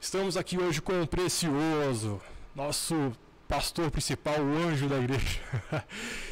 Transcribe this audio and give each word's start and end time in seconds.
Estamos 0.00 0.38
aqui 0.38 0.56
hoje 0.56 0.80
com 0.80 1.02
o 1.02 1.06
Precioso, 1.06 2.22
nosso 2.54 3.12
pastor 3.46 3.90
principal, 3.90 4.40
o 4.40 4.56
anjo 4.56 4.88
da 4.88 4.96
igreja. 4.96 5.38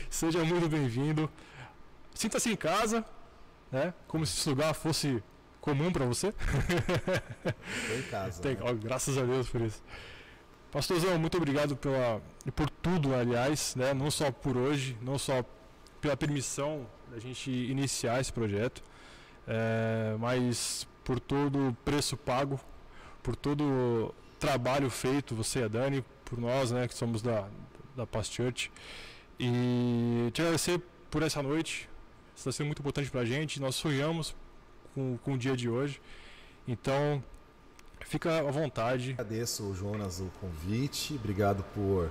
Seja 0.09 0.43
muito 0.43 0.71
bem-vindo. 0.71 1.31
Sinta-se 2.15 2.51
em 2.51 2.57
casa, 2.57 3.05
né? 3.71 3.93
Como 4.07 4.25
se 4.25 4.39
esse 4.39 4.49
lugar 4.49 4.73
fosse 4.73 5.23
comum 5.61 5.93
para 5.93 6.07
você. 6.07 6.29
Estou 6.29 7.99
em 7.99 8.03
casa. 8.11 8.41
Tem, 8.41 8.55
né? 8.55 8.61
ó, 8.63 8.73
graças 8.73 9.19
a 9.19 9.23
Deus 9.23 9.51
por 9.51 9.61
isso. 9.61 9.83
Pastorzão, 10.73 11.19
muito 11.19 11.37
obrigado 11.37 11.77
pela, 11.77 12.23
e 12.47 12.51
por 12.51 12.71
tudo, 12.71 13.15
aliás, 13.15 13.77
né? 13.77 13.93
Não 13.93 14.11
só 14.11 14.33
por 14.33 14.57
hoje, 14.57 14.97
não 15.03 15.19
só 15.19 15.45
pela 16.01 16.17
permissão 16.17 16.87
da 17.11 17.19
gente 17.19 17.51
iniciar 17.51 18.19
esse 18.19 18.33
projeto, 18.33 18.83
é, 19.47 20.17
mas 20.19 20.89
por 21.05 21.21
todo 21.21 21.69
o 21.69 21.75
preço 21.85 22.17
pago, 22.17 22.59
por 23.29 23.37
todo 23.37 23.63
o 23.63 24.15
trabalho 24.41 24.89
feito, 24.89 25.35
você 25.35 25.59
e 25.59 25.65
a 25.65 25.69
Dani, 25.69 26.03
por 26.25 26.41
nós, 26.41 26.71
né, 26.71 26.89
que 26.89 26.95
somos 26.95 27.21
da, 27.21 27.47
da 27.95 28.07
Past 28.07 28.35
Church. 28.35 28.73
E 29.39 30.31
te 30.33 30.41
agradecer 30.41 30.81
por 31.11 31.23
essa 31.23 31.43
noite, 31.43 31.91
está 32.35 32.51
sendo 32.51 32.69
muito 32.69 32.79
importante 32.79 33.11
para 33.11 33.21
a 33.21 33.25
gente, 33.27 33.61
nós 33.61 33.75
sonhamos 33.75 34.35
com, 34.95 35.19
com 35.19 35.35
o 35.35 35.37
dia 35.37 35.55
de 35.55 35.69
hoje. 35.69 36.01
Então, 36.67 37.23
fica 38.01 38.39
à 38.39 38.51
vontade. 38.51 39.13
Agradeço, 39.13 39.75
Jonas, 39.75 40.21
o 40.21 40.31
convite. 40.41 41.13
Obrigado 41.17 41.63
por 41.75 42.11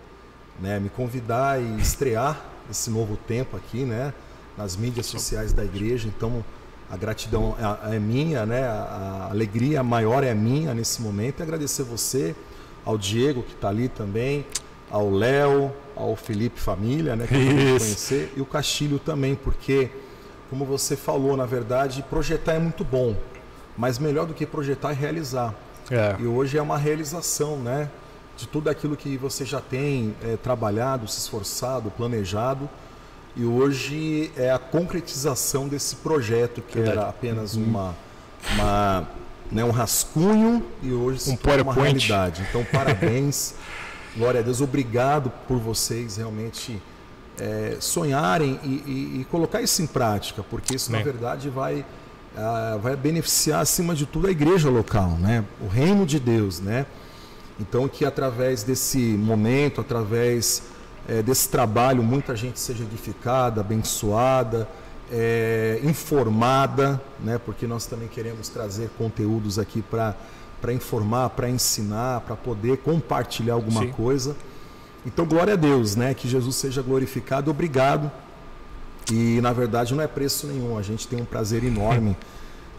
né, 0.59 0.79
me 0.79 0.91
convidar 0.91 1.59
e 1.59 1.81
estrear 1.81 2.39
esse 2.69 2.91
novo 2.91 3.17
tempo 3.17 3.57
aqui, 3.57 3.85
né? 3.85 4.13
Nas 4.55 4.75
mídias 4.75 5.07
sociais 5.07 5.51
da 5.51 5.65
igreja. 5.65 6.07
Então, 6.07 6.45
a 6.89 6.95
gratidão 6.95 7.55
é, 7.89 7.95
é 7.95 7.99
minha, 7.99 8.45
né? 8.45 8.63
A, 8.63 9.27
alegria 9.29 9.83
maior 9.83 10.23
é 10.23 10.33
minha 10.33 10.73
nesse 10.73 11.01
momento. 11.01 11.39
E 11.39 11.43
agradecer 11.43 11.83
você, 11.83 12.35
ao 12.85 12.97
Diego 12.97 13.43
que 13.43 13.53
está 13.53 13.69
ali 13.69 13.89
também, 13.89 14.45
ao 14.89 15.09
Léo, 15.09 15.71
ao 15.95 16.15
Felipe 16.15 16.59
Família, 16.59 17.15
né? 17.15 17.27
Que 17.27 17.35
eu 17.35 17.77
conhecer, 17.79 18.33
e 18.37 18.41
o 18.41 18.45
Castilho 18.45 18.99
também, 18.99 19.35
porque, 19.35 19.89
como 20.49 20.63
você 20.63 20.95
falou, 20.95 21.35
na 21.35 21.45
verdade, 21.45 22.03
projetar 22.09 22.53
é 22.53 22.59
muito 22.59 22.83
bom, 22.85 23.15
mas 23.77 23.99
melhor 23.99 24.25
do 24.25 24.33
que 24.33 24.45
projetar 24.45 24.91
é 24.91 24.93
realizar. 24.93 25.53
É, 25.91 26.15
E 26.19 26.25
hoje 26.25 26.57
é 26.57 26.61
uma 26.61 26.77
realização, 26.77 27.57
né? 27.57 27.89
De 28.37 28.47
tudo 28.47 28.69
aquilo 28.69 28.95
que 28.95 29.17
você 29.17 29.43
já 29.43 29.59
tem 29.59 30.15
eh, 30.23 30.37
trabalhado, 30.41 31.07
se 31.07 31.17
esforçado, 31.17 31.89
planejado. 31.89 32.69
E 33.37 33.45
hoje 33.45 34.31
é 34.35 34.51
a 34.51 34.57
concretização 34.57 35.67
desse 35.67 35.95
projeto 35.97 36.61
que 36.61 36.75
Verdade. 36.77 36.97
era 36.97 37.09
apenas 37.09 37.55
uma, 37.55 37.95
uma 38.55 39.07
né, 39.51 39.63
um 39.63 39.69
rascunho 39.69 40.65
e 40.81 40.91
hoje 40.91 41.19
se 41.21 41.29
Um 41.29 41.33
uma 41.33 41.37
PowerPoint. 41.39 41.79
realidade. 42.07 42.45
Então, 42.49 42.65
parabéns. 42.71 43.53
Glória 44.17 44.39
a 44.39 44.43
Deus. 44.43 44.59
Obrigado 44.59 45.31
por 45.47 45.59
vocês 45.59 46.17
realmente 46.17 46.81
eh, 47.39 47.77
sonharem 47.79 48.59
e, 48.63 48.67
e- 48.67 49.21
e 49.21 49.25
colocar 49.29 49.61
isso 49.61 49.83
em 49.83 49.87
prática, 49.87 50.41
porque 50.49 50.75
isso, 50.75 50.91
na 50.91 50.97
Amém. 50.97 51.11
verdade, 51.13 51.49
vai 51.49 51.85
ah, 52.35 52.79
vai 52.81 52.95
beneficiar 52.95 53.61
acima 53.61 53.93
de 53.95 54.05
tudo 54.07 54.27
a 54.27 54.31
igreja 54.31 54.69
local, 54.69 55.11
né? 55.11 55.43
O 55.61 55.67
reino 55.67 56.05
de 56.05 56.19
Deus, 56.19 56.59
né? 56.59 56.87
Então 57.59 57.87
que 57.87 58.03
através 58.05 58.63
desse 58.63 58.97
momento, 58.97 59.79
através 59.81 60.63
eh, 61.07 61.21
desse 61.21 61.49
trabalho, 61.49 62.03
muita 62.03 62.35
gente 62.35 62.59
seja 62.59 62.83
edificada, 62.83 63.61
abençoada, 63.61 64.67
eh, 65.11 65.79
informada, 65.83 67.01
né? 67.19 67.39
Porque 67.43 67.65
nós 67.65 67.85
também 67.85 68.07
queremos 68.07 68.49
trazer 68.49 68.89
conteúdos 68.97 69.57
aqui 69.57 69.81
para 69.81 70.15
para 70.59 70.73
informar, 70.73 71.29
para 71.29 71.49
ensinar, 71.49 72.21
para 72.21 72.35
poder 72.35 72.77
compartilhar 72.77 73.53
alguma 73.53 73.81
Sim. 73.81 73.91
coisa. 73.91 74.35
Então 75.05 75.25
glória 75.25 75.53
a 75.53 75.55
Deus, 75.55 75.95
né? 75.95 76.13
Que 76.13 76.27
Jesus 76.27 76.55
seja 76.55 76.81
glorificado. 76.81 77.51
Obrigado. 77.51 78.11
E 79.11 79.39
na 79.41 79.53
verdade 79.53 79.93
não 79.93 80.03
é 80.03 80.07
preço 80.07 80.47
nenhum. 80.47 80.77
A 80.77 80.81
gente 80.81 81.07
tem 81.07 81.21
um 81.21 81.25
prazer 81.25 81.63
enorme 81.63 82.17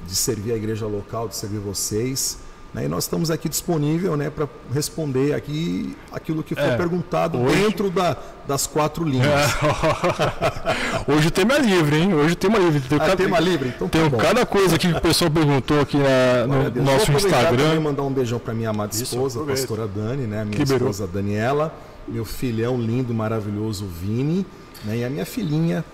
de 0.07 0.15
servir 0.15 0.53
a 0.53 0.57
igreja 0.57 0.87
local, 0.87 1.29
de 1.29 1.37
servir 1.37 1.59
vocês. 1.59 2.39
Né? 2.75 2.85
E 2.85 2.89
nós 2.89 3.05
estamos 3.05 3.31
aqui 3.31 3.49
disponível 3.49 4.17
né, 4.17 4.29
para 4.31 4.47
responder 4.73 5.33
aqui 5.35 5.97
aquilo 6.13 6.43
que 6.43 6.55
foi 6.55 6.65
É, 6.65 6.77
perguntado 6.77 7.39
hoje- 7.41 7.57
dentro 7.63 7.91
da- 7.91 8.17
das 8.47 8.67
quatro 8.67 9.05
linhas. 9.05 9.29
Hoje 11.07 11.29
o 11.29 11.31
tema 11.31 11.55
é 11.57 11.59
livre, 11.61 11.97
hein? 11.97 12.15
Hoje 12.15 12.33
o 12.33 12.37
tema 12.37 12.57
é 12.57 12.61
livre. 12.61 12.81
Tem, 12.81 12.97
Ah, 12.99 13.01
cada, 13.01 13.17
tema 13.17 13.41
livre? 13.41 13.69
Então 13.75 13.89
tá 13.89 13.99
tem 13.99 14.09
bom. 14.09 14.17
cada 14.19 14.45
coisa 14.47 14.77
aqui 14.77 14.91
que 14.91 14.99
o 14.99 15.01
pessoal 15.01 15.31
perguntou 15.31 15.81
aqui 15.81 15.97
na- 15.99 16.47
no 16.47 16.71
Deus. 16.71 16.85
nosso 16.87 17.07
Vou 17.07 17.17
aproveitar 17.17 17.45
também 17.51 17.65
Instagram. 17.65 17.81
mandar 17.81 18.03
um 18.03 18.13
beijão 18.13 18.39
para 18.39 18.55
minha 18.55 18.71
amada 18.71 18.93
Isso, 18.95 19.03
esposa, 19.05 19.43
a 19.43 19.47
pastora 19.47 19.87
Dani, 19.87 20.27
né? 20.27 20.45
Minha 20.45 20.59
Liberou. 20.59 20.89
esposa 20.91 21.07
Daniela, 21.07 21.75
meu 22.07 22.25
filhão 22.25 22.79
lindo, 22.81 23.13
maravilhoso 23.15 23.87
Vini, 23.87 24.47
né? 24.85 24.99
E 24.99 25.05
a 25.05 25.11
minha 25.11 25.27
filhinha, 25.27 25.85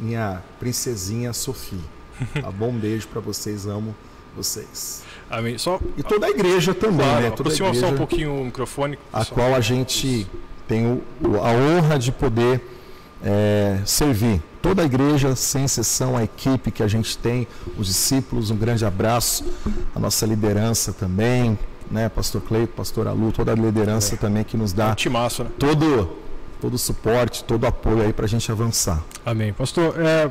minha 0.00 0.42
princesinha 0.58 1.32
Sofia. 1.32 1.78
Tá 2.42 2.50
bom? 2.50 2.68
Um 2.68 2.78
beijo 2.78 3.08
para 3.08 3.20
vocês, 3.20 3.66
amo 3.66 3.94
vocês. 4.36 5.02
Amém. 5.32 5.56
Só 5.58 5.80
E 5.96 6.02
toda 6.02 6.26
a 6.26 6.30
igreja 6.30 6.74
também, 6.74 6.98
claro, 7.06 7.22
né? 7.22 7.30
Toda 7.30 7.48
a 7.48 7.52
aproxima 7.52 7.68
só 7.68 7.72
um 7.72 7.76
igreja 7.88 7.96
pouquinho 7.96 8.40
o 8.40 8.44
microfone. 8.44 8.98
a 9.12 9.20
pessoal. 9.20 9.34
qual 9.34 9.54
a 9.54 9.60
gente 9.60 10.26
tem 10.68 10.86
o- 10.86 11.02
o- 11.26 11.36
a 11.42 11.50
honra 11.52 11.98
de 11.98 12.12
poder 12.12 12.60
é, 13.24 13.78
servir. 13.86 14.42
Toda 14.60 14.82
a 14.82 14.84
igreja, 14.84 15.34
sem 15.36 15.64
exceção, 15.64 16.16
a 16.16 16.24
equipe 16.24 16.70
que 16.72 16.82
a 16.82 16.88
gente 16.88 17.16
tem, 17.16 17.46
os 17.78 17.86
discípulos, 17.86 18.50
um 18.50 18.56
grande 18.56 18.84
abraço, 18.84 19.44
a 19.94 19.98
nossa 20.00 20.26
liderança 20.26 20.92
também, 20.92 21.56
né? 21.90 22.08
Pastor 22.08 22.40
Cleito, 22.42 22.72
Pastor 22.74 23.06
Alu, 23.06 23.30
toda 23.30 23.52
a 23.52 23.54
liderança 23.54 24.16
também 24.16 24.42
que 24.42 24.56
nos 24.56 24.72
Um 24.72 24.76
dá 24.76 24.94
timaço, 24.96 25.44
né? 25.44 25.50
todo, 25.58 26.10
todo 26.60 26.74
o 26.74 26.78
suporte, 26.78 27.44
todo 27.44 27.62
o 27.62 27.66
apoio 27.68 28.02
aí 28.02 28.12
para 28.12 28.24
a 28.24 28.28
gente 28.28 28.50
avançar. 28.50 29.00
Amém. 29.24 29.52
Pastor, 29.52 29.94
é, 30.00 30.28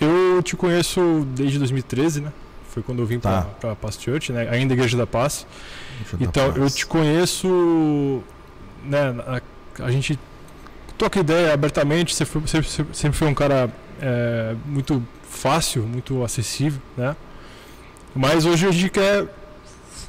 eu 0.00 0.42
te 0.42 0.54
conheço 0.54 1.26
desde 1.34 1.58
2013, 1.58 2.20
né? 2.20 2.30
Foi 2.78 2.82
quando 2.84 3.00
eu 3.00 3.06
vim 3.06 3.18
Tá. 3.18 3.42
para 3.60 3.74
Church, 3.92 4.32
né? 4.32 4.48
ainda 4.50 4.72
Igreja 4.74 4.96
da 4.96 5.06
Paz. 5.06 5.44
Eu 6.12 6.18
dar 6.18 6.24
Então, 6.24 6.46
eu 6.48 6.62
paz. 6.62 6.74
te 6.76 6.86
conheço, 6.86 8.22
né, 8.84 9.14
a, 9.26 9.84
a 9.84 9.90
gente 9.90 10.18
troca 10.96 11.18
ideia 11.18 11.52
abertamente, 11.52 12.14
você 12.14 12.24
foi- 12.24 12.40
você 12.42 12.62
sempre 12.92 13.18
foi 13.18 13.26
um 13.28 13.34
cara 13.34 13.68
é, 14.00 14.54
muito 14.64 15.02
fácil, 15.28 15.82
muito 15.82 16.22
acessível, 16.22 16.80
né? 16.96 17.16
Mas 18.14 18.46
hoje 18.46 18.64
a 18.64 18.70
gente 18.70 18.90
quer 18.90 19.26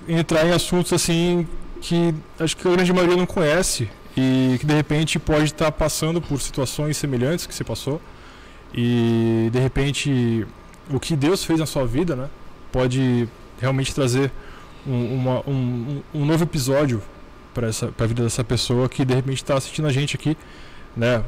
entrar 0.07 0.46
em 0.46 0.51
assuntos 0.51 0.94
assim 0.94 1.47
que 1.81 2.13
acho 2.40 2.56
que 2.56 2.68
a 2.68 2.72
grande 2.72 2.94
maioria 2.94 3.18
não 3.18 3.25
conhece 3.25 3.90
e 4.16 4.57
que 4.59 4.66
de 4.68 4.74
repente 4.75 5.18
pode 5.18 5.46
estar 5.46 5.72
passando 5.72 6.22
por 6.22 6.40
situações 6.40 6.97
semelhantes 6.97 7.47
que 7.47 7.53
você 7.56 7.63
passou 7.63 8.00
e 8.72 9.50
de 9.51 9.57
repente 9.59 10.46
o 10.91 11.00
que 11.00 11.16
Deus 11.16 11.44
fez 11.44 11.59
na 11.59 11.66
sua 11.66 11.86
vida, 11.86 12.16
né, 12.16 12.28
pode 12.72 13.28
realmente 13.59 13.94
trazer 13.94 14.31
um, 14.88 15.16
uma- 15.16 15.40
um- 15.50 16.02
um- 16.13 16.25
novo 16.25 16.44
episódio 16.44 17.02
para 17.53 17.68
a 17.68 18.06
vida 18.07 18.24
dessa 18.24 18.44
pessoa 18.44 18.88
que 18.88 19.03
de 19.03 19.13
repente 19.13 19.38
está 19.44 19.56
assistindo 19.56 19.88
a 19.88 19.91
gente 19.91 20.16
aqui, 20.16 20.38
né? 20.96 21.24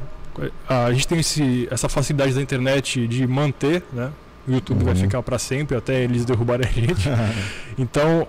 A 0.68 0.90
gente 0.92 1.06
tem 1.06 1.18
esse, 1.20 1.68
essa 1.70 1.88
facilidade 1.88 2.32
da 2.32 2.40
internet 2.40 3.06
de 3.06 3.26
manter, 3.26 3.82
né? 3.92 4.10
O 4.48 4.52
YouTube 4.52 4.82
vai 4.82 4.94
Uhum. 4.94 5.00
ficar 5.00 5.22
para 5.22 5.38
sempre 5.38 5.76
até 5.76 6.02
eles 6.02 6.24
derrubarem 6.24 6.66
a 6.66 6.72
gente. 6.72 7.08
Então, 7.78 8.26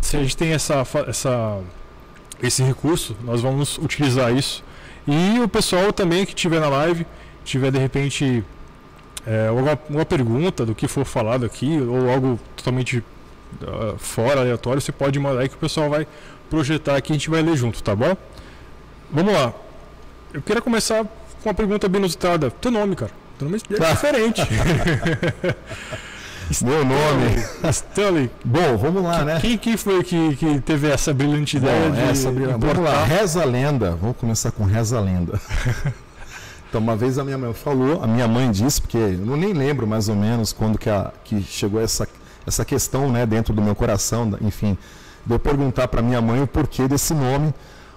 se 0.00 0.16
a 0.16 0.20
gente 0.22 0.36
tem 0.36 0.52
essa, 0.52 0.84
essa, 1.06 1.58
esse 2.42 2.62
recurso, 2.62 3.14
nós 3.22 3.40
vamos 3.42 3.76
utilizar 3.78 4.32
isso. 4.34 4.64
E 5.06 5.38
o 5.40 5.48
pessoal 5.48 5.92
também 5.92 6.24
que 6.24 6.32
estiver 6.32 6.60
na 6.60 6.68
live, 6.68 7.06
tiver 7.44 7.70
de 7.70 7.78
repente 7.78 8.42
é, 9.26 9.48
alguma, 9.48 9.70
alguma 9.72 10.04
pergunta 10.04 10.64
do 10.66 10.74
que 10.74 10.88
for 10.88 11.04
falado 11.04 11.44
aqui, 11.46 11.80
ou 11.80 12.10
algo 12.10 12.38
totalmente 12.56 13.02
ah, 13.62 13.94
fora, 13.98 14.40
aleatório, 14.40 14.80
você 14.80 14.92
pode 14.92 15.18
mandar 15.18 15.40
aí 15.40 15.48
que 15.48 15.54
o 15.56 15.58
pessoal 15.58 15.88
vai 15.90 16.06
projetar 16.48 16.96
aqui 16.96 17.12
e 17.12 17.14
a 17.14 17.18
gente 17.18 17.30
vai 17.30 17.42
ler 17.42 17.56
junto, 17.56 17.82
tá 17.82 17.94
bom? 17.94 18.16
Vamos 19.12 19.32
lá. 19.34 19.52
Eu 20.32 20.40
queria 20.42 20.62
começar 20.62 21.04
com 21.42 21.48
uma 21.48 21.54
pergunta 21.54 21.88
bem 21.88 21.98
inusitada. 22.00 22.50
Teu 22.50 22.70
nome, 22.70 22.94
cara. 22.96 23.10
Teu 23.38 23.48
nome 23.48 23.60
é 23.70 23.76
Tá. 23.76 23.90
diferente. 23.92 24.42
Meu 26.62 26.84
nome. 26.84 27.44
Stanley, 27.70 28.28
Bom, 28.44 28.76
vamos 28.76 29.02
lá, 29.04 29.24
né? 29.24 29.38
quem, 29.40 29.56
quem 29.56 29.76
foi 29.76 30.02
que, 30.02 30.34
que 30.34 30.60
teve 30.60 30.88
essa 30.90 31.14
brilhante 31.14 31.56
ideia 31.58 31.88
Bom, 31.88 31.94
de 31.94 32.00
essa, 32.00 32.30
brilha- 32.32 32.58
vamos 32.58 32.78
lá, 32.84 33.04
reza 33.04 33.42
a 33.42 33.44
lenda. 33.44 33.92
Vamos 34.00 34.16
começar 34.16 34.50
com 34.50 34.64
reza 34.64 34.98
a 34.98 35.00
lenda. 35.00 35.40
então, 36.70 36.80
uma 36.80 36.94
vez 36.94 37.18
a 37.18 37.24
minha 37.24 37.36
mãe 37.36 37.52
falou, 37.52 38.00
a 38.00 38.06
minha 38.06 38.28
mãe 38.28 38.48
disse, 38.48 38.80
porque 38.80 38.96
eu 38.96 39.26
não 39.26 39.36
nem 39.36 39.52
lembro 39.52 39.88
mais 39.88 40.08
ou 40.08 40.14
menos 40.14 40.52
quando 40.52 40.78
que, 40.78 40.88
a, 40.88 41.10
que 41.24 41.42
chegou 41.42 41.80
essa, 41.80 42.06
essa 42.46 42.64
questão 42.64 43.10
né, 43.10 43.26
dentro 43.26 43.52
do 43.52 43.60
meu 43.60 43.74
coração, 43.74 44.38
enfim, 44.40 44.78
de 45.26 45.34
eu 45.34 45.38
perguntar 45.40 45.88
para 45.88 46.00
minha 46.00 46.20
mãe 46.20 46.40
o 46.40 46.46
porquê 46.46 46.86
desse 46.86 47.12
nome. 47.12 47.52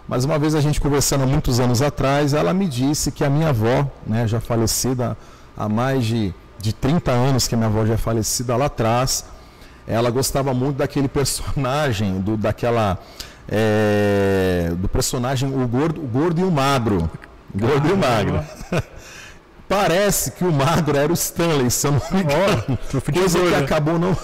Mas 0.08 0.26
uma 0.26 0.40
vez 0.40 0.56
a 0.56 0.60
gente 0.60 0.82
conversando 0.82 1.28
muitos 1.28 1.60
anos 1.60 1.84
atrás, 1.84 2.34
ela 2.34 2.52
me 2.52 2.68
disse 2.68 3.12
que 3.12 3.24
a 3.24 3.30
minha 3.30 3.50
avó, 3.50 3.88
né, 4.08 4.28
já 4.28 4.40
falecida 4.40 5.16
há 5.56 5.70
mais 5.70 6.04
de, 6.04 6.34
de 6.60 6.74
30 6.74 7.12
anos, 7.12 7.48
que 7.48 7.54
a 7.54 7.58
minha 7.60 7.70
avó 7.70 7.86
já 7.86 7.94
é 7.94 7.98
falecida 7.98 8.56
lá 8.56 8.66
atrás, 8.66 9.24
ela 9.86 10.10
gostava 10.10 10.52
muito 10.52 10.78
daquele 10.78 11.08
personagem, 11.08 12.20
do, 12.22 12.36
daquela. 12.36 12.98
É, 13.48 14.72
do 14.78 14.88
personagem 14.88 15.50
o 15.50 15.68
gordo, 15.68 16.02
o 16.02 16.08
gordo 16.08 16.42
e 16.42 16.44
o 16.44 16.50
magro. 16.50 17.08
Gordo 17.54 17.88
e 17.88 17.92
o 17.92 17.98
magro. 17.98 18.44
Parece 19.68 20.32
que 20.32 20.44
o 20.44 20.52
magro 20.52 20.98
era 20.98 21.12
o 21.12 21.14
Stanley, 21.14 21.72
se 21.72 21.88
eu 21.88 21.94
não 21.94 22.02
me 22.12 22.22
engano. 22.22 22.78
Oh, 22.94 23.12
coisa 23.12 23.40
que 23.40 23.56
acabou 23.56 23.98
não. 23.98 24.16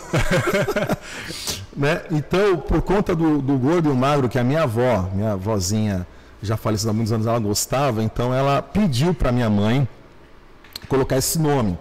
né? 1.76 2.02
Então, 2.12 2.58
por 2.58 2.82
conta 2.82 3.16
do, 3.16 3.42
do 3.42 3.58
gordo 3.58 3.90
e 3.90 3.92
o 3.92 3.96
magro, 3.96 4.28
que 4.28 4.38
a 4.38 4.44
minha 4.44 4.64
avó, 4.64 5.10
minha 5.14 5.34
avózinha 5.34 6.06
já 6.42 6.56
falecida 6.58 6.92
há 6.92 6.94
muitos 6.94 7.12
anos, 7.12 7.26
ela 7.26 7.40
gostava, 7.40 8.04
então 8.04 8.34
ela 8.34 8.62
pediu 8.62 9.14
para 9.14 9.32
minha 9.32 9.50
mãe 9.50 9.88
colocar 10.88 11.18
esse 11.18 11.40
nome. 11.40 11.78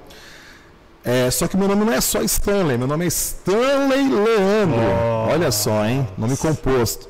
É, 1.04 1.30
só 1.30 1.46
que 1.46 1.56
meu 1.56 1.68
nome 1.68 1.84
não 1.84 1.92
é 1.92 2.00
só 2.00 2.22
Stanley, 2.22 2.76
meu 2.76 2.86
nome 2.86 3.04
é 3.04 3.08
Stanley 3.08 4.08
Leandro. 4.08 4.80
Olha 5.30 5.50
só, 5.50 5.84
hein? 5.84 6.06
Nome 6.16 6.36
composto. 6.36 7.08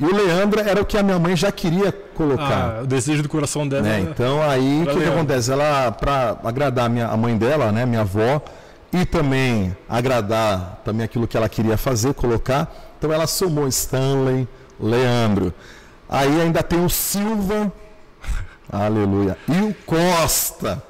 E 0.00 0.04
o 0.04 0.16
Leandro 0.16 0.60
era 0.60 0.80
o 0.80 0.84
que 0.84 0.96
a 0.96 1.02
minha 1.02 1.18
mãe 1.18 1.36
já 1.36 1.52
queria 1.52 1.92
colocar. 1.92 2.78
Ah, 2.78 2.82
o 2.82 2.86
desejo 2.86 3.22
do 3.22 3.28
coração 3.28 3.68
dela. 3.68 3.86
É, 3.86 4.00
então 4.00 4.42
aí 4.42 4.82
o 4.82 4.86
que, 4.86 4.98
que, 4.98 5.04
acontece? 5.04 5.52
Ela, 5.52 5.92
para 5.92 6.38
agradar 6.42 6.86
a, 6.86 6.88
minha, 6.88 7.06
a 7.06 7.16
mãe 7.18 7.36
dela, 7.36 7.70
né, 7.70 7.84
minha 7.84 8.00
avó, 8.00 8.40
e 8.90 9.04
também 9.04 9.76
agradar 9.86 10.80
também 10.84 11.04
aquilo 11.04 11.28
que 11.28 11.36
ela 11.36 11.50
queria 11.50 11.76
fazer, 11.76 12.14
colocar, 12.14 12.74
então 12.98 13.12
ela 13.12 13.26
somou 13.26 13.68
Stanley, 13.68 14.48
Leandro. 14.80 15.52
Aí 16.08 16.40
ainda 16.40 16.62
tem 16.62 16.82
o 16.82 16.88
Silva, 16.88 17.70
aleluia, 18.72 19.36
e 19.46 19.60
o 19.60 19.74
Costa. 19.84 20.82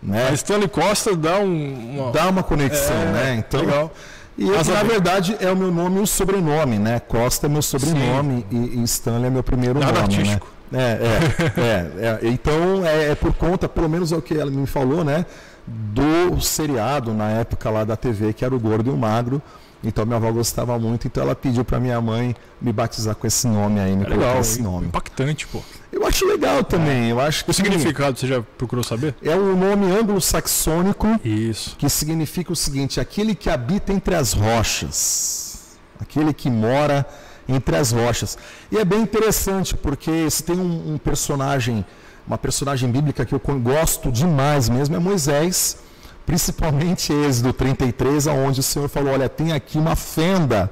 Né? 0.00 0.28
A 0.28 0.32
Stanley 0.32 0.68
Costa 0.68 1.16
dá 1.16 1.38
um, 1.38 1.96
uma... 1.96 2.12
Dá 2.12 2.28
uma 2.28 2.42
conexão, 2.42 2.94
é, 2.94 3.12
né? 3.12 3.34
Então, 3.36 3.60
legal. 3.60 3.92
E 4.36 4.44
na 4.44 4.82
verdade 4.82 5.36
é 5.40 5.50
o 5.50 5.56
meu 5.56 5.70
nome 5.70 6.00
e 6.00 6.02
o 6.02 6.06
sobrenome, 6.06 6.78
né? 6.78 7.00
Costa 7.00 7.46
é 7.46 7.48
meu 7.48 7.62
sobrenome 7.62 8.44
e, 8.50 8.80
e, 8.80 8.82
Stanley 8.82 9.26
é 9.26 9.30
meu 9.30 9.42
primeiro 9.42 9.78
Nada 9.78 10.00
nome, 10.00 10.14
né? 10.16 10.20
artístico. 10.20 10.46
né? 10.70 10.80
É, 10.82 10.98
é, 11.04 12.18
é, 12.20 12.26
é, 12.26 12.28
Então 12.28 12.84
é, 12.84 13.10
é, 13.10 13.14
por 13.14 13.32
conta, 13.34 13.68
pelo 13.68 13.88
menos 13.88 14.10
é 14.10 14.16
o 14.16 14.22
que 14.22 14.36
ela 14.36 14.50
me 14.50 14.66
falou, 14.66 15.04
né? 15.04 15.24
Do 15.66 16.40
seriado 16.40 17.14
na 17.14 17.30
época 17.30 17.70
lá 17.70 17.84
da 17.84 17.96
TV, 17.96 18.32
que 18.32 18.44
era 18.44 18.54
o 18.54 18.58
Gordo 18.58 18.90
e 18.90 18.92
o 18.92 18.96
Magro. 18.96 19.40
Então 19.84 20.06
minha 20.06 20.16
avó 20.16 20.32
gostava 20.32 20.78
muito, 20.78 21.06
então 21.06 21.22
ela 21.22 21.34
pediu 21.34 21.64
para 21.64 21.78
minha 21.78 22.00
mãe 22.00 22.34
me 22.60 22.72
batizar 22.72 23.14
com 23.14 23.26
esse 23.26 23.46
nome 23.46 23.78
aí, 23.80 23.94
me 23.94 24.04
é 24.04 24.06
colocar 24.06 24.38
esse 24.38 24.62
nome. 24.62 24.86
Impactante, 24.86 25.46
pô. 25.46 25.60
Eu 25.92 26.06
acho 26.06 26.26
legal 26.26 26.64
também. 26.64 27.10
Eu 27.10 27.20
acho 27.20 27.44
que 27.44 27.50
o 27.50 27.54
significado 27.54 28.18
você 28.18 28.26
já 28.26 28.42
procurou 28.58 28.82
saber? 28.82 29.14
É 29.22 29.36
um 29.36 29.56
nome 29.56 29.92
anglo-saxônico. 29.92 31.06
Isso. 31.24 31.76
Que 31.76 31.88
significa 31.88 32.52
o 32.52 32.56
seguinte: 32.56 32.98
aquele 32.98 33.34
que 33.34 33.48
habita 33.48 33.92
entre 33.92 34.14
as 34.14 34.32
rochas, 34.32 35.76
aquele 36.00 36.32
que 36.32 36.50
mora 36.50 37.06
entre 37.48 37.76
as 37.76 37.92
rochas. 37.92 38.38
E 38.72 38.78
é 38.78 38.84
bem 38.84 39.02
interessante 39.02 39.76
porque 39.76 40.28
se 40.30 40.42
tem 40.42 40.56
um, 40.56 40.94
um 40.94 40.98
personagem, 40.98 41.84
uma 42.26 42.38
personagem 42.38 42.90
bíblica 42.90 43.24
que 43.24 43.34
eu 43.34 43.40
gosto 43.60 44.10
demais 44.10 44.68
mesmo 44.68 44.96
é 44.96 44.98
Moisés 44.98 45.83
principalmente 46.26 47.12
Êxodo 47.12 47.52
33, 47.52 48.26
onde 48.26 48.60
o 48.60 48.62
Senhor 48.62 48.88
falou: 48.88 49.12
Olha, 49.12 49.28
tem 49.28 49.52
aqui 49.52 49.78
uma 49.78 49.96
fenda 49.96 50.70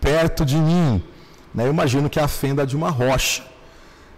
perto 0.00 0.44
de 0.44 0.56
mim. 0.56 1.02
Né? 1.54 1.66
Eu 1.66 1.70
imagino 1.70 2.08
que 2.08 2.18
é 2.18 2.22
a 2.22 2.28
fenda 2.28 2.66
de 2.66 2.76
uma 2.76 2.90
rocha. 2.90 3.42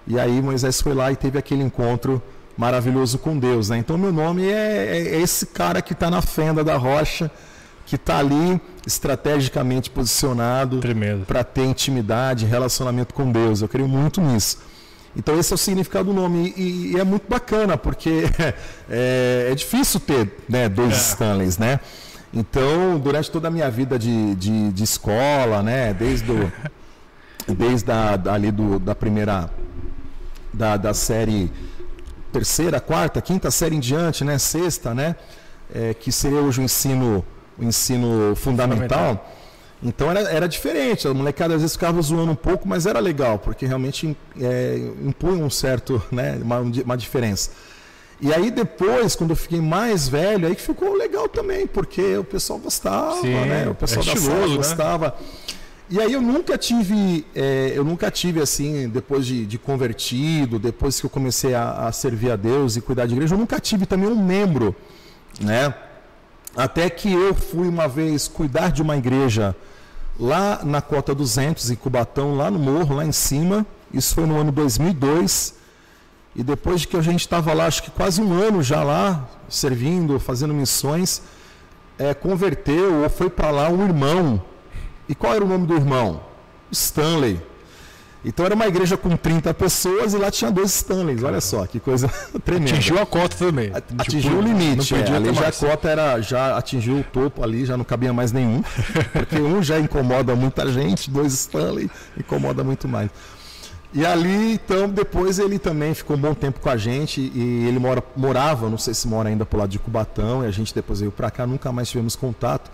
E 0.07 0.19
aí 0.19 0.43
Moisés 0.43 0.81
foi 0.81 0.95
lá 0.95 1.13
e 1.13 1.17
teve 1.17 1.39
aquele 1.39 1.63
encontro 1.63 2.23
maravilhoso 2.57 3.19
com 3.19 3.39
Deus. 3.39 3.69
Né? 3.69 3.79
Então, 3.79 3.97
meu 3.97 4.13
nome 4.13 4.49
é, 4.49 4.53
é, 4.53 4.99
é 5.15 5.21
esse 5.21 5.47
cara 5.47 5.81
que 5.81 5.93
está 5.93 6.11
na 6.11 6.21
fenda 6.21 6.63
da 6.65 6.77
rocha, 6.77 7.31
que 7.87 7.97
está 7.97 8.19
ali 8.19 8.61
estrategicamente 8.87 9.91
posicionado 9.91 10.81
para 11.27 11.45
ter 11.45 11.65
intimidade, 11.65 12.47
relacionamento 12.47 13.15
com 13.15 13.31
Deus. 13.31 13.63
Eu 13.63 13.69
creio 13.69 13.89
muito 13.89 14.21
nisso. 14.21 14.59
Então 15.15 15.39
esse 15.39 15.53
é 15.53 15.55
o 15.55 15.59
significado 15.59 16.07
do 16.07 16.13
nome 16.15 16.55
e, 16.57 16.93
e 16.93 17.01
é 17.01 17.05
muito 17.05 17.29
bacana 17.29 17.77
porque 17.77 18.25
é, 18.89 19.49
é 19.51 19.55
difícil 19.55 20.01
ter 20.01 20.39
né, 20.49 20.69
dois 20.69 20.93
é. 20.93 20.97
Stanleys, 20.97 21.59
né? 21.59 21.81
Então 22.33 22.99
durante 22.99 23.31
toda 23.31 23.49
a 23.49 23.51
minha 23.51 23.71
vida 23.71 23.99
de, 23.99 24.35
de, 24.35 24.73
de 24.73 24.85
escola, 24.85 25.63
né, 25.63 25.93
desde 25.93 26.27
do, 26.27 26.53
desde 27.55 27.91
a, 27.93 28.19
ali 28.33 28.51
do, 28.51 28.79
da 28.79 28.95
primeira 28.95 29.51
da, 30.53 30.77
da 30.77 30.95
série 30.95 31.53
terceira, 32.33 32.81
quarta, 32.81 33.21
quinta 33.21 33.51
série 33.51 33.77
em 33.77 33.81
diante, 33.81 34.25
né, 34.25 34.39
sexta, 34.39 34.95
né, 34.95 35.15
é, 35.75 35.93
que 35.93 36.11
seria 36.11 36.41
hoje 36.41 36.61
o 36.61 36.65
ensino 36.65 37.25
o 37.59 37.65
ensino 37.65 38.35
fundamental. 38.35 38.89
fundamental 38.99 39.42
então 39.83 40.11
era, 40.11 40.21
era 40.21 40.49
diferente, 40.49 41.09
a 41.09 41.15
molecada 41.15 41.55
às 41.55 41.61
vezes 41.61 41.75
ficava 41.75 42.01
zoando 42.01 42.31
um 42.31 42.37
pouco, 42.37 42.69
mas 42.69 42.87
era 42.87 43.01
legal, 43.01 43.39
porque 43.39 43.67
realmente 43.67 44.17
é, 44.41 44.77
impunha 45.03 45.45
um 45.45 45.51
certo, 45.51 46.01
né, 46.11 46.39
uma, 46.41 46.61
uma 46.61 46.97
diferença. 46.97 47.51
E 48.21 48.33
aí 48.33 48.53
depois, 48.53 49.17
quando 49.17 49.31
eu 49.31 49.37
fiquei 49.37 49.61
mais 49.61 50.09
velho, 50.09 50.47
aí 50.47 50.55
que 50.55 50.63
ficou 50.63 50.95
legal 50.95 51.29
também, 51.29 51.67
porque 51.67 52.17
o 52.17 52.23
pessoal 52.23 52.61
gostava, 52.61 53.21
Sim, 53.21 53.35
né? 53.35 53.69
O 53.69 53.75
pessoal 53.75 54.07
é 54.07 54.15
da 54.15 54.17
sala 54.17 54.47
né? 54.47 54.57
gostava. 54.57 55.17
E 55.91 56.01
aí 56.01 56.13
eu 56.13 56.23
nunca 56.23 56.57
tive, 56.57 57.27
é, 57.35 57.73
eu 57.75 57.83
nunca 57.83 58.13
tive 58.13 58.41
assim, 58.41 58.89
depois 58.89 59.27
de, 59.27 59.45
de 59.45 59.59
convertido, 59.59 60.61
depois 60.61 61.01
que 61.01 61.05
eu 61.05 61.11
comecei 61.11 61.53
a, 61.53 61.89
a, 61.89 61.93
servir 61.93 62.31
a 62.31 62.37
Deus 62.37 62.77
e 62.77 62.81
cuidar 62.81 63.07
de 63.07 63.15
igreja, 63.15 63.35
eu 63.35 63.39
nunca 63.39 63.59
tive 63.59 63.87
também 63.87 64.09
um 64.09 64.25
membro, 64.25 64.75
né? 65.41 65.75
Até 66.57 66.89
que 66.89 67.13
eu 67.13 67.35
fui 67.35 67.67
uma 67.67 67.89
vez 67.89 68.29
cuidar 68.29 68.71
de 68.71 68.83
uma 68.83 68.97
igreja 68.97 69.57
lá 70.23 70.61
na 70.63 70.81
Cota 70.81 71.13
200, 71.13 71.73
em 71.73 71.75
Cubatão, 71.75 72.37
lá 72.37 72.49
no 72.49 72.57
morro, 72.57 72.95
lá 72.95 73.05
em 73.05 73.11
cima. 73.11 73.67
Isso 73.93 74.15
foi 74.15 74.25
no 74.25 74.39
ano 74.39 74.53
2002. 74.53 75.55
E 76.37 76.45
depois 76.45 76.83
de 76.83 76.89
que 76.89 76.97
a 76.97 77.03
gente 77.03 77.23
estava 77.23 77.53
lá, 77.53 77.67
acho 77.67 77.83
que 77.83 77.91
quase 77.91 78.23
um 78.23 78.33
ano 78.33 78.63
já 78.63 78.85
lá, 78.85 79.29
servindo, 79.49 80.21
fazendo 80.21 80.55
missões, 80.55 81.23
é, 81.99 82.15
converteu 82.15 83.03
ou 83.03 83.11
foi 83.11 83.29
para 83.29 83.51
lá 83.51 83.69
um 83.69 83.85
irmão. 83.85 84.41
E 85.09 85.15
qual 85.15 85.35
era 85.35 85.45
o 85.45 85.49
nome 85.49 85.67
do 85.67 85.75
irmão? 85.75 86.21
Stanley. 86.71 87.41
Então 88.25 88.47
era 88.47 88.55
uma 88.55 88.67
igreja 88.67 88.97
com 88.97 89.17
30 89.17 89.53
pessoas 89.55 90.15
e 90.15 90.17
lá 90.17 90.31
tinha 90.31 90.51
dois 90.51 90.75
Stanleys. 90.75 91.23
Olha 91.23 91.41
só, 91.41 91.67
que 91.67 91.81
coisa 91.81 92.09
tremenda. 92.45 92.71
Atingiu 92.71 93.01
a 93.01 93.07
cota 93.07 93.37
também. 93.37 93.73
Atingiu 93.99 94.31
tipo, 94.31 94.37
o 94.37 94.41
limite. 94.41 94.95
É, 94.95 95.17
ali 95.17 95.35
já 95.35 95.49
a 95.49 95.53
cota 95.53 95.89
era, 95.89 96.21
já 96.21 96.57
atingiu 96.57 96.99
o 96.99 97.05
topo 97.05 97.43
ali, 97.43 97.67
já 97.67 97.77
não 97.77 97.85
cabia 97.85 98.13
mais 98.13 98.31
nenhum. 98.31 98.63
Porque 99.13 99.41
um 99.41 99.63
já 99.63 99.79
incomoda 99.79 100.37
muita 100.37 100.71
gente, 100.71 101.11
dois 101.11 101.33
Stanley 101.33 101.91
incomoda 102.17 102.63
muito 102.63 102.87
mais. 102.87 103.11
E 103.95 104.07
ali, 104.07 104.55
então, 104.55 104.89
depois 104.89 105.39
ele 105.39 105.59
também 105.59 105.93
ficou 105.93 106.17
um 106.17 106.21
bom 106.21 106.33
tempo 106.33 106.61
com 106.61 106.71
a 106.71 106.79
gente 106.79 107.21
e 107.21 107.67
ele 107.69 107.79
mora, 107.79 108.03
morava, 108.17 108.71
não 108.71 108.79
sei 108.79 108.95
se 108.95 109.07
mora 109.07 109.29
ainda 109.29 109.45
pro 109.45 109.59
lado 109.59 109.69
de 109.69 109.79
Cubatão, 109.79 110.43
e 110.43 110.47
a 110.47 110.51
gente 110.51 110.75
depois 110.75 111.01
veio 111.01 111.13
para 111.13 111.31
cá, 111.31 111.47
nunca 111.47 111.71
mais 111.71 111.91
tivemos 111.91 112.17
contato 112.17 112.71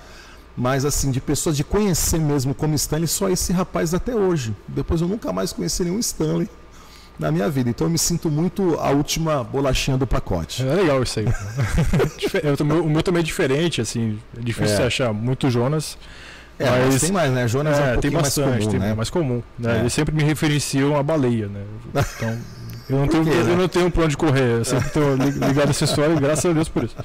mas 0.58 0.84
assim, 0.84 1.12
de 1.12 1.20
pessoas 1.20 1.56
de 1.56 1.62
conhecer 1.62 2.18
mesmo 2.18 2.52
como 2.52 2.74
Stanley, 2.74 3.06
só 3.06 3.30
esse 3.30 3.52
rapaz 3.52 3.94
até 3.94 4.12
hoje. 4.12 4.52
Depois 4.66 5.00
eu 5.00 5.06
nunca 5.06 5.32
mais 5.32 5.52
conheci 5.52 5.84
nenhum 5.84 6.00
Stanley 6.00 6.50
na 7.16 7.30
minha 7.30 7.48
vida. 7.48 7.70
Então 7.70 7.86
eu 7.86 7.90
me 7.90 7.98
sinto 7.98 8.28
muito 8.28 8.74
a 8.80 8.90
última 8.90 9.44
bolachinha 9.44 9.96
do 9.96 10.04
pacote. 10.04 10.66
É 10.66 10.74
legal 10.74 11.00
isso 11.00 11.20
aí. 11.20 11.26
o 12.84 12.88
meu 12.90 13.04
também 13.04 13.20
é 13.20 13.22
diferente, 13.22 13.80
assim, 13.80 14.18
é 14.36 14.40
difícil 14.40 14.82
é. 14.82 14.86
achar 14.86 15.12
muito 15.12 15.48
Jonas. 15.48 15.96
É, 16.58 16.68
mas, 16.68 16.86
mas, 16.86 17.00
tem 17.02 17.12
mais, 17.12 17.32
né? 17.32 17.46
Jonas 17.46 17.78
é, 17.78 17.94
é 17.94 17.96
um 17.96 18.00
tem 18.00 18.10
bastante, 18.10 18.48
mais 18.48 18.64
comum, 18.64 18.70
tem 18.72 18.80
né? 18.80 18.94
mais 18.94 19.10
comum. 19.10 19.42
Né? 19.56 19.76
É. 19.76 19.80
Eles 19.80 19.92
sempre 19.92 20.12
me 20.12 20.24
referenciam 20.24 20.96
a 20.96 21.04
baleia, 21.04 21.46
né? 21.46 21.62
Então, 22.16 22.38
eu 22.90 22.98
não, 22.98 23.06
tenho, 23.06 23.24
quê, 23.24 23.30
eu 23.30 23.44
né? 23.44 23.54
não 23.54 23.68
tenho 23.68 23.90
pra 23.92 24.04
onde 24.04 24.16
correr. 24.16 24.58
Eu 24.58 24.64
sempre 24.64 24.88
estou 24.88 25.14
ligado 25.14 25.68
a 25.68 25.70
essa 25.70 25.84
história 25.84 26.14
e 26.14 26.18
graças 26.18 26.44
a 26.44 26.52
Deus 26.52 26.68
por 26.68 26.82
isso. 26.82 26.96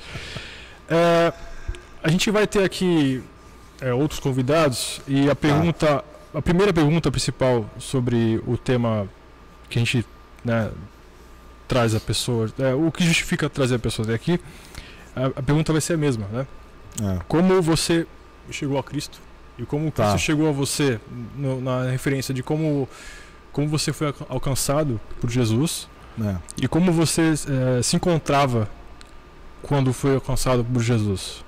É, 0.90 1.32
a 2.02 2.10
gente 2.10 2.32
vai 2.32 2.48
ter 2.48 2.64
aqui 2.64 3.22
é, 3.84 3.94
outros 3.94 4.20
convidados 4.20 5.02
e 5.06 5.30
a 5.30 5.36
pergunta, 5.36 6.04
a 6.34 6.42
primeira 6.42 6.72
pergunta 6.72 7.12
principal 7.12 7.70
sobre 7.78 8.42
o 8.48 8.58
tema 8.58 9.08
que 9.70 9.78
a 9.78 9.82
gente 9.82 10.06
né, 10.44 10.72
traz 11.68 11.94
a 11.94 12.00
pessoa, 12.00 12.50
é, 12.60 12.74
o 12.74 12.90
que 12.92 13.04
justifica 13.04 13.50
trazer 13.50 13.76
a 13.76 13.80
pessoa 13.80 14.06
até 14.06 14.16
aqui, 14.16 14.40
a, 15.14 15.26
a, 15.26 15.44
pergunta 15.44 15.74
vai 15.74 15.82
ser 15.82 15.94
a 15.94 15.98
mesma, 15.98 16.26
né? 16.32 16.48
É. 17.02 17.20
Como 17.28 17.62
você 17.62 18.08
chegou 18.50 18.78
a 18.78 18.84
Cristo 18.84 19.20
e 19.58 19.66
como 19.66 19.92
tá. 19.92 20.12
Cristo 20.12 20.26
chegou 20.26 20.48
a 20.48 20.52
você 20.52 21.00
no, 21.36 21.60
na 21.60 21.90
referência 21.90 22.34
de 22.34 22.42
como 22.42 22.88
como 23.52 23.68
você 23.68 23.94
foi 23.94 24.14
alcançado 24.30 25.00
por 25.22 25.30
Jesus 25.30 25.88
é. 26.20 26.36
e 26.58 26.68
como 26.68 26.92
você 26.92 27.34
é, 27.78 27.82
se 27.84 27.96
encontrava 27.96 28.68
quando 29.62 29.94
foi 29.94 30.16
alcançado 30.16 30.64
por 30.64 30.82
Jesus. 30.82 31.44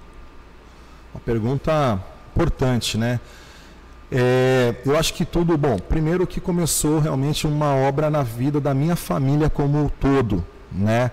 Uma 1.14 1.22
pergunta 1.22 2.00
importante, 2.36 2.98
né? 2.98 3.20
É, 4.12 4.76
eu 4.86 4.98
acho 4.98 5.14
que 5.14 5.26
tudo 5.26 5.58
bom. 5.58 5.78
Primeiro 5.80 6.28
que 6.28 6.42
começou 6.42 7.00
realmente 7.00 7.48
uma 7.48 7.74
obra 7.74 8.10
na 8.10 8.22
vida 8.22 8.60
da 8.60 8.74
minha 8.74 8.96
família 8.96 9.50
como 9.50 9.86
um 9.86 9.88
todo, 9.88 10.46
né? 10.72 11.12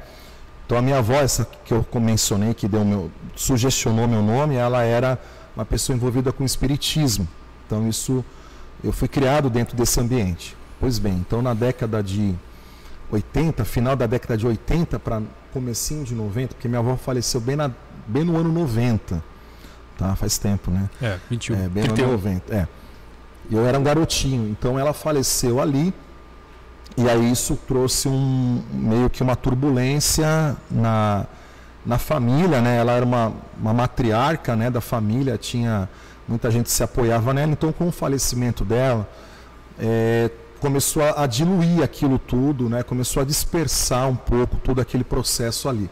Então 0.67 0.77
a 0.77 0.83
minha 0.83 0.99
avó, 0.99 1.15
essa 1.15 1.47
que 1.65 1.73
eu 1.73 1.87
mencionei, 1.95 2.55
que 2.55 2.67
deu 2.67 2.85
meu, 2.85 3.11
sugestionou 3.37 4.09
meu 4.09 4.23
nome, 4.23 4.57
ela 4.57 4.83
era 4.83 5.19
uma 5.55 5.65
pessoa 5.65 5.97
envolvida 5.97 6.33
com 6.33 6.45
espiritismo. 6.45 7.27
Então 7.67 7.89
isso 7.89 8.25
eu 8.83 8.93
fui 8.93 9.09
criado 9.09 9.49
dentro 9.49 9.77
desse 9.77 10.01
ambiente. 10.01 10.57
Pois 10.81 10.99
bem, 10.99 11.15
então 11.15 11.41
na 11.41 11.55
década 11.55 12.03
de 12.03 12.35
80, 13.11 13.65
final 13.65 13.95
da 13.95 14.07
década 14.07 14.37
de 14.37 14.47
80 14.47 14.99
para 14.99 15.23
comecinho 15.53 16.05
de 16.05 16.15
90, 16.15 16.55
porque 16.55 16.67
minha 16.67 16.81
avó 16.81 16.97
faleceu 16.97 17.41
bem, 17.41 17.57
na, 17.57 17.71
bem 18.07 18.25
no 18.25 18.37
ano 18.37 18.51
90. 18.51 19.32
Tá? 19.99 20.17
Faz 20.17 20.39
tempo, 20.39 20.71
né? 20.71 20.89
É, 21.01 21.19
21. 21.31 21.57
É, 21.57 21.69
bem 21.69 21.85
no 21.85 21.95
ano 21.95 22.13
90. 22.13 22.55
É. 22.55 22.67
Eu 23.51 23.67
era 23.67 23.79
um 23.79 23.83
garotinho, 23.83 24.49
então 24.49 24.79
ela 24.79 24.93
faleceu 24.93 25.61
ali. 25.61 25.93
E 26.97 27.09
aí 27.09 27.31
isso 27.31 27.59
trouxe 27.67 28.09
um 28.09 28.63
meio 28.73 29.09
que 29.09 29.23
uma 29.23 29.35
turbulência 29.35 30.57
na, 30.71 31.27
na 31.85 31.99
família, 31.99 32.61
né? 32.61 32.77
Ela 32.77 32.93
era 32.93 33.05
uma, 33.05 33.33
uma 33.59 33.73
matriarca, 33.73 34.55
né, 34.55 34.71
da 34.71 34.81
família, 34.81 35.39
tinha 35.39 35.89
muita 36.29 36.51
gente 36.51 36.71
se 36.71 36.83
apoiava 36.83 37.33
nela. 37.33 37.53
Então, 37.53 37.73
com 37.73 37.89
o 37.89 37.93
falecimento 37.93 38.65
dela, 38.65 39.09
é, 39.79 40.31
começou 40.61 41.03
a, 41.03 41.25
a, 41.25 41.27
diluir 41.27 41.83
aquilo 41.83 42.19
tudo, 42.19 42.69
né? 42.69 42.83
Começou 42.83 43.23
a 43.23 43.25
dispersar 43.25 44.09
um 44.09 44.17
pouco 44.17 44.57
todo 44.57 44.81
aquele 44.81 45.05
processo 45.05 45.69
ali. 45.69 45.91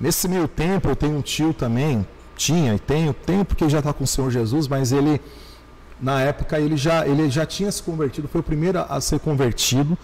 Nesse 0.00 0.28
meio 0.28 0.48
tempo, 0.48 0.88
eu 0.88 0.96
tenho 0.96 1.16
um 1.16 1.22
tio 1.22 1.54
também, 1.54 2.06
tinha 2.36 2.74
e 2.74 2.78
tenho, 2.78 3.12
tenho 3.12 3.44
porque 3.44 3.68
já 3.68 3.78
está 3.78 3.92
com 3.92 4.04
o 4.04 4.06
Senhor 4.06 4.30
Jesus, 4.30 4.68
mas 4.68 4.92
ele 4.92 5.20
na 6.00 6.20
época 6.20 6.58
ele 6.58 6.76
já 6.76 7.06
ele 7.06 7.30
já 7.30 7.46
tinha 7.46 7.70
se 7.70 7.82
convertido, 7.82 8.28
foi 8.28 8.40
o 8.40 8.44
primeiro 8.44 8.80
a 8.80 9.00
ser 9.00 9.20
convertido. 9.20 9.96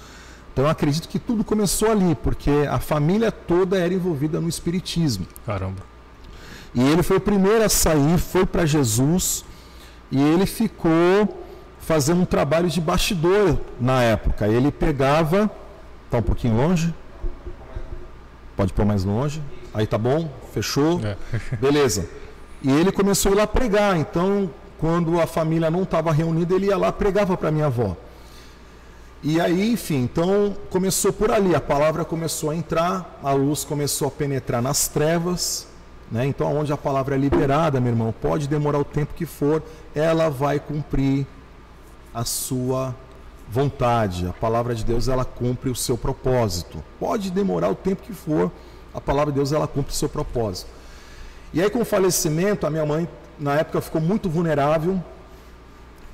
Então 0.53 0.65
eu 0.65 0.71
acredito 0.71 1.09
que 1.09 1.19
tudo 1.19 1.45
começou 1.45 1.91
ali, 1.91 2.15
porque 2.17 2.51
a 2.69 2.79
família 2.79 3.31
toda 3.31 3.79
era 3.79 3.95
envolvida 3.95 4.41
no 4.41 4.49
espiritismo. 4.49 5.27
Caramba. 5.47 5.83
E 6.75 6.81
ele 6.81 7.03
foi 7.03 7.17
o 7.17 7.21
primeiro 7.21 7.65
a 7.65 7.69
sair, 7.69 8.19
foi 8.19 8.45
para 8.45 8.67
Jesus 8.67 9.45
e 10.11 10.21
ele 10.21 10.47
ficou 10.47 11.45
fazendo 11.81 12.21
um 12.21 12.25
trabalho 12.25 12.69
de 12.69 12.81
bastidor 12.81 13.59
na 13.81 14.03
época. 14.03 14.47
Ele 14.47 14.71
pegava, 14.71 15.51
tá 16.11 16.19
um 16.19 16.23
pouquinho 16.23 16.57
longe? 16.57 16.95
Pode 18.57 18.73
pôr 18.73 18.85
mais 18.85 19.05
longe. 19.05 19.43
Aí 19.73 19.87
tá 19.87 19.99
bom, 19.99 20.31
fechou, 20.53 21.01
é. 21.05 21.17
beleza. 21.57 22.09
E 22.63 22.71
ele 22.71 22.91
começou 22.91 23.31
a 23.31 23.35
ir 23.35 23.39
lá 23.39 23.47
pregar. 23.47 23.97
Então, 23.97 24.51
quando 24.79 25.21
a 25.21 25.27
família 25.27 25.71
não 25.71 25.83
estava 25.83 26.13
reunida, 26.13 26.55
ele 26.55 26.67
ia 26.67 26.77
lá 26.77 26.93
pregava 26.93 27.37
para 27.37 27.51
minha 27.51 27.67
avó. 27.67 27.97
E 29.23 29.41
aí, 29.41 29.73
enfim, 29.73 30.03
então 30.03 30.57
começou 30.71 31.13
por 31.13 31.33
ali, 31.33 31.53
a 31.53 31.61
palavra 31.61 32.05
começou 32.05 32.51
a 32.51 32.57
entrar, 32.57 33.19
a 33.21 33.33
luz 33.33 33.65
começou 33.65 34.07
a 34.07 34.11
penetrar 34.13 34.63
nas 34.63 34.87
trevas, 34.87 35.67
né? 36.11 36.25
Então, 36.25 36.57
onde 36.57 36.73
a 36.73 36.77
palavra 36.77 37.17
é 37.17 37.19
liberada, 37.19 37.81
meu 37.81 37.91
irmão, 37.91 38.15
pode 38.21 38.47
demorar 38.47 38.79
o 38.79 38.85
tempo 38.85 39.15
que 39.15 39.27
for, 39.27 39.61
ela 39.93 40.31
vai 40.31 40.61
cumprir 40.61 41.27
a 42.15 42.25
sua 42.25 42.95
vontade. 43.51 44.27
A 44.27 44.33
palavra 44.33 44.73
de 44.73 44.85
Deus, 44.85 45.09
ela 45.09 45.25
cumpre 45.25 45.69
o 45.69 45.75
seu 45.75 45.99
propósito. 45.99 46.83
Pode 47.01 47.31
demorar 47.31 47.71
o 47.71 47.75
tempo 47.75 48.03
que 48.03 48.13
for, 48.13 48.53
a 48.93 49.01
palavra 49.01 49.33
de 49.33 49.37
Deus, 49.37 49.53
ela 49.53 49.67
cumpre 49.67 49.93
o 49.93 49.95
seu 49.95 50.09
propósito. 50.09 50.71
E 51.53 51.63
aí, 51.63 51.71
com 51.71 51.81
o 51.81 51.85
falecimento, 51.85 52.67
a 52.67 52.71
minha 52.71 52.85
mãe, 52.85 53.09
na 53.39 53.55
época, 53.55 53.81
ficou 53.81 54.01
muito 54.01 54.29
vulnerável, 54.29 55.03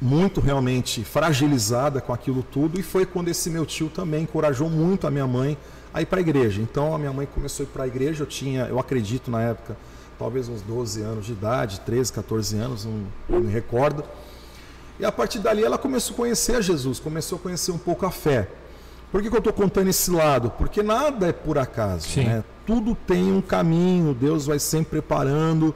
muito 0.00 0.40
realmente 0.40 1.02
fragilizada 1.04 2.00
com 2.00 2.12
aquilo 2.12 2.42
tudo, 2.42 2.78
e 2.78 2.82
foi 2.82 3.06
quando 3.06 3.28
esse 3.28 3.48
meu 3.48 3.64
tio 3.64 3.88
também 3.88 4.24
encorajou 4.24 4.68
muito 4.68 5.06
a 5.06 5.10
minha 5.10 5.26
mãe 5.26 5.56
a 5.92 6.02
ir 6.02 6.06
para 6.06 6.18
a 6.18 6.20
igreja. 6.20 6.60
Então 6.60 6.94
a 6.94 6.98
minha 6.98 7.12
mãe 7.12 7.26
começou 7.26 7.64
a 7.64 7.68
ir 7.68 7.72
para 7.72 7.84
a 7.84 7.86
igreja, 7.86 8.22
eu 8.22 8.26
tinha, 8.26 8.66
eu 8.66 8.78
acredito 8.78 9.30
na 9.30 9.40
época, 9.40 9.76
talvez 10.18 10.48
uns 10.48 10.60
12 10.62 11.02
anos 11.02 11.26
de 11.26 11.32
idade, 11.32 11.80
13, 11.80 12.12
14 12.12 12.58
anos, 12.58 12.84
não, 12.84 13.06
não 13.28 13.40
me 13.40 13.52
recordo. 13.52 14.04
E 14.98 15.04
a 15.04 15.12
partir 15.12 15.38
dali 15.38 15.62
ela 15.64 15.78
começou 15.78 16.14
a 16.14 16.16
conhecer 16.16 16.62
Jesus, 16.62 17.00
começou 17.00 17.38
a 17.38 17.40
conhecer 17.40 17.72
um 17.72 17.78
pouco 17.78 18.04
a 18.04 18.10
fé. 18.10 18.48
Por 19.14 19.22
que, 19.22 19.30
que 19.30 19.36
eu 19.36 19.38
estou 19.38 19.52
contando 19.52 19.86
esse 19.86 20.10
lado? 20.10 20.50
Porque 20.50 20.82
nada 20.82 21.28
é 21.28 21.32
por 21.32 21.56
acaso. 21.56 22.08
Né? 22.24 22.42
Tudo 22.66 22.96
tem 22.96 23.32
um 23.32 23.40
caminho, 23.40 24.12
Deus 24.12 24.44
vai 24.44 24.58
sempre 24.58 25.00
preparando, 25.00 25.72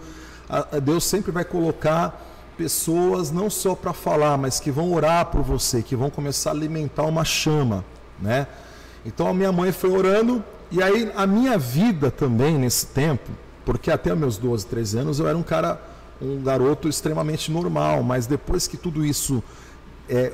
Deus 0.83 1.05
sempre 1.05 1.31
vai 1.31 1.45
colocar 1.45 2.21
pessoas 2.57 3.31
não 3.31 3.49
só 3.49 3.77
para 3.77 3.93
falar, 3.93 4.37
mas 4.37 4.59
que 4.59 4.73
vão 4.73 4.93
orar 4.93 5.27
por 5.27 5.43
você, 5.43 5.85
que 5.85 5.95
vão 5.95 6.11
começar 6.11 6.51
a 6.51 6.53
alimentar 6.53 7.05
uma 7.05 7.25
chama, 7.25 7.85
né? 8.21 8.49
Então 9.07 9.29
a 9.29 9.33
minha 9.33 9.53
mãe 9.53 9.71
foi 9.71 9.91
orando 9.91 10.43
e 10.69 10.83
aí 10.83 11.09
a 11.15 11.25
minha 11.25 11.57
vida 11.57 12.11
também 12.11 12.59
nesse 12.59 12.87
tempo, 12.87 13.31
porque 13.65 13.89
até 13.89 14.17
meus 14.17 14.37
12, 14.37 14.67
13 14.67 14.99
anos 14.99 15.21
eu 15.21 15.29
era 15.29 15.39
um 15.39 15.45
cara, 15.45 15.81
um 16.21 16.43
garoto 16.43 16.89
extremamente 16.89 17.53
normal, 17.53 18.03
mas 18.03 18.27
depois 18.27 18.67
que 18.67 18.77
tudo 18.77 19.05
isso 19.05 19.41
é, 20.09 20.33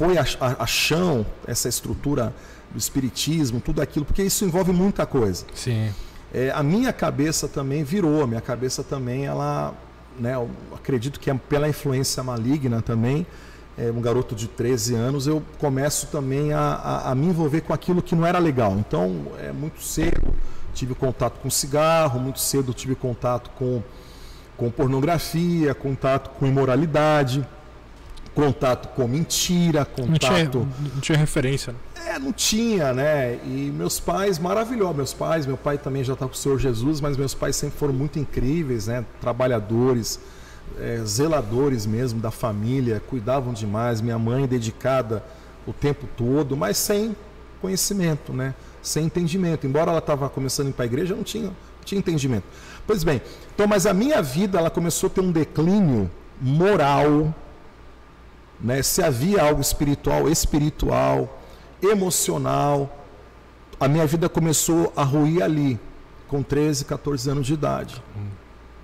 foi 0.00 0.16
a, 0.16 0.24
a, 0.40 0.62
a 0.62 0.66
chão, 0.66 1.26
essa 1.46 1.68
estrutura 1.68 2.32
do 2.70 2.78
espiritismo, 2.78 3.60
tudo 3.60 3.82
aquilo, 3.82 4.06
porque 4.06 4.22
isso 4.22 4.46
envolve 4.46 4.72
muita 4.72 5.04
coisa. 5.04 5.44
Sim. 5.54 5.90
É, 6.32 6.50
a 6.52 6.62
minha 6.62 6.90
cabeça 6.90 7.46
também 7.46 7.84
virou, 7.84 8.22
a 8.22 8.26
minha 8.26 8.40
cabeça 8.40 8.82
também 8.82 9.26
ela 9.26 9.74
né, 10.18 10.32
acredito 10.74 11.20
que 11.20 11.30
é 11.30 11.34
pela 11.34 11.68
influência 11.68 12.22
maligna 12.22 12.80
também, 12.80 13.26
é, 13.76 13.90
um 13.90 14.00
garoto 14.00 14.34
de 14.34 14.48
13 14.48 14.94
anos, 14.94 15.26
eu 15.26 15.42
começo 15.58 16.06
também 16.06 16.54
a, 16.54 16.60
a, 16.60 17.10
a, 17.10 17.14
me 17.14 17.26
envolver 17.26 17.60
com 17.60 17.74
aquilo 17.74 18.00
que 18.00 18.14
não 18.14 18.24
era 18.24 18.38
legal. 18.38 18.78
Então, 18.78 19.26
é 19.38 19.52
muito 19.52 19.82
cedo 19.82 20.34
tive 20.72 20.94
contato 20.94 21.40
com 21.40 21.50
cigarro, 21.50 22.18
muito 22.18 22.40
cedo 22.40 22.72
tive 22.72 22.94
contato 22.94 23.50
com, 23.50 23.82
com 24.56 24.70
pornografia, 24.70 25.74
contato 25.74 26.30
com 26.38 26.46
imoralidade, 26.46 27.46
contato 28.40 28.88
com 28.94 29.06
mentira, 29.06 29.84
contato. 29.84 30.10
Não 30.10 30.18
tinha, 30.18 30.90
não 30.94 31.00
tinha 31.00 31.18
referência. 31.18 31.74
Né? 31.74 31.78
É, 32.14 32.18
não 32.18 32.32
tinha, 32.32 32.94
né? 32.94 33.38
E 33.44 33.70
meus 33.76 34.00
pais, 34.00 34.38
maravilhosos, 34.38 34.96
meus 34.96 35.12
pais, 35.12 35.44
meu 35.44 35.58
pai 35.58 35.76
também 35.76 36.02
já 36.02 36.14
está 36.14 36.26
com 36.26 36.32
o 36.32 36.36
Senhor 36.36 36.58
Jesus, 36.58 37.02
mas 37.02 37.18
meus 37.18 37.34
pais 37.34 37.56
sempre 37.56 37.78
foram 37.78 37.92
muito 37.92 38.18
incríveis, 38.18 38.86
né? 38.86 39.04
Trabalhadores, 39.20 40.18
é, 40.78 41.02
zeladores 41.04 41.84
mesmo 41.84 42.18
da 42.18 42.30
família, 42.30 43.02
cuidavam 43.10 43.52
demais. 43.52 44.00
Minha 44.00 44.18
mãe 44.18 44.46
dedicada 44.46 45.22
o 45.66 45.72
tempo 45.74 46.08
todo, 46.16 46.56
mas 46.56 46.78
sem 46.78 47.14
conhecimento, 47.60 48.32
né? 48.32 48.54
Sem 48.80 49.04
entendimento. 49.04 49.66
Embora 49.66 49.90
ela 49.90 49.98
estava 49.98 50.30
começando 50.30 50.68
a 50.68 50.70
ir 50.70 50.72
para 50.72 50.84
a 50.84 50.86
igreja, 50.86 51.14
não 51.14 51.22
tinha, 51.22 51.48
não 51.48 51.84
tinha 51.84 51.98
entendimento. 51.98 52.44
Pois 52.86 53.04
bem, 53.04 53.20
então, 53.54 53.66
mas 53.66 53.84
a 53.84 53.92
minha 53.92 54.22
vida 54.22 54.58
ela 54.58 54.70
começou 54.70 55.08
a 55.08 55.10
ter 55.10 55.20
um 55.20 55.30
declínio 55.30 56.10
moral, 56.40 57.34
né? 58.60 58.82
Se 58.82 59.02
havia 59.02 59.42
algo 59.42 59.60
espiritual, 59.60 60.28
espiritual 60.28 61.40
emocional. 61.82 62.96
A 63.78 63.88
minha 63.88 64.06
vida 64.06 64.28
começou 64.28 64.92
a 64.94 65.02
ruir 65.02 65.42
ali, 65.42 65.80
com 66.28 66.42
13, 66.42 66.84
14 66.84 67.30
anos 67.30 67.46
de 67.46 67.54
idade. 67.54 68.02
Hum. 68.16 68.28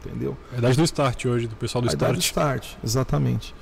Entendeu? 0.04 0.36
É 0.52 0.56
a 0.56 0.58
idade 0.58 0.76
do 0.76 0.84
start 0.84 1.24
hoje, 1.26 1.46
do 1.46 1.56
pessoal 1.56 1.82
do 1.82 1.88
a 1.88 1.92
start. 1.92 2.02
Idade 2.02 2.18
do 2.18 2.22
start, 2.22 2.66
exatamente. 2.82 3.54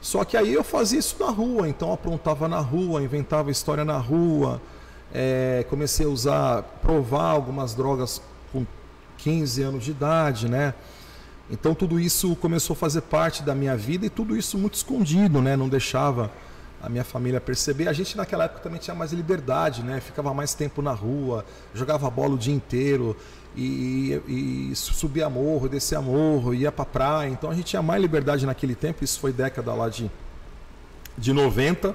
Só 0.00 0.24
que 0.24 0.36
aí 0.36 0.52
eu 0.52 0.62
fazia 0.62 0.98
isso 0.98 1.16
na 1.18 1.30
rua, 1.30 1.68
então 1.68 1.92
aprontava 1.92 2.46
na 2.46 2.60
rua, 2.60 3.02
inventava 3.02 3.50
história 3.50 3.84
na 3.84 3.98
rua, 3.98 4.60
é, 5.12 5.64
comecei 5.68 6.06
a 6.06 6.08
usar, 6.08 6.62
provar 6.82 7.30
algumas 7.30 7.74
drogas 7.74 8.22
com 8.52 8.66
15 9.18 9.62
anos 9.62 9.84
de 9.84 9.90
idade, 9.90 10.48
né? 10.48 10.74
Então 11.50 11.74
tudo 11.74 12.00
isso 12.00 12.34
começou 12.36 12.74
a 12.74 12.76
fazer 12.76 13.02
parte 13.02 13.42
da 13.42 13.54
minha 13.54 13.76
vida 13.76 14.06
e 14.06 14.10
tudo 14.10 14.36
isso 14.36 14.58
muito 14.58 14.74
escondido, 14.74 15.40
né? 15.40 15.56
Não 15.56 15.68
deixava 15.68 16.30
a 16.82 16.88
minha 16.88 17.04
família 17.04 17.40
perceber. 17.40 17.88
A 17.88 17.92
gente 17.92 18.16
naquela 18.16 18.44
época 18.44 18.60
também 18.60 18.78
tinha 18.78 18.94
mais 18.94 19.12
liberdade, 19.12 19.82
né? 19.82 20.00
Ficava 20.00 20.34
mais 20.34 20.54
tempo 20.54 20.82
na 20.82 20.92
rua, 20.92 21.44
jogava 21.74 22.10
bola 22.10 22.34
o 22.34 22.38
dia 22.38 22.54
inteiro 22.54 23.16
e, 23.56 24.20
e, 24.26 24.70
e 24.72 24.76
subia 24.76 25.30
morro, 25.30 25.68
descia 25.68 26.00
morro, 26.00 26.52
ia 26.52 26.72
para 26.72 26.84
praia. 26.84 27.28
Então 27.28 27.50
a 27.50 27.54
gente 27.54 27.66
tinha 27.66 27.82
mais 27.82 28.02
liberdade 28.02 28.44
naquele 28.44 28.74
tempo. 28.74 29.04
Isso 29.04 29.20
foi 29.20 29.32
década 29.32 29.72
lá 29.72 29.88
de 29.88 30.10
de 31.16 31.32
90. 31.32 31.94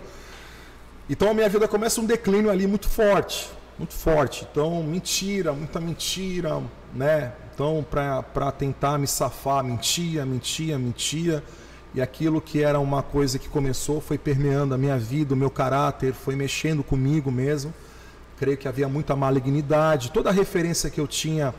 Então 1.10 1.30
a 1.30 1.34
minha 1.34 1.50
vida 1.50 1.68
começa 1.68 2.00
um 2.02 2.06
declínio 2.06 2.50
ali 2.50 2.66
muito 2.66 2.90
forte, 2.90 3.50
muito 3.78 3.94
forte. 3.94 4.48
Então 4.50 4.82
mentira, 4.84 5.54
muita 5.54 5.80
mentira, 5.80 6.62
né? 6.94 7.34
Para 7.90 8.52
tentar 8.52 8.98
me 8.98 9.08
safar, 9.08 9.64
mentia, 9.64 10.26
mentia, 10.26 10.78
mentia 10.78 11.44
e 11.94 12.02
aquilo 12.02 12.40
que 12.40 12.64
era 12.64 12.80
uma 12.80 13.04
coisa 13.04 13.38
que 13.38 13.50
começou 13.50 14.00
foi 14.00 14.18
permeando 14.18 14.74
a 14.74 14.78
minha 14.78 14.98
vida, 14.98 15.34
o 15.34 15.38
meu 15.38 15.50
caráter, 15.50 16.14
foi 16.14 16.36
mexendo 16.36 16.84
comigo 16.84 17.30
mesmo. 17.30 17.74
Creio 18.38 18.58
que 18.58 18.68
havia 18.68 18.88
muita 18.88 19.16
malignidade. 19.16 20.10
Toda 20.12 20.30
a 20.30 20.34
referência 20.34 20.90
que 20.90 21.02
eu 21.02 21.08
tinha 21.08 21.54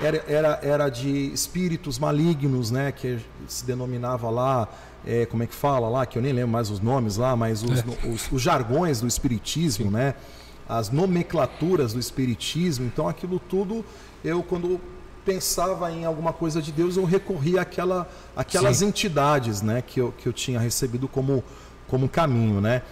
era, 0.00 0.24
era, 0.28 0.60
era 0.62 0.88
de 0.90 1.32
espíritos 1.32 1.98
malignos, 1.98 2.70
né? 2.70 2.92
Que 2.92 3.18
se 3.48 3.64
denominava 3.64 4.28
lá, 4.28 4.68
é, 5.06 5.24
como 5.24 5.42
é 5.42 5.46
que 5.46 5.54
fala 5.54 5.88
lá, 5.88 6.04
que 6.04 6.18
eu 6.18 6.22
nem 6.22 6.32
lembro 6.32 6.50
mais 6.50 6.68
os 6.68 6.78
nomes 6.78 7.16
lá, 7.16 7.34
mas 7.34 7.62
os, 7.62 7.80
é. 7.80 8.08
os, 8.08 8.30
os 8.30 8.42
jargões 8.42 9.00
do 9.00 9.06
espiritismo, 9.06 9.86
Sim. 9.86 9.92
né? 9.92 10.14
As 10.68 10.90
nomenclaturas 10.90 11.94
do 11.94 11.98
espiritismo. 11.98 12.84
Então 12.84 13.08
aquilo 13.08 13.40
tudo, 13.40 13.82
eu 14.22 14.42
quando 14.42 14.78
pensava 15.24 15.90
em 15.92 16.04
alguma 16.04 16.32
coisa 16.32 16.60
de 16.60 16.72
Deus, 16.72 16.96
eu 16.96 17.04
recorria 17.04 17.62
àquela, 17.62 18.10
àquelas 18.34 18.78
Sim. 18.78 18.86
entidades 18.86 19.62
né, 19.62 19.82
que, 19.82 20.00
eu, 20.00 20.12
que 20.12 20.26
eu 20.26 20.32
tinha 20.32 20.58
recebido 20.58 21.06
como, 21.08 21.44
como 21.86 22.08
caminho. 22.08 22.60
Né? 22.60 22.82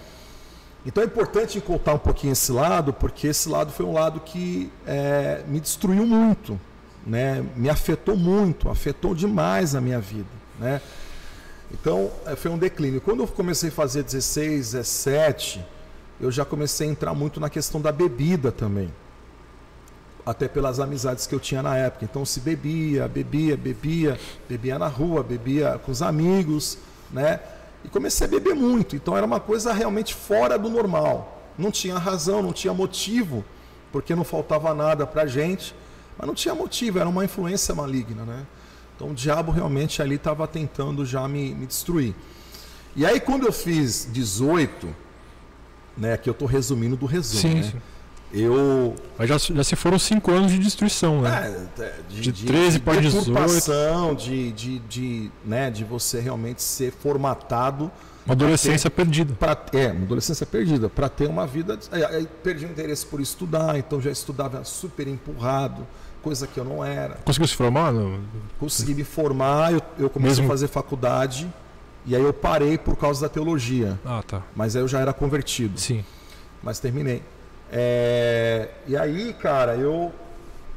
Então 0.87 1.03
é 1.03 1.07
importante 1.07 1.61
contar 1.61 1.95
um 1.95 1.99
pouquinho 1.99 2.33
esse 2.33 2.53
lado, 2.53 2.93
porque 2.93 3.27
esse 3.27 3.49
lado 3.49 3.73
foi 3.73 3.85
um 3.85 3.93
lado 3.93 4.21
que 4.21 4.71
é, 4.87 5.43
me 5.47 5.61
destruiu 5.61 6.07
muito, 6.07 6.59
né? 7.07 7.45
me 7.57 7.69
afetou 7.69 8.17
muito, 8.17 8.69
afetou 8.69 9.15
demais 9.15 9.75
a 9.75 9.81
minha 9.81 10.01
vida. 10.01 10.31
Né? 10.59 10.81
Então 11.73 12.11
é, 12.27 12.37
foi 12.37 12.51
um 12.51 12.59
declínio. 12.59 13.01
Quando 13.01 13.23
eu 13.23 13.27
comecei 13.27 13.69
a 13.69 13.73
fazer 13.73 14.03
16, 14.03 14.73
17, 14.73 15.65
eu 16.21 16.31
já 16.31 16.45
comecei 16.45 16.89
a 16.89 16.91
entrar 16.91 17.15
muito 17.15 17.41
na 17.41 17.51
questão 17.51 17.81
da 17.81 17.93
bebida 17.93 18.51
também. 18.51 18.91
Até 20.27 20.47
pelas 20.47 20.79
amizades 20.79 21.27
que 21.27 21.35
eu 21.35 21.41
tinha 21.41 21.63
na 21.63 21.77
época. 21.77 22.05
Então 22.05 22.25
se 22.25 22.41
bebia, 22.41 23.09
bebia, 23.09 23.57
bebia, 23.57 24.19
bebia 24.49 24.79
na 24.79 24.89
rua, 24.89 25.23
bebia 25.23 25.81
com 25.85 25.91
os 25.91 26.03
amigos, 26.03 26.79
né? 27.11 27.41
E 27.85 27.89
comecei 27.89 28.27
a 28.27 28.31
beber 28.31 28.55
muito. 28.55 28.95
Então 28.97 29.17
era 29.17 29.25
uma 29.25 29.41
coisa 29.41 29.73
realmente 29.73 30.15
fora 30.15 30.59
do 30.59 30.69
normal. 30.69 31.43
Não 31.57 31.71
tinha 31.71 31.99
razão, 31.99 32.43
não 32.43 32.53
tinha 32.53 32.75
motivo, 32.75 33.45
porque 33.91 34.15
não 34.15 34.25
faltava 34.25 34.75
nada 34.75 35.07
pra 35.07 35.27
gente, 35.27 35.75
mas 36.17 36.27
não 36.27 36.35
tinha 36.35 36.55
motivo, 36.55 36.99
era 36.99 37.09
uma 37.09 37.25
influência 37.25 37.75
maligna, 37.75 38.25
né? 38.25 38.47
Então 38.95 39.11
o 39.11 39.15
diabo 39.15 39.53
realmente 39.53 40.03
ali 40.03 40.17
estava 40.17 40.47
tentando 40.47 41.07
já 41.07 41.27
me, 41.29 41.55
me 41.55 41.67
destruir. 41.67 42.15
E 42.97 43.07
aí 43.07 43.21
quando 43.21 43.47
eu 43.47 43.53
fiz 43.53 44.09
18, 44.13 44.89
né, 45.97 46.17
que 46.17 46.29
eu 46.29 46.33
estou 46.33 46.49
resumindo 46.49 46.97
do 46.97 47.07
resumo, 47.07 47.41
Sim, 47.41 47.55
né? 47.55 47.63
sim. 47.63 47.81
Eu 48.33 48.95
Mas 49.19 49.29
já, 49.29 49.39
já 49.39 49.65
se 49.65 49.75
foram 49.75 49.99
cinco 49.99 50.31
anos 50.31 50.53
de 50.53 50.59
destruição, 50.59 51.23
né? 51.23 51.67
é, 51.79 51.95
De 52.11 52.31
13 52.33 52.79
para 52.81 53.01
18. 53.01 53.25
deturpação, 53.27 54.15
de, 54.15 54.53
de, 54.53 54.79
de, 54.81 55.31
né, 55.45 55.71
de 55.71 55.83
você 55.85 56.21
realmente 56.21 56.61
ser 56.63 56.93
formatado 56.93 57.91
Uma 58.27 58.35
adolescência 58.35 58.91
perdida. 58.91 59.33
para 59.35 59.59
é, 59.73 59.87
uma 59.93 60.03
adolescência 60.05 60.45
perdida, 60.45 60.91
para 60.91 61.09
ter 61.09 61.27
uma 61.27 61.47
vida. 61.47 61.79
Aí, 61.91 62.05
aí 62.05 62.29
perdi 62.43 62.67
o 62.67 62.71
interesse 62.71 63.07
por 63.07 63.19
estudar, 63.21 63.79
então 63.79 63.99
já 64.01 64.11
estudava 64.11 64.63
super 64.63 65.09
empurrado, 65.09 65.87
coisa 66.23 66.47
que 66.47 66.61
eu 66.61 66.65
não 66.65 66.85
era. 66.85 67.15
Conseguiu 67.25 67.49
se 67.49 67.55
formar? 67.55 67.93
Não? 67.93 68.21
Consegui 68.61 68.93
me 68.95 69.05
formar, 69.05 69.73
eu, 69.73 69.81
eu 69.99 70.11
comecei 70.11 70.37
Mesmo- 70.37 70.47
a 70.47 70.49
fazer 70.51 70.69
faculdade, 70.69 71.51
e 72.05 72.15
aí 72.15 72.23
eu 72.23 72.35
parei 72.35 72.77
por 72.77 72.95
causa 72.95 73.23
da 73.23 73.29
teologia, 73.31 73.99
Ah, 74.05 74.23
tá. 74.27 74.43
mas 74.55 74.77
aí 74.77 74.83
eu 74.83 74.89
já 74.89 75.01
era 75.01 75.15
convertido. 75.15 75.81
Sim. 75.81 76.05
mas 76.63 76.79
terminei. 76.79 77.23
É, 77.71 78.69
e 78.87 78.97
aí, 78.97 79.35
cara, 79.35 79.77
eu, 79.77 80.13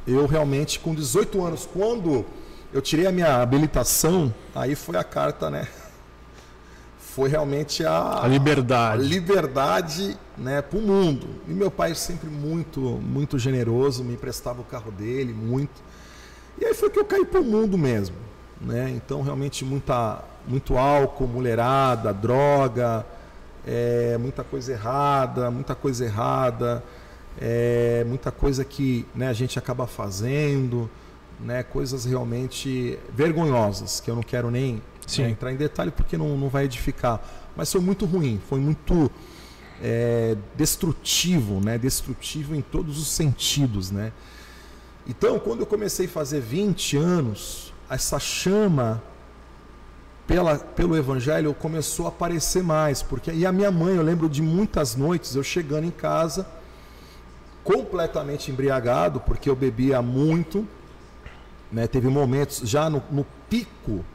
eu 0.05 0.25
realmente, 0.25 0.79
com 0.79 0.93
18 0.93 1.43
anos, 1.43 1.67
quando 1.71 2.25
eu 2.73 2.81
tirei 2.81 3.07
a 3.07 3.11
minha 3.11 3.41
habilitação, 3.41 4.33
aí 4.53 4.75
foi 4.75 4.97
a 4.97 5.03
carta, 5.03 5.49
né? 5.49 5.67
Foi 6.99 7.27
realmente 7.27 7.85
a, 7.85 8.23
A 8.23 8.27
liberdade. 8.27 9.01
a 9.01 9.05
liberdade 9.05 10.17
né, 10.37 10.61
para 10.61 10.79
o 10.79 10.81
mundo. 10.81 11.27
E 11.45 11.51
meu 11.51 11.69
pai 11.69 11.93
sempre 11.93 12.29
muito, 12.29 12.79
muito 12.79 13.37
generoso, 13.37 14.01
me 14.01 14.13
emprestava 14.13 14.61
o 14.61 14.63
carro 14.63 14.93
dele, 14.93 15.33
muito. 15.33 15.83
E 16.57 16.63
aí 16.63 16.73
foi 16.73 16.89
que 16.89 16.97
eu 16.97 17.03
caí 17.03 17.25
para 17.25 17.41
o 17.41 17.43
mundo 17.43 17.77
mesmo. 17.77 18.15
Né? 18.61 18.91
Então, 18.95 19.21
realmente, 19.21 19.65
muita, 19.65 20.23
muito 20.47 20.77
álcool, 20.77 21.27
mulherada, 21.27 22.13
droga, 22.13 23.05
é, 23.65 24.17
muita 24.17 24.43
coisa 24.43 24.71
errada, 24.71 25.51
muita 25.51 25.75
coisa 25.75 26.05
errada, 26.05 26.83
é, 27.39 28.03
muita 28.07 28.31
coisa 28.31 28.65
que 28.65 29.05
né, 29.15 29.27
a 29.27 29.33
gente 29.33 29.57
acaba 29.59 29.87
fazendo, 29.87 30.89
né, 31.39 31.63
coisas 31.63 32.05
realmente 32.05 32.97
vergonhosas, 33.13 33.99
que 33.99 34.09
eu 34.09 34.15
não 34.15 34.23
quero 34.23 34.51
nem 34.51 34.81
né, 35.17 35.29
entrar 35.29 35.51
em 35.51 35.55
detalhe 35.55 35.91
porque 35.91 36.17
não, 36.17 36.37
não 36.37 36.49
vai 36.49 36.65
edificar. 36.65 37.21
Mas 37.55 37.71
foi 37.71 37.81
muito 37.81 38.05
ruim, 38.05 38.39
foi 38.47 38.59
muito 38.59 39.11
é, 39.81 40.35
destrutivo, 40.55 41.59
né, 41.59 41.77
destrutivo 41.77 42.55
em 42.55 42.61
todos 42.61 42.99
os 42.99 43.07
sentidos. 43.07 43.91
Né? 43.91 44.11
Então, 45.07 45.39
quando 45.39 45.61
eu 45.61 45.65
comecei 45.65 46.05
a 46.05 46.09
fazer 46.09 46.41
20 46.41 46.97
anos, 46.97 47.73
essa 47.89 48.19
chama 48.19 49.01
pela, 50.31 50.57
pelo 50.57 50.95
evangelho 50.95 51.53
começou 51.53 52.05
a 52.05 52.09
aparecer 52.09 52.63
mais, 52.63 53.03
porque 53.03 53.33
e 53.33 53.45
a 53.45 53.51
minha 53.51 53.69
mãe, 53.69 53.97
eu 53.97 54.01
lembro 54.01 54.29
de 54.29 54.41
muitas 54.41 54.95
noites 54.95 55.35
eu 55.35 55.43
chegando 55.43 55.83
em 55.83 55.91
casa 55.91 56.47
completamente 57.65 58.49
embriagado, 58.49 59.19
porque 59.19 59.49
eu 59.49 59.55
bebia 59.57 60.01
muito, 60.01 60.65
né? 61.69 61.85
Teve 61.85 62.07
momentos 62.07 62.61
já 62.63 62.89
no, 62.89 63.03
no 63.11 63.25
pico, 63.49 64.05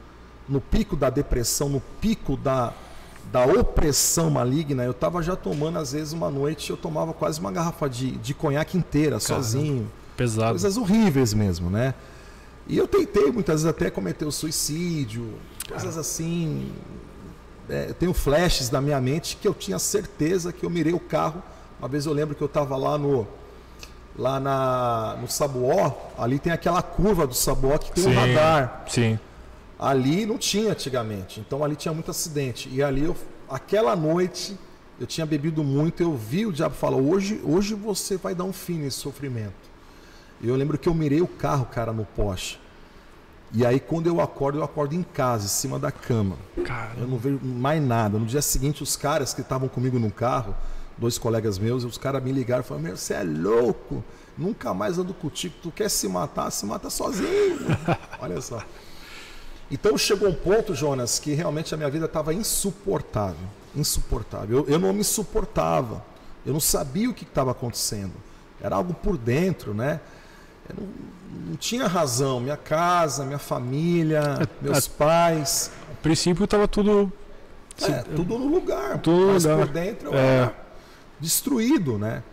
no 0.49 0.59
pico 0.59 0.95
da 0.95 1.11
depressão, 1.11 1.69
no 1.69 1.81
pico 2.01 2.35
da, 2.35 2.73
da 3.31 3.45
opressão 3.45 4.31
maligna, 4.31 4.83
eu 4.83 4.91
estava 4.91 5.21
já 5.21 5.35
tomando 5.35 5.77
às 5.77 5.91
vezes 5.91 6.13
uma 6.13 6.31
noite, 6.31 6.71
eu 6.71 6.77
tomava 6.77 7.13
quase 7.13 7.39
uma 7.39 7.51
garrafa 7.51 7.87
de, 7.87 8.11
de 8.17 8.33
conhaque 8.33 8.75
inteira, 8.75 9.19
Caramba. 9.19 9.43
sozinho 9.43 9.91
Pesado. 10.17 10.49
coisas 10.49 10.77
horríveis 10.77 11.31
mesmo, 11.31 11.69
né? 11.69 11.93
E 12.67 12.75
eu 12.75 12.87
tentei 12.87 13.31
muitas 13.31 13.61
vezes 13.61 13.67
até 13.67 13.89
cometer 13.91 14.25
o 14.25 14.31
suicídio, 14.31 15.35
coisas 15.67 15.97
assim. 15.97 16.71
É, 17.69 17.89
eu 17.89 17.93
tenho 17.93 18.13
flashes 18.13 18.71
na 18.71 18.79
minha 18.79 18.99
mente 19.01 19.35
que 19.35 19.47
eu 19.47 19.53
tinha 19.53 19.77
certeza 19.77 20.53
que 20.53 20.65
eu 20.65 20.69
mirei 20.69 20.93
o 20.93 20.99
carro. 20.99 21.43
Uma 21.79 21.87
vez 21.87 22.05
eu 22.05 22.13
lembro 22.13 22.35
que 22.35 22.41
eu 22.41 22.47
estava 22.47 22.75
lá 22.77 22.97
no 22.97 23.27
lá 24.17 24.39
na, 24.39 25.17
no 25.21 25.27
Sabuó, 25.27 25.93
ali 26.17 26.39
tem 26.39 26.51
aquela 26.51 26.81
curva 26.81 27.27
do 27.27 27.35
Sabuó 27.35 27.77
que 27.77 27.91
tem 27.91 28.07
um 28.07 28.15
radar. 28.15 28.85
Sim. 28.87 29.19
Ali 29.79 30.25
não 30.25 30.37
tinha 30.37 30.71
antigamente, 30.71 31.39
então 31.39 31.63
ali 31.63 31.75
tinha 31.75 31.93
muito 31.93 32.09
acidente. 32.09 32.67
E 32.71 32.81
ali, 32.81 33.03
eu, 33.03 33.15
aquela 33.47 33.95
noite, 33.95 34.57
eu 34.99 35.05
tinha 35.05 35.25
bebido 35.25 35.63
muito, 35.63 36.01
eu 36.01 36.15
vi 36.15 36.47
o 36.47 36.51
diabo 36.51 36.73
falar: 36.73 36.97
hoje, 36.97 37.39
hoje 37.43 37.75
você 37.75 38.17
vai 38.17 38.33
dar 38.33 38.43
um 38.43 38.53
fim 38.53 38.79
nesse 38.79 38.97
sofrimento. 38.97 39.67
E 40.41 40.47
eu 40.47 40.55
lembro 40.55 40.77
que 40.77 40.89
eu 40.89 40.93
mirei 40.95 41.21
o 41.21 41.27
carro, 41.27 41.65
cara, 41.65 41.93
no 41.93 42.05
poste. 42.05 42.59
E 43.53 43.65
aí, 43.65 43.79
quando 43.79 44.07
eu 44.07 44.19
acordo, 44.19 44.59
eu 44.59 44.63
acordo 44.63 44.93
em 44.93 45.03
casa, 45.03 45.45
em 45.45 45.49
cima 45.49 45.79
da 45.79 45.91
cama. 45.91 46.35
Cara, 46.65 46.91
Eu 46.99 47.07
não 47.07 47.17
vejo 47.17 47.39
mais 47.41 47.81
nada. 47.81 48.19
No 48.19 48.25
dia 48.25 48.41
seguinte, 48.41 48.83
os 48.83 48.95
caras 48.95 49.33
que 49.33 49.41
estavam 49.41 49.69
comigo 49.69 49.97
no 49.97 50.11
carro, 50.11 50.53
dois 50.97 51.17
colegas 51.17 51.57
meus, 51.57 51.83
os 51.83 51.97
caras 51.97 52.21
me 52.21 52.31
ligaram 52.31 52.61
e 52.61 52.65
falaram: 52.65 52.87
Meu, 52.87 52.97
você 52.97 53.13
é 53.13 53.23
louco, 53.23 54.03
nunca 54.37 54.73
mais 54.73 54.97
ando 54.97 55.13
contigo. 55.13 55.55
Tu 55.61 55.71
quer 55.71 55.89
se 55.89 56.07
matar, 56.09 56.51
se 56.51 56.65
mata 56.65 56.89
sozinho. 56.89 57.59
Olha 58.19 58.41
só. 58.41 58.61
Então 59.71 59.97
chegou 59.97 60.29
um 60.29 60.33
ponto, 60.33 60.73
Jonas, 60.73 61.19
que 61.19 61.33
realmente 61.33 61.73
a 61.73 61.77
minha 61.77 61.89
vida 61.89 62.05
estava 62.05 62.33
insuportável. 62.33 63.47
Insuportável. 63.75 64.59
Eu, 64.59 64.73
eu 64.73 64.79
não 64.79 64.91
me 64.93 65.03
suportava. 65.03 66.03
Eu 66.45 66.53
não 66.53 66.59
sabia 66.59 67.09
o 67.09 67.13
que 67.13 67.23
estava 67.23 67.51
acontecendo. 67.51 68.13
Era 68.61 68.75
algo 68.75 68.93
por 68.93 69.17
dentro, 69.17 69.73
né? 69.73 69.99
Eu 70.69 70.75
não, 70.77 70.87
não 71.51 71.55
tinha 71.55 71.87
razão. 71.87 72.39
Minha 72.39 72.57
casa, 72.57 73.23
minha 73.25 73.39
família, 73.39 74.47
meus 74.61 74.87
pais. 74.87 75.71
a 75.91 76.01
princípio 76.01 76.45
tava 76.47 76.67
tudo. 76.67 77.11
É, 77.81 77.91
tudo 78.15 78.37
no 78.39 78.47
lugar. 78.47 78.97
Tudo 78.99 79.33
mas 79.33 79.43
lugar. 79.45 79.57
por 79.65 79.73
dentro 79.73 80.07
eu 80.09 80.13
É. 80.17 80.37
era 80.37 80.55
destruído, 81.19 81.97
né? 81.97 82.23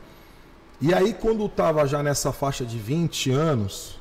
E 0.80 0.92
aí, 0.92 1.14
quando 1.14 1.44
estava 1.46 1.86
já 1.86 2.02
nessa 2.02 2.32
faixa 2.32 2.64
de 2.64 2.76
20 2.78 3.30
anos, 3.30 3.98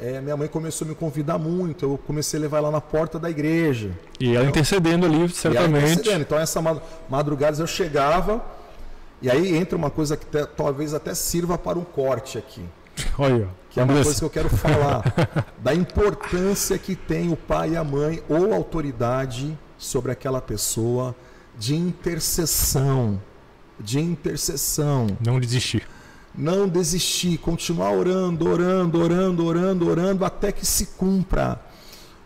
é, 0.00 0.20
minha 0.20 0.36
mãe 0.36 0.48
começou 0.48 0.84
a 0.84 0.88
me 0.88 0.94
convidar 0.94 1.38
muito. 1.38 1.84
Eu 1.84 1.98
comecei 2.06 2.38
a 2.38 2.42
levar 2.42 2.58
ela 2.58 2.70
na 2.70 2.80
porta 2.80 3.18
da 3.18 3.28
igreja. 3.30 3.90
E 4.18 4.34
ela 4.34 4.46
intercedendo 4.46 5.04
ali, 5.06 5.16
E 5.16 5.20
ela 5.20 5.28
certamente. 5.28 5.84
intercedendo. 5.92 6.22
Então, 6.22 6.38
essa 6.38 6.60
ma- 6.62 6.80
madrugadas 7.08 7.60
eu 7.60 7.66
chegava, 7.66 8.42
e 9.22 9.30
aí 9.30 9.54
entra 9.56 9.76
uma 9.76 9.90
coisa 9.90 10.16
que 10.16 10.26
talvez 10.56 10.94
até 10.94 11.14
sirva 11.14 11.56
para 11.58 11.78
um 11.78 11.84
corte 11.84 12.38
aqui. 12.38 12.62
Olha, 13.18 13.48
Que 13.74 13.80
é 13.80 13.82
uma 13.82 13.92
coisa 13.92 14.14
que 14.14 14.24
eu 14.24 14.30
quero 14.30 14.48
falar. 14.48 15.02
Da 15.58 15.74
importância 15.74 16.78
que 16.78 16.94
tem 16.94 17.32
o 17.32 17.36
pai 17.36 17.70
e 17.70 17.76
a 17.76 17.82
mãe 17.82 18.22
ou 18.28 18.54
autoridade 18.54 19.58
sobre 19.76 20.12
aquela 20.12 20.40
pessoa 20.40 21.14
de 21.58 21.74
intercessão, 21.74 23.20
de 23.80 23.98
intercessão, 23.98 25.08
não 25.20 25.40
desistir. 25.40 25.88
não 26.32 26.68
desistir, 26.68 27.38
continuar 27.38 27.92
orando, 27.92 28.48
orando, 28.48 29.00
orando, 29.02 29.44
orando, 29.44 29.88
orando 29.88 30.24
até 30.24 30.52
que 30.52 30.64
se 30.64 30.86
cumpra. 30.98 31.60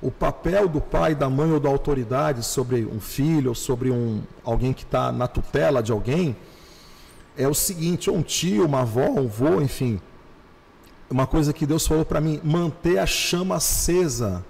O 0.03 0.11
papel 0.11 0.69
do 0.69 0.81
pai, 0.83 1.15
da 1.15 1.31
mãe 1.31 1.51
ou 1.51 1.59
da 1.59 1.71
autoridade 1.71 2.45
sobre 2.45 2.85
um 2.85 3.01
filho 3.01 3.51
ou 3.51 3.55
sobre 3.55 3.91
um 3.91 4.23
alguém 4.45 4.75
que 4.75 4.83
está 4.83 5.11
na 5.11 5.27
tutela 5.27 5.83
de 5.83 5.93
alguém 5.93 6.37
é 7.39 7.49
o 7.49 7.55
seguinte, 7.55 8.11
ou 8.11 8.17
um 8.17 8.23
tio, 8.23 8.67
uma 8.67 8.81
avó, 8.81 9.07
um 9.09 9.29
vô, 9.29 9.61
enfim, 9.63 10.01
uma 11.11 11.27
coisa 11.27 11.53
que 11.53 11.67
Deus 11.67 11.87
falou 11.87 12.05
para 12.05 12.21
mim, 12.21 12.41
manter 12.45 12.99
a 12.99 13.07
chama 13.07 13.57
acesa 13.57 14.45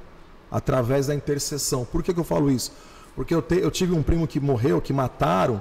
através 0.51 1.07
da 1.07 1.15
intercessão. 1.15 1.85
Por 1.85 2.03
que, 2.03 2.13
que 2.13 2.21
eu 2.21 2.25
falo 2.25 2.51
isso? 2.51 2.73
Porque 3.15 3.35
eu, 3.35 3.43
te- 3.43 3.59
eu 3.61 3.71
tive 3.71 3.93
um 3.95 4.03
primo 4.03 4.27
que 4.27 4.41
morreu, 4.41 4.81
que 4.81 4.93
mataram, 4.93 5.61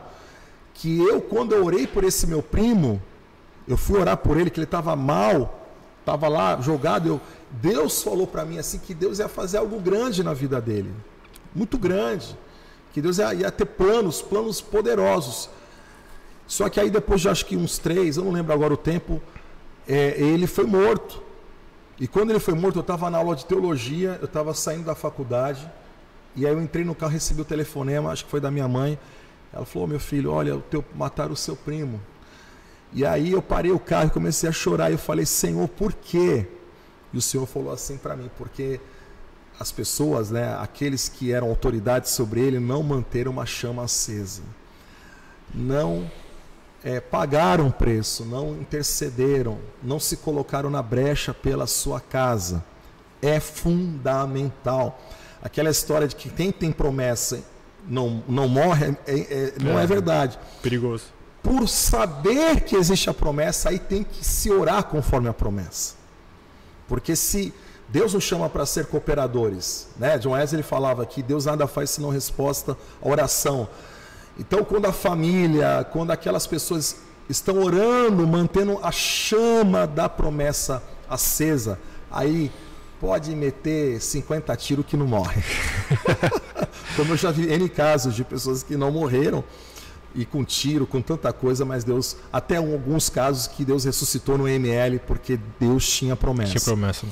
que 0.74 1.00
eu, 1.00 1.22
quando 1.22 1.54
eu 1.54 1.66
orei 1.66 1.86
por 1.88 2.04
esse 2.04 2.26
meu 2.28 2.42
primo, 2.42 3.02
eu 3.68 3.78
fui 3.78 4.00
orar 4.00 4.18
por 4.18 4.38
ele, 4.38 4.50
que 4.50 4.60
ele 4.60 4.66
estava 4.66 4.96
mal, 4.96 5.68
estava 6.00 6.28
lá 6.28 6.60
jogado, 6.62 7.08
eu, 7.08 7.22
Deus 7.52 8.02
falou 8.02 8.26
para 8.28 8.46
mim 8.46 8.58
assim 8.60 8.80
que 8.80 8.94
Deus 8.94 9.20
ia 9.20 9.28
fazer 9.28 9.58
algo 9.58 9.80
grande 9.80 10.24
na 10.24 10.34
vida 10.34 10.62
dele, 10.62 10.92
muito 11.54 11.78
grande, 11.78 12.38
que 12.94 13.02
Deus 13.02 13.18
ia, 13.18 13.34
ia 13.34 13.52
ter 13.52 13.66
planos, 13.66 14.22
planos 14.22 14.62
poderosos. 14.62 15.50
Só 16.48 16.70
que 16.70 16.80
aí 16.80 16.90
depois 16.90 17.22
de 17.22 17.28
acho 17.30 17.46
que 17.46 17.58
uns 17.58 17.78
três, 17.78 18.16
eu 18.18 18.24
não 18.24 18.32
lembro 18.32 18.54
agora 18.54 18.74
o 18.74 18.78
tempo, 18.78 19.22
é, 19.88 20.20
ele 20.20 20.48
foi 20.48 20.66
morto. 20.66 21.24
E 22.00 22.08
quando 22.08 22.30
ele 22.30 22.40
foi 22.40 22.54
morto, 22.54 22.78
eu 22.78 22.82
estava 22.82 23.10
na 23.10 23.18
aula 23.18 23.36
de 23.36 23.46
teologia, 23.46 24.18
eu 24.22 24.26
estava 24.26 24.54
saindo 24.54 24.86
da 24.86 24.94
faculdade, 24.94 25.70
e 26.36 26.46
aí 26.46 26.54
eu 26.54 26.62
entrei 26.62 26.86
no 26.86 26.94
carro, 26.94 27.12
recebi 27.12 27.42
o 27.42 27.46
telefonema, 27.46 28.12
acho 28.12 28.26
que 28.26 28.30
foi 28.30 28.40
da 28.40 28.52
minha 28.52 28.68
mãe. 28.68 29.00
Ela 29.52 29.66
falou: 29.66 29.88
oh, 29.88 29.90
meu 29.90 30.00
filho, 30.00 30.32
olha, 30.32 30.56
o 30.56 30.62
teu, 30.62 30.86
mataram 30.94 31.34
o 31.34 31.36
seu 31.36 31.56
primo. 31.56 32.00
E 32.94 33.06
aí 33.06 33.32
eu 33.32 33.42
parei 33.42 33.72
o 33.72 33.80
carro 33.80 34.08
e 34.08 34.12
comecei 34.12 34.48
a 34.48 34.52
chorar. 34.52 34.90
E 34.92 34.94
eu 34.94 35.00
falei: 35.00 35.26
Senhor, 35.26 35.68
por 35.68 35.94
quê? 35.94 36.46
E 37.12 37.18
o 37.18 37.22
Senhor 37.22 37.48
falou 37.48 37.72
assim 37.72 37.98
para 37.98 38.16
mim: 38.16 38.30
porque 38.38 38.80
as 39.60 39.72
pessoas, 39.72 40.30
né, 40.30 40.56
aqueles 40.60 41.10
que 41.10 41.32
eram 41.32 41.50
autoridades 41.50 42.12
sobre 42.12 42.42
ele, 42.42 42.60
não 42.60 42.84
manteram 42.84 43.32
uma 43.32 43.46
chama 43.46 43.84
acesa, 43.84 44.44
não 45.54 46.10
é, 46.84 47.00
pagaram 47.00 47.72
preço, 47.72 48.24
não 48.26 48.54
intercederam, 48.54 49.58
não 49.84 50.00
se 50.00 50.18
colocaram 50.18 50.70
na 50.70 50.82
brecha 50.82 51.34
pela 51.34 51.68
sua 51.68 52.00
casa. 52.00 52.64
É 53.22 53.40
fundamental. 53.40 55.00
Aquela 55.42 55.70
história 55.70 56.08
de 56.08 56.16
que 56.16 56.30
quem 56.30 56.52
tem 56.52 56.72
promessa 56.72 57.44
não, 57.88 58.24
não 58.28 58.48
morre 58.48 58.96
é, 59.06 59.20
é, 59.20 59.54
não 59.62 59.80
é, 59.80 59.84
é 59.84 59.88
verdade. 59.88 60.38
Perigoso. 60.62 61.06
Por 61.42 61.68
saber 61.68 62.62
que 62.62 62.76
existe 62.76 63.10
a 63.10 63.14
promessa, 63.14 63.70
aí 63.70 63.80
tem 63.80 64.04
que 64.04 64.26
se 64.26 64.52
orar 64.52 64.84
conforme 64.84 65.30
a 65.30 65.34
promessa. 65.34 65.96
Porque 66.88 67.16
se 67.16 67.54
Deus 67.90 68.14
nos 68.14 68.24
chama 68.24 68.50
para 68.50 68.66
ser 68.66 68.88
cooperadores, 68.88 69.88
né? 69.98 70.18
John 70.18 70.32
Wesley 70.32 70.64
falava 70.64 71.06
que 71.06 71.24
Deus 71.24 71.46
nada 71.46 71.68
faz 71.68 71.92
senão 71.92 72.10
resposta 72.10 72.78
à 73.02 73.08
oração. 73.08 73.68
Então, 74.40 74.64
quando 74.64 74.86
a 74.86 74.94
família, 74.94 75.86
quando 75.92 76.12
aquelas 76.12 76.46
pessoas 76.46 76.98
estão 77.30 77.62
orando, 77.62 78.26
mantendo 78.28 78.80
a 78.84 78.92
chama 78.92 79.86
da 79.86 80.08
promessa 80.08 80.82
acesa, 81.10 81.80
aí 82.12 82.52
pode 83.00 83.36
meter 83.36 84.02
50 84.02 84.56
tiros 84.56 84.86
que 84.86 84.98
não 84.98 85.08
morre. 85.08 85.42
Como 86.96 87.14
eu 87.14 87.18
já 87.18 87.32
vi 87.32 87.52
N 87.52 87.70
casos 87.70 88.16
de 88.16 88.24
pessoas 88.24 88.64
que 88.64 88.76
não 88.76 88.92
morreram 88.92 89.44
e 90.16 90.26
com 90.26 90.44
tiro, 90.44 90.88
com 90.88 91.02
tanta 91.02 91.32
coisa, 91.32 91.64
mas 91.64 91.84
Deus, 91.84 92.18
até 92.34 92.58
alguns 92.58 93.10
casos 93.10 93.46
que 93.48 93.64
Deus 93.64 93.84
ressuscitou 93.84 94.38
no 94.38 94.48
ML 94.48 95.00
porque 95.00 95.40
Deus 95.60 95.88
tinha 95.88 96.16
promessa. 96.16 96.54
Tinha 96.54 96.62
promessa. 96.62 97.06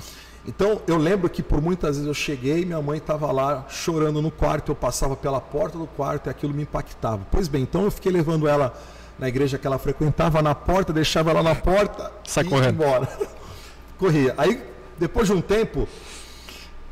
Então 0.47 0.81
eu 0.87 0.97
lembro 0.97 1.29
que 1.29 1.41
por 1.41 1.61
muitas 1.61 1.95
vezes 1.95 2.07
eu 2.07 2.13
cheguei, 2.13 2.65
minha 2.65 2.81
mãe 2.81 2.97
estava 2.97 3.31
lá 3.31 3.65
chorando 3.67 4.21
no 4.21 4.29
quarto, 4.29 4.71
eu 4.71 4.75
passava 4.75 5.15
pela 5.15 5.41
porta 5.41 5.77
do 5.77 5.87
quarto 5.87 6.27
e 6.27 6.29
aquilo 6.29 6.53
me 6.53 6.63
impactava. 6.63 7.25
Pois 7.31 7.47
bem, 7.47 7.63
então 7.63 7.83
eu 7.83 7.91
fiquei 7.91 8.11
levando 8.11 8.47
ela 8.47 8.73
na 9.17 9.27
igreja 9.27 9.57
que 9.57 9.65
ela 9.65 9.79
frequentava 9.79 10.41
na 10.41 10.53
porta, 10.53 10.93
deixava 10.93 11.31
ela 11.31 11.41
na 11.41 11.55
porta 11.55 12.11
Sai 12.23 12.43
e 12.43 12.49
correndo. 12.49 12.83
embora. 12.83 13.09
Corria. 13.97 14.35
Aí 14.37 14.61
depois 14.97 15.27
de 15.27 15.33
um 15.33 15.41
tempo 15.41 15.87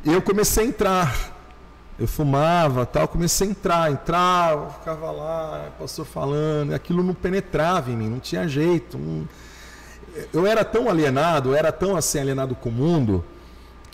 eu 0.04 0.20
comecei 0.20 0.64
a 0.64 0.66
entrar 0.66 1.34
eu 1.98 2.08
fumava 2.08 2.84
tal, 2.84 3.06
comecei 3.06 3.46
a 3.46 3.50
entrar, 3.50 3.92
entrava, 3.92 4.70
ficava 4.70 5.10
lá, 5.12 5.68
pastor 5.78 6.04
falando, 6.04 6.74
aquilo 6.74 7.02
não 7.02 7.14
penetrava 7.14 7.90
em 7.90 7.96
mim, 7.96 8.08
não 8.08 8.18
tinha 8.18 8.48
jeito. 8.48 8.98
Não... 8.98 9.28
Eu 10.32 10.46
era 10.46 10.64
tão 10.64 10.88
alienado, 10.88 11.50
eu 11.50 11.56
era 11.56 11.70
tão 11.70 11.96
assim 11.96 12.18
alienado 12.18 12.54
com 12.54 12.68
o 12.68 12.72
mundo, 12.72 13.24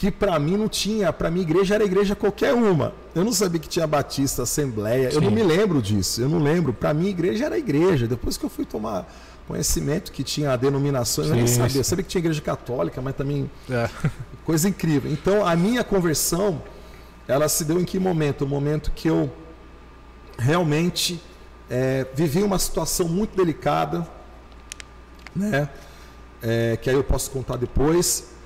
que 0.01 0.11
para 0.11 0.39
mim 0.39 0.57
não 0.57 0.67
tinha, 0.67 1.13
para 1.13 1.31
mim 1.31 1.43
igreja 1.43 1.75
era 1.75 1.85
igreja 1.85 2.17
qualquer 2.17 2.55
uma. 2.55 2.95
Eu 3.15 3.23
não 3.23 3.35
sabia 3.35 3.61
que 3.61 3.69
tinha 3.69 3.87
batista, 3.87 4.45
assembleia, 4.45 5.11
Sim. 5.11 5.17
eu 5.17 5.21
não 5.21 5.31
me 5.31 5.43
lembro 5.43 5.83
disso, 5.83 6.23
eu 6.23 6.29
não 6.29 6.39
lembro. 6.39 6.73
Para 6.73 6.95
mim 6.95 7.09
igreja 7.09 7.45
era 7.45 7.59
igreja. 7.59 8.09
Depois 8.09 8.39
que 8.39 8.45
eu 8.45 8.49
fui 8.49 8.65
tomar 8.65 9.07
conhecimento 9.47 10.11
que 10.11 10.25
tinha 10.25 10.53
a 10.53 10.57
denominação, 10.57 11.23
eu 11.27 11.35
nem 11.35 11.47
sabia. 11.47 11.81
Eu 11.81 11.85
sabia 11.85 12.03
que 12.03 12.09
tinha 12.09 12.21
igreja 12.21 12.41
católica, 12.41 13.03
mas 13.03 13.15
também 13.15 13.51
é. 13.69 13.91
coisa 14.43 14.71
incrível. 14.71 15.13
Então 15.13 15.47
a 15.47 15.55
minha 15.55 15.85
conversão 15.85 16.63
ela 17.29 17.47
se 17.47 17.63
deu 17.67 17.79
em 17.79 17.85
que 17.85 17.99
momento? 17.99 18.47
O 18.47 18.49
momento 18.49 18.93
que 18.93 19.07
eu 19.07 19.31
realmente 20.39 21.23
é, 21.69 22.07
vivi 22.15 22.43
uma 22.43 22.59
situação 22.59 23.07
muito 23.07 23.37
delicada, 23.37 24.09
né? 25.37 25.69
É, 26.43 26.79
que 26.81 26.89
aí 26.89 26.97
eu 26.97 27.05
posso 27.05 27.31
contar 27.31 27.57
depois. 27.57 28.40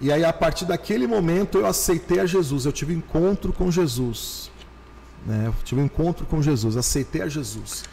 E 0.00 0.12
aí, 0.12 0.24
a 0.24 0.32
partir 0.32 0.64
daquele 0.64 1.06
momento, 1.06 1.58
eu 1.58 1.66
aceitei 1.66 2.20
a 2.20 2.26
Jesus. 2.26 2.64
Eu 2.64 2.72
tive 2.72 2.94
um 2.94 2.98
encontro 2.98 3.52
com 3.52 3.70
Jesus. 3.70 4.50
Né? 5.24 5.44
Eu 5.46 5.54
tive 5.64 5.80
um 5.80 5.84
encontro 5.84 6.26
com 6.26 6.42
Jesus. 6.42 6.76
Aceitei 6.76 7.22
a 7.22 7.28
Jesus. 7.28 7.84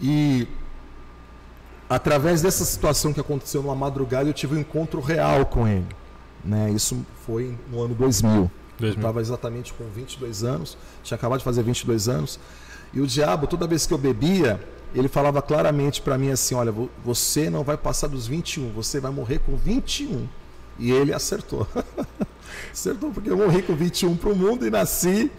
E 0.00 0.46
através 1.88 2.42
dessa 2.42 2.64
situação 2.64 3.12
que 3.12 3.20
aconteceu 3.20 3.62
numa 3.62 3.74
madrugada, 3.74 4.28
eu 4.28 4.32
tive 4.32 4.56
um 4.56 4.58
encontro 4.58 5.00
real 5.00 5.46
com 5.46 5.66
Ele. 5.66 5.86
Né? 6.44 6.70
Isso 6.70 7.04
foi 7.26 7.56
no 7.70 7.82
ano 7.82 7.94
2000. 7.94 8.50
Eu 8.80 8.90
estava 8.90 9.20
exatamente 9.20 9.72
com 9.72 9.84
22 9.88 10.44
anos, 10.44 10.78
tinha 11.02 11.16
acabado 11.16 11.38
de 11.38 11.44
fazer 11.44 11.64
22 11.64 12.08
anos. 12.08 12.38
E 12.92 13.00
o 13.00 13.06
diabo, 13.06 13.48
toda 13.48 13.66
vez 13.66 13.86
que 13.86 13.92
eu 13.92 13.98
bebia, 13.98 14.60
ele 14.94 15.08
falava 15.08 15.42
claramente 15.42 16.00
para 16.00 16.16
mim 16.16 16.30
assim: 16.30 16.54
Olha, 16.54 16.72
você 17.04 17.50
não 17.50 17.64
vai 17.64 17.76
passar 17.76 18.06
dos 18.06 18.26
21, 18.28 18.70
você 18.70 19.00
vai 19.00 19.10
morrer 19.10 19.40
com 19.40 19.56
21. 19.56 20.28
E 20.78 20.90
ele 20.90 21.12
acertou. 21.12 21.66
acertou, 22.72 23.10
porque 23.10 23.30
eu 23.30 23.36
morri 23.36 23.62
com 23.62 23.74
21 23.74 24.16
para 24.16 24.30
o 24.30 24.36
mundo 24.36 24.66
e 24.66 24.70
nasci 24.70 25.30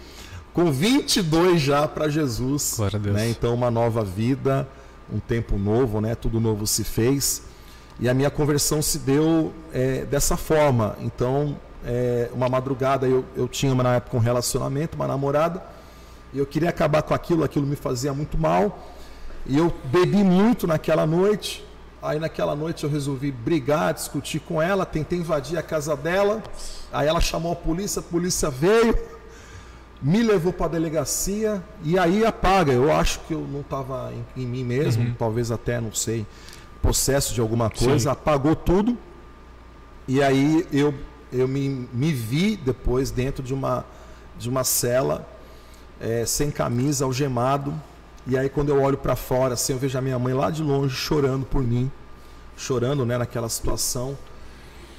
com 0.53 0.71
22 0.71 1.61
já 1.61 1.87
para 1.87 2.09
Jesus. 2.09 2.73
Glória 2.75 2.97
a 2.97 3.01
Deus. 3.01 3.15
Né? 3.15 3.29
Então, 3.29 3.53
uma 3.53 3.71
nova 3.71 4.03
vida, 4.03 4.67
um 5.11 5.19
tempo 5.19 5.57
novo, 5.57 6.01
né? 6.01 6.15
tudo 6.15 6.39
novo 6.39 6.67
se 6.67 6.83
fez. 6.83 7.43
E 7.99 8.07
a 8.07 8.13
minha 8.13 8.29
conversão 8.29 8.81
se 8.81 8.99
deu 8.99 9.53
é, 9.73 10.05
dessa 10.05 10.37
forma. 10.37 10.95
Então, 10.99 11.57
é, 11.85 12.29
uma 12.33 12.49
madrugada 12.49 13.07
eu, 13.07 13.23
eu 13.35 13.47
tinha 13.47 13.73
na 13.75 13.95
época 13.95 14.17
um 14.17 14.19
relacionamento, 14.19 14.95
uma 14.95 15.07
namorada, 15.07 15.63
e 16.33 16.39
eu 16.39 16.45
queria 16.45 16.69
acabar 16.69 17.01
com 17.01 17.13
aquilo, 17.13 17.43
aquilo 17.43 17.65
me 17.65 17.75
fazia 17.75 18.13
muito 18.13 18.37
mal. 18.37 18.93
E 19.45 19.57
eu 19.57 19.73
bebi 19.85 20.23
muito 20.23 20.67
naquela 20.67 21.05
noite. 21.05 21.65
Aí 22.01 22.19
naquela 22.19 22.55
noite 22.55 22.83
eu 22.83 22.89
resolvi 22.89 23.31
brigar, 23.31 23.93
discutir 23.93 24.39
com 24.39 24.61
ela, 24.61 24.85
tentei 24.85 25.19
invadir 25.19 25.57
a 25.57 25.63
casa 25.63 25.95
dela. 25.95 26.41
Aí 26.91 27.07
ela 27.07 27.19
chamou 27.19 27.51
a 27.51 27.55
polícia, 27.55 27.99
a 27.99 28.03
polícia 28.03 28.49
veio, 28.49 28.97
me 30.01 30.23
levou 30.23 30.53
para 30.53 30.67
a 30.67 30.69
delegacia 30.69 31.61
e 31.83 31.99
aí 31.99 32.25
apaga. 32.25 32.71
Eu 32.71 32.91
acho 32.91 33.19
que 33.21 33.33
eu 33.33 33.41
não 33.41 33.61
estava 33.61 34.11
em, 34.13 34.43
em, 34.43 34.45
mim 34.45 34.63
mesmo, 34.63 35.03
uhum. 35.03 35.15
talvez 35.17 35.51
até, 35.51 35.81
não 35.81 35.93
sei, 35.93 36.25
processo 36.81 37.33
de 37.33 37.41
alguma 37.41 37.69
coisa, 37.69 37.99
Sim. 37.99 38.09
apagou 38.09 38.55
tudo. 38.55 38.97
E 40.07 40.23
aí 40.23 40.65
eu 40.71 40.93
eu 41.31 41.47
me, 41.47 41.87
me 41.93 42.11
vi 42.11 42.55
depois 42.55 43.11
dentro 43.11 43.43
de 43.43 43.53
uma, 43.53 43.85
de 44.37 44.49
uma 44.49 44.63
cela, 44.63 45.27
é, 45.99 46.25
sem 46.25 46.49
camisa, 46.49 47.05
algemado. 47.05 47.73
E 48.29 48.37
aí 48.37 48.47
quando 48.47 48.69
eu 48.69 48.79
olho 48.79 48.95
para 48.95 49.15
fora, 49.15 49.55
assim, 49.55 49.73
eu 49.73 49.79
vejo 49.79 49.97
a 49.97 50.01
minha 50.01 50.19
mãe 50.19 50.35
lá 50.35 50.51
de 50.51 50.61
longe 50.61 50.95
chorando 50.95 51.47
por 51.47 51.63
mim, 51.63 51.91
chorando, 52.55 53.03
né, 53.03 53.17
naquela 53.17 53.49
situação. 53.49 54.15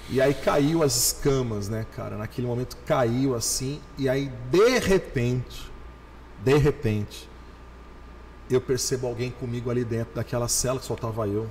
E 0.09 0.21
aí 0.21 0.35
caiu 0.35 0.83
as 0.83 0.97
escamas, 0.97 1.69
né, 1.69 1.87
cara? 1.95 2.16
Naquele 2.16 2.49
momento 2.49 2.77
caiu 2.85 3.37
assim, 3.37 3.81
e 3.97 4.09
aí 4.09 4.33
de 4.51 4.79
repente, 4.81 5.71
de 6.43 6.57
repente, 6.57 7.31
eu 8.51 8.61
percebo 8.61 9.07
alguém 9.07 9.31
comigo 9.31 9.71
ali 9.71 9.85
dentro 9.85 10.16
daquela 10.16 10.49
cela 10.49 10.81
que 10.81 10.87
só 10.87 10.97
tava 10.97 11.29
eu. 11.29 11.49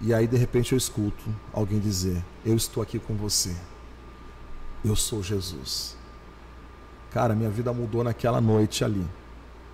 E 0.00 0.14
aí 0.14 0.28
de 0.28 0.36
repente 0.36 0.70
eu 0.70 0.78
escuto 0.78 1.24
alguém 1.52 1.80
dizer: 1.80 2.24
Eu 2.46 2.54
estou 2.54 2.80
aqui 2.80 3.00
com 3.00 3.16
você. 3.16 3.56
Eu 4.84 4.94
sou 4.94 5.20
Jesus. 5.20 5.96
Cara, 7.10 7.34
minha 7.34 7.50
vida 7.50 7.72
mudou 7.72 8.04
naquela 8.04 8.40
noite 8.40 8.84
ali. 8.84 9.04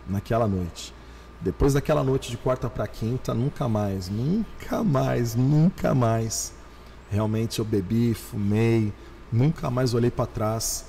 Naquela 0.08 0.46
noite. 0.46 0.94
Depois 1.40 1.74
daquela 1.74 2.02
noite 2.02 2.30
de 2.30 2.36
quarta 2.36 2.70
para 2.70 2.86
quinta, 2.86 3.34
nunca 3.34 3.68
mais, 3.68 4.08
nunca 4.08 4.82
mais, 4.82 5.34
nunca 5.34 5.94
mais. 5.94 6.54
Realmente 7.10 7.58
eu 7.58 7.64
bebi, 7.64 8.14
fumei, 8.14 8.92
nunca 9.30 9.70
mais 9.70 9.92
olhei 9.94 10.10
para 10.10 10.26
trás, 10.26 10.86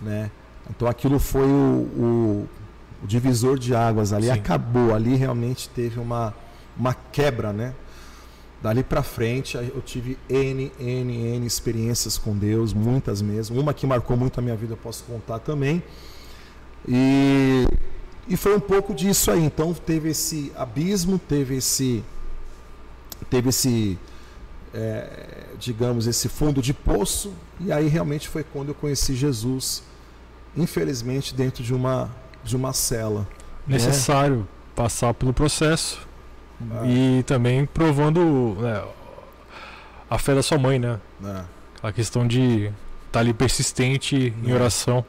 né? 0.00 0.30
Então 0.70 0.86
aquilo 0.86 1.18
foi 1.18 1.46
o, 1.46 1.88
o, 1.96 2.48
o 3.02 3.06
divisor 3.06 3.58
de 3.58 3.74
águas 3.74 4.12
ali, 4.12 4.26
Sim. 4.26 4.32
acabou 4.32 4.94
ali 4.94 5.16
realmente 5.16 5.68
teve 5.68 5.98
uma 5.98 6.34
uma 6.78 6.94
quebra, 6.94 7.52
né? 7.52 7.74
Dali 8.62 8.82
para 8.82 9.02
frente, 9.02 9.56
eu 9.56 9.80
tive 9.80 10.18
N, 10.28 10.72
N, 10.80 11.36
N 11.36 11.46
experiências 11.46 12.18
com 12.18 12.36
Deus, 12.36 12.72
muitas 12.72 13.22
mesmo. 13.22 13.60
Uma 13.60 13.72
que 13.72 13.86
marcou 13.86 14.16
muito 14.16 14.38
a 14.38 14.42
minha 14.42 14.56
vida, 14.56 14.72
eu 14.72 14.76
posso 14.76 15.04
contar 15.04 15.38
também. 15.38 15.82
E, 16.86 17.66
e 18.28 18.36
foi 18.36 18.54
um 18.54 18.60
pouco 18.60 18.94
disso 18.94 19.30
aí. 19.30 19.42
Então, 19.42 19.72
teve 19.72 20.10
esse 20.10 20.52
abismo, 20.54 21.18
teve 21.18 21.56
esse, 21.56 22.04
teve 23.30 23.48
esse, 23.48 23.98
é, 24.74 25.44
digamos, 25.58 26.06
esse 26.06 26.28
fundo 26.28 26.60
de 26.60 26.74
poço. 26.74 27.32
E 27.58 27.72
aí 27.72 27.88
realmente 27.88 28.28
foi 28.28 28.44
quando 28.44 28.68
eu 28.68 28.74
conheci 28.74 29.14
Jesus, 29.14 29.82
infelizmente, 30.56 31.34
dentro 31.34 31.64
de 31.64 31.72
uma, 31.72 32.10
de 32.44 32.54
uma 32.54 32.72
cela. 32.74 33.26
Necessário 33.66 34.46
é. 34.50 34.76
passar 34.76 35.14
pelo 35.14 35.32
processo 35.32 36.06
ah. 36.70 36.86
e 36.86 37.22
também 37.22 37.64
provando 37.64 38.56
né, 38.60 38.84
a 40.10 40.18
fé 40.18 40.34
da 40.34 40.42
sua 40.42 40.58
mãe, 40.58 40.78
né? 40.78 41.00
É. 41.24 41.44
A 41.82 41.92
questão 41.92 42.26
de 42.26 42.64
estar 42.64 42.72
tá 43.12 43.20
ali 43.20 43.32
persistente 43.32 44.34
em 44.44 44.50
é. 44.50 44.54
oração. 44.54 45.04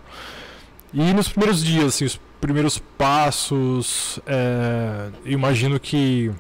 E 0.93 1.13
nos 1.13 1.27
primeiros 1.29 1.63
dias, 1.63 1.85
assim, 1.85 2.05
os 2.05 2.19
primeiros 2.39 2.79
passos, 2.97 4.19
é, 4.25 5.09
imagino 5.25 5.79
que, 5.79 6.31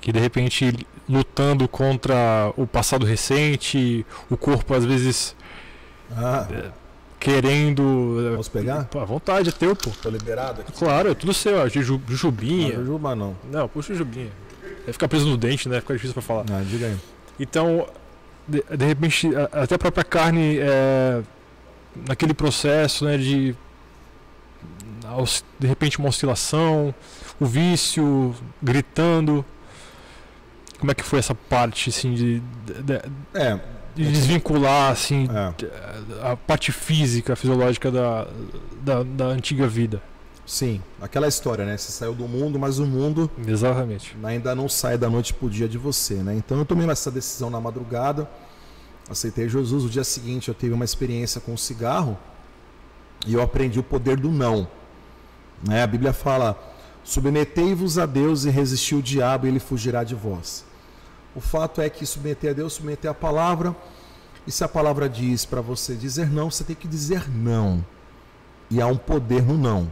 que 0.00 0.12
de 0.12 0.18
repente 0.18 0.86
lutando 1.08 1.68
contra 1.68 2.52
o 2.56 2.66
passado 2.66 3.04
recente, 3.04 4.06
o 4.30 4.36
corpo 4.36 4.74
às 4.74 4.84
vezes 4.84 5.36
ah. 6.16 6.46
é, 6.50 6.70
querendo. 7.20 8.34
Posso 8.36 8.50
pegar? 8.50 8.84
Pô, 8.84 9.00
à 9.00 9.04
vontade, 9.04 9.48
é 9.48 9.52
teu, 9.52 9.76
pô. 9.76 9.90
Tô 10.02 10.08
liberado 10.08 10.62
aqui. 10.62 10.72
Claro, 10.72 11.10
é 11.10 11.14
tudo 11.14 11.34
seu, 11.34 11.58
ó, 11.58 11.68
jujubinha. 11.68 12.70
Não, 12.70 12.84
jujuba 12.84 13.14
não. 13.14 13.36
Não, 13.50 13.68
puxa 13.68 13.92
jujubinha. 13.92 14.30
Vai 14.84 14.92
ficar 14.92 15.08
preso 15.08 15.28
no 15.28 15.36
dente, 15.36 15.68
né? 15.68 15.80
Fica 15.80 15.94
difícil 15.94 16.14
pra 16.14 16.22
falar. 16.22 16.44
Ah, 16.50 16.62
diga 16.66 16.86
aí. 16.86 16.96
Então, 17.38 17.86
de, 18.46 18.64
de 18.76 18.84
repente, 18.84 19.30
até 19.52 19.74
a 19.76 19.78
própria 19.78 20.04
carne, 20.04 20.58
é, 20.58 21.22
naquele 22.08 22.34
processo 22.34 23.04
né, 23.04 23.16
de 23.16 23.54
de 25.58 25.66
repente 25.66 25.98
uma 25.98 26.08
oscilação, 26.08 26.94
o 27.40 27.46
vício, 27.46 28.34
gritando. 28.62 29.44
Como 30.78 30.90
é 30.90 30.94
que 30.94 31.04
foi 31.04 31.18
essa 31.18 31.34
parte 31.34 31.90
assim 31.90 32.12
de, 32.12 32.40
de, 32.40 32.94
é, 33.34 33.60
de 33.94 34.10
desvincular 34.10 34.90
assim 34.90 35.28
é. 35.30 36.28
a 36.30 36.36
parte 36.36 36.72
física, 36.72 37.36
fisiológica 37.36 37.90
da, 37.90 38.26
da, 38.82 39.02
da, 39.02 39.24
antiga 39.26 39.66
vida? 39.66 40.02
Sim, 40.44 40.82
aquela 41.00 41.28
história, 41.28 41.64
né? 41.64 41.76
Você 41.76 41.92
saiu 41.92 42.14
do 42.14 42.26
mundo, 42.26 42.58
mas 42.58 42.80
o 42.80 42.86
mundo 42.86 43.30
Exatamente. 43.46 44.16
ainda 44.24 44.54
não 44.56 44.68
sai 44.68 44.98
da 44.98 45.08
noite 45.08 45.32
pro 45.32 45.48
dia 45.48 45.68
de 45.68 45.78
você, 45.78 46.14
né? 46.14 46.34
Então 46.34 46.58
eu 46.58 46.64
tomei 46.64 46.88
essa 46.90 47.12
decisão 47.12 47.48
na 47.48 47.60
madrugada, 47.60 48.28
aceitei 49.08 49.48
Jesus. 49.48 49.84
O 49.84 49.88
dia 49.88 50.02
seguinte 50.02 50.48
eu 50.48 50.54
tive 50.54 50.74
uma 50.74 50.84
experiência 50.84 51.40
com 51.40 51.54
o 51.54 51.58
cigarro 51.58 52.18
e 53.26 53.34
eu 53.34 53.42
aprendi 53.42 53.78
o 53.78 53.82
poder 53.82 54.16
do 54.16 54.30
não. 54.30 54.66
Né? 55.62 55.82
A 55.82 55.86
Bíblia 55.86 56.12
fala: 56.12 56.58
submetei-vos 57.04 57.98
a 57.98 58.06
Deus 58.06 58.44
e 58.44 58.50
resistir 58.50 58.94
o 58.94 59.02
diabo, 59.02 59.46
e 59.46 59.48
ele 59.48 59.60
fugirá 59.60 60.04
de 60.04 60.14
vós. 60.14 60.64
O 61.34 61.40
fato 61.40 61.80
é 61.80 61.88
que 61.88 62.04
submeter 62.04 62.50
a 62.50 62.54
Deus, 62.54 62.74
submeter 62.74 63.10
a 63.10 63.14
palavra, 63.14 63.74
e 64.46 64.50
se 64.50 64.64
a 64.64 64.68
palavra 64.68 65.08
diz 65.08 65.44
para 65.44 65.60
você 65.60 65.94
dizer 65.94 66.30
não, 66.30 66.50
você 66.50 66.64
tem 66.64 66.76
que 66.76 66.88
dizer 66.88 67.30
não. 67.30 67.84
E 68.70 68.80
há 68.80 68.86
um 68.86 68.96
poder 68.96 69.42
no 69.42 69.56
não. 69.56 69.90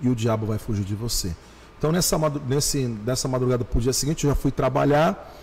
E 0.00 0.08
o 0.08 0.14
diabo 0.14 0.46
vai 0.46 0.58
fugir 0.58 0.84
de 0.84 0.94
você. 0.94 1.34
Então, 1.78 1.90
nessa, 1.90 2.18
nesse, 2.46 2.86
nessa 2.86 3.28
madrugada 3.28 3.64
para 3.64 3.78
o 3.78 3.80
dia 3.80 3.92
seguinte, 3.92 4.24
eu 4.24 4.30
já 4.30 4.36
fui 4.36 4.50
trabalhar. 4.50 5.34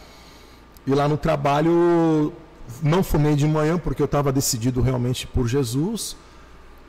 E 0.85 0.93
lá 0.93 1.07
no 1.07 1.17
trabalho, 1.17 2.33
não 2.81 3.03
fumei 3.03 3.35
de 3.35 3.47
manhã, 3.47 3.77
porque 3.77 4.01
eu 4.01 4.05
estava 4.05 4.31
decidido 4.31 4.81
realmente 4.81 5.25
por 5.27 5.47
Jesus 5.47 6.15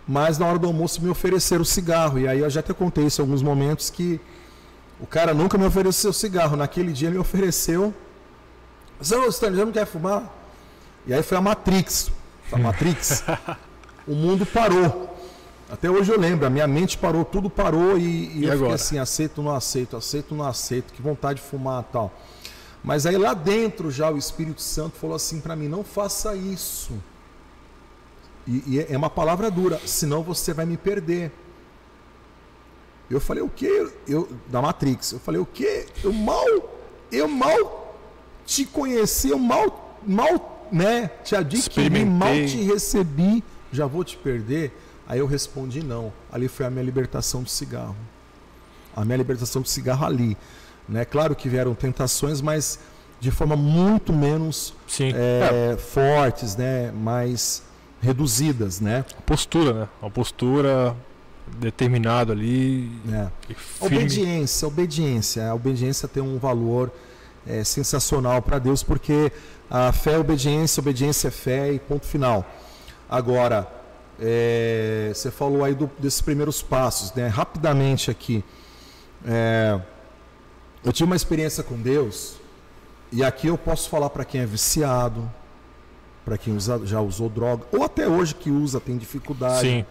mas 0.07 0.39
na 0.39 0.47
hora 0.47 0.59
do 0.59 0.67
almoço 0.67 1.03
me 1.03 1.09
ofereceram 1.09 1.65
cigarro. 1.65 2.19
E 2.19 2.29
aí 2.29 2.41
eu 2.41 2.51
já 2.51 2.61
até 2.61 2.73
contei 2.73 3.07
isso 3.07 3.21
em 3.21 3.25
alguns 3.25 3.43
momentos 3.43 3.91
que 3.91 4.21
o 5.01 5.07
cara 5.07 5.33
nunca 5.33 5.57
me 5.57 5.65
ofereceu 5.65 6.13
cigarro. 6.13 6.57
Naquele 6.57 6.93
dia 6.93 7.09
ele 7.09 7.17
me 7.17 7.21
ofereceu. 7.21 7.93
Zé 9.03 9.17
Stanley, 9.29 9.59
já 9.59 9.65
não 9.65 9.73
quer 9.73 9.87
fumar? 9.87 10.33
E 11.07 11.13
aí 11.13 11.23
foi 11.23 11.37
a 11.37 11.41
Matrix. 11.41 12.11
A 12.53 12.59
Matrix. 12.59 13.25
o 14.07 14.15
mundo 14.15 14.47
parou. 14.47 15.15
Até 15.71 15.91
hoje 15.91 16.13
eu 16.13 16.21
lembro, 16.21 16.47
a 16.47 16.51
minha 16.51 16.67
mente 16.67 16.97
parou, 16.99 17.25
tudo 17.25 17.49
parou 17.49 17.99
e, 17.99 18.03
e, 18.03 18.39
e 18.41 18.45
eu 18.45 18.53
agora? 18.53 18.59
fiquei 18.59 18.75
assim, 18.75 18.99
aceito, 18.99 19.43
não 19.43 19.55
aceito, 19.55 19.97
aceito, 19.97 20.35
não 20.35 20.47
aceito, 20.47 20.93
que 20.93 21.01
vontade 21.01 21.41
de 21.41 21.47
fumar 21.47 21.83
tal. 21.85 22.13
Mas 22.83 23.07
aí 23.07 23.17
lá 23.17 23.33
dentro 23.33 23.91
já 23.91 24.11
o 24.11 24.19
Espírito 24.19 24.61
Santo 24.61 24.97
falou 24.97 25.17
assim 25.17 25.41
para 25.41 25.57
mim, 25.57 25.67
não 25.67 25.83
faça 25.83 26.37
isso. 26.37 26.93
E, 28.47 28.63
e, 28.67 28.87
é 28.89 28.97
uma 28.97 29.11
palavra 29.11 29.51
dura, 29.51 29.81
senão 29.87 30.23
você 30.23 30.53
vai 30.53 30.67
me 30.67 30.77
perder. 30.77 31.33
Eu 33.11 33.21
falei, 33.21 33.43
o 33.43 33.49
que? 33.49 33.91
Eu, 34.07 34.29
da 34.49 34.61
Matrix. 34.61 35.13
Eu 35.13 35.21
falei, 35.21 35.41
o 35.41 35.47
que? 35.47 35.87
Eu 36.03 36.13
mal, 36.13 36.47
eu 37.13 37.29
mal 37.29 37.97
te 38.47 38.65
conheci, 38.65 39.31
eu 39.31 39.39
mal, 39.39 39.99
mal, 40.07 40.69
né? 40.71 41.11
Te 41.23 41.37
adquiri, 41.37 42.05
mal 42.05 42.35
te 42.47 42.63
recebi, 42.63 43.43
já 43.73 43.87
vou 43.87 44.05
te 44.05 44.17
perder. 44.17 44.73
Aí 45.07 45.19
eu 45.19 45.27
respondi 45.27 45.83
não. 45.83 46.13
Ali 46.33 46.49
foi 46.49 46.67
a 46.67 46.71
minha 46.71 46.85
libertação 46.85 47.43
do 47.43 47.49
cigarro. 47.49 47.97
A 48.97 49.05
minha 49.05 49.17
libertação 49.17 49.61
do 49.61 49.69
cigarro 49.69 50.07
ali. 50.07 50.37
Né? 50.89 51.05
Claro 51.05 51.35
que 51.35 51.49
vieram 51.49 51.75
tentações, 51.75 52.41
mas 52.41 52.79
de 53.21 53.31
forma 53.31 53.57
muito 53.57 54.13
menos 54.13 54.75
é, 55.01 55.73
é. 55.73 55.77
fortes, 55.77 56.57
né? 56.57 56.91
mais 56.93 57.63
reduzidas, 58.05 58.81
né? 58.81 59.05
Postura, 59.27 59.73
né? 59.73 59.89
Uma 60.01 60.11
postura 60.11 60.95
determinada 61.59 62.33
ali. 62.33 62.91
É. 63.13 63.29
Obediência, 63.81 64.69
obediência. 64.69 65.49
A 65.49 65.55
obediência 65.55 66.07
tem 66.07 66.23
um 66.23 66.39
valor 66.39 66.93
é, 67.47 67.65
sensacional 67.65 68.41
para 68.43 68.59
Deus, 68.59 68.83
porque 68.83 69.33
a 69.71 69.93
fé 69.93 70.13
é 70.13 70.19
obediência, 70.19 70.81
obediência 70.81 71.29
é 71.29 71.31
fé 71.31 71.73
e 71.73 71.79
ponto 71.79 72.07
final. 72.07 72.47
Agora, 73.09 73.67
é, 74.21 75.11
você 75.13 75.31
falou 75.31 75.65
aí 75.65 75.75
do, 75.75 75.91
desses 75.99 76.21
primeiros 76.21 76.63
passos, 76.63 77.13
né? 77.15 77.27
Rapidamente 77.27 78.11
aqui. 78.11 78.45
É, 79.27 79.81
eu 80.85 80.93
tive 80.93 81.07
uma 81.07 81.17
experiência 81.17 81.63
com 81.63 81.81
Deus, 81.81 82.37
e 83.11 83.25
aqui 83.25 83.47
eu 83.47 83.57
posso 83.57 83.89
falar 83.89 84.11
para 84.11 84.25
quem 84.25 84.43
é 84.43 84.47
viciado, 84.47 85.31
para 86.25 86.39
quem 86.39 86.57
usa, 86.57 86.81
já 86.85 87.01
usou 87.01 87.29
droga, 87.29 87.65
ou 87.71 87.85
até 87.85 88.09
hoje 88.09 88.35
que 88.35 88.51
usa, 88.51 88.81
tem 88.81 88.97
dificuldade. 88.97 89.61
Sim. 89.61 89.85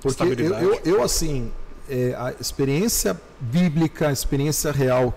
Porque 0.00 0.22
eu, 0.22 0.54
eu, 0.54 0.80
eu, 0.84 1.02
assim, 1.02 1.50
é, 1.88 2.14
a 2.16 2.32
experiência 2.40 3.20
bíblica, 3.40 4.08
a 4.08 4.12
experiência 4.12 4.70
real 4.70 5.12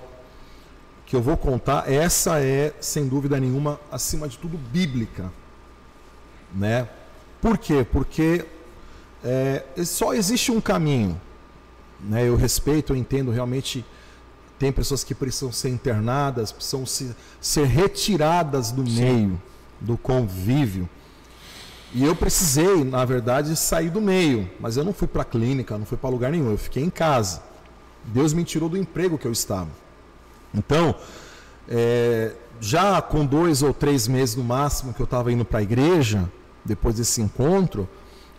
que 1.05 1.15
eu 1.15 1.21
vou 1.21 1.37
contar, 1.37 1.89
essa 1.91 2.39
é, 2.39 2.73
sem 2.81 3.07
dúvida 3.07 3.39
nenhuma, 3.39 3.79
acima 3.91 4.27
de 4.27 4.37
tudo, 4.37 4.57
bíblica. 4.57 5.31
Né? 6.53 6.87
Por 7.39 7.57
quê? 7.57 7.85
Porque 7.89 8.45
é, 9.23 9.63
só 9.85 10.13
existe 10.13 10.51
um 10.51 10.59
caminho. 10.59 11.19
Né? 11.99 12.27
Eu 12.27 12.35
respeito, 12.35 12.93
eu 12.93 12.97
entendo 12.97 13.31
realmente. 13.31 13.85
Tem 14.57 14.71
pessoas 14.71 15.03
que 15.03 15.13
precisam 15.13 15.51
ser 15.51 15.69
internadas, 15.69 16.51
precisam 16.51 16.85
se, 16.85 17.13
ser 17.41 17.65
retiradas 17.65 18.71
do 18.71 18.85
Sim. 18.87 19.01
meio 19.01 19.41
do 19.83 19.97
convívio. 19.97 20.89
E 21.93 22.03
eu 22.03 22.15
precisei, 22.15 22.83
na 22.83 23.05
verdade, 23.05 23.55
sair 23.55 23.91
do 23.91 24.01
meio, 24.01 24.49
mas 24.59 24.77
eu 24.77 24.83
não 24.83 24.93
fui 24.93 25.07
para 25.07 25.23
clínica, 25.23 25.77
não 25.77 25.85
fui 25.85 25.97
para 25.97 26.09
lugar 26.09 26.31
nenhum, 26.31 26.49
eu 26.49 26.57
fiquei 26.57 26.83
em 26.83 26.89
casa. 26.89 27.43
Deus 28.05 28.33
me 28.33 28.43
tirou 28.43 28.67
do 28.67 28.77
emprego 28.77 29.17
que 29.17 29.27
eu 29.27 29.31
estava. 29.31 29.69
Então, 30.55 30.95
é, 31.69 32.31
já 32.59 32.99
com 33.01 33.25
dois 33.25 33.61
ou 33.61 33.73
três 33.73 34.07
meses 34.07 34.35
no 34.35 34.43
máximo 34.43 34.93
que 34.93 35.01
eu 35.01 35.05
estava 35.05 35.31
indo 35.31 35.45
para 35.45 35.59
a 35.59 35.63
igreja, 35.63 36.27
depois 36.65 36.95
desse 36.95 37.21
encontro, 37.21 37.87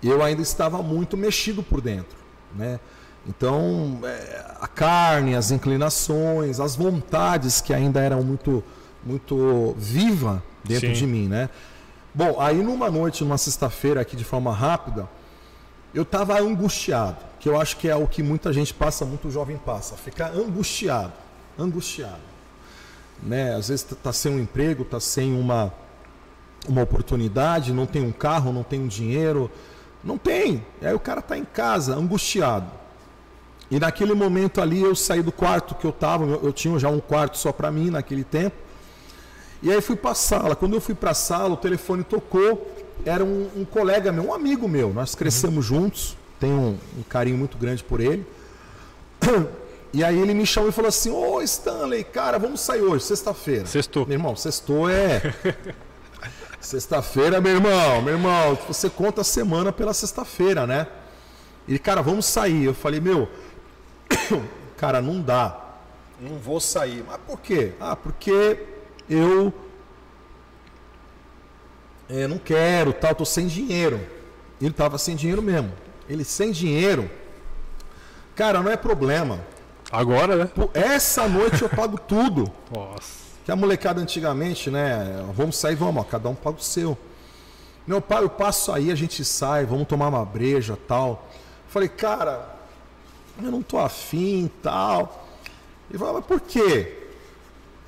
eu 0.03 0.23
ainda 0.23 0.43
estava 0.43 0.83
muito 0.83 1.17
mexido 1.17 1.63
por 1.63 1.81
dentro, 1.81 2.17
né? 2.55 2.81
Então, 3.27 4.01
é, 4.05 4.45
a 4.61 4.67
carne, 4.67 5.35
as 5.35 5.51
inclinações, 5.51 6.61
as 6.61 6.77
vontades 6.77 7.61
que 7.61 7.73
ainda 7.73 8.01
eram 8.01 8.23
muito, 8.23 8.63
muito 9.03 9.75
viva, 9.79 10.43
dentro 10.65 10.89
Sim. 10.89 10.93
de 10.93 11.07
mim, 11.07 11.29
né? 11.29 11.49
Bom, 12.15 12.41
aí 12.41 12.63
numa 12.63 12.91
noite, 12.91 13.23
numa 13.23 13.39
sexta-feira 13.39 14.01
aqui 14.01 14.17
de 14.17 14.25
forma 14.25 14.53
rápida, 14.53 15.09
eu 15.93 16.03
estava 16.03 16.41
angustiado, 16.41 17.19
que 17.39 17.49
eu 17.49 17.61
acho 17.61 17.77
que 17.77 17.89
é 17.89 17.97
o 17.97 18.07
que 18.07 18.23
muita 18.23 18.53
gente 18.53 18.73
passa, 18.73 19.05
muito 19.05 19.31
jovem 19.31 19.57
passa, 19.57 19.97
ficar 19.97 20.33
angustiado, 20.33 21.13
angustiado, 21.59 22.23
né? 23.23 23.55
Às 23.55 23.69
vezes 23.69 23.91
está 23.91 24.13
sem 24.13 24.33
um 24.33 24.41
emprego, 24.41 24.83
está 24.83 24.99
sem 24.99 25.39
uma 25.39 25.73
uma 26.69 26.83
oportunidade, 26.83 27.73
não 27.73 27.87
tem 27.87 28.03
um 28.03 28.13
carro, 28.13 28.53
não 28.53 28.63
tem 28.63 28.81
um 28.81 28.87
dinheiro, 28.87 29.51
não 30.03 30.19
tem. 30.19 30.65
Aí 30.83 30.95
o 30.95 30.99
cara 30.99 31.21
está 31.21 31.37
em 31.37 31.45
casa, 31.45 31.95
angustiado. 31.95 32.71
E 33.71 33.79
naquele 33.79 34.15
momento 34.15 34.61
ali 34.61 34.81
eu 34.83 34.95
saí 34.95 35.23
do 35.23 35.33
quarto 35.33 35.75
que 35.75 35.87
eu 35.87 35.91
estava, 35.91 36.25
eu 36.25 36.53
tinha 36.53 36.79
já 36.79 36.89
um 36.89 37.01
quarto 37.01 37.39
só 37.39 37.53
para 37.53 37.71
mim 37.71 37.91
naquele 37.91 38.25
tempo. 38.25 38.57
E 39.65 39.73
aí 39.73 39.81
fui 39.81 39.97
para 39.97 40.11
a 40.11 40.15
sala. 40.15 40.55
Quando 40.55 40.75
eu 40.75 40.81
fui 40.81 40.95
para 40.95 41.13
a 41.13 41.15
sala, 41.15 41.55
o 41.55 41.57
telefone 41.57 42.05
tocou. 42.05 42.71
Era 43.05 43.25
um, 43.25 43.49
um, 43.57 43.65
colega 43.65 44.13
meu, 44.13 44.27
um 44.27 44.35
amigo 44.35 44.69
meu. 44.69 44.93
Nós 44.93 45.15
crescemos 45.15 45.71
uhum. 45.71 45.79
juntos. 45.79 46.17
Tenho 46.39 46.55
um, 46.55 46.79
um, 46.99 47.03
carinho 47.03 47.39
muito 47.39 47.57
grande 47.57 47.83
por 47.83 47.99
ele. 48.01 48.25
E 49.97 50.03
aí 50.03 50.19
ele 50.19 50.35
me 50.35 50.45
chamou 50.45 50.71
e 50.71 50.73
falou 50.73 50.89
assim: 50.89 51.09
Ô 51.09 51.41
Stanley, 51.41 52.03
cara, 52.03 52.37
vamos 52.37 52.61
sair 52.61 52.83
hoje, 52.83 53.05
sexta-feira. 53.05 53.65
Sextou. 53.65 54.05
Meu 54.05 54.17
irmão, 54.17 54.35
sextou 54.35 54.91
é. 54.91 55.33
sexta-feira, 56.61 57.41
meu 57.41 57.53
irmão, 57.53 58.03
meu 58.03 58.15
irmão, 58.15 58.59
você 58.67 58.91
conta 58.91 59.21
a 59.21 59.25
semana 59.25 59.73
pela 59.73 59.95
sexta-feira, 59.95 60.67
né? 60.67 60.89
Ele, 61.69 61.79
cara, 61.79 62.03
vamos 62.03 62.27
sair. 62.27 62.65
Eu 62.65 62.75
falei, 62.75 62.99
meu, 62.99 63.29
cara, 64.77 65.01
não 65.01 65.21
dá. 65.23 65.61
Não 66.21 66.39
vou 66.39 66.59
sair. 66.59 67.05
Mas 67.07 67.19
por 67.25 67.41
quê? 67.41 67.75
Ah, 67.79 67.95
porque 67.95 68.74
eu 69.09 69.53
é, 72.09 72.27
não 72.27 72.39
quero, 72.39 72.93
tal, 72.93 73.15
tô 73.15 73.25
sem 73.25 73.47
dinheiro. 73.47 74.01
Ele 74.61 74.73
tava 74.73 74.99
sem 74.99 75.17
dinheiro 75.17 75.43
mesmo. 75.43 75.73
Ele 76.09 76.25
sem 76.25 76.53
dinheiro. 76.53 77.11
Cara, 78.35 78.63
não 78.63 78.71
é 78.71 78.77
problema. 78.77 79.41
Agora, 79.91 80.37
né? 80.37 80.51
Essa 80.75 81.29
noite 81.29 81.63
eu 81.63 81.69
pago 81.69 81.99
tudo. 81.99 82.51
Nossa. 82.75 83.25
Que 83.45 83.53
a 83.53 83.57
molecada 83.57 84.01
antigamente, 84.01 84.71
né? 84.71 85.23
Vamos 85.35 85.57
sair, 85.57 85.75
vamos, 85.75 86.03
ó, 86.03 86.05
cada 86.05 86.29
um 86.29 86.35
paga 86.35 86.57
o 86.57 86.63
seu. 86.63 86.97
Meu 87.87 88.01
pai, 88.01 88.23
eu 88.23 88.31
passo 88.31 88.73
aí, 88.73 88.91
a 88.91 88.95
gente 88.95 89.23
sai, 89.25 89.67
vamos 89.67 89.87
tomar 89.87 90.09
uma 90.09 90.25
breja 90.25 90.79
tal. 90.89 91.29
Falei, 91.69 91.89
cara, 91.89 92.57
eu 93.43 93.51
não 93.51 93.63
tô 93.63 93.79
afim 93.79 94.51
tal. 94.63 95.27
Ele 95.91 95.99
falou, 95.99 96.15
mas 96.15 96.25
por 96.25 96.41
quê? 96.41 97.04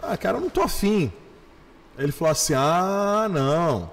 Ah, 0.07 0.17
cara, 0.17 0.39
eu 0.39 0.41
não 0.41 0.51
tô 0.51 0.63
afim. 0.63 1.13
Ele 1.99 2.13
falou 2.13 2.33
assim: 2.33 2.55
ah, 2.55 3.29
não. 3.31 3.91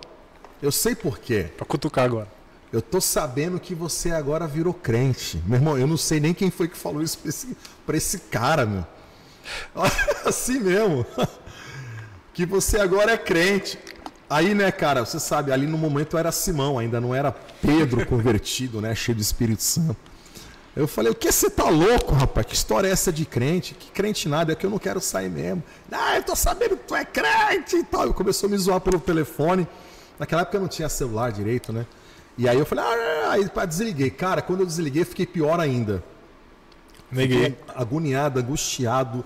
Eu 0.62 0.72
sei 0.72 0.96
por 0.96 1.20
quê. 1.20 1.50
Pra 1.58 1.66
cutucar 1.66 2.06
agora. 2.06 2.28
Eu 2.72 2.82
tô 2.82 3.00
sabendo 3.00 3.60
que 3.60 3.76
você 3.76 4.12
agora 4.12 4.48
virou 4.48 4.74
crente. 4.74 5.42
Meu 5.46 5.58
irmão, 5.58 5.78
eu 5.78 5.86
não 5.86 5.98
sei 5.98 6.20
nem 6.20 6.34
quem 6.34 6.50
foi 6.50 6.68
que 6.68 6.78
falou 6.78 7.02
isso 7.04 7.18
pra 7.20 7.30
esse, 7.30 7.58
pra 7.86 7.98
esse 7.98 8.20
cara, 8.20 8.66
meu. 8.66 8.86
Assim 10.26 10.60
mesmo. 10.60 11.06
Que 12.34 12.48
você 12.48 12.80
agora 12.80 13.12
é 13.12 13.18
crente. 13.18 13.78
Aí, 14.28 14.56
né, 14.56 14.72
cara, 14.72 15.06
você 15.06 15.20
sabe, 15.20 15.52
ali 15.52 15.68
no 15.68 15.78
momento 15.78 16.18
era 16.18 16.32
Simão, 16.32 16.80
ainda 16.80 17.00
não 17.00 17.14
era 17.14 17.32
Pedro 17.62 18.04
convertido, 18.08 18.82
né, 18.82 18.96
cheio 18.96 19.16
do 19.16 19.22
Espírito 19.22 19.62
Santo. 19.62 19.96
Eu 20.76 20.88
falei, 20.88 21.12
o 21.12 21.16
que 21.16 21.32
você 21.32 21.50
tá 21.50 21.70
louco, 21.70 22.14
rapaz? 22.14 22.48
Que 22.48 22.56
história 22.56 22.88
é 22.88 22.92
essa 22.92 23.12
de 23.12 23.26
crente? 23.26 23.76
Que 23.76 23.92
crente 23.92 24.28
nada, 24.28 24.54
é 24.54 24.56
que 24.56 24.66
eu 24.66 24.72
não 24.72 24.80
quero 24.80 25.00
sair 25.00 25.30
mesmo. 25.30 25.64
Ah, 25.92 26.18
eu 26.18 26.24
tô 26.24 26.36
sabendo 26.36 26.76
que 26.76 26.84
tu 26.88 26.96
é 26.96 27.06
crente 27.06 27.76
e 27.76 27.84
tal. 27.84 28.10
E 28.10 28.14
começou 28.14 28.48
a 28.48 28.50
me 28.50 28.58
zoar 28.58 28.82
pelo 28.82 29.00
telefone. 29.00 29.68
Naquela 30.18 30.42
época 30.42 30.58
eu 30.58 30.62
não 30.62 30.68
tinha 30.68 30.90
celular 30.90 31.32
direito, 31.32 31.72
né? 31.72 31.86
E 32.36 32.50
aí 32.50 32.58
eu 32.58 32.66
falei, 32.66 32.84
ah, 32.84 33.32
aí 33.32 33.48
pá, 33.50 33.66
desliguei. 33.66 34.10
Cara, 34.10 34.42
quando 34.42 34.62
eu 34.62 34.66
desliguei, 34.66 35.06
fiquei 35.06 35.28
pior 35.28 35.60
ainda. 35.60 36.04
Neguei. 37.12 37.52
Fiquei 37.52 37.58
agoniado, 37.76 38.40
angustiado. 38.40 39.24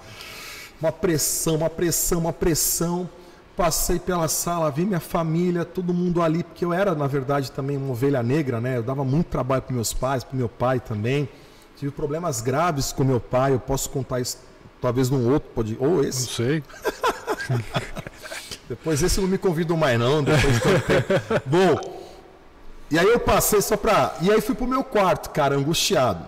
Uma 0.81 0.91
pressão, 0.91 1.55
uma 1.55 1.69
pressão, 1.69 2.19
uma 2.19 2.33
pressão. 2.33 3.09
Passei 3.57 3.97
pela 3.99 4.27
sala, 4.27 4.69
vi 4.69 4.85
minha 4.85 4.99
família, 4.99 5.65
todo 5.65 5.91
mundo 5.93 6.21
ali, 6.21 6.43
porque 6.43 6.63
eu 6.63 6.71
era, 6.71 6.93
na 6.93 7.07
verdade, 7.07 7.51
também 7.51 7.75
uma 7.75 7.91
ovelha 7.91 8.21
negra, 8.21 8.61
né? 8.61 8.77
Eu 8.77 8.83
dava 8.83 9.03
muito 9.03 9.25
trabalho 9.27 9.63
para 9.63 9.73
meus 9.73 9.91
pais, 9.91 10.23
para 10.23 10.37
meu 10.37 10.47
pai 10.47 10.79
também. 10.79 11.27
Tive 11.75 11.91
problemas 11.91 12.39
graves 12.39 12.91
com 12.93 13.03
meu 13.03 13.19
pai, 13.19 13.53
eu 13.53 13.59
posso 13.59 13.89
contar 13.89 14.19
isso 14.19 14.37
talvez 14.79 15.09
num 15.09 15.31
outro, 15.33 15.49
pode, 15.55 15.75
ou 15.79 15.97
Não 15.97 16.03
esse. 16.03 16.27
sei. 16.27 16.63
Depois 18.69 19.01
esse 19.01 19.19
não 19.19 19.27
me 19.27 19.37
convidam 19.39 19.75
mais 19.75 19.97
não, 19.99 20.23
depois 20.23 20.53
de 20.53 20.59
tanto 20.59 20.85
tempo. 20.85 21.41
Bom, 21.45 21.99
e 22.91 22.99
aí 22.99 23.07
eu 23.07 23.19
passei 23.19 23.61
só 23.61 23.75
pra. 23.75 24.15
E 24.21 24.29
aí 24.31 24.39
fui 24.41 24.53
pro 24.53 24.67
meu 24.67 24.83
quarto, 24.83 25.29
cara, 25.31 25.55
angustiado. 25.55 26.23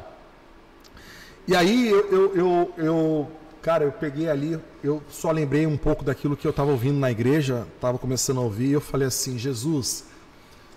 E 1.47 1.55
aí 1.55 1.89
eu, 1.89 2.11
eu, 2.11 2.35
eu, 2.35 2.73
eu- 2.77 3.31
cara, 3.61 3.83
eu 3.83 3.91
peguei 3.91 4.29
ali, 4.29 4.59
eu 4.83 5.01
só 5.09 5.31
lembrei 5.31 5.65
um 5.65 5.77
pouco 5.77 6.03
daquilo 6.03 6.37
que 6.37 6.47
eu 6.47 6.51
estava 6.51 6.71
ouvindo 6.71 6.99
na 6.99 7.11
igreja, 7.11 7.67
estava 7.75 7.97
começando 7.97 8.37
a 8.37 8.41
ouvir, 8.41 8.67
e 8.67 8.73
eu 8.73 8.81
falei 8.81 9.07
assim, 9.07 9.37
Jesus, 9.37 10.05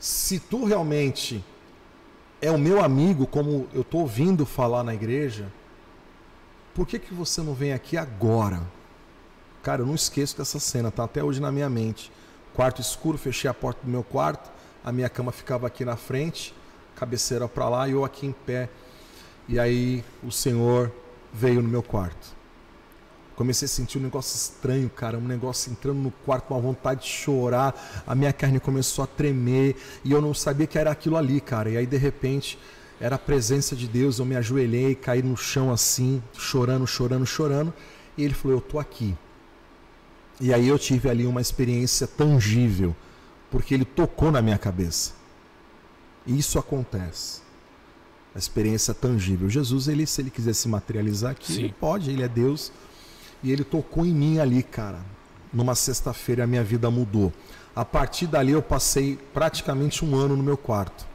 se 0.00 0.38
tu 0.40 0.64
realmente 0.64 1.44
é 2.40 2.50
o 2.50 2.58
meu 2.58 2.82
amigo, 2.82 3.26
como 3.26 3.68
eu 3.72 3.82
estou 3.82 4.00
ouvindo 4.00 4.44
falar 4.44 4.82
na 4.82 4.92
igreja, 4.92 5.46
por 6.74 6.86
que, 6.86 6.98
que 6.98 7.14
você 7.14 7.40
não 7.40 7.54
vem 7.54 7.72
aqui 7.72 7.96
agora? 7.96 8.62
Cara, 9.62 9.82
eu 9.82 9.86
não 9.86 9.94
esqueço 9.94 10.36
dessa 10.36 10.58
cena, 10.58 10.90
tá 10.90 11.04
até 11.04 11.22
hoje 11.22 11.40
na 11.40 11.52
minha 11.52 11.70
mente. 11.70 12.10
Quarto 12.52 12.80
escuro, 12.80 13.16
fechei 13.16 13.48
a 13.48 13.54
porta 13.54 13.80
do 13.84 13.90
meu 13.90 14.02
quarto, 14.02 14.50
a 14.84 14.90
minha 14.90 15.08
cama 15.08 15.30
ficava 15.30 15.66
aqui 15.66 15.84
na 15.84 15.96
frente, 15.96 16.52
cabeceira 16.96 17.46
para 17.46 17.68
lá 17.68 17.88
e 17.88 17.92
eu 17.92 18.04
aqui 18.04 18.26
em 18.26 18.32
pé. 18.32 18.68
E 19.48 19.58
aí 19.60 20.04
o 20.22 20.32
Senhor 20.32 20.90
veio 21.32 21.62
no 21.62 21.68
meu 21.68 21.82
quarto. 21.82 22.41
Comecei 23.42 23.66
a 23.66 23.68
sentir 23.68 23.98
um 23.98 24.02
negócio 24.02 24.36
estranho, 24.36 24.88
cara, 24.88 25.18
um 25.18 25.26
negócio 25.26 25.72
entrando 25.72 25.98
no 25.98 26.12
quarto, 26.12 26.54
uma 26.54 26.60
vontade 26.60 27.00
de 27.02 27.08
chorar. 27.08 27.74
A 28.06 28.14
minha 28.14 28.32
carne 28.32 28.60
começou 28.60 29.02
a 29.02 29.06
tremer 29.06 29.74
e 30.04 30.12
eu 30.12 30.22
não 30.22 30.32
sabia 30.32 30.64
que 30.64 30.78
era 30.78 30.92
aquilo 30.92 31.16
ali, 31.16 31.40
cara. 31.40 31.68
E 31.68 31.76
aí 31.76 31.84
de 31.84 31.96
repente 31.96 32.56
era 33.00 33.16
a 33.16 33.18
presença 33.18 33.74
de 33.74 33.88
Deus, 33.88 34.20
eu 34.20 34.24
me 34.24 34.36
ajoelhei, 34.36 34.94
caí 34.94 35.24
no 35.24 35.36
chão 35.36 35.72
assim, 35.72 36.22
chorando, 36.34 36.86
chorando, 36.86 37.26
chorando. 37.26 37.74
E 38.16 38.22
ele 38.22 38.32
falou: 38.32 38.58
"Eu 38.58 38.60
tô 38.60 38.78
aqui". 38.78 39.12
E 40.40 40.54
aí 40.54 40.68
eu 40.68 40.78
tive 40.78 41.10
ali 41.10 41.26
uma 41.26 41.40
experiência 41.40 42.06
tangível, 42.06 42.94
porque 43.50 43.74
ele 43.74 43.84
tocou 43.84 44.30
na 44.30 44.40
minha 44.40 44.56
cabeça. 44.56 45.14
E 46.24 46.38
isso 46.38 46.60
acontece. 46.60 47.40
A 48.36 48.38
experiência 48.38 48.94
tangível. 48.94 49.50
Jesus, 49.50 49.88
ele, 49.88 50.06
se 50.06 50.22
ele 50.22 50.30
quiser 50.30 50.54
se 50.54 50.68
materializar 50.68 51.32
aqui, 51.32 51.54
Sim. 51.54 51.64
ele 51.64 51.74
pode, 51.80 52.08
ele 52.08 52.22
é 52.22 52.28
Deus. 52.28 52.70
E 53.42 53.50
ele 53.50 53.64
tocou 53.64 54.04
em 54.04 54.12
mim 54.12 54.38
ali, 54.38 54.62
cara. 54.62 55.00
Numa 55.52 55.74
sexta-feira 55.74 56.44
a 56.44 56.46
minha 56.46 56.64
vida 56.64 56.90
mudou. 56.90 57.32
A 57.74 57.84
partir 57.84 58.26
dali 58.26 58.52
eu 58.52 58.62
passei 58.62 59.18
praticamente 59.32 60.04
um 60.04 60.14
ano 60.14 60.36
no 60.36 60.42
meu 60.42 60.56
quarto. 60.56 61.06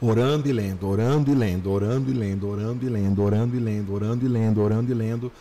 Orando 0.00 0.48
e 0.48 0.52
lendo, 0.52 0.88
orando 0.88 1.30
e 1.30 1.34
lendo, 1.34 1.70
orando 1.70 2.10
e 2.10 2.14
lendo, 2.14 2.48
orando 2.48 2.84
e 2.84 2.88
lendo, 2.88 3.22
orando 3.22 3.56
e 3.56 3.60
lendo, 3.60 3.94
orando 3.94 4.24
e 4.24 4.28
lendo, 4.28 4.60
orando 4.60 4.90
e 4.90 4.94
lendo. 4.94 5.32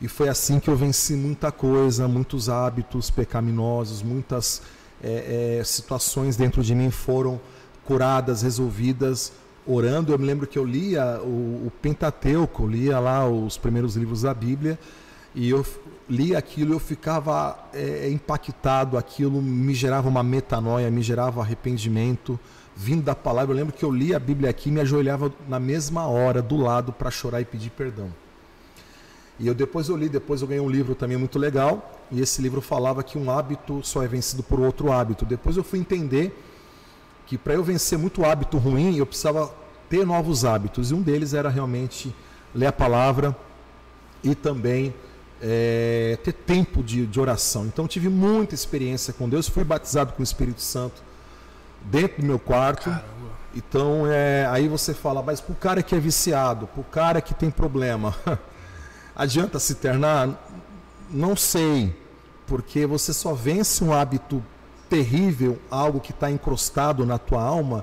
E 0.00 0.08
foi 0.08 0.28
assim 0.28 0.58
que 0.58 0.68
eu 0.68 0.76
venci 0.76 1.14
muita 1.14 1.52
coisa, 1.52 2.08
muitos 2.08 2.48
hábitos 2.48 3.08
pecaminosos, 3.08 4.02
muitas 4.02 4.60
eh, 5.00 5.58
eh, 5.60 5.64
situações 5.64 6.36
dentro 6.36 6.64
de 6.64 6.74
mim 6.74 6.90
foram 6.90 7.40
curadas, 7.84 8.42
resolvidas, 8.42 9.32
orando. 9.66 10.12
Eu 10.12 10.18
me 10.18 10.26
lembro 10.26 10.46
que 10.46 10.58
eu 10.58 10.64
lia 10.64 11.20
o, 11.22 11.66
o 11.66 11.72
Pentateuco, 11.80 12.64
eu 12.64 12.68
lia 12.68 12.98
lá 12.98 13.28
os 13.28 13.56
primeiros 13.56 13.96
livros 13.96 14.22
da 14.22 14.34
Bíblia, 14.34 14.78
e 15.34 15.48
eu 15.48 15.64
lia 16.08 16.38
aquilo 16.38 16.74
eu 16.74 16.78
ficava 16.78 17.56
eh, 17.72 18.10
impactado, 18.10 18.98
aquilo 18.98 19.40
me 19.40 19.74
gerava 19.74 20.08
uma 20.08 20.22
metanoia, 20.22 20.90
me 20.90 21.02
gerava 21.02 21.40
arrependimento, 21.40 22.38
vindo 22.76 23.02
da 23.02 23.14
palavra. 23.14 23.52
Eu 23.52 23.56
lembro 23.56 23.72
que 23.72 23.84
eu 23.84 23.90
lia 23.90 24.16
a 24.16 24.20
Bíblia 24.20 24.50
aqui 24.50 24.68
e 24.68 24.72
me 24.72 24.80
ajoelhava 24.80 25.32
na 25.48 25.58
mesma 25.58 26.06
hora, 26.06 26.42
do 26.42 26.56
lado, 26.56 26.92
para 26.92 27.10
chorar 27.10 27.40
e 27.40 27.44
pedir 27.44 27.70
perdão. 27.70 28.12
E 29.38 29.46
eu 29.46 29.54
depois 29.54 29.88
eu 29.88 29.96
li, 29.96 30.08
depois 30.08 30.42
eu 30.42 30.48
ganhei 30.48 30.62
um 30.62 30.68
livro 30.68 30.94
também 30.94 31.16
muito 31.16 31.38
legal, 31.38 32.00
e 32.10 32.20
esse 32.20 32.42
livro 32.42 32.60
falava 32.60 33.02
que 33.02 33.16
um 33.16 33.30
hábito 33.30 33.80
só 33.82 34.02
é 34.02 34.06
vencido 34.06 34.42
por 34.42 34.60
outro 34.60 34.92
hábito. 34.92 35.24
Depois 35.24 35.56
eu 35.56 35.64
fui 35.64 35.78
entender 35.78 36.36
que 37.32 37.38
para 37.38 37.54
eu 37.54 37.64
vencer 37.64 37.98
muito 37.98 38.26
hábito 38.26 38.58
ruim, 38.58 38.94
eu 38.94 39.06
precisava 39.06 39.50
ter 39.88 40.04
novos 40.04 40.44
hábitos, 40.44 40.90
e 40.90 40.94
um 40.94 41.00
deles 41.00 41.32
era 41.32 41.48
realmente 41.48 42.14
ler 42.54 42.66
a 42.66 42.72
palavra 42.72 43.34
e 44.22 44.34
também 44.34 44.92
eh, 45.40 46.18
ter 46.22 46.34
tempo 46.34 46.82
de, 46.82 47.06
de 47.06 47.18
oração. 47.18 47.64
Então 47.64 47.86
eu 47.86 47.88
tive 47.88 48.10
muita 48.10 48.54
experiência 48.54 49.14
com 49.14 49.30
Deus, 49.30 49.48
fui 49.48 49.64
batizado 49.64 50.12
com 50.12 50.20
o 50.20 50.22
Espírito 50.22 50.60
Santo 50.60 51.02
dentro 51.86 52.20
do 52.20 52.26
meu 52.26 52.38
quarto. 52.38 52.90
Caramba. 52.90 53.32
Então, 53.54 54.06
é, 54.06 54.46
aí 54.50 54.68
você 54.68 54.92
fala, 54.92 55.22
mas 55.22 55.40
pro 55.40 55.54
cara 55.54 55.82
que 55.82 55.94
é 55.94 55.98
viciado, 55.98 56.66
pro 56.66 56.84
cara 56.84 57.22
que 57.22 57.32
tem 57.32 57.50
problema, 57.50 58.14
adianta 59.16 59.58
se 59.58 59.72
internar? 59.72 60.28
Não 61.08 61.34
sei, 61.34 61.96
porque 62.46 62.84
você 62.84 63.14
só 63.14 63.32
vence 63.32 63.82
um 63.82 63.90
hábito 63.90 64.44
terrível, 64.92 65.58
algo 65.70 66.00
que 66.00 66.10
está 66.10 66.30
encrostado 66.30 67.06
na 67.06 67.16
tua 67.16 67.42
alma, 67.42 67.82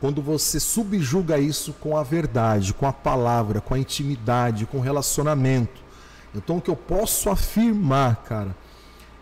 quando 0.00 0.22
você 0.22 0.58
subjuga 0.58 1.38
isso 1.38 1.74
com 1.74 1.98
a 1.98 2.02
verdade, 2.02 2.72
com 2.72 2.86
a 2.86 2.92
palavra, 2.94 3.60
com 3.60 3.74
a 3.74 3.78
intimidade, 3.78 4.64
com 4.64 4.78
o 4.78 4.80
relacionamento. 4.80 5.82
Então, 6.34 6.56
o 6.56 6.60
que 6.62 6.70
eu 6.70 6.76
posso 6.76 7.28
afirmar, 7.28 8.24
cara, 8.24 8.56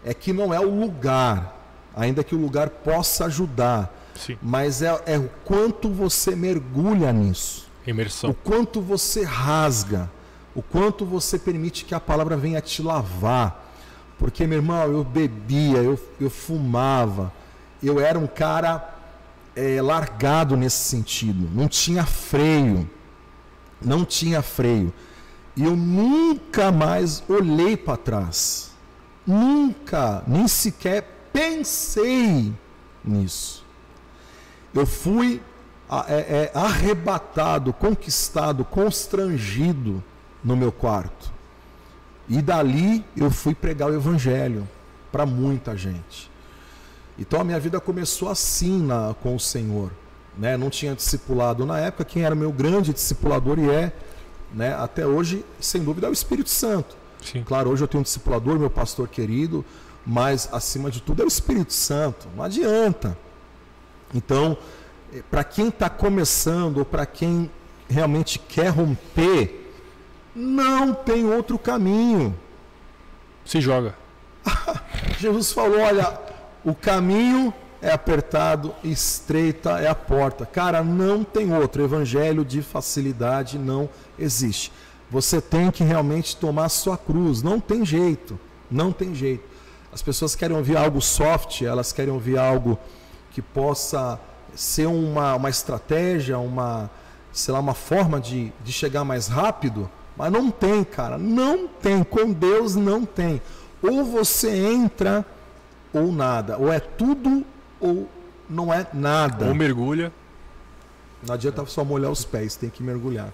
é 0.05 0.15
que 0.15 0.33
não 0.33 0.55
é 0.55 0.61
o 0.61 0.71
lugar, 0.71 1.59
ainda 1.97 2.23
que 2.23 2.37
o 2.37 2.41
lugar 2.41 2.71
possa 2.71 3.25
ajudar, 3.25 3.93
Sim. 4.15 4.39
mas 4.41 4.81
é, 4.81 5.03
é 5.05 5.19
o 5.19 5.29
quanto 5.45 5.91
você 5.91 6.37
mergulha 6.37 7.13
nisso, 7.13 7.67
o 7.85 7.91
Imersão. 7.91 8.33
quanto 8.45 8.81
você 8.81 9.25
rasga, 9.25 10.09
o 10.55 10.63
quanto 10.63 11.05
você 11.05 11.37
permite 11.37 11.85
que 11.85 11.97
a 11.97 12.01
palavra 12.01 12.37
venha 12.37 12.61
te 12.61 12.81
lavar. 12.81 13.68
Porque, 14.19 14.47
meu 14.47 14.59
irmão, 14.59 14.83
eu 14.83 15.05
bebia, 15.05 15.79
eu, 15.79 15.99
eu 16.21 16.29
fumava, 16.29 17.33
eu 17.83 18.01
era 18.01 18.19
um 18.19 18.27
cara 18.27 18.97
é, 19.55 19.81
largado 19.81 20.57
nesse 20.57 20.85
sentido, 20.89 21.49
não 21.55 21.69
tinha 21.69 22.05
freio, 22.05 22.89
não 23.81 24.05
tinha 24.05 24.43
freio. 24.43 24.93
E 25.57 25.65
eu 25.65 25.75
nunca 25.75 26.71
mais 26.71 27.23
olhei 27.29 27.77
para 27.77 27.97
trás. 27.97 28.71
Nunca, 29.27 30.23
nem 30.27 30.47
sequer 30.47 31.31
pensei 31.33 32.53
nisso. 33.05 33.65
Eu 34.73 34.87
fui 34.87 35.43
é, 36.07 36.15
é, 36.15 36.53
arrebatado, 36.55 37.73
conquistado, 37.73 38.65
constrangido 38.65 40.03
no 40.45 40.57
meu 40.57 40.71
quarto. 40.71 41.18
E 42.29 42.43
dali 42.43 43.05
eu 43.17 43.31
fui 43.31 43.55
pregar 43.55 43.91
o 43.91 43.95
evangelho 43.95 44.69
para 45.11 45.25
muita 45.25 45.77
gente. 45.77 46.31
Então 47.19 47.41
a 47.41 47.45
minha 47.45 47.59
vida 47.59 47.81
começou 47.81 48.29
assim 48.29 48.83
na, 48.83 49.15
com 49.23 49.35
o 49.35 49.41
Senhor. 49.41 49.91
Né? 50.37 50.57
Não 50.57 50.71
tinha 50.71 50.95
discipulado 50.95 51.67
na 51.67 51.81
época, 51.81 52.05
quem 52.05 52.23
era 52.25 52.35
meu 52.35 52.53
grande 52.53 52.93
discipulador 52.93 53.59
e 53.59 53.69
é, 53.69 53.93
né, 54.55 54.75
até 54.75 55.05
hoje, 55.07 55.45
sem 55.61 55.83
dúvida, 55.83 56.07
é 56.07 56.11
o 56.11 56.13
Espírito 56.13 56.49
Santo. 56.49 56.97
Sim. 57.23 57.43
Claro, 57.43 57.71
hoje 57.71 57.83
eu 57.83 57.89
tenho 57.89 58.01
um 58.01 58.05
discipulador, 58.05 58.59
meu 58.59 58.71
pastor 58.71 59.09
querido, 59.09 59.65
mas 60.07 60.49
acima 60.53 60.91
de 60.91 61.03
tudo 61.03 61.23
é 61.23 61.25
o 61.25 61.29
Espírito 61.29 61.73
Santo. 61.73 62.29
Não 62.37 62.45
adianta. 62.45 63.19
Então, 64.15 64.57
eh, 65.13 65.23
para 65.29 65.43
quem 65.43 65.69
está 65.69 65.91
começando 65.91 66.79
ou 66.79 66.85
para 66.85 67.05
quem 67.05 67.51
realmente 67.89 68.39
quer 68.39 68.69
romper, 68.69 69.68
não 70.39 70.95
tem 70.95 71.27
outro 71.27 71.59
caminho. 71.59 72.35
Se 73.45 73.61
joga. 73.61 73.95
Jesus 75.19 75.53
falou: 75.53 75.81
olha, 75.81 76.19
o 76.65 76.75
caminho 76.75 77.53
é 77.83 77.91
apertado, 77.93 78.75
estreita 78.83 79.81
é 79.81 79.89
a 79.89 79.95
porta. 79.95 80.47
Cara, 80.47 80.83
não 80.83 81.25
tem 81.25 81.53
outro. 81.53 81.83
Evangelho 81.83 82.45
de 82.45 82.63
facilidade 82.63 83.59
não 83.59 83.89
existe. 84.19 84.73
Você 85.11 85.41
tem 85.41 85.71
que 85.71 85.83
realmente 85.83 86.37
tomar 86.37 86.67
a 86.67 86.69
sua 86.69 86.97
cruz. 86.97 87.43
Não 87.43 87.59
tem 87.59 87.85
jeito. 87.85 88.39
Não 88.71 88.93
tem 88.93 89.15
jeito. 89.15 89.45
As 89.93 90.03
pessoas 90.03 90.35
querem 90.35 90.57
ouvir 90.57 90.77
algo 90.77 91.01
soft, 91.01 91.63
elas 91.63 91.93
querem 91.93 92.13
ouvir 92.13 92.39
algo 92.39 92.79
que 93.31 93.41
possa 93.41 94.21
ser 94.55 94.87
uma, 94.87 95.35
uma 95.35 95.49
estratégia, 95.49 96.39
uma, 96.39 96.91
sei 97.33 97.55
lá, 97.55 97.61
uma 97.61 97.75
forma 97.75 98.21
de, 98.21 98.53
de 98.63 98.73
chegar 98.73 99.05
mais 99.05 99.29
rápido. 99.29 99.91
Mas 100.19 100.33
não 100.33 100.51
tem, 100.51 100.83
cara. 100.83 101.17
Não 101.17 101.69
tem. 101.69 102.03
Com 102.03 102.33
Deus 102.33 102.75
não 102.75 103.07
tem. 103.07 103.41
Ou 103.81 104.05
você 104.05 104.51
entra 104.51 105.25
ou 105.93 106.11
nada. 106.11 106.59
Ou 106.59 106.73
é 106.73 106.81
tudo 106.81 107.47
ou 107.81 108.11
não 108.51 108.75
é 108.75 108.85
nada. 108.93 109.47
Ou 109.47 109.55
mergulha. 109.55 110.13
Não 111.25 111.35
adianta 111.35 111.65
só 111.67 111.85
molhar 111.85 112.11
os 112.11 112.25
pés, 112.25 112.57
tem 112.57 112.69
que 112.69 112.83
mergulhar. 112.83 113.33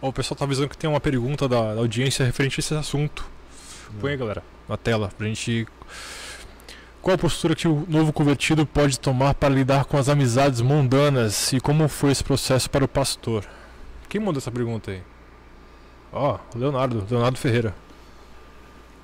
o 0.00 0.12
pessoal 0.12 0.34
está 0.34 0.44
avisando 0.44 0.68
que 0.68 0.76
tem 0.76 0.88
uma 0.88 1.00
pergunta 1.00 1.48
da, 1.48 1.74
da, 1.74 1.80
audiência 1.80 2.24
referente 2.24 2.58
a 2.58 2.60
esse 2.60 2.74
assunto. 2.74 3.26
Põe 4.00 4.12
aí, 4.12 4.16
galera, 4.16 4.42
na 4.68 4.76
tela, 4.76 5.10
pra 5.16 5.26
gente. 5.26 5.66
Qual 7.00 7.14
a 7.14 7.18
postura 7.18 7.54
que 7.54 7.68
o 7.68 7.86
novo 7.88 8.12
convertido 8.12 8.66
pode 8.66 8.98
tomar 8.98 9.34
para 9.34 9.54
lidar 9.54 9.84
com 9.84 9.96
as 9.96 10.08
amizades 10.08 10.60
mundanas 10.60 11.52
e 11.52 11.60
como 11.60 11.88
foi 11.88 12.10
esse 12.10 12.24
processo 12.24 12.68
para 12.68 12.84
o 12.84 12.88
pastor? 12.88 13.44
Quem 14.08 14.20
mandou 14.20 14.38
essa 14.38 14.50
pergunta 14.50 14.90
aí? 14.90 15.02
Ó, 16.12 16.36
oh, 16.36 16.58
Leonardo, 16.58 17.04
Leonardo 17.10 17.38
Ferreira. 17.38 17.74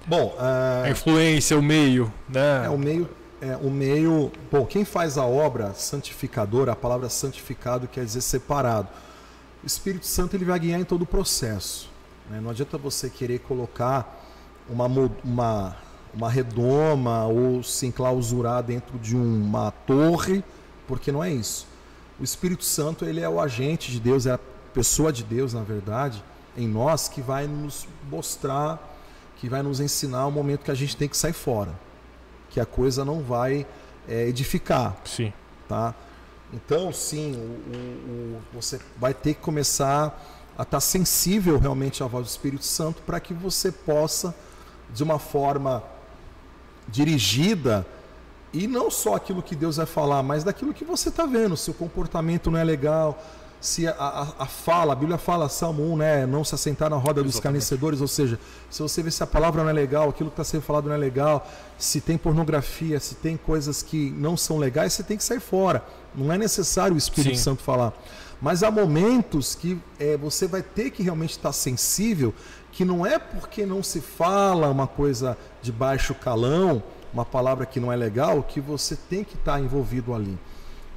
Bom, 0.06 0.34
uh... 0.38 0.84
a 0.84 0.90
influência, 0.90 1.58
o 1.58 1.62
meio, 1.62 2.12
né? 2.28 2.66
É, 2.66 2.68
o 2.68 2.78
meio 2.78 3.08
é, 3.42 3.56
o 3.56 3.68
meio. 3.68 4.30
Bom, 4.50 4.64
quem 4.64 4.84
faz 4.84 5.18
a 5.18 5.26
obra 5.26 5.74
santificadora, 5.74 6.72
a 6.72 6.76
palavra 6.76 7.08
santificado 7.08 7.88
quer 7.88 8.04
dizer 8.04 8.20
separado. 8.20 8.88
O 9.64 9.66
Espírito 9.66 10.06
Santo 10.06 10.36
ele 10.36 10.44
vai 10.44 10.58
guiar 10.60 10.80
em 10.80 10.84
todo 10.84 11.02
o 11.02 11.06
processo. 11.06 11.90
Né? 12.30 12.40
Não 12.40 12.50
adianta 12.50 12.78
você 12.78 13.10
querer 13.10 13.40
colocar 13.40 14.24
uma, 14.70 14.86
uma, 15.24 15.76
uma 16.14 16.30
redoma 16.30 17.26
ou 17.26 17.64
se 17.64 17.86
enclausurar 17.86 18.62
dentro 18.62 18.96
de 18.96 19.16
uma 19.16 19.72
torre, 19.72 20.44
porque 20.86 21.10
não 21.10 21.22
é 21.22 21.32
isso. 21.32 21.66
O 22.20 22.22
Espírito 22.22 22.64
Santo 22.64 23.04
ele 23.04 23.20
é 23.20 23.28
o 23.28 23.40
agente 23.40 23.90
de 23.90 23.98
Deus, 23.98 24.24
é 24.24 24.34
a 24.34 24.40
pessoa 24.72 25.12
de 25.12 25.24
Deus, 25.24 25.52
na 25.52 25.62
verdade, 25.62 26.22
em 26.56 26.68
nós, 26.68 27.08
que 27.08 27.20
vai 27.20 27.46
nos 27.46 27.86
mostrar, 28.10 28.78
que 29.36 29.48
vai 29.48 29.62
nos 29.62 29.80
ensinar 29.80 30.26
o 30.26 30.30
momento 30.30 30.64
que 30.64 30.70
a 30.70 30.74
gente 30.74 30.96
tem 30.96 31.08
que 31.08 31.16
sair 31.16 31.32
fora 31.32 31.72
que 32.52 32.60
a 32.60 32.66
coisa 32.66 33.04
não 33.04 33.22
vai 33.22 33.66
é, 34.06 34.28
edificar. 34.28 34.96
Sim. 35.04 35.32
Tá? 35.66 35.94
Então, 36.52 36.92
sim, 36.92 37.32
o, 37.32 37.38
o, 37.38 38.36
o, 38.36 38.42
você 38.52 38.78
vai 38.98 39.14
ter 39.14 39.34
que 39.34 39.40
começar 39.40 40.22
a 40.56 40.62
estar 40.62 40.76
tá 40.76 40.80
sensível 40.80 41.58
realmente 41.58 42.02
à 42.02 42.06
voz 42.06 42.26
do 42.26 42.30
Espírito 42.30 42.64
Santo 42.64 43.00
para 43.02 43.18
que 43.18 43.32
você 43.32 43.72
possa, 43.72 44.34
de 44.92 45.02
uma 45.02 45.18
forma 45.18 45.82
dirigida, 46.86 47.86
e 48.52 48.66
não 48.66 48.90
só 48.90 49.14
aquilo 49.14 49.42
que 49.42 49.56
Deus 49.56 49.78
vai 49.78 49.86
falar, 49.86 50.22
mas 50.22 50.44
daquilo 50.44 50.74
que 50.74 50.84
você 50.84 51.08
está 51.08 51.24
vendo. 51.24 51.56
Se 51.56 51.70
o 51.70 51.74
comportamento 51.74 52.50
não 52.50 52.58
é 52.58 52.64
legal, 52.64 53.18
se 53.62 53.86
a, 53.86 53.92
a, 53.92 54.42
a, 54.42 54.46
fala, 54.46 54.92
a 54.92 54.96
Bíblia 54.96 55.16
fala, 55.16 55.48
Salmo 55.48 55.84
1, 55.92 55.96
né, 55.96 56.26
não 56.26 56.42
se 56.42 56.52
assentar 56.52 56.90
na 56.90 56.96
roda 56.96 57.22
dos 57.22 57.36
escarnecedores, 57.36 58.00
ou 58.00 58.08
seja, 58.08 58.36
se 58.68 58.82
você 58.82 59.00
vê 59.04 59.10
se 59.10 59.22
a 59.22 59.26
palavra 59.26 59.62
não 59.62 59.70
é 59.70 59.72
legal, 59.72 60.08
aquilo 60.08 60.30
que 60.30 60.34
está 60.34 60.42
sendo 60.42 60.62
falado 60.62 60.88
não 60.88 60.94
é 60.96 60.98
legal, 60.98 61.48
se 61.78 62.00
tem 62.00 62.18
pornografia, 62.18 62.98
se 62.98 63.14
tem 63.14 63.36
coisas 63.36 63.80
que 63.80 64.10
não 64.18 64.36
são 64.36 64.58
legais, 64.58 64.94
você 64.94 65.04
tem 65.04 65.16
que 65.16 65.22
sair 65.22 65.38
fora. 65.38 65.84
Não 66.12 66.32
é 66.32 66.36
necessário 66.36 66.96
o 66.96 66.98
Espírito 66.98 67.36
Sim. 67.36 67.42
Santo 67.42 67.62
falar. 67.62 67.92
Mas 68.40 68.64
há 68.64 68.70
momentos 68.70 69.54
que 69.54 69.80
é, 69.96 70.16
você 70.16 70.48
vai 70.48 70.62
ter 70.62 70.90
que 70.90 71.04
realmente 71.04 71.30
estar 71.30 71.52
sensível, 71.52 72.34
que 72.72 72.84
não 72.84 73.06
é 73.06 73.16
porque 73.16 73.64
não 73.64 73.80
se 73.80 74.00
fala 74.00 74.68
uma 74.68 74.88
coisa 74.88 75.38
de 75.62 75.70
baixo 75.70 76.16
calão, 76.16 76.82
uma 77.14 77.24
palavra 77.24 77.64
que 77.64 77.78
não 77.78 77.92
é 77.92 77.96
legal, 77.96 78.42
que 78.42 78.60
você 78.60 78.96
tem 78.96 79.22
que 79.22 79.36
estar 79.36 79.60
envolvido 79.60 80.12
ali. 80.12 80.36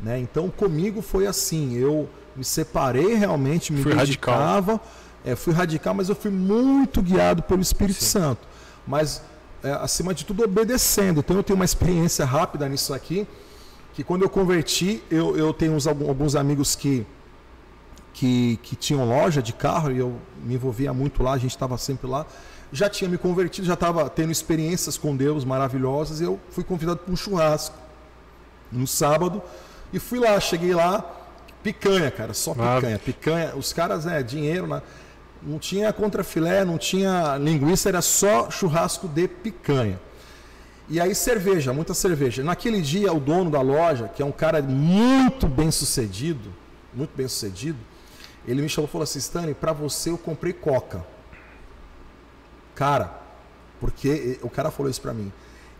Né? 0.01 0.18
Então 0.20 0.49
comigo 0.49 1.03
foi 1.03 1.28
assim, 1.28 1.76
eu 1.76 2.09
me 2.36 2.43
separei 2.43 3.15
realmente, 3.15 3.71
me 3.71 3.81
fui 3.81 3.95
dedicava, 3.95 4.73
radical. 4.73 4.91
É, 5.23 5.36
fui 5.36 5.53
radical, 5.53 5.93
mas 5.93 6.09
eu 6.09 6.15
fui 6.15 6.29
muito 6.29 7.01
guiado 7.01 7.41
pelo 7.43 7.61
Espírito 7.61 8.03
Sim. 8.03 8.19
Santo. 8.19 8.47
Mas, 8.86 9.21
é, 9.63 9.71
acima 9.71 10.13
de 10.13 10.25
tudo, 10.25 10.43
obedecendo. 10.43 11.21
Então, 11.21 11.36
eu 11.36 11.43
tenho 11.43 11.55
uma 11.55 11.65
experiência 11.65 12.25
rápida 12.25 12.67
nisso 12.69 12.93
aqui, 12.93 13.27
que 13.93 14.03
quando 14.03 14.23
eu 14.23 14.29
converti, 14.29 15.01
eu, 15.09 15.36
eu 15.38 15.53
tenho 15.53 15.73
uns, 15.73 15.88
alguns 15.88 16.36
amigos 16.36 16.75
que, 16.75 17.07
que, 18.13 18.59
que 18.61 18.75
tinham 18.75 19.07
loja 19.07 19.41
de 19.41 19.53
carro, 19.53 19.91
e 19.91 19.97
eu 19.97 20.15
me 20.43 20.55
envolvia 20.55 20.93
muito 20.93 21.23
lá, 21.23 21.33
a 21.33 21.38
gente 21.38 21.51
estava 21.51 21.77
sempre 21.77 22.07
lá. 22.07 22.25
Já 22.71 22.89
tinha 22.89 23.09
me 23.09 23.17
convertido, 23.17 23.65
já 23.65 23.73
estava 23.73 24.09
tendo 24.09 24.31
experiências 24.31 24.97
com 24.97 25.15
Deus 25.15 25.45
maravilhosas, 25.45 26.19
e 26.19 26.25
eu 26.25 26.39
fui 26.49 26.63
convidado 26.63 26.99
para 26.99 27.13
um 27.13 27.15
churrasco 27.15 27.77
no 28.71 28.86
sábado, 28.86 29.41
e 29.93 29.99
fui 29.99 30.19
lá, 30.19 30.39
cheguei 30.39 30.75
lá, 30.75 31.24
Picanha, 31.66 32.11
cara, 32.11 32.32
só 32.32 32.53
picanha. 32.53 32.95
Ah. 32.95 32.99
Picanha, 32.99 33.55
os 33.55 33.74
caras, 33.74 34.05
é, 34.05 34.22
dinheiro, 34.22 34.68
né? 34.68 34.84
não 35.41 35.57
tinha 35.57 35.91
contrafilé, 35.91 36.63
não 36.63 36.78
tinha 36.78 37.38
linguiça, 37.38 37.89
era 37.89 38.03
só 38.03 38.51
churrasco 38.51 39.07
de 39.07 39.28
picanha. 39.28 39.99
E 40.88 41.01
aí 41.01 41.16
cerveja, 41.16 41.74
muita 41.74 41.95
cerveja. 41.95 42.43
Naquele 42.43 42.84
dia, 42.84 43.11
o 43.11 43.20
dono 43.20 43.49
da 43.49 43.61
loja, 43.61 44.07
que 44.07 44.22
é 44.22 44.26
um 44.26 44.32
cara 44.32 44.61
muito 44.61 45.47
bem 45.47 45.72
sucedido, 45.72 46.53
muito 46.93 47.18
bem 47.18 47.28
sucedido, 47.28 47.80
ele 48.47 48.61
me 48.61 48.70
chamou 48.70 48.88
e 48.88 48.91
falou 48.91 49.03
assim, 49.03 49.18
Stanley, 49.18 49.55
para 49.55 49.74
você 49.74 50.11
eu 50.11 50.20
comprei 50.20 50.53
coca. 50.53 51.03
Cara, 52.76 53.11
porque 53.80 54.38
o 54.43 54.51
cara 54.51 54.70
falou 54.70 54.91
isso 54.91 55.01
para 55.01 55.16
mim. 55.16 55.34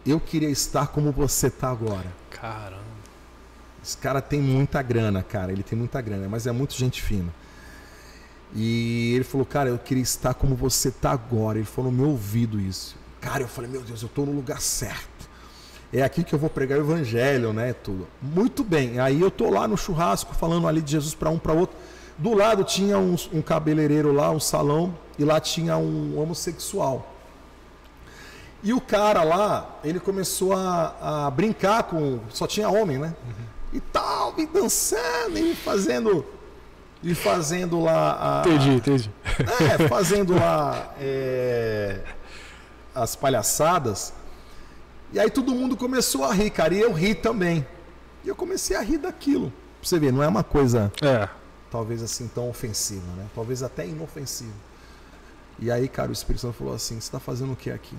Eu 0.04 0.20
queria 0.20 0.50
estar 0.50 0.88
como 0.88 1.12
você 1.12 1.48
tá 1.48 1.70
agora. 1.70 2.12
Caramba. 2.32 2.85
Esse 3.86 3.98
cara 3.98 4.20
tem 4.20 4.42
muita 4.42 4.82
grana, 4.82 5.22
cara. 5.22 5.52
Ele 5.52 5.62
tem 5.62 5.78
muita 5.78 6.02
grana, 6.02 6.28
mas 6.28 6.48
é 6.48 6.52
muito 6.52 6.74
gente 6.74 7.04
fina. 7.04 7.32
E 8.56 9.14
ele 9.14 9.24
falou, 9.24 9.46
cara, 9.46 9.70
eu 9.70 9.78
queria 9.78 10.02
estar 10.02 10.34
como 10.34 10.56
você 10.56 10.90
está 10.90 11.12
agora. 11.12 11.60
Ele 11.60 11.68
falou 11.68 11.92
no 11.92 11.98
meu 12.00 12.10
ouvido 12.10 12.60
isso. 12.60 12.96
Cara, 13.22 13.44
eu 13.44 13.48
falei, 13.48 13.70
meu 13.70 13.82
Deus, 13.82 14.02
eu 14.02 14.08
estou 14.08 14.26
no 14.26 14.32
lugar 14.32 14.60
certo. 14.60 15.30
É 15.94 16.02
aqui 16.02 16.24
que 16.24 16.34
eu 16.34 16.40
vou 16.40 16.50
pregar 16.50 16.80
o 16.80 16.82
evangelho, 16.82 17.54
né? 17.54 17.74
Tudo. 17.74 18.08
Muito 18.20 18.64
bem. 18.64 19.00
Aí 19.00 19.22
eu 19.22 19.30
tô 19.30 19.52
lá 19.52 19.68
no 19.68 19.78
churrasco 19.78 20.34
falando 20.34 20.68
ali 20.68 20.82
de 20.82 20.94
Jesus 20.94 21.14
para 21.14 21.30
um 21.30 21.38
para 21.38 21.54
outro. 21.54 21.78
Do 22.18 22.34
lado 22.34 22.64
tinha 22.64 22.98
um, 22.98 23.16
um 23.32 23.42
cabeleireiro 23.42 24.12
lá, 24.12 24.32
um 24.32 24.40
salão, 24.40 24.98
e 25.20 25.24
lá 25.24 25.40
tinha 25.40 25.78
um 25.78 26.20
homossexual. 26.20 27.14
E 28.64 28.74
o 28.74 28.82
cara 28.82 29.22
lá, 29.22 29.80
ele 29.84 30.00
começou 30.00 30.54
a, 30.54 31.28
a 31.28 31.30
brincar 31.30 31.84
com. 31.84 32.20
Só 32.30 32.48
tinha 32.48 32.68
homem, 32.68 32.98
né? 32.98 33.14
Uhum 33.28 33.55
e 33.76 33.80
tal, 33.82 34.34
e 34.38 34.46
dançando 34.46 35.38
e 35.38 35.54
fazendo 35.54 36.26
e 37.04 37.14
fazendo 37.14 37.82
lá 37.82 38.42
a, 38.42 38.48
entendi, 38.48 38.70
entendi. 38.70 39.12
É, 39.78 39.86
fazendo 39.88 40.34
lá 40.34 40.96
é, 41.00 42.02
as 42.96 43.16
palhaçadas. 43.16 44.14
E 45.14 45.20
aí 45.20 45.30
todo 45.30 45.54
mundo 45.54 45.78
começou 45.78 46.24
a 46.24 46.34
rir, 46.34 46.50
cara, 46.50 46.74
e 46.74 46.80
eu 46.80 46.92
ri 46.92 47.14
também. 47.14 47.68
E 48.24 48.28
eu 48.28 48.36
comecei 48.36 48.76
a 48.76 48.82
rir 48.82 48.98
daquilo. 48.98 49.52
Pra 49.80 49.90
você 49.90 50.00
ver, 50.00 50.12
não 50.12 50.24
é 50.24 50.28
uma 50.28 50.44
coisa 50.44 50.92
é. 51.02 51.30
talvez 51.70 52.02
assim 52.02 52.28
tão 52.28 52.50
ofensiva, 52.50 53.06
né? 53.18 53.28
Talvez 53.36 53.62
até 53.62 53.86
inofensiva. 53.86 54.56
E 55.60 55.70
aí, 55.70 55.88
cara, 55.88 56.10
o 56.10 56.14
Espírito 56.14 56.42
Santo 56.42 56.56
falou 56.56 56.74
assim: 56.74 56.96
Você 56.96 57.02
está 57.02 57.20
fazendo 57.20 57.54
o 57.54 57.56
que 57.56 57.70
aqui? 57.70 57.96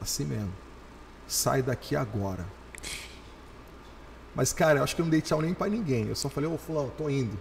Assim 0.00 0.24
mesmo. 0.24 0.52
Sai 1.28 1.62
daqui 1.62 1.94
agora. 1.94 2.46
Mas, 4.36 4.52
cara, 4.52 4.80
eu 4.80 4.84
acho 4.84 4.94
que 4.94 5.00
eu 5.00 5.06
não 5.06 5.10
dei 5.10 5.22
tchau 5.22 5.40
nem 5.40 5.54
para 5.54 5.70
ninguém. 5.70 6.06
Eu 6.06 6.14
só 6.14 6.28
falei: 6.28 6.48
Ô, 6.48 6.54
oh, 6.54 6.58
Fulano, 6.58 6.92
tô 6.96 7.08
indo. 7.08 7.36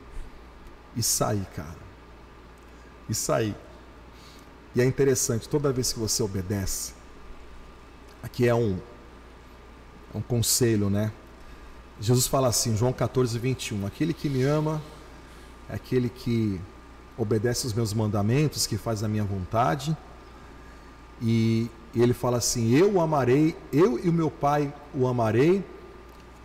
E 0.95 1.03
saí, 1.03 1.45
cara. 1.53 1.77
E 3.09 3.13
saí. 3.13 3.53
E 4.73 4.81
é 4.81 4.85
interessante, 4.85 5.47
toda 5.47 5.71
vez 5.73 5.91
que 5.91 5.99
você 5.99 6.23
obedece, 6.23 6.93
aqui 8.23 8.47
é 8.47 8.55
um, 8.55 8.79
um 10.13 10.21
conselho, 10.21 10.89
né? 10.89 11.11
Jesus 11.99 12.27
fala 12.27 12.49
assim, 12.49 12.75
João 12.75 12.91
14, 12.91 13.39
21, 13.39 13.85
aquele 13.85 14.13
que 14.13 14.27
me 14.27 14.43
ama 14.43 14.81
é 15.69 15.75
aquele 15.75 16.09
que 16.09 16.59
obedece 17.17 17.65
os 17.65 17.73
meus 17.73 17.93
mandamentos, 17.93 18.67
que 18.67 18.77
faz 18.77 19.01
a 19.03 19.07
minha 19.07 19.23
vontade. 19.23 19.95
E 21.21 21.69
ele 21.93 22.13
fala 22.13 22.37
assim: 22.37 22.73
Eu 22.73 22.93
o 22.93 23.01
amarei, 23.01 23.55
eu 23.71 23.99
e 23.99 24.09
o 24.09 24.13
meu 24.13 24.31
Pai 24.31 24.73
o 24.93 25.07
amarei 25.07 25.63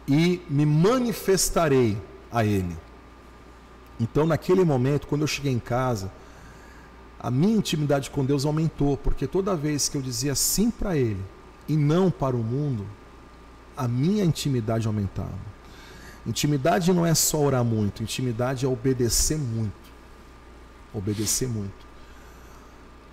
e 0.07 0.42
me 0.48 0.66
manifestarei 0.66 1.96
a 2.30 2.44
ele. 2.44 2.76
Então, 4.01 4.26
naquele 4.26 4.64
momento, 4.64 5.07
quando 5.07 5.22
eu 5.22 5.26
cheguei 5.26 5.53
em 5.53 5.59
casa, 5.59 6.11
a 7.18 7.30
minha 7.30 7.55
intimidade 7.55 8.09
com 8.09 8.24
Deus 8.24 8.46
aumentou, 8.46 8.96
porque 8.96 9.26
toda 9.26 9.55
vez 9.55 9.90
que 9.90 9.96
eu 9.98 10.01
dizia 10.01 10.34
sim 10.34 10.70
para 10.70 10.96
Ele 10.96 11.22
e 11.68 11.76
não 11.76 12.11
para 12.11 12.34
o 12.34 12.42
mundo, 12.42 12.86
a 13.76 13.86
minha 13.86 14.24
intimidade 14.24 14.86
aumentava. 14.86 15.51
Intimidade 16.26 16.92
não 16.94 17.05
é 17.05 17.14
só 17.14 17.38
orar 17.38 17.62
muito, 17.62 18.03
intimidade 18.03 18.64
é 18.64 18.68
obedecer 18.68 19.36
muito. 19.36 19.90
Obedecer 20.94 21.46
muito. 21.46 21.86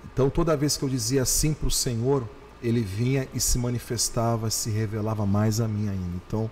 Então, 0.06 0.30
toda 0.30 0.56
vez 0.56 0.78
que 0.78 0.84
eu 0.84 0.90
dizia 0.90 1.26
sim 1.26 1.54
para 1.54 1.68
o 1.68 1.72
Senhor, 1.72 2.28
Ele 2.64 2.82
vinha 2.82 3.28
e 3.34 3.42
se 3.42 3.58
manifestava, 3.58 4.50
se 4.50 4.70
revelava 4.70 5.26
mais 5.26 5.60
a 5.60 5.68
mim 5.68 5.90
ainda. 5.90 6.16
Então, 6.26 6.50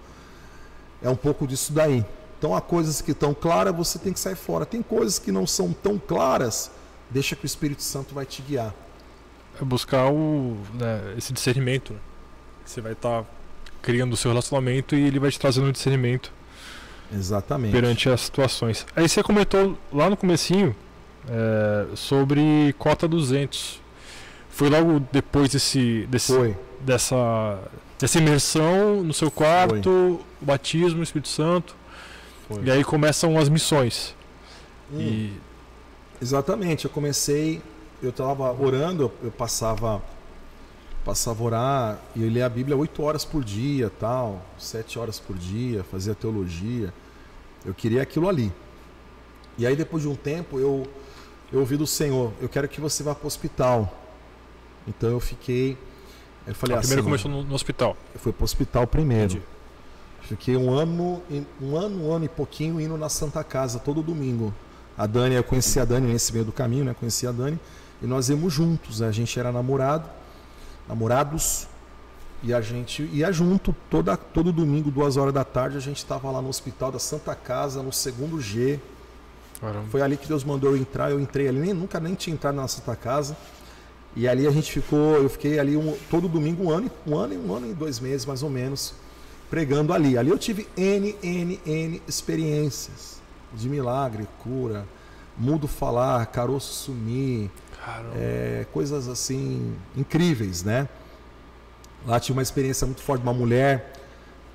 é 1.05 1.09
um 1.09 1.15
pouco 1.15 1.45
disso 1.45 1.71
daí. 1.71 2.03
Então, 2.37 2.55
há 2.55 2.59
coisas 2.59 2.99
que 2.99 3.11
estão 3.11 3.33
claras, 3.33 3.75
você 3.75 3.99
tem 3.99 4.11
que 4.11 4.19
sair 4.19 4.35
fora. 4.35 4.65
Tem 4.65 4.81
coisas 4.81 5.19
que 5.19 5.31
não 5.31 5.45
são 5.45 5.71
tão 5.71 5.99
claras, 5.99 6.71
deixa 7.09 7.35
que 7.35 7.45
o 7.45 7.47
Espírito 7.47 7.83
Santo 7.83 8.13
vai 8.15 8.25
te 8.25 8.41
guiar. 8.41 8.73
É 9.61 9.63
buscar 9.63 10.11
o, 10.11 10.57
né, 10.73 11.13
esse 11.15 11.31
discernimento. 11.31 11.93
Né? 11.93 11.99
Você 12.65 12.81
vai 12.81 12.93
estar 12.93 13.21
tá 13.21 13.29
criando 13.83 14.13
o 14.13 14.17
seu 14.17 14.31
relacionamento 14.31 14.95
e 14.95 15.05
ele 15.05 15.19
vai 15.19 15.29
te 15.29 15.39
trazendo 15.39 15.67
um 15.67 15.71
discernimento. 15.71 16.33
Exatamente. 17.13 17.71
Perante 17.71 18.09
as 18.09 18.21
situações. 18.21 18.85
Aí 18.95 19.07
você 19.07 19.21
comentou 19.21 19.77
lá 19.93 20.09
no 20.09 20.17
comecinho 20.17 20.75
é, 21.29 21.85
sobre 21.95 22.73
cota 22.79 23.07
200. 23.07 23.79
Foi 24.49 24.69
logo 24.69 25.01
depois 25.11 25.51
desse, 25.51 26.07
desse 26.09 26.33
Foi. 26.33 26.57
dessa 26.81 27.59
dessa 27.99 28.17
imersão 28.17 29.03
no 29.03 29.13
seu 29.13 29.31
quarto, 29.31 29.83
Foi. 29.83 29.91
o 29.91 30.25
batismo, 30.41 30.99
o 30.99 31.03
Espírito 31.03 31.29
Santo. 31.29 31.75
Foi. 32.47 32.63
E 32.63 32.71
aí 32.71 32.83
começam 32.83 33.37
as 33.37 33.49
missões. 33.49 34.15
Hum. 34.91 34.99
E 34.99 35.33
Exatamente, 36.21 36.85
eu 36.85 36.91
comecei, 36.91 37.61
eu 38.01 38.09
estava 38.09 38.51
orando, 38.51 39.11
eu, 39.21 39.31
passava 39.31 40.01
passava 41.03 41.43
a 41.43 41.45
orar 41.45 41.99
e 42.15 42.23
eu 42.23 42.29
lia 42.29 42.47
a 42.47 42.49
Bíblia 42.49 42.75
oito 42.75 43.03
horas 43.03 43.23
por 43.23 43.43
dia, 43.43 43.91
tal, 43.99 44.43
sete 44.57 44.97
horas 44.97 45.19
por 45.19 45.37
dia, 45.37 45.83
fazia 45.83 46.15
teologia. 46.15 46.91
Eu 47.63 47.75
queria 47.75 48.01
aquilo 48.01 48.27
ali. 48.27 48.51
E 49.57 49.67
aí 49.67 49.75
depois 49.75 50.01
de 50.01 50.09
um 50.09 50.15
tempo 50.15 50.57
eu 50.59 50.87
eu 51.53 51.59
ouvi 51.59 51.77
do 51.77 51.85
Senhor, 51.85 52.31
eu 52.41 52.49
quero 52.49 52.67
que 52.67 52.81
você 52.81 53.03
vá 53.03 53.13
para 53.13 53.25
o 53.25 53.27
hospital. 53.27 53.93
Então 54.87 55.09
eu 55.09 55.19
fiquei, 55.19 55.77
eu 56.47 56.55
falei 56.55 56.75
ah, 56.75 56.79
assim. 56.79 56.89
Primeiro 56.89 57.03
começou 57.03 57.31
no, 57.31 57.43
no, 57.43 57.55
hospital. 57.55 57.97
Eu 58.13 58.19
fui 58.19 58.31
para 58.31 58.41
o 58.41 58.45
hospital 58.45 58.87
primeiro. 58.87 59.25
Entendi. 59.25 59.41
Fiquei 60.21 60.57
um 60.57 60.73
ano, 60.73 61.21
um 61.61 61.77
ano, 61.77 62.07
um 62.07 62.11
ano 62.11 62.25
e 62.25 62.29
pouquinho 62.29 62.81
indo 62.81 62.97
na 62.97 63.09
Santa 63.09 63.43
Casa 63.43 63.79
todo 63.79 64.01
domingo. 64.01 64.53
A 64.97 65.05
Dani, 65.05 65.35
eu 65.35 65.43
conheci 65.43 65.79
a 65.79 65.85
Dani 65.85 66.11
nesse 66.11 66.33
meio 66.33 66.45
do 66.45 66.51
caminho, 66.51 66.85
né? 66.85 66.95
Conheci 66.97 67.27
a 67.27 67.31
Dani 67.31 67.59
e 68.01 68.07
nós 68.07 68.29
íamos 68.29 68.51
juntos. 68.51 69.01
Né? 69.01 69.07
A 69.07 69.11
gente 69.11 69.39
era 69.39 69.51
namorado, 69.51 70.09
namorados 70.87 71.67
e 72.41 72.53
a 72.53 72.61
gente 72.61 73.03
ia 73.13 73.31
junto 73.31 73.75
toda, 73.89 74.15
todo 74.15 74.51
domingo, 74.51 74.89
duas 74.89 75.17
horas 75.17 75.33
da 75.33 75.43
tarde. 75.43 75.77
A 75.77 75.81
gente 75.81 75.97
estava 75.97 76.29
lá 76.31 76.41
no 76.41 76.49
hospital 76.49 76.91
da 76.91 76.99
Santa 76.99 77.35
Casa, 77.35 77.83
no 77.83 77.91
segundo 77.91 78.39
G. 78.41 78.79
Caramba. 79.59 79.85
Foi 79.89 80.01
ali 80.01 80.17
que 80.17 80.27
Deus 80.27 80.43
mandou 80.43 80.71
eu 80.71 80.77
entrar. 80.77 81.11
Eu 81.11 81.19
entrei 81.19 81.47
ali, 81.47 81.59
nem, 81.59 81.73
nunca 81.73 81.99
nem 81.99 82.13
tinha 82.13 82.33
entrado 82.33 82.55
na 82.55 82.67
Santa 82.67 82.95
Casa. 82.95 83.35
E 84.15 84.27
ali 84.27 84.47
a 84.47 84.51
gente 84.51 84.71
ficou, 84.71 85.15
eu 85.15 85.29
fiquei 85.29 85.59
ali 85.59 85.75
um, 85.75 85.95
todo 86.09 86.27
domingo 86.27 86.63
um 86.63 86.69
ano, 86.69 86.89
um 87.05 87.17
ano 87.17 87.33
e 87.33 87.37
um 87.37 87.53
ano 87.53 87.69
e 87.69 87.73
dois 87.73 87.99
meses 87.99 88.25
mais 88.25 88.41
ou 88.41 88.49
menos 88.49 88.93
pregando 89.49 89.93
ali. 89.93 90.17
Ali 90.17 90.29
eu 90.29 90.37
tive 90.37 90.67
N, 90.77 91.15
N, 91.21 91.59
N 91.65 92.01
experiências 92.07 93.21
de 93.53 93.67
milagre, 93.67 94.27
cura, 94.39 94.85
mudo 95.37 95.67
falar, 95.67 96.25
caroço 96.27 96.73
sumir, 96.73 97.51
é, 98.15 98.65
coisas 98.71 99.07
assim 99.07 99.75
incríveis, 99.95 100.63
né? 100.63 100.87
Lá 102.05 102.19
tinha 102.19 102.33
uma 102.33 102.41
experiência 102.41 102.85
muito 102.85 103.01
forte 103.01 103.21
de 103.21 103.27
uma 103.27 103.33
mulher 103.33 103.93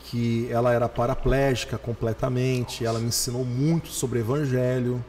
que 0.01 0.49
ela 0.51 0.73
era 0.73 0.89
paraplégica 0.89 1.77
completamente, 1.77 2.85
ela 2.85 2.99
me 2.99 3.09
ensinou 3.09 3.45
muito 3.45 3.89
sobre 3.89 4.21
evangelho. 4.21 5.05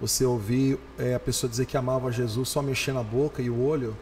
Você 0.00 0.24
ouvir 0.24 0.78
é, 0.98 1.14
a 1.14 1.20
pessoa 1.20 1.48
dizer 1.48 1.66
que 1.66 1.76
amava 1.76 2.10
Jesus 2.10 2.48
só 2.48 2.60
mexendo 2.60 2.98
a 2.98 3.02
boca 3.02 3.40
e 3.40 3.48
o 3.48 3.62
olho, 3.62 3.96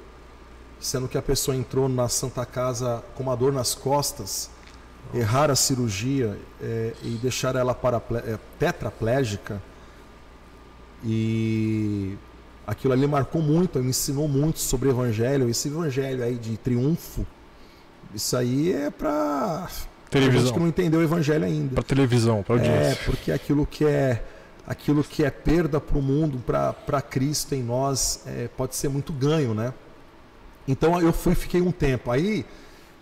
sendo 0.80 1.06
que 1.06 1.16
a 1.16 1.22
pessoa 1.22 1.56
entrou 1.56 1.88
na 1.88 2.08
Santa 2.08 2.44
Casa 2.44 3.04
com 3.14 3.22
uma 3.22 3.36
dor 3.36 3.52
nas 3.52 3.74
costas, 3.74 4.50
errar 5.14 5.50
a 5.50 5.56
cirurgia 5.56 6.38
é, 6.60 6.94
e 7.02 7.10
deixar 7.22 7.54
ela 7.56 7.78
é, 8.26 8.38
tetraplégica. 8.58 9.62
E 11.04 12.16
aquilo 12.66 12.92
ali 12.92 13.06
marcou 13.06 13.42
muito, 13.42 13.78
me 13.80 13.90
ensinou 13.90 14.26
muito 14.26 14.60
sobre 14.60 14.88
o 14.88 14.92
evangelho. 14.92 15.48
Esse 15.48 15.68
evangelho 15.68 16.22
aí 16.22 16.36
de 16.36 16.56
triunfo, 16.56 17.26
isso 18.14 18.36
aí 18.36 18.72
é 18.72 18.90
para 18.90 19.68
televisão. 20.10 20.40
gente 20.42 20.52
que 20.52 20.60
não 20.60 20.68
entendeu 20.68 21.00
o 21.00 21.02
evangelho 21.02 21.44
ainda. 21.44 21.74
Para 21.74 21.84
televisão, 21.84 22.42
para 22.42 22.56
audiência. 22.56 22.92
É, 22.92 22.94
porque 23.04 23.32
aquilo 23.32 23.66
que 23.66 23.84
é 23.84 24.22
aquilo 24.66 25.02
que 25.02 25.24
é 25.24 25.30
perda 25.30 25.80
para 25.80 25.98
o 25.98 26.02
mundo, 26.02 26.38
para 26.46 27.02
Cristo 27.02 27.54
em 27.54 27.62
nós, 27.62 28.22
é, 28.26 28.48
pode 28.56 28.76
ser 28.76 28.88
muito 28.88 29.12
ganho, 29.12 29.54
né? 29.54 29.72
Então 30.66 31.00
eu 31.00 31.12
fui, 31.12 31.34
fiquei 31.34 31.60
um 31.60 31.72
tempo 31.72 32.10
aí 32.10 32.46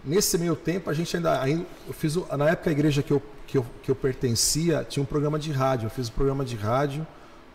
Nesse 0.05 0.39
meio 0.39 0.57
tempo, 0.57 0.89
a 0.89 0.95
gente 0.95 1.15
ainda. 1.17 1.41
ainda 1.41 1.67
eu 1.87 1.93
fiz, 1.93 2.17
na 2.37 2.49
época, 2.49 2.71
a 2.71 2.73
igreja 2.73 3.03
que 3.03 3.13
eu, 3.13 3.23
que, 3.47 3.59
eu, 3.59 3.67
que 3.83 3.91
eu 3.91 3.95
pertencia 3.95 4.85
tinha 4.89 5.03
um 5.03 5.07
programa 5.07 5.39
de 5.39 5.53
rádio. 5.53 5.87
Eu 5.87 5.91
fiz 5.91 6.09
um 6.09 6.13
programa 6.13 6.45
de 6.45 6.57
rádio, 6.57 7.07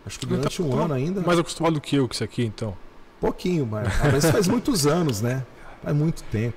acho 0.06 0.18
que 0.18 0.26
durante 0.26 0.62
um 0.62 0.78
ano 0.78 0.94
ainda. 0.94 1.20
Mais 1.22 1.38
acostumado 1.38 1.74
do 1.74 1.80
que 1.80 1.96
eu 1.96 2.06
com 2.06 2.14
isso 2.14 2.22
aqui, 2.22 2.44
então? 2.44 2.76
Pouquinho, 3.20 3.66
mas, 3.66 3.88
ah, 3.88 4.10
mas 4.12 4.26
faz 4.30 4.46
muitos 4.46 4.86
anos, 4.86 5.20
né? 5.20 5.44
Faz 5.82 5.96
muito 5.96 6.22
tempo. 6.24 6.56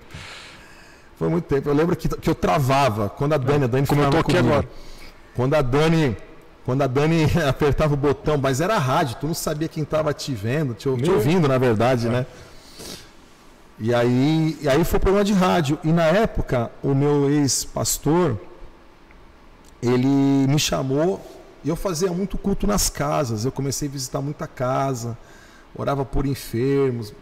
Foi 1.18 1.28
muito 1.28 1.46
tempo. 1.46 1.68
Eu 1.68 1.74
lembro 1.74 1.96
que, 1.96 2.08
que 2.08 2.30
eu 2.30 2.36
travava 2.36 3.10
quando 3.10 3.34
a 3.34 3.38
Dani, 3.38 3.64
a 3.64 3.68
Dani 3.68 3.88
Como 3.88 4.02
eu 4.02 4.12
tô 4.12 4.18
aqui 4.18 4.32
comigo. 4.32 4.48
agora. 4.48 4.70
Quando 5.36 5.56
a 5.56 5.62
Dani. 5.62 6.16
Quando 6.70 6.84
a 6.84 6.88
Dani 6.88 7.24
apertava 7.50 7.96
o 7.96 7.98
botão, 7.98 8.38
mas 8.38 8.62
era 8.62 8.78
rádio, 8.78 9.18
tu 9.20 9.26
não 9.26 9.34
sabia 9.34 9.68
quem 9.68 9.82
estava 9.82 10.14
te 10.14 10.36
vendo, 10.36 10.76
te, 10.76 10.84
te 11.02 11.10
ouvindo, 11.10 11.48
na 11.48 11.58
verdade, 11.58 12.06
é. 12.06 12.12
né? 12.12 12.26
E 13.80 13.92
aí, 13.92 14.56
e 14.62 14.70
aí 14.70 14.84
foi 14.84 15.00
programa 15.00 15.26
de 15.26 15.34
rádio. 15.34 15.80
E 15.84 15.92
na 15.92 16.04
época, 16.04 16.70
o 16.84 16.94
meu 16.94 17.28
ex-pastor, 17.28 18.38
ele 19.82 20.06
me 20.06 20.60
chamou 20.60 21.20
e 21.64 21.70
eu 21.70 21.76
fazia 21.76 22.12
muito 22.12 22.38
culto 22.38 22.68
nas 22.68 22.88
casas. 22.88 23.46
Eu 23.46 23.52
comecei 23.52 23.88
a 23.88 23.92
visitar 23.92 24.22
muita 24.22 24.46
casa, 24.46 25.18
orava 25.76 26.06
por 26.06 26.28
enfermos. 26.28 27.16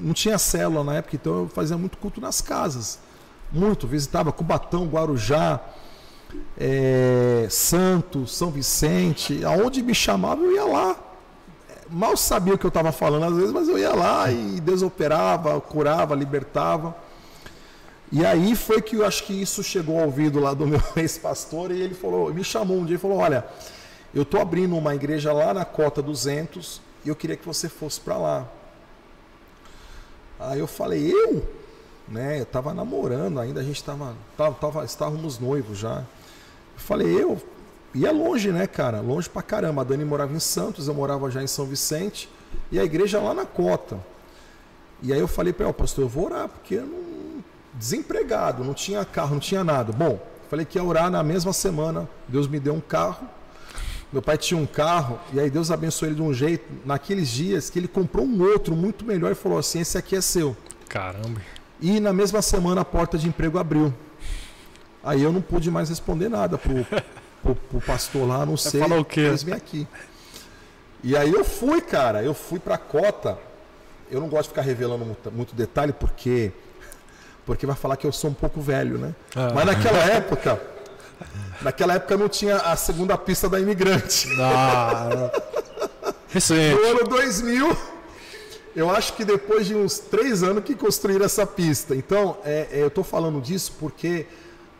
Não 0.00 0.14
tinha 0.14 0.38
célula 0.38 0.82
na 0.82 0.94
época, 0.94 1.14
então 1.14 1.40
eu 1.40 1.48
fazia 1.48 1.76
muito 1.76 1.98
culto 1.98 2.22
nas 2.22 2.40
casas. 2.40 2.98
Muito. 3.52 3.86
Visitava 3.86 4.32
Cubatão, 4.32 4.86
Guarujá, 4.86 5.60
é, 6.58 7.46
Santo, 7.50 8.26
São 8.26 8.50
Vicente. 8.50 9.44
Aonde 9.44 9.82
me 9.82 9.94
chamava, 9.94 10.42
eu 10.42 10.52
ia 10.52 10.64
lá 10.64 11.08
mal 11.90 12.16
sabia 12.16 12.54
o 12.54 12.58
que 12.58 12.66
eu 12.66 12.68
estava 12.68 12.92
falando 12.92 13.24
às 13.24 13.34
vezes, 13.34 13.52
mas 13.52 13.68
eu 13.68 13.78
ia 13.78 13.94
lá 13.94 14.30
e 14.30 14.60
Deus 14.60 14.82
operava, 14.82 15.60
curava, 15.60 16.14
libertava. 16.14 16.94
E 18.10 18.24
aí 18.24 18.56
foi 18.56 18.80
que 18.80 18.96
eu 18.96 19.04
acho 19.04 19.24
que 19.24 19.32
isso 19.32 19.62
chegou 19.62 19.98
ao 19.98 20.06
ouvido 20.06 20.40
lá 20.40 20.54
do 20.54 20.66
meu 20.66 20.80
ex-pastor 20.96 21.70
e 21.70 21.80
ele 21.80 21.94
falou, 21.94 22.32
me 22.32 22.44
chamou 22.44 22.78
um 22.78 22.84
dia 22.84 22.96
e 22.96 22.98
falou: 22.98 23.18
"Olha, 23.18 23.46
eu 24.14 24.22
estou 24.22 24.40
abrindo 24.40 24.76
uma 24.76 24.94
igreja 24.94 25.32
lá 25.32 25.52
na 25.52 25.64
cota 25.64 26.00
200 26.00 26.80
e 27.04 27.08
eu 27.08 27.16
queria 27.16 27.36
que 27.36 27.46
você 27.46 27.68
fosse 27.68 28.00
para 28.00 28.16
lá". 28.16 28.46
Aí 30.40 30.58
eu 30.58 30.66
falei: 30.66 31.10
"Eu?" 31.12 31.46
Né? 32.06 32.38
Eu 32.38 32.44
estava 32.44 32.72
namorando 32.72 33.38
ainda, 33.38 33.60
a 33.60 33.62
gente 33.62 33.76
estava 33.76 34.14
tava, 34.36 34.54
tava, 34.54 34.84
estávamos 34.84 35.38
noivos 35.38 35.78
já. 35.78 36.04
Falei: 36.78 37.22
"Eu?" 37.22 37.40
É 37.94 38.10
longe, 38.10 38.52
né, 38.52 38.66
cara? 38.66 39.00
Longe 39.00 39.28
pra 39.28 39.42
caramba. 39.42 39.82
A 39.82 39.84
Dani 39.84 40.04
morava 40.04 40.32
em 40.32 40.38
Santos, 40.38 40.88
eu 40.88 40.94
morava 40.94 41.30
já 41.30 41.42
em 41.42 41.46
São 41.46 41.66
Vicente. 41.66 42.28
E 42.70 42.78
a 42.78 42.84
igreja 42.84 43.20
lá 43.20 43.34
na 43.34 43.44
cota. 43.44 43.98
E 45.02 45.12
aí 45.12 45.18
eu 45.18 45.28
falei 45.28 45.52
para 45.52 45.66
ele, 45.66 45.72
pastor, 45.72 46.04
eu 46.04 46.08
vou 46.08 46.26
orar, 46.26 46.48
porque 46.48 46.74
eu 46.74 46.86
não... 46.86 47.44
desempregado, 47.74 48.64
não 48.64 48.74
tinha 48.74 49.04
carro, 49.04 49.34
não 49.34 49.40
tinha 49.40 49.64
nada. 49.64 49.92
Bom, 49.92 50.20
falei 50.50 50.64
que 50.64 50.78
ia 50.78 50.84
orar 50.84 51.10
na 51.10 51.22
mesma 51.22 51.52
semana. 51.52 52.08
Deus 52.26 52.46
me 52.46 52.58
deu 52.58 52.74
um 52.74 52.80
carro. 52.80 53.26
Meu 54.12 54.22
pai 54.22 54.38
tinha 54.38 54.58
um 54.58 54.66
carro, 54.66 55.18
e 55.34 55.40
aí 55.40 55.50
Deus 55.50 55.70
abençoou 55.70 56.08
ele 56.08 56.16
de 56.16 56.22
um 56.22 56.32
jeito, 56.32 56.64
naqueles 56.86 57.28
dias, 57.28 57.68
que 57.68 57.78
ele 57.78 57.88
comprou 57.88 58.24
um 58.24 58.42
outro 58.42 58.74
muito 58.74 59.04
melhor 59.04 59.32
e 59.32 59.34
falou 59.34 59.58
assim: 59.58 59.80
esse 59.80 59.98
aqui 59.98 60.16
é 60.16 60.20
seu. 60.20 60.56
Caramba. 60.88 61.42
E 61.80 62.00
na 62.00 62.12
mesma 62.12 62.40
semana 62.40 62.80
a 62.80 62.84
porta 62.84 63.18
de 63.18 63.28
emprego 63.28 63.58
abriu. 63.58 63.92
Aí 65.02 65.22
eu 65.22 65.32
não 65.32 65.40
pude 65.40 65.70
mais 65.70 65.88
responder 65.88 66.28
nada 66.28 66.58
pro, 66.58 66.86
pro, 67.42 67.54
pro 67.54 67.80
pastor 67.80 68.26
lá, 68.26 68.44
não 68.44 68.56
sei. 68.56 68.80
Falar 68.80 68.98
o 68.98 69.04
quê? 69.04 69.20
Eles 69.20 69.42
vêm 69.42 69.54
aqui. 69.54 69.86
E 71.02 71.16
aí 71.16 71.32
eu 71.32 71.44
fui, 71.44 71.80
cara, 71.80 72.22
eu 72.22 72.34
fui 72.34 72.58
pra 72.58 72.76
cota. 72.76 73.38
Eu 74.10 74.20
não 74.20 74.28
gosto 74.28 74.44
de 74.44 74.48
ficar 74.48 74.62
revelando 74.62 75.04
muito, 75.04 75.30
muito 75.30 75.54
detalhe 75.54 75.92
porque 75.92 76.52
porque 77.48 77.64
vai 77.64 77.74
falar 77.74 77.96
que 77.96 78.06
eu 78.06 78.12
sou 78.12 78.28
um 78.28 78.34
pouco 78.34 78.60
velho, 78.60 78.98
né? 78.98 79.14
Ah. 79.34 79.52
Mas 79.54 79.64
naquela 79.64 79.98
época, 80.04 80.60
naquela 81.62 81.94
época 81.94 82.14
não 82.14 82.28
tinha 82.28 82.56
a 82.56 82.76
segunda 82.76 83.16
pista 83.16 83.48
da 83.48 83.58
imigrante. 83.58 84.28
Ah, 84.38 85.30
recente. 86.28 86.74
No 86.74 86.88
ano 86.88 87.04
2000, 87.08 87.74
eu 88.76 88.90
acho 88.90 89.14
que 89.14 89.24
depois 89.24 89.66
de 89.66 89.74
uns 89.74 89.98
três 89.98 90.42
anos 90.42 90.62
que 90.62 90.74
construíram 90.74 91.24
essa 91.24 91.46
pista. 91.46 91.96
Então, 91.96 92.36
é, 92.44 92.68
é, 92.70 92.82
eu 92.82 92.88
estou 92.88 93.02
falando 93.02 93.40
disso 93.40 93.72
porque 93.80 94.26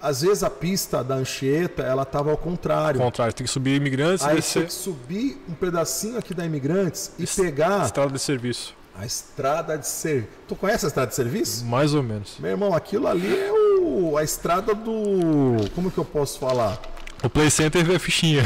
às 0.01 0.23
vezes 0.23 0.43
a 0.43 0.51
pista 0.51 1.03
da 1.03 1.17
Anchieta 1.17 1.83
ela 1.83 2.03
estava 2.03 2.31
ao 2.31 2.37
contrário. 2.37 3.01
Ao 3.01 3.07
contrário, 3.07 3.33
tem 3.35 3.45
que 3.47 3.53
subir 3.53 3.75
imigrantes 3.77 4.25
e 4.25 4.29
Aí 4.29 4.33
tem 4.35 4.41
descer 4.41 4.67
que 4.67 4.73
subir 4.73 5.43
um 5.49 5.55
pedacinho 5.55 6.19
aqui 6.19 6.33
da 6.35 6.45
Imigrantes 6.45 7.13
e 7.19 7.27
pegar 7.27 7.85
estrada 7.85 8.13
de 8.13 8.19
serviço. 8.19 8.75
a 8.97 9.05
estrada 9.05 9.77
de 9.77 9.87
serviço. 9.87 10.29
Tu 10.47 10.55
conhece 10.57 10.87
a 10.87 10.89
estrada 10.89 11.09
de 11.09 11.15
serviço? 11.15 11.65
Mais 11.65 11.95
ou 11.95 12.03
menos. 12.03 12.37
Meu 12.39 12.51
irmão, 12.51 12.75
aquilo 12.75 13.07
ali 13.07 13.37
é 13.37 13.53
o, 13.53 14.17
a 14.17 14.23
estrada 14.23 14.75
do. 14.75 15.57
Como 15.75 15.91
que 15.91 15.99
eu 15.99 16.05
posso 16.05 16.39
falar? 16.39 16.81
O 17.23 17.29
Play 17.29 17.51
Center 17.51 17.89
é 17.91 17.99
fichinha. 17.99 18.43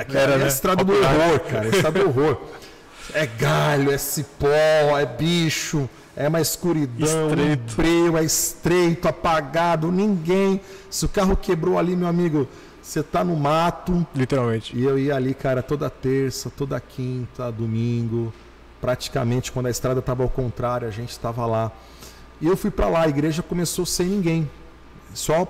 Aqui 0.00 0.16
é 0.16 0.34
a 0.34 0.46
estrada 0.46 0.84
do 0.84 0.92
horror, 0.92 1.40
cara. 1.40 1.64
A 1.64 1.68
estrada 1.68 2.00
do 2.00 2.08
horror. 2.08 2.40
É 3.12 3.26
galho, 3.26 3.90
é 3.90 3.98
cipó, 3.98 4.46
é 4.98 5.04
bicho, 5.04 5.88
é 6.16 6.28
uma 6.28 6.40
escuridão, 6.40 7.28
Estreito. 7.28 7.72
um 7.72 7.76
breu, 7.76 8.18
é 8.18 8.24
estreito, 8.24 9.08
apagado, 9.08 9.90
ninguém. 9.92 10.60
Se 10.90 11.04
o 11.04 11.08
carro 11.08 11.36
quebrou 11.36 11.78
ali, 11.78 11.94
meu 11.94 12.08
amigo, 12.08 12.48
você 12.82 13.02
tá 13.02 13.22
no 13.22 13.36
mato. 13.36 14.06
Literalmente. 14.14 14.76
E 14.76 14.84
eu 14.84 14.98
ia 14.98 15.14
ali, 15.14 15.34
cara, 15.34 15.62
toda 15.62 15.88
terça, 15.88 16.50
toda 16.50 16.80
quinta, 16.80 17.50
domingo. 17.52 18.32
Praticamente 18.80 19.52
quando 19.52 19.66
a 19.66 19.70
estrada 19.70 20.00
estava 20.00 20.22
ao 20.22 20.28
contrário, 20.28 20.88
a 20.88 20.90
gente 20.90 21.10
estava 21.10 21.46
lá. 21.46 21.70
E 22.40 22.46
eu 22.46 22.56
fui 22.56 22.70
para 22.70 22.88
lá, 22.88 23.02
a 23.02 23.08
igreja 23.08 23.42
começou 23.42 23.86
sem 23.86 24.06
ninguém. 24.06 24.50
Só 25.14 25.46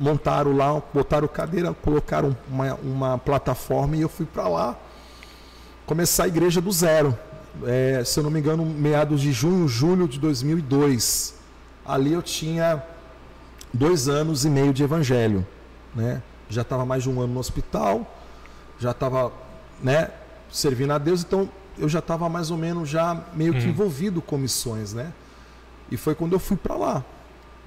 montaram 0.00 0.56
lá, 0.56 0.82
botaram 0.92 1.28
cadeira, 1.28 1.72
colocaram 1.72 2.36
uma, 2.48 2.74
uma 2.82 3.18
plataforma 3.18 3.96
e 3.96 4.00
eu 4.00 4.08
fui 4.08 4.26
para 4.26 4.48
lá 4.48 4.76
começar 5.86 6.24
a 6.24 6.28
igreja 6.28 6.60
do 6.60 6.72
zero. 6.72 7.16
É, 7.64 8.02
se 8.04 8.18
eu 8.18 8.24
não 8.24 8.30
me 8.30 8.40
engano, 8.40 8.64
meados 8.64 9.20
de 9.20 9.32
junho, 9.32 9.68
julho 9.68 10.08
de 10.08 10.18
2002. 10.18 11.34
Ali 11.86 12.12
eu 12.12 12.22
tinha 12.22 12.82
dois 13.72 14.08
anos 14.08 14.44
e 14.44 14.50
meio 14.50 14.72
de 14.72 14.82
evangelho, 14.82 15.46
né? 15.94 16.22
Já 16.48 16.62
estava 16.62 16.84
mais 16.84 17.02
de 17.02 17.10
um 17.10 17.20
ano 17.20 17.34
no 17.34 17.40
hospital, 17.40 18.06
já 18.78 18.90
estava, 18.90 19.32
né, 19.82 20.10
servindo 20.50 20.92
a 20.92 20.98
Deus, 20.98 21.22
então 21.22 21.48
eu 21.78 21.88
já 21.88 21.98
estava 21.98 22.28
mais 22.28 22.50
ou 22.50 22.56
menos 22.56 22.88
já 22.88 23.20
meio 23.34 23.52
que 23.54 23.66
Hum. 23.66 23.70
envolvido 23.70 24.20
com 24.22 24.36
missões, 24.38 24.92
né? 24.92 25.12
E 25.90 25.96
foi 25.96 26.14
quando 26.14 26.32
eu 26.32 26.38
fui 26.38 26.56
para 26.56 26.74
lá. 26.74 27.04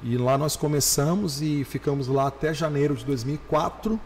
E 0.03 0.17
lá 0.17 0.37
nós 0.37 0.55
começamos 0.55 1.41
e 1.41 1.63
ficamos 1.63 2.07
lá 2.07 2.27
até 2.27 2.53
janeiro 2.53 2.95
de 2.95 3.03
2004. 3.05 3.99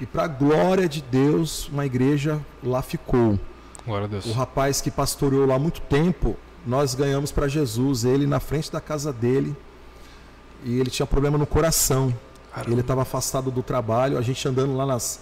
E 0.00 0.06
para 0.06 0.26
glória 0.26 0.88
de 0.88 1.02
Deus, 1.02 1.68
uma 1.68 1.84
igreja 1.86 2.40
lá 2.62 2.82
ficou. 2.82 3.38
Glória 3.86 4.04
a 4.04 4.08
Deus. 4.08 4.26
O 4.26 4.32
rapaz 4.32 4.80
que 4.80 4.90
pastoreou 4.90 5.46
lá 5.46 5.56
há 5.56 5.58
muito 5.58 5.80
tempo, 5.82 6.36
nós 6.66 6.94
ganhamos 6.94 7.32
para 7.32 7.48
Jesus, 7.48 8.04
ele 8.04 8.26
na 8.26 8.40
frente 8.40 8.70
da 8.70 8.80
casa 8.80 9.12
dele. 9.12 9.56
E 10.64 10.78
ele 10.78 10.90
tinha 10.90 11.06
problema 11.06 11.36
no 11.36 11.46
coração. 11.46 12.14
Caramba. 12.52 12.70
Ele 12.70 12.80
estava 12.80 13.02
afastado 13.02 13.50
do 13.50 13.62
trabalho, 13.62 14.16
a 14.16 14.22
gente 14.22 14.46
andando 14.46 14.76
lá 14.76 14.86
nas, 14.86 15.20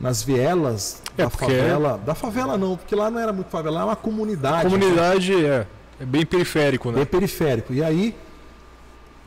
nas 0.00 0.22
vielas 0.22 1.02
É, 1.18 1.24
da 1.24 1.30
favela. 1.30 1.98
Da 1.98 2.14
favela 2.14 2.56
não, 2.56 2.76
porque 2.76 2.94
lá 2.94 3.10
não 3.10 3.20
era 3.20 3.32
muito 3.32 3.50
favela, 3.50 3.78
era 3.78 3.86
uma 3.86 3.96
comunidade. 3.96 4.64
Comunidade 4.64 5.44
é, 5.44 5.66
é 6.00 6.04
bem 6.06 6.24
periférico, 6.24 6.90
né? 6.90 6.98
Bem 6.98 7.06
periférico. 7.06 7.74
E 7.74 7.82
aí, 7.82 8.16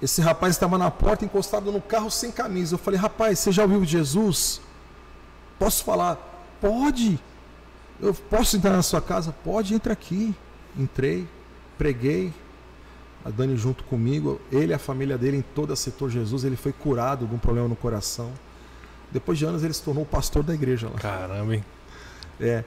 esse 0.02 0.22
rapaz 0.22 0.56
estava 0.56 0.78
na 0.78 0.90
porta, 0.90 1.24
encostado 1.24 1.72
no 1.72 1.82
carro, 1.82 2.10
sem 2.10 2.32
camisa. 2.32 2.76
Eu 2.76 2.80
falei, 2.80 3.00
rapaz, 3.00 3.40
você 3.40 3.52
já 3.52 3.64
ouviu 3.64 3.82
de 3.82 3.92
Jesus? 3.92 4.60
Posso 5.60 5.84
falar? 5.84 6.18
Pode. 6.60 7.20
Eu 8.04 8.14
posso 8.14 8.58
entrar 8.58 8.72
na 8.72 8.82
sua 8.82 9.02
casa? 9.02 9.32
Pode, 9.32 9.74
entra 9.74 9.94
aqui. 9.94 10.36
Entrei, 10.78 11.26
preguei. 11.78 12.34
A 13.24 13.30
Dani 13.30 13.56
junto 13.56 13.86
comigo, 13.86 14.42
ele 14.52 14.74
e 14.74 14.74
a 14.74 14.80
família 14.80 15.18
dele 15.18 15.38
em 15.38 15.42
todo 15.42 15.72
o 15.72 15.76
setor 15.78 16.10
Jesus, 16.10 16.44
ele 16.44 16.58
foi 16.58 16.74
curado 16.74 17.26
de 17.26 17.34
um 17.34 17.38
problema 17.38 17.70
no 17.70 17.76
coração. 17.76 18.30
Depois 19.10 19.40
de 19.40 19.46
anos 19.46 19.64
ele 19.64 19.72
se 19.72 19.82
tornou 19.82 20.04
o 20.04 20.06
pastor 20.06 20.44
da 20.44 20.54
igreja 20.54 20.90
lá. 20.90 21.00
Caramba, 21.00 21.56
hein? 21.56 21.64
É. 22.38 22.66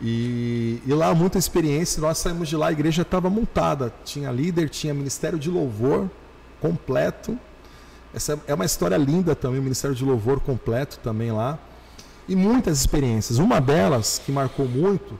E, 0.00 0.80
e 0.86 0.94
lá 0.94 1.12
muita 1.12 1.36
experiência, 1.36 2.00
nós 2.00 2.18
saímos 2.18 2.48
de 2.48 2.56
lá, 2.56 2.68
a 2.68 2.72
igreja 2.72 3.02
estava 3.02 3.28
montada, 3.28 3.92
tinha 4.04 4.30
líder, 4.30 4.68
tinha 4.68 4.94
ministério 4.94 5.36
de 5.36 5.50
louvor 5.50 6.08
completo. 6.60 7.36
Essa 8.14 8.38
é 8.46 8.54
uma 8.54 8.64
história 8.64 8.96
linda 8.96 9.34
também, 9.34 9.58
o 9.58 9.62
ministério 9.62 9.96
de 9.96 10.04
louvor 10.04 10.38
completo 10.38 11.00
também 11.02 11.32
lá. 11.32 11.58
E 12.28 12.36
muitas 12.36 12.78
experiências. 12.78 13.38
Uma 13.38 13.60
delas 13.60 14.20
que 14.24 14.30
marcou 14.30 14.66
muito 14.66 15.18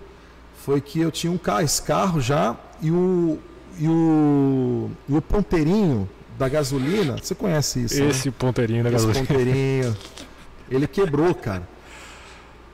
foi 0.64 0.80
que 0.80 1.00
eu 1.00 1.10
tinha 1.10 1.32
um 1.32 1.38
carro, 1.38 1.62
esse 1.62 1.80
carro 1.82 2.20
já, 2.20 2.54
e 2.82 2.90
o, 2.90 3.38
e 3.78 3.88
o, 3.88 4.90
e 5.08 5.16
o 5.16 5.22
ponteirinho 5.22 6.08
da 6.38 6.48
gasolina, 6.48 7.16
você 7.20 7.34
conhece 7.34 7.84
isso? 7.84 7.98
né? 8.02 8.10
Esse 8.10 8.30
ponteirinho 8.30 8.84
da 8.84 8.90
Esse 8.90 9.06
gasolina. 9.06 9.26
ponteirinho. 9.26 9.96
Ele 10.70 10.86
quebrou, 10.86 11.34
cara. 11.34 11.62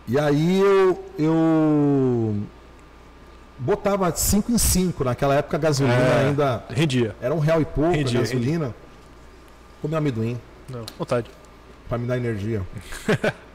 E 0.09 0.19
aí 0.19 0.61
eu, 0.61 1.05
eu 1.19 2.37
botava 3.59 4.15
5 4.15 4.51
em 4.53 4.59
5. 4.59 5.05
Naquela 5.05 5.35
época 5.37 5.57
a 5.57 5.61
gasolina 5.61 5.97
É. 5.97 6.27
ainda 6.29 6.65
Rendia. 6.69 7.15
era 7.23 7.33
um 7.33 7.39
real 7.39 7.61
e 7.61 7.65
pouco 7.65 7.93
Entendi, 7.95 8.17
a 8.17 8.21
gasolina. 8.21 8.75
Comi 9.81 9.95
amendoim 9.95 10.39
Não, 10.69 10.85
vontade. 10.99 11.31
para 11.89 11.97
me 11.99 12.07
dar 12.07 12.17
energia. 12.17 12.63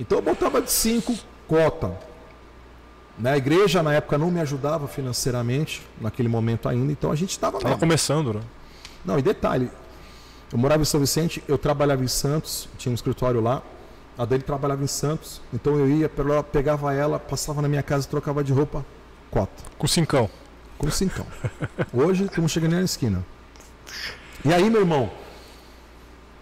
então 0.00 0.18
eu 0.18 0.22
botava 0.22 0.60
de 0.60 0.70
5 0.70 1.14
cota. 1.46 1.96
Na 3.18 3.36
igreja 3.36 3.82
na 3.82 3.92
época 3.92 4.16
não 4.16 4.30
me 4.30 4.40
ajudava 4.40 4.88
financeiramente 4.88 5.86
naquele 6.00 6.28
momento 6.28 6.68
ainda, 6.68 6.90
então 6.90 7.12
a 7.12 7.14
gente 7.16 7.30
estava 7.30 7.58
lá. 7.58 7.62
Tava 7.62 7.78
começando, 7.78 8.32
né? 8.34 8.40
Não, 9.04 9.18
e 9.18 9.22
detalhe, 9.22 9.70
eu 10.50 10.58
morava 10.58 10.82
em 10.82 10.86
São 10.86 10.98
Vicente, 10.98 11.44
eu 11.46 11.58
trabalhava 11.58 12.02
em 12.02 12.08
Santos, 12.08 12.68
tinha 12.78 12.90
um 12.90 12.94
escritório 12.94 13.40
lá. 13.40 13.62
A 14.18 14.24
Dani 14.24 14.42
trabalhava 14.42 14.82
em 14.82 14.86
Santos, 14.86 15.40
então 15.52 15.78
eu 15.78 15.88
ia, 15.88 16.10
pegava 16.52 16.92
ela, 16.94 17.18
passava 17.18 17.62
na 17.62 17.68
minha 17.68 17.82
casa, 17.82 18.06
trocava 18.08 18.42
de 18.44 18.52
roupa, 18.52 18.84
cota, 19.30 19.62
Com 19.78 19.86
cincão. 19.86 20.28
com 20.76 20.90
cincão. 20.90 21.26
Hoje 21.92 22.24
estamos 22.24 22.50
chegando 22.50 22.72
na 22.72 22.82
esquina. 22.82 23.24
E 24.44 24.52
aí, 24.52 24.68
meu 24.68 24.80
irmão, 24.80 25.10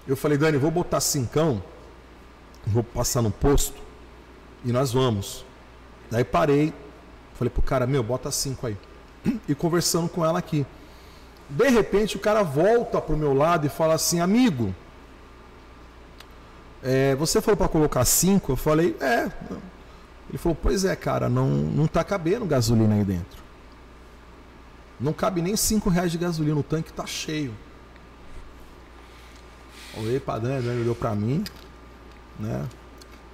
eu 0.06 0.16
falei, 0.16 0.38
Dani, 0.38 0.58
vou 0.58 0.70
botar 0.70 1.00
cincão, 1.00 1.62
vou 2.66 2.82
passar 2.82 3.22
no 3.22 3.30
posto 3.30 3.80
e 4.64 4.72
nós 4.72 4.92
vamos. 4.92 5.44
Daí 6.10 6.24
parei, 6.24 6.72
falei 7.34 7.50
pro 7.50 7.62
cara, 7.62 7.86
meu, 7.86 8.02
bota 8.02 8.30
cinco 8.30 8.66
aí. 8.66 8.76
E 9.48 9.54
conversando 9.54 10.08
com 10.08 10.24
ela 10.24 10.38
aqui. 10.38 10.66
De 11.48 11.68
repente 11.68 12.16
o 12.16 12.20
cara 12.20 12.42
volta 12.42 13.00
pro 13.00 13.16
meu 13.16 13.34
lado 13.34 13.66
e 13.66 13.70
fala 13.70 13.94
assim, 13.94 14.20
amigo, 14.20 14.74
é, 16.82 17.14
você 17.16 17.40
falou 17.40 17.56
para 17.56 17.68
colocar 17.68 18.04
cinco? 18.04 18.52
Eu 18.52 18.56
falei, 18.56 18.96
é. 19.00 19.30
Ele 20.28 20.38
falou, 20.38 20.56
pois 20.60 20.84
é, 20.84 20.94
cara, 20.94 21.28
não, 21.28 21.48
não 21.48 21.86
tá 21.86 22.04
cabendo 22.04 22.44
gasolina 22.44 22.94
aí 22.94 23.04
dentro. 23.04 23.42
Não 25.00 25.12
cabe 25.12 25.40
nem 25.40 25.56
cinco 25.56 25.88
reais 25.88 26.12
de 26.12 26.18
gasolina, 26.18 26.58
o 26.58 26.62
tanque 26.62 26.92
tá 26.92 27.06
cheio. 27.06 27.54
Olhei 29.96 30.20
pra 30.20 30.38
Dani 30.38 30.68
olhou 30.80 30.94
pra 30.94 31.14
mim, 31.14 31.42
né? 32.38 32.66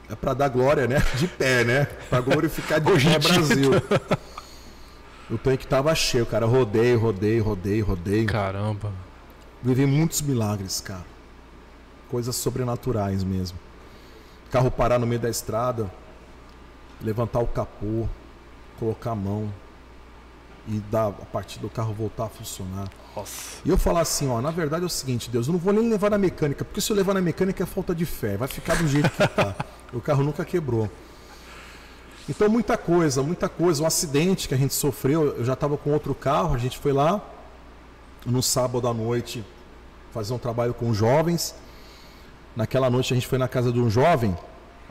É 0.08 0.14
pra 0.14 0.34
dar 0.34 0.48
glória, 0.48 0.86
né? 0.86 0.96
De 1.16 1.26
pé, 1.26 1.64
né? 1.64 1.84
Pra 2.10 2.20
glorificar 2.20 2.80
de 2.80 2.92
pé. 2.92 3.18
Brasil. 3.18 3.72
O 5.30 5.38
tanque 5.38 5.66
tava 5.66 5.94
cheio, 5.94 6.26
cara. 6.26 6.44
Rodei, 6.44 6.94
rodei, 6.94 7.40
rodei, 7.40 7.80
rodei. 7.80 8.26
Caramba. 8.26 8.92
Vivi 9.62 9.86
muitos 9.86 10.20
milagres, 10.20 10.80
cara. 10.80 11.04
Coisas 12.10 12.36
sobrenaturais 12.36 13.24
mesmo. 13.24 13.58
carro 14.50 14.70
parar 14.70 14.98
no 14.98 15.06
meio 15.06 15.20
da 15.20 15.30
estrada, 15.30 15.90
levantar 17.00 17.40
o 17.40 17.46
capô, 17.46 18.06
colocar 18.78 19.12
a 19.12 19.16
mão 19.16 19.52
e 20.68 20.78
dar 20.90 21.08
a 21.08 21.12
partir 21.12 21.58
do 21.58 21.70
carro 21.70 21.94
voltar 21.94 22.26
a 22.26 22.28
funcionar. 22.28 22.88
Nossa. 23.14 23.60
E 23.64 23.70
eu 23.70 23.78
falar 23.78 24.00
assim, 24.00 24.28
ó, 24.28 24.40
na 24.40 24.50
verdade 24.50 24.82
é 24.82 24.86
o 24.86 24.90
seguinte, 24.90 25.30
Deus, 25.30 25.46
eu 25.46 25.52
não 25.52 25.60
vou 25.60 25.72
nem 25.72 25.88
levar 25.88 26.10
na 26.10 26.18
mecânica, 26.18 26.64
porque 26.64 26.80
se 26.80 26.90
eu 26.90 26.96
levar 26.96 27.14
na 27.14 27.20
mecânica 27.20 27.62
é 27.62 27.66
falta 27.66 27.94
de 27.94 28.04
fé, 28.04 28.36
vai 28.36 28.48
ficar 28.48 28.76
do 28.76 28.88
jeito 28.88 29.08
que 29.08 29.28
tá. 29.28 29.54
o 29.92 30.00
carro 30.00 30.24
nunca 30.24 30.44
quebrou. 30.44 30.90
Então 32.28 32.48
muita 32.48 32.76
coisa, 32.76 33.22
muita 33.22 33.48
coisa, 33.48 33.82
um 33.82 33.86
acidente 33.86 34.48
que 34.48 34.54
a 34.54 34.56
gente 34.56 34.74
sofreu, 34.74 35.36
eu 35.36 35.44
já 35.44 35.52
estava 35.52 35.76
com 35.76 35.90
outro 35.90 36.14
carro, 36.14 36.54
a 36.54 36.58
gente 36.58 36.78
foi 36.78 36.92
lá 36.92 37.22
no 38.24 38.42
sábado 38.42 38.88
à 38.88 38.94
noite 38.94 39.44
fazer 40.12 40.32
um 40.32 40.38
trabalho 40.38 40.72
com 40.72 40.92
jovens. 40.94 41.54
Naquela 42.56 42.88
noite 42.88 43.12
a 43.12 43.16
gente 43.16 43.26
foi 43.26 43.38
na 43.38 43.48
casa 43.48 43.70
de 43.72 43.78
um 43.80 43.90
jovem, 43.90 44.36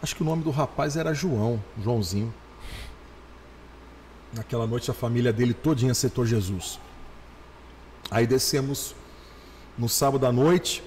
acho 0.01 0.15
que 0.15 0.21
o 0.21 0.25
nome 0.25 0.43
do 0.43 0.51
rapaz 0.51 0.95
era 0.95 1.13
João, 1.13 1.61
Joãozinho. 1.81 2.33
Naquela 4.31 4.67
noite 4.67 4.91
a 4.91 4.93
família 4.93 5.33
dele 5.33 5.53
todinha 5.53 5.91
aceitou 5.91 6.25
Jesus. 6.25 6.79
Aí 8.13 8.27
descemos 8.27 8.95
no 9.75 9.89
sábado 9.89 10.27
à 10.27 10.31
noite, 10.31 10.83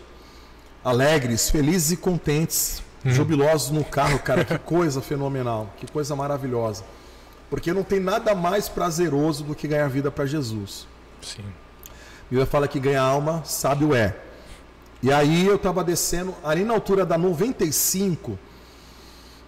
alegres, 0.85 1.51
felizes 1.51 1.91
e 1.91 1.97
contentes, 1.97 2.85
hum. 3.05 3.11
jubilosos 3.11 3.71
no 3.71 3.83
carro, 3.83 4.21
cara, 4.21 4.45
que 4.45 4.57
coisa 4.59 5.03
fenomenal, 5.03 5.69
que 5.77 5.91
coisa 5.91 6.15
maravilhosa. 6.15 6.85
Porque 7.51 7.73
não 7.73 7.83
tem 7.83 7.99
nada 7.99 8.33
mais 8.33 8.69
prazeroso 8.69 9.43
do 9.43 9.57
que 9.57 9.67
ganhar 9.67 9.89
vida 9.89 10.09
para 10.09 10.25
Jesus. 10.25 10.87
Sim. 11.21 11.43
Bíblia 12.31 12.47
fala 12.47 12.69
que 12.69 12.79
ganhar 12.79 13.03
alma, 13.03 13.43
sábio 13.45 13.93
é. 13.93 14.15
E 15.03 15.13
aí 15.13 15.47
eu 15.47 15.57
estava 15.57 15.83
descendo, 15.83 16.33
ali 16.45 16.65
na 16.65 16.75
altura 16.75 17.05
da 17.05 17.19
95, 17.19 18.39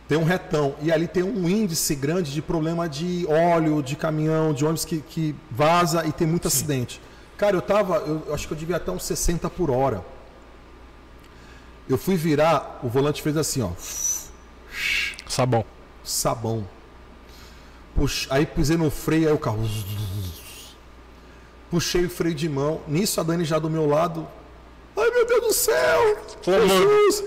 tem 0.08 0.18
um 0.18 0.24
retão. 0.24 0.74
E 0.82 0.90
ali 0.90 1.06
tem 1.06 1.22
um 1.22 1.48
índice 1.48 1.94
grande 1.94 2.32
de 2.32 2.42
problema 2.42 2.88
de 2.88 3.24
óleo, 3.28 3.80
de 3.84 3.94
caminhão, 3.94 4.52
de 4.52 4.64
ônibus 4.64 4.84
que, 4.84 4.98
que 4.98 5.32
vaza 5.48 6.04
e 6.04 6.10
tem 6.10 6.26
muito 6.26 6.50
Sim. 6.50 6.56
acidente. 6.56 7.00
Cara, 7.38 7.56
eu 7.56 7.62
tava, 7.62 7.98
eu 7.98 8.34
acho 8.34 8.48
que 8.48 8.52
eu 8.52 8.58
devia 8.58 8.76
até 8.76 8.90
uns 8.90 9.04
60 9.04 9.48
por 9.48 9.70
hora. 9.70 10.04
Eu 11.88 11.96
fui 11.96 12.16
virar, 12.16 12.80
o 12.82 12.88
volante 12.88 13.22
fez 13.22 13.36
assim, 13.36 13.62
ó. 13.62 13.70
Sabão. 15.26 15.64
Sabão. 16.04 16.68
Puxa, 17.94 18.26
aí 18.30 18.44
pisei 18.44 18.76
no 18.76 18.90
freio, 18.90 19.28
aí 19.28 19.34
o 19.34 19.38
carro. 19.38 19.60
Puxei 21.70 22.04
o 22.04 22.10
freio 22.10 22.34
de 22.34 22.48
mão. 22.48 22.80
Nisso 22.88 23.20
a 23.20 23.22
Dani 23.22 23.44
já 23.44 23.58
do 23.58 23.70
meu 23.70 23.86
lado. 23.86 24.26
Ai 24.96 25.10
meu 25.10 25.26
Deus 25.26 25.40
do 25.40 25.52
céu! 25.52 26.18
Jesus! 26.42 27.24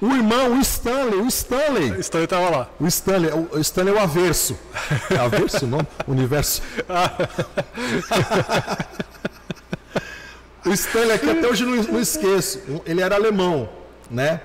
O 0.00 0.06
irmão, 0.14 0.56
o 0.56 0.60
Stanley, 0.60 1.20
o 1.20 1.26
Stanley. 1.26 1.90
O 1.90 2.00
Stanley 2.00 2.28
tava 2.28 2.50
lá. 2.50 2.70
O 2.78 2.86
Stanley, 2.86 3.32
o 3.32 3.58
Stanley 3.58 3.92
é 3.92 3.96
o 3.96 4.00
averso. 4.00 4.56
É 5.10 5.16
averso 5.16 5.64
o 5.64 5.68
nome? 5.68 5.88
Universo. 6.06 6.62
o 10.68 10.74
Stanley 10.74 11.12
aqui 11.12 11.30
até 11.30 11.48
hoje 11.48 11.64
não, 11.64 11.82
não 11.82 12.00
esqueço. 12.00 12.60
Ele 12.84 13.00
era 13.00 13.14
alemão, 13.14 13.68
né? 14.10 14.40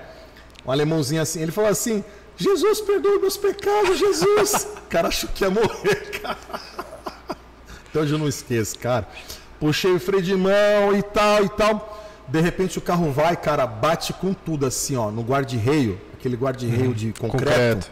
Um 0.66 0.70
alemãozinho 0.70 1.22
assim. 1.22 1.40
Ele 1.40 1.52
falou 1.52 1.70
assim: 1.70 2.04
Jesus, 2.36 2.80
perdoa 2.80 3.20
meus 3.20 3.36
pecados, 3.36 3.98
Jesus. 3.98 4.68
O 4.76 4.88
cara 4.88 5.08
achou 5.08 5.28
que 5.32 5.44
ia 5.44 5.50
morrer, 5.50 6.20
cara. 6.20 6.38
Até 7.88 8.00
hoje 8.00 8.12
eu 8.12 8.18
não 8.18 8.28
esqueço, 8.28 8.78
cara. 8.78 9.06
Puxei 9.60 9.92
o 9.92 10.00
freio 10.00 10.22
de 10.22 10.34
mão 10.34 10.96
e 10.96 11.02
tal 11.02 11.44
e 11.44 11.48
tal. 11.48 12.00
De 12.26 12.40
repente 12.40 12.78
o 12.78 12.80
carro 12.80 13.12
vai, 13.12 13.36
cara, 13.36 13.66
bate 13.66 14.12
com 14.14 14.32
tudo 14.32 14.64
assim, 14.66 14.96
ó, 14.96 15.10
no 15.10 15.22
guarda-reio, 15.22 16.00
aquele 16.14 16.36
guarda-reio 16.36 16.90
hum, 16.90 16.94
de 16.94 17.12
concreto. 17.12 17.44
concreto. 17.44 17.90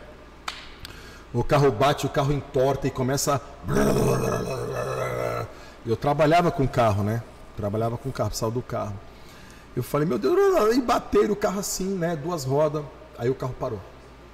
O 1.35 1.45
carro 1.45 1.71
bate, 1.71 2.07
o 2.07 2.09
carro 2.09 2.33
entorta 2.33 2.87
e 2.87 2.91
começa. 2.91 3.41
A... 3.69 5.47
Eu 5.85 5.97
trabalhava 5.97 6.51
com 6.51 6.67
carro, 6.67 7.03
né? 7.03 7.23
Trabalhava 7.57 7.97
com 7.97 8.11
carro, 8.11 8.31
precisava 8.31 8.53
do 8.53 8.63
carro. 8.63 8.99
Eu 9.75 9.83
falei, 9.83 10.07
meu 10.07 10.19
Deus, 10.19 10.77
e 10.77 10.81
bateram 10.81 11.33
o 11.33 11.37
carro 11.37 11.61
assim, 11.61 11.97
né? 11.97 12.15
Duas 12.15 12.45
rodas. 12.45 12.83
Aí 13.19 13.31
o 13.31 13.35
carro 13.35 13.55
parou. 13.59 13.81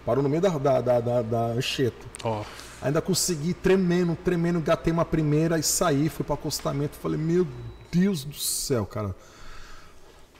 Parou 0.04 0.22
no 0.22 0.28
meio 0.28 0.40
da, 0.40 0.48
da, 0.50 0.80
da, 0.80 1.00
da, 1.00 1.22
da 1.22 1.40
ancheta. 1.46 2.06
Oh. 2.24 2.42
Ainda 2.80 3.00
consegui, 3.00 3.54
tremendo, 3.54 4.16
tremendo, 4.16 4.60
gatei 4.60 4.92
uma 4.92 5.04
primeira 5.04 5.58
e 5.58 5.62
saí, 5.62 6.08
fui 6.08 6.24
para 6.24 6.34
acostamento. 6.34 6.96
Falei, 6.96 7.18
meu 7.18 7.46
Deus 7.90 8.24
do 8.24 8.36
céu, 8.36 8.86
cara. 8.86 9.14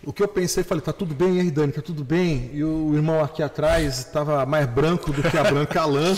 O 0.05 0.13
que 0.13 0.23
eu 0.23 0.29
pensei, 0.29 0.63
falei, 0.63 0.83
tá 0.83 0.93
tudo 0.93 1.15
bem, 1.15 1.41
aí, 1.41 1.51
Dani, 1.51 1.73
tá 1.73 1.83
tudo 1.83 2.05
bem? 2.05 2.51
E 2.55 2.63
o 2.63 2.95
irmão 2.95 3.23
aqui 3.23 3.43
atrás 3.43 3.99
estava 3.99 4.47
mais 4.47 4.67
branco 4.67 5.13
do 5.13 5.23
que 5.23 5.37
a 5.37 5.43
branca 5.43 5.85
lã. 5.85 6.17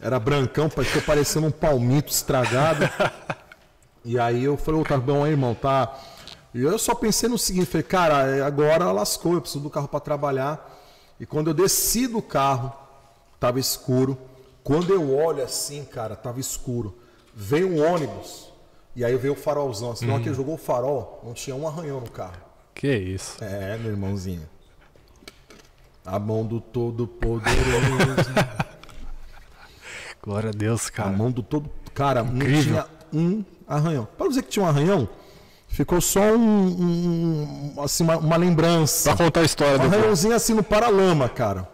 Era 0.00 0.18
brancão, 0.20 0.70
ficou 0.70 1.02
parecendo 1.02 1.46
um 1.46 1.50
palmito 1.50 2.12
estragado. 2.12 2.88
E 4.04 4.18
aí 4.18 4.44
eu 4.44 4.56
falei, 4.56 4.80
oh, 4.80 4.84
tá 4.84 4.96
bom 4.96 5.24
aí, 5.24 5.32
irmão, 5.32 5.54
tá. 5.54 5.98
E 6.54 6.62
eu 6.62 6.78
só 6.78 6.94
pensei 6.94 7.28
no 7.28 7.38
seguinte, 7.38 7.66
falei, 7.66 7.82
cara, 7.82 8.26
é, 8.26 8.42
agora 8.42 8.90
lascou, 8.90 9.34
eu 9.34 9.40
preciso 9.40 9.62
do 9.62 9.70
carro 9.70 9.88
para 9.88 10.00
trabalhar. 10.00 10.76
E 11.20 11.26
quando 11.26 11.48
eu 11.48 11.54
desci 11.54 12.06
do 12.06 12.22
carro, 12.22 12.72
tava 13.38 13.58
escuro. 13.58 14.18
Quando 14.62 14.92
eu 14.92 15.14
olho 15.14 15.42
assim, 15.42 15.84
cara, 15.84 16.14
tava 16.16 16.40
escuro. 16.40 16.96
Veio 17.34 17.68
um 17.68 17.92
ônibus. 17.92 18.52
E 18.94 19.04
aí 19.04 19.16
veio 19.16 19.34
o 19.34 19.36
farolzão. 19.36 19.92
Assim, 19.92 20.10
hum. 20.10 20.22
que 20.22 20.32
jogou 20.32 20.54
o 20.54 20.58
farol, 20.58 21.22
não 21.24 21.34
tinha 21.34 21.54
um 21.54 21.66
arranhão 21.66 22.00
no 22.00 22.10
carro. 22.10 22.40
Que 22.74 22.94
isso? 22.94 23.42
É, 23.42 23.76
meu 23.78 23.90
irmãozinho. 23.92 24.48
A 26.04 26.18
mão 26.18 26.46
do 26.46 26.60
Todo-Poderoso. 26.60 27.58
Glória 30.22 30.50
a 30.50 30.52
Deus, 30.52 30.90
cara. 30.90 31.10
A 31.10 31.12
mão 31.12 31.30
do 31.30 31.42
todo. 31.42 31.70
Cara, 31.94 32.22
Incrível. 32.22 32.74
não 32.74 32.82
tinha 32.84 32.86
um 33.12 33.44
arranhão. 33.68 34.08
Para 34.16 34.28
dizer 34.28 34.42
que 34.42 34.48
tinha 34.48 34.64
um 34.64 34.68
arranhão, 34.68 35.08
ficou 35.68 36.00
só 36.00 36.20
um, 36.20 37.74
um 37.76 37.82
assim, 37.82 38.02
uma, 38.02 38.16
uma, 38.16 38.36
lembrança. 38.36 39.14
Pra 39.14 39.24
contar 39.24 39.40
a 39.40 39.44
história 39.44 39.78
um 39.78 39.82
arranhãozinho 39.82 40.34
assim 40.34 40.54
no 40.54 40.62
paralama, 40.62 41.28
cara. 41.28 41.68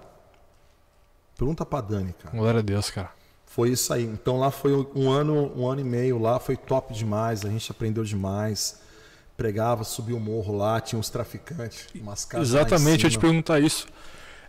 Pergunta 1.37 1.65
pra 1.65 1.81
Dani, 1.81 2.15
cara. 2.23 2.37
Glória 2.37 2.61
a 2.61 2.63
Deus, 2.63 2.91
cara. 2.91 3.11
Foi 3.47 3.71
isso 3.71 3.93
aí. 3.93 4.05
Então 4.05 4.39
lá 4.39 4.51
foi 4.51 4.73
um 4.95 5.11
ano, 5.11 5.53
um 5.57 5.67
ano 5.67 5.81
e 5.81 5.85
meio 5.85 6.19
lá, 6.19 6.41
foi 6.41 6.57
top 6.57 6.93
demais, 6.93 7.45
a 7.45 7.49
gente 7.49 7.71
aprendeu 7.71 8.05
demais 8.05 8.83
pregava, 9.37 9.85
subia 9.85 10.17
o 10.17 10.21
morro 10.21 10.57
lá, 10.57 10.81
tinha 10.81 10.99
uns 10.99 11.11
traficantes, 11.11 11.87
umas 11.95 12.25
casas. 12.25 12.49
Exatamente, 12.49 13.05
eu 13.05 13.11
te 13.11 13.19
perguntar 13.19 13.61
isso. 13.61 13.87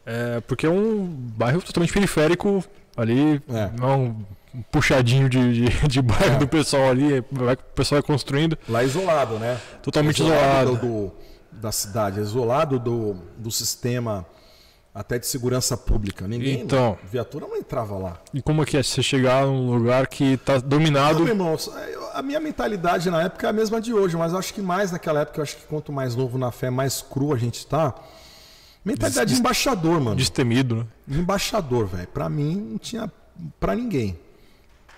É, 0.06 0.40
porque 0.42 0.68
é 0.68 0.70
um 0.70 1.06
bairro 1.08 1.62
totalmente 1.62 1.92
periférico 1.92 2.64
ali, 2.96 3.42
é. 3.50 3.72
não 3.80 4.16
um 4.56 4.62
puxadinho 4.72 5.30
de, 5.30 5.70
de, 5.70 5.88
de 5.88 6.02
bairro 6.02 6.36
é. 6.36 6.38
do 6.38 6.48
pessoal 6.48 6.90
ali, 6.90 7.24
vai, 7.32 7.56
o 7.56 7.74
pessoal 7.76 8.02
vai 8.02 8.08
construindo. 8.08 8.58
Lá 8.70 8.84
isolado, 8.84 9.38
né? 9.38 9.60
Totalmente 9.82 10.22
isolado. 10.22 10.74
isolado. 10.74 10.88
Do, 10.88 11.12
da 11.52 11.72
cidade, 11.72 12.20
isolado 12.20 12.80
do, 12.80 13.16
do 13.38 13.52
sistema 13.52 14.26
até 14.94 15.20
de 15.20 15.28
segurança 15.28 15.76
pública. 15.76 16.26
Ninguém, 16.26 16.62
então, 16.62 16.98
viatura 17.12 17.46
não 17.46 17.58
entrava 17.58 17.98
lá. 17.98 18.22
E 18.34 18.42
como 18.42 18.64
é 18.64 18.66
que 18.66 18.78
é 18.78 18.84
você 18.84 19.04
chegar 19.04 19.46
num 19.46 19.76
lugar 19.76 20.08
que 20.08 20.36
está 20.36 20.58
dominado? 20.58 21.20
Não, 21.20 21.28
irmão, 21.28 21.58
a 22.14 22.22
minha 22.22 22.40
mentalidade 22.40 23.10
na 23.10 23.24
época 23.24 23.46
é 23.46 23.50
a 23.50 23.54
mesma 23.54 23.82
de 23.82 23.94
hoje, 23.94 24.16
mas 24.16 24.32
eu 24.32 24.40
acho 24.40 24.54
que 24.54 24.62
mais 24.62 24.94
naquela 24.94 25.20
época, 25.22 25.40
eu 25.40 25.44
acho 25.44 25.58
que 25.58 25.66
quanto 25.66 25.92
mais 25.92 26.16
novo 26.16 26.38
na 26.38 26.50
fé, 26.50 26.70
mais 26.70 27.02
cru 27.02 27.34
a 27.34 27.38
gente 27.38 27.56
está. 27.56 27.94
Mentalidade 28.86 29.26
Des, 29.26 29.36
de 29.36 29.40
embaixador, 29.42 30.00
mano. 30.00 30.16
Destemido, 30.16 30.88
né? 31.08 31.20
embaixador, 31.20 31.88
velho. 31.88 32.08
Pra 32.08 32.30
mim, 32.30 32.56
não 32.56 32.78
tinha 32.78 33.12
pra 33.60 33.76
ninguém. 33.76 34.18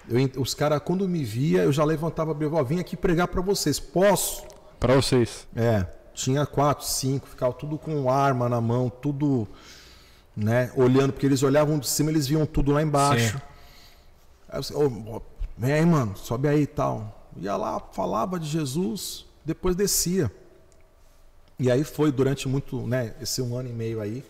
Eu, 0.10 0.42
os 0.42 0.54
caras, 0.54 0.82
quando 0.84 1.08
me 1.08 1.24
via, 1.24 1.64
eu 1.64 1.72
já 1.72 1.84
levantava 1.84 2.32
a 2.32 2.64
vim 2.64 2.80
aqui 2.80 2.96
pregar 2.96 3.28
para 3.28 3.42
vocês. 3.42 3.80
Posso? 3.80 4.44
Para 4.80 4.96
vocês. 4.96 5.48
É. 5.56 5.86
Tinha 6.14 6.46
quatro, 6.46 6.86
cinco, 6.86 7.28
ficava 7.28 7.54
tudo 7.54 7.78
com 7.78 8.10
arma 8.10 8.50
na 8.50 8.60
mão, 8.60 8.90
tudo 8.90 9.48
né? 10.38 10.72
Olhando, 10.76 11.14
porque 11.14 11.26
eles 11.26 11.42
olhavam 11.42 11.80
de 11.80 11.88
cima, 11.88 12.12
eles 12.12 12.28
viam 12.28 12.46
tudo 12.46 12.72
lá 12.72 12.84
embaixo. 12.84 13.38
Sim. 13.38 13.44
Aí 14.48 14.62
eu 14.70 15.06
oh, 15.08 15.22
vem 15.58 15.74
aí, 15.74 15.86
mano, 15.86 16.16
sobe 16.16 16.48
aí 16.48 16.62
e 16.62 16.68
tal. 16.68 17.28
Ia 17.38 17.56
lá, 17.56 17.80
falava 17.92 18.40
de 18.40 18.48
Jesus, 18.48 19.26
depois 19.44 19.76
descia. 19.76 20.32
E 21.60 21.72
aí 21.72 21.84
foi 21.84 22.12
durante 22.12 22.48
muito, 22.48 22.86
né, 22.86 23.16
esse 23.20 23.42
um 23.42 23.58
ano 23.58 23.68
e 23.68 23.74
meio 23.74 24.00
aí, 24.00 24.24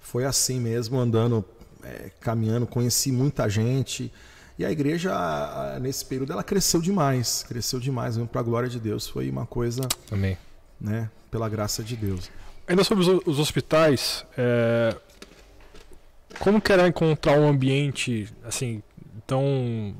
foi 0.00 0.24
assim 0.24 0.58
mesmo, 0.58 0.98
andando, 0.98 1.44
é, 1.82 2.10
caminhando, 2.20 2.66
conheci 2.66 3.12
muita 3.12 3.48
gente. 3.48 4.12
E 4.58 4.64
a 4.64 4.70
igreja, 4.70 5.12
nesse 5.80 6.04
período, 6.04 6.32
ela 6.32 6.42
cresceu 6.42 6.80
demais, 6.80 7.44
cresceu 7.46 7.78
demais, 7.78 8.16
para 8.16 8.40
a 8.40 8.44
glória 8.44 8.68
de 8.68 8.80
Deus. 8.80 9.06
Foi 9.06 9.28
uma 9.28 9.44
coisa, 9.44 9.82
Amém. 10.10 10.36
né, 10.80 11.10
pela 11.30 11.48
graça 11.48 11.82
de 11.82 11.94
Deus. 11.94 12.30
Ainda 12.66 12.82
sobre 12.82 13.04
os 13.04 13.38
hospitais, 13.38 14.24
é, 14.36 14.96
como 16.38 16.60
que 16.60 16.72
era 16.72 16.88
encontrar 16.88 17.38
um 17.38 17.48
ambiente 17.48 18.32
assim 18.44 18.82
tão 19.26 19.94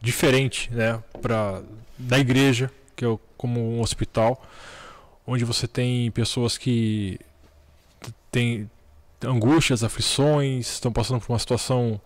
diferente, 0.00 0.70
né, 0.72 1.02
para 1.22 1.62
da 1.98 2.18
igreja, 2.18 2.70
que 2.94 3.04
é 3.04 3.18
como 3.36 3.60
um 3.60 3.80
hospital, 3.80 4.44
onde 5.26 5.44
você 5.44 5.66
tem 5.66 6.10
pessoas 6.10 6.58
que 6.58 7.18
tem 8.30 8.70
angústias, 9.24 9.82
aflições, 9.82 10.72
estão 10.72 10.92
passando 10.92 11.20
por 11.20 11.32
uma 11.32 11.38
situação 11.38 12.00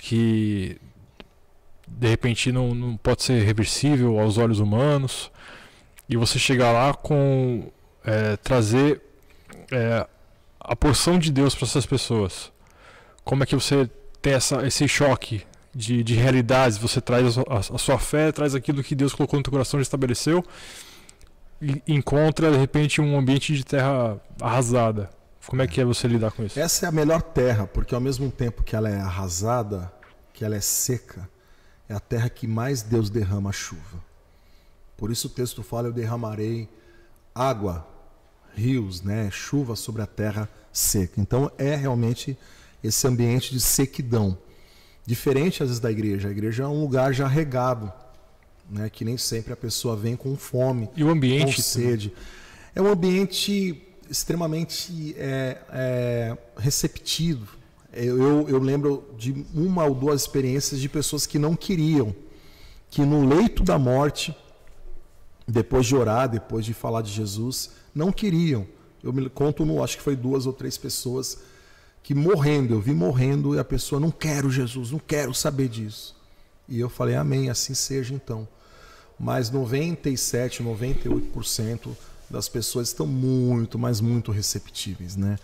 que 0.00 0.80
de 1.86 2.08
repente 2.08 2.50
não, 2.50 2.74
não 2.74 2.96
pode 2.96 3.22
ser 3.22 3.42
reversível 3.42 4.18
aos 4.18 4.38
olhos 4.38 4.58
humanos, 4.58 5.30
e 6.08 6.16
você 6.16 6.38
chegar 6.38 6.72
lá 6.72 6.94
com 6.94 7.70
é, 8.04 8.36
trazer 8.36 9.00
é, 9.70 10.06
a 10.60 10.76
porção 10.76 11.18
de 11.18 11.30
Deus 11.32 11.54
para 11.54 11.66
essas 11.66 11.86
pessoas. 11.86 12.52
Como 13.24 13.42
é 13.42 13.46
que 13.46 13.54
você 13.54 13.90
tem 14.22 14.34
essa, 14.34 14.66
esse 14.66 14.86
choque 14.86 15.42
de, 15.74 16.02
de 16.02 16.14
realidades? 16.14 16.78
Você 16.78 17.00
traz 17.00 17.36
a, 17.38 17.42
a, 17.58 17.78
sua 17.78 17.98
fé, 17.98 18.30
traz 18.30 18.54
aquilo 18.54 18.82
que 18.82 18.94
Deus 18.94 19.12
colocou 19.14 19.38
no 19.38 19.42
teu 19.42 19.50
coração 19.50 19.80
e 19.80 19.82
estabeleceu, 19.82 20.44
e 21.60 21.82
encontra 21.88 22.50
de 22.50 22.56
repente 22.56 23.00
um 23.00 23.18
ambiente 23.18 23.54
de 23.54 23.64
terra 23.64 24.20
arrasada. 24.40 25.10
Como 25.46 25.62
é 25.62 25.66
que 25.66 25.80
é 25.80 25.84
você 25.84 26.08
lidar 26.08 26.32
com 26.32 26.44
isso? 26.44 26.58
Essa 26.58 26.86
é 26.86 26.88
a 26.88 26.92
melhor 26.92 27.22
terra, 27.22 27.66
porque 27.66 27.94
ao 27.94 28.00
mesmo 28.00 28.30
tempo 28.30 28.62
que 28.62 28.74
ela 28.74 28.88
é 28.88 29.00
arrasada, 29.00 29.92
que 30.32 30.44
ela 30.44 30.56
é 30.56 30.60
seca, 30.60 31.28
é 31.88 31.94
a 31.94 32.00
terra 32.00 32.28
que 32.28 32.46
mais 32.46 32.82
Deus 32.82 33.10
derrama 33.10 33.52
chuva. 33.52 34.04
Por 34.96 35.10
isso 35.10 35.28
o 35.28 35.30
texto 35.30 35.62
fala: 35.62 35.88
Eu 35.88 35.92
derramarei 35.92 36.68
água, 37.34 37.86
rios, 38.54 39.02
né, 39.02 39.30
chuva 39.30 39.76
sobre 39.76 40.02
a 40.02 40.06
terra 40.06 40.48
seca. 40.72 41.20
Então 41.20 41.50
é 41.58 41.74
realmente 41.74 42.36
esse 42.82 43.06
ambiente 43.06 43.52
de 43.52 43.60
sequidão. 43.60 44.38
Diferente 45.04 45.62
às 45.62 45.68
vezes 45.68 45.80
da 45.80 45.90
igreja. 45.90 46.28
A 46.28 46.30
igreja 46.30 46.64
é 46.64 46.66
um 46.66 46.80
lugar 46.80 47.12
já 47.12 47.28
regado, 47.28 47.92
né, 48.68 48.90
que 48.90 49.04
nem 49.04 49.16
sempre 49.16 49.52
a 49.52 49.56
pessoa 49.56 49.96
vem 49.96 50.16
com 50.16 50.36
fome, 50.36 50.88
e 50.96 51.04
o 51.04 51.10
ambiente 51.10 51.56
com 51.56 51.62
sede. 51.62 52.12
É 52.74 52.82
um 52.82 52.88
ambiente 52.88 53.82
extremamente 54.10 55.14
é, 55.18 55.58
é, 55.70 56.38
receptivo. 56.56 57.56
Eu, 58.04 58.46
eu 58.48 58.58
lembro 58.58 59.04
de 59.16 59.46
uma 59.54 59.84
ou 59.84 59.94
duas 59.94 60.20
experiências 60.22 60.80
de 60.80 60.88
pessoas 60.88 61.26
que 61.26 61.38
não 61.38 61.56
queriam, 61.56 62.14
que 62.90 63.02
no 63.02 63.26
leito 63.26 63.62
da 63.62 63.78
morte, 63.78 64.36
depois 65.48 65.86
de 65.86 65.96
orar, 65.96 66.28
depois 66.28 66.64
de 66.64 66.74
falar 66.74 67.00
de 67.00 67.10
Jesus, 67.10 67.70
não 67.94 68.12
queriam. 68.12 68.66
Eu 69.02 69.12
me 69.12 69.28
conto, 69.30 69.64
no, 69.64 69.82
acho 69.82 69.96
que 69.96 70.02
foi 70.02 70.14
duas 70.14 70.46
ou 70.46 70.52
três 70.52 70.76
pessoas 70.76 71.38
que 72.02 72.14
morrendo, 72.14 72.74
eu 72.74 72.80
vi 72.80 72.92
morrendo 72.92 73.54
e 73.54 73.58
a 73.58 73.64
pessoa 73.64 74.00
não 74.00 74.10
quero 74.10 74.50
Jesus, 74.50 74.90
não 74.90 74.98
quero 74.98 75.34
saber 75.34 75.68
disso. 75.68 76.14
E 76.68 76.78
eu 76.78 76.88
falei, 76.88 77.14
amém, 77.14 77.48
assim 77.48 77.74
seja 77.74 78.14
então. 78.14 78.46
Mas 79.18 79.50
97, 79.50 80.62
98% 80.62 81.96
das 82.28 82.48
pessoas 82.48 82.88
estão 82.88 83.06
muito, 83.06 83.78
mas 83.78 84.00
muito 84.00 84.30
receptíveis, 84.30 85.16
né? 85.16 85.38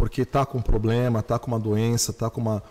Porque 0.00 0.24
tá 0.24 0.46
com 0.46 0.56
um 0.56 0.62
problema, 0.62 1.22
tá 1.22 1.38
com 1.38 1.48
uma 1.48 1.60
doença, 1.60 2.10
tá 2.10 2.30
com 2.30 2.40
uma 2.40 2.62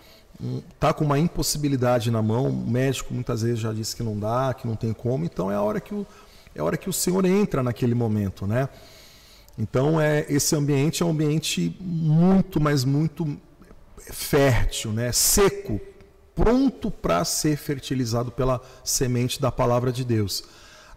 um, 0.42 0.64
tá 0.80 0.92
com 0.92 1.06
uma 1.06 1.20
impossibilidade 1.20 2.10
na 2.10 2.24
mão, 2.24 2.48
o 2.48 2.68
médico 2.68 3.14
muitas 3.14 3.44
vezes 3.44 3.60
já 3.60 3.72
disse 3.72 3.96
que 3.96 4.02
não 4.02 4.18
dá, 4.18 4.52
que 4.54 4.68
não 4.68 4.76
tem 4.76 4.94
como, 4.94 5.26
então 5.26 5.52
é 5.52 5.56
a 5.56 5.62
hora 5.62 5.80
que 5.80 5.94
o, 5.94 6.08
é 6.56 6.60
a 6.60 6.64
hora 6.64 6.76
que 6.76 6.90
o 6.90 6.94
Senhor 6.94 7.24
entra 7.26 7.62
naquele 7.62 7.94
momento, 7.94 8.48
né? 8.48 8.68
Então 9.60 10.02
é 10.02 10.26
esse 10.28 10.56
ambiente 10.56 11.04
é 11.04 11.06
um 11.06 11.12
ambiente 11.12 11.78
muito, 11.80 12.60
mas 12.60 12.84
muito 12.84 13.38
fértil, 14.00 14.92
né? 14.92 15.12
Seco, 15.12 15.80
pronto 16.34 16.90
para 16.90 17.24
ser 17.26 17.56
fertilizado 17.56 18.32
pela 18.32 18.60
semente 18.84 19.40
da 19.40 19.52
palavra 19.52 19.92
de 19.92 20.04
Deus. 20.04 20.44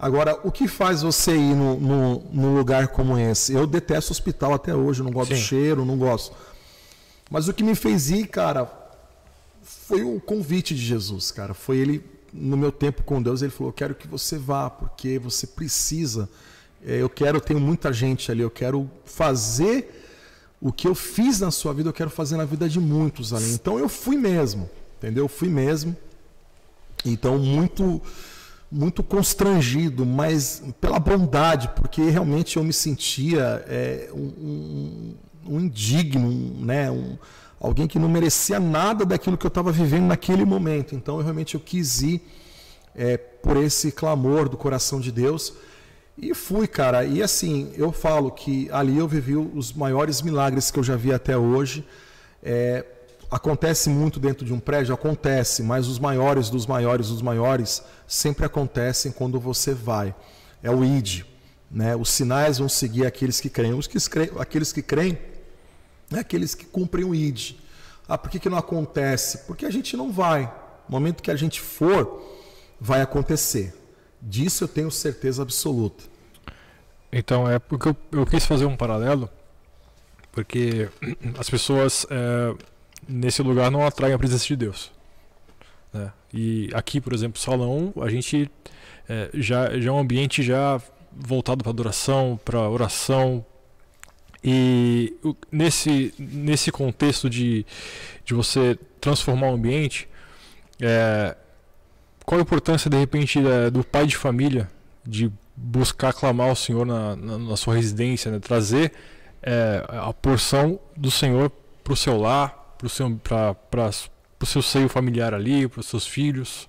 Agora, 0.03 0.37
o 0.43 0.51
que 0.51 0.67
faz 0.67 1.01
você 1.03 1.33
ir 1.37 1.55
no 1.55 2.57
lugar 2.57 2.89
como 2.89 3.17
esse? 3.17 3.53
Eu 3.53 3.69
detesto 3.69 4.11
hospital 4.11 4.53
até 4.53 4.75
hoje, 4.75 5.01
não 5.01 5.13
gosto 5.13 5.33
Sim. 5.33 5.41
do 5.41 5.47
cheiro, 5.47 5.85
não 5.85 5.97
gosto. 5.97 6.35
Mas 7.31 7.47
o 7.47 7.55
que 7.55 7.63
me 7.63 7.77
fez 7.77 8.11
ir, 8.11 8.27
cara, 8.27 8.69
foi 9.63 10.03
o 10.03 10.21
convite 10.21 10.75
de 10.75 10.85
Jesus, 10.85 11.31
cara. 11.31 11.55
Foi 11.55 11.77
ele, 11.77 12.05
no 12.33 12.57
meu 12.57 12.73
tempo 12.73 13.05
com 13.05 13.23
Deus, 13.23 13.43
ele 13.43 13.53
falou: 13.53 13.69
Eu 13.69 13.73
quero 13.73 13.95
que 13.95 14.09
você 14.09 14.37
vá, 14.37 14.69
porque 14.69 15.21
você 15.21 15.47
precisa. 15.47 16.29
É, 16.85 16.97
eu 16.97 17.09
quero, 17.09 17.41
tenho 17.41 17.61
muita 17.61 17.93
gente 17.93 18.33
ali, 18.33 18.41
eu 18.41 18.51
quero 18.51 18.91
fazer 19.05 20.03
o 20.61 20.73
que 20.73 20.89
eu 20.89 20.97
fiz 20.97 21.39
na 21.39 21.53
sua 21.53 21.73
vida, 21.73 21.91
eu 21.91 21.93
quero 21.93 22.11
fazer 22.11 22.37
na 22.37 22.45
vida 22.45 22.69
de 22.69 22.81
muitos 22.81 23.33
ali. 23.33 23.53
Então 23.53 23.79
eu 23.79 23.89
fui 23.89 24.17
mesmo, 24.17 24.69
entendeu? 24.99 25.27
Eu 25.27 25.29
fui 25.29 25.49
mesmo. 25.49 25.97
Então, 27.05 27.39
muito 27.39 28.03
muito 28.73 29.03
constrangido, 29.03 30.07
mas 30.07 30.62
pela 30.81 30.99
bondade, 30.99 31.68
porque 31.77 32.01
realmente 32.09 32.57
eu 32.57 32.64
me 32.64 32.73
sentia 32.73 33.62
é, 33.68 34.09
um, 34.14 35.14
um, 35.47 35.61
indigno, 35.61 36.64
né? 36.64 36.91
Um, 36.91 37.18
alguém 37.61 37.87
que 37.87 37.99
não 37.99 38.09
merecia 38.09 38.59
nada 38.59 39.05
daquilo 39.05 39.37
que 39.37 39.45
eu 39.45 39.49
estava 39.49 39.70
vivendo 39.70 40.07
naquele 40.07 40.47
momento. 40.47 40.95
Então, 40.95 41.18
eu 41.18 41.23
realmente 41.23 41.55
eu 41.55 41.61
quis 41.61 42.01
ir 42.01 42.23
é, 42.95 43.18
por 43.18 43.59
esse 43.59 43.93
clamor 43.93 44.49
do 44.49 44.57
coração 44.57 45.01
de 45.01 45.12
Deus 45.12 45.53
e 46.16 46.33
fui, 46.35 46.66
cara. 46.66 47.05
E 47.05 47.23
assim, 47.23 47.70
eu 47.77 47.93
falo 47.93 48.31
que 48.31 48.70
ali 48.73 48.97
eu 48.97 49.07
vivi 49.07 49.37
os 49.37 49.75
maiores 49.75 50.23
milagres 50.23 50.70
que 50.70 50.79
eu 50.79 50.85
já 50.85 50.97
vi 50.97 51.12
até 51.12 51.37
hoje. 51.37 51.87
É, 52.43 52.85
Acontece 53.33 53.89
muito 53.89 54.20
dentro 54.20 54.45
de 54.45 54.53
um 54.53 54.61
prédio? 54.61 54.95
Acontece, 54.95 55.62
mas 55.62 55.87
os 55.87 55.99
maiores 55.99 56.51
dos 56.51 56.66
maiores 56.66 57.09
dos 57.09 57.22
maiores 57.22 57.83
sempre 58.07 58.45
acontecem 58.45 59.11
quando 59.11 59.41
você 59.41 59.72
vai. 59.72 60.14
É 60.62 60.70
o 60.70 60.85
ID. 60.85 61.22
Né? 61.70 61.97
Os 61.97 62.11
sinais 62.11 62.59
vão 62.59 62.68
seguir 62.68 63.07
aqueles 63.07 63.41
que 63.41 63.49
creem. 63.49 63.72
Os 63.72 63.87
que 63.87 63.99
creem 63.99 64.30
aqueles 64.39 64.70
que 64.70 64.83
creem, 64.83 65.18
é 66.12 66.18
aqueles 66.18 66.55
que 66.55 66.66
cumprem 66.66 67.07
o 67.07 67.14
ID. 67.14 67.55
Ah, 68.07 68.18
por 68.18 68.30
que, 68.30 68.39
que 68.39 68.51
não 68.51 68.59
acontece? 68.59 69.39
Porque 69.47 69.64
a 69.64 69.70
gente 69.70 69.97
não 69.97 70.12
vai. 70.12 70.43
No 70.87 70.91
momento 70.91 71.22
que 71.22 71.30
a 71.30 71.37
gente 71.37 71.59
for, 71.59 72.22
vai 72.78 73.01
acontecer. 73.01 73.74
Disso 74.20 74.64
eu 74.64 74.68
tenho 74.68 74.91
certeza 74.91 75.41
absoluta. 75.41 76.05
Então, 77.11 77.49
é 77.49 77.59
porque 77.59 77.89
eu, 77.89 77.97
eu 78.12 78.26
quis 78.26 78.45
fazer 78.45 78.66
um 78.66 78.76
paralelo, 78.76 79.26
porque 80.30 80.91
as 81.41 81.49
pessoas. 81.49 82.07
É 82.11 82.72
nesse 83.09 83.43
lugar 83.43 83.71
não 83.71 83.87
atraem 83.87 84.15
a 84.15 84.19
presença 84.19 84.47
de 84.47 84.57
Deus. 84.57 84.93
Né? 85.93 86.13
E 86.33 86.71
aqui, 86.73 87.01
por 87.01 87.13
exemplo, 87.13 87.41
salão, 87.41 87.93
a 88.01 88.09
gente 88.09 88.51
é, 89.09 89.31
já, 89.35 89.79
já 89.79 89.91
é 89.91 89.93
um 89.93 89.99
ambiente 89.99 90.43
já 90.43 90.81
voltado 91.13 91.63
para 91.63 91.71
adoração, 91.71 92.41
para 92.45 92.69
oração. 92.69 93.45
E 94.43 95.15
nesse, 95.51 96.15
nesse 96.19 96.73
contexto 96.73 97.29
de, 97.29 97.65
de 98.25 98.35
você 98.35 98.79
transformar 99.01 99.51
o 99.51 99.55
ambiente, 99.55 100.09
é, 100.81 101.37
qual 102.25 102.39
a 102.39 102.43
importância, 102.43 102.91
de 102.91 102.97
repente, 102.97 103.39
é, 103.39 103.71
do 103.71 103.85
pai 103.85 104.07
de 104.07 104.17
família 104.17 104.71
de 105.05 105.31
buscar 105.55 106.13
clamar 106.13 106.49
ao 106.49 106.57
Senhor 106.57 106.87
na, 106.87 107.15
na, 107.17 107.39
na 107.39 107.57
sua 107.57 107.75
residência, 107.75 108.31
né? 108.31 108.39
trazer 108.39 108.93
é, 109.43 109.85
a 109.89 110.13
porção 110.13 110.79
do 110.97 111.11
Senhor 111.11 111.51
para 111.83 111.93
o 111.93 111.97
seu 111.97 112.17
lar, 112.17 112.62
para 112.83 112.87
o 112.87 112.91
seu, 112.91 113.20
pro 114.39 114.47
seu 114.47 114.62
seio 114.62 114.89
familiar 114.89 115.33
ali, 115.33 115.68
para 115.68 115.80
os 115.80 115.87
seus 115.87 116.05
filhos? 116.05 116.68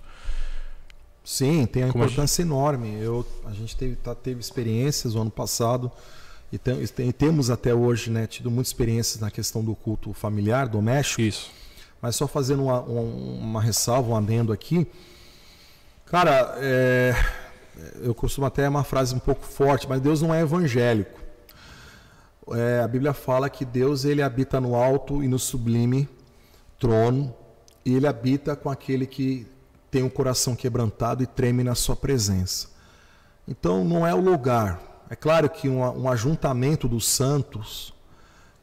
Sim, 1.24 1.66
tem 1.66 1.82
uma 1.82 1.92
Como 1.92 2.04
importância 2.04 2.42
gente... 2.42 2.52
enorme. 2.52 2.96
Eu, 3.00 3.26
a 3.44 3.52
gente 3.52 3.76
teve, 3.76 3.96
tá, 3.96 4.14
teve 4.14 4.40
experiências 4.40 5.14
no 5.14 5.22
ano 5.22 5.30
passado 5.30 5.90
e, 6.52 6.58
tem, 6.58 6.80
e 6.82 7.12
temos 7.12 7.50
até 7.50 7.74
hoje 7.74 8.10
né, 8.10 8.26
tido 8.26 8.50
muitas 8.50 8.68
experiências 8.68 9.20
na 9.20 9.30
questão 9.30 9.64
do 9.64 9.74
culto 9.74 10.12
familiar, 10.12 10.68
doméstico. 10.68 11.22
Isso. 11.22 11.50
Mas 12.00 12.14
só 12.14 12.28
fazendo 12.28 12.64
uma, 12.64 12.80
uma, 12.80 13.00
uma 13.00 13.62
ressalva, 13.62 14.10
um 14.10 14.16
adendo 14.16 14.52
aqui. 14.52 14.86
Cara, 16.06 16.54
é, 16.58 17.14
eu 18.02 18.14
costumo 18.14 18.46
até 18.46 18.68
uma 18.68 18.84
frase 18.84 19.14
um 19.14 19.18
pouco 19.18 19.44
forte, 19.44 19.88
mas 19.88 20.00
Deus 20.00 20.22
não 20.22 20.32
é 20.32 20.42
evangélico 20.42 21.23
é, 22.52 22.80
a 22.80 22.88
Bíblia 22.88 23.14
fala 23.14 23.48
que 23.48 23.64
Deus 23.64 24.04
ele 24.04 24.22
habita 24.22 24.60
no 24.60 24.74
alto 24.74 25.22
e 25.22 25.28
no 25.28 25.38
sublime 25.38 26.08
trono, 26.78 27.34
e 27.84 27.94
ele 27.94 28.06
habita 28.06 28.54
com 28.54 28.68
aquele 28.68 29.06
que 29.06 29.46
tem 29.90 30.02
o 30.02 30.10
coração 30.10 30.54
quebrantado 30.54 31.22
e 31.22 31.26
treme 31.26 31.62
na 31.62 31.74
sua 31.74 31.96
presença. 31.96 32.68
Então 33.48 33.84
não 33.84 34.06
é 34.06 34.14
o 34.14 34.20
lugar. 34.20 35.04
É 35.08 35.16
claro 35.16 35.48
que 35.48 35.68
um, 35.68 35.80
um 35.80 36.08
ajuntamento 36.08 36.88
dos 36.88 37.06
santos, 37.06 37.94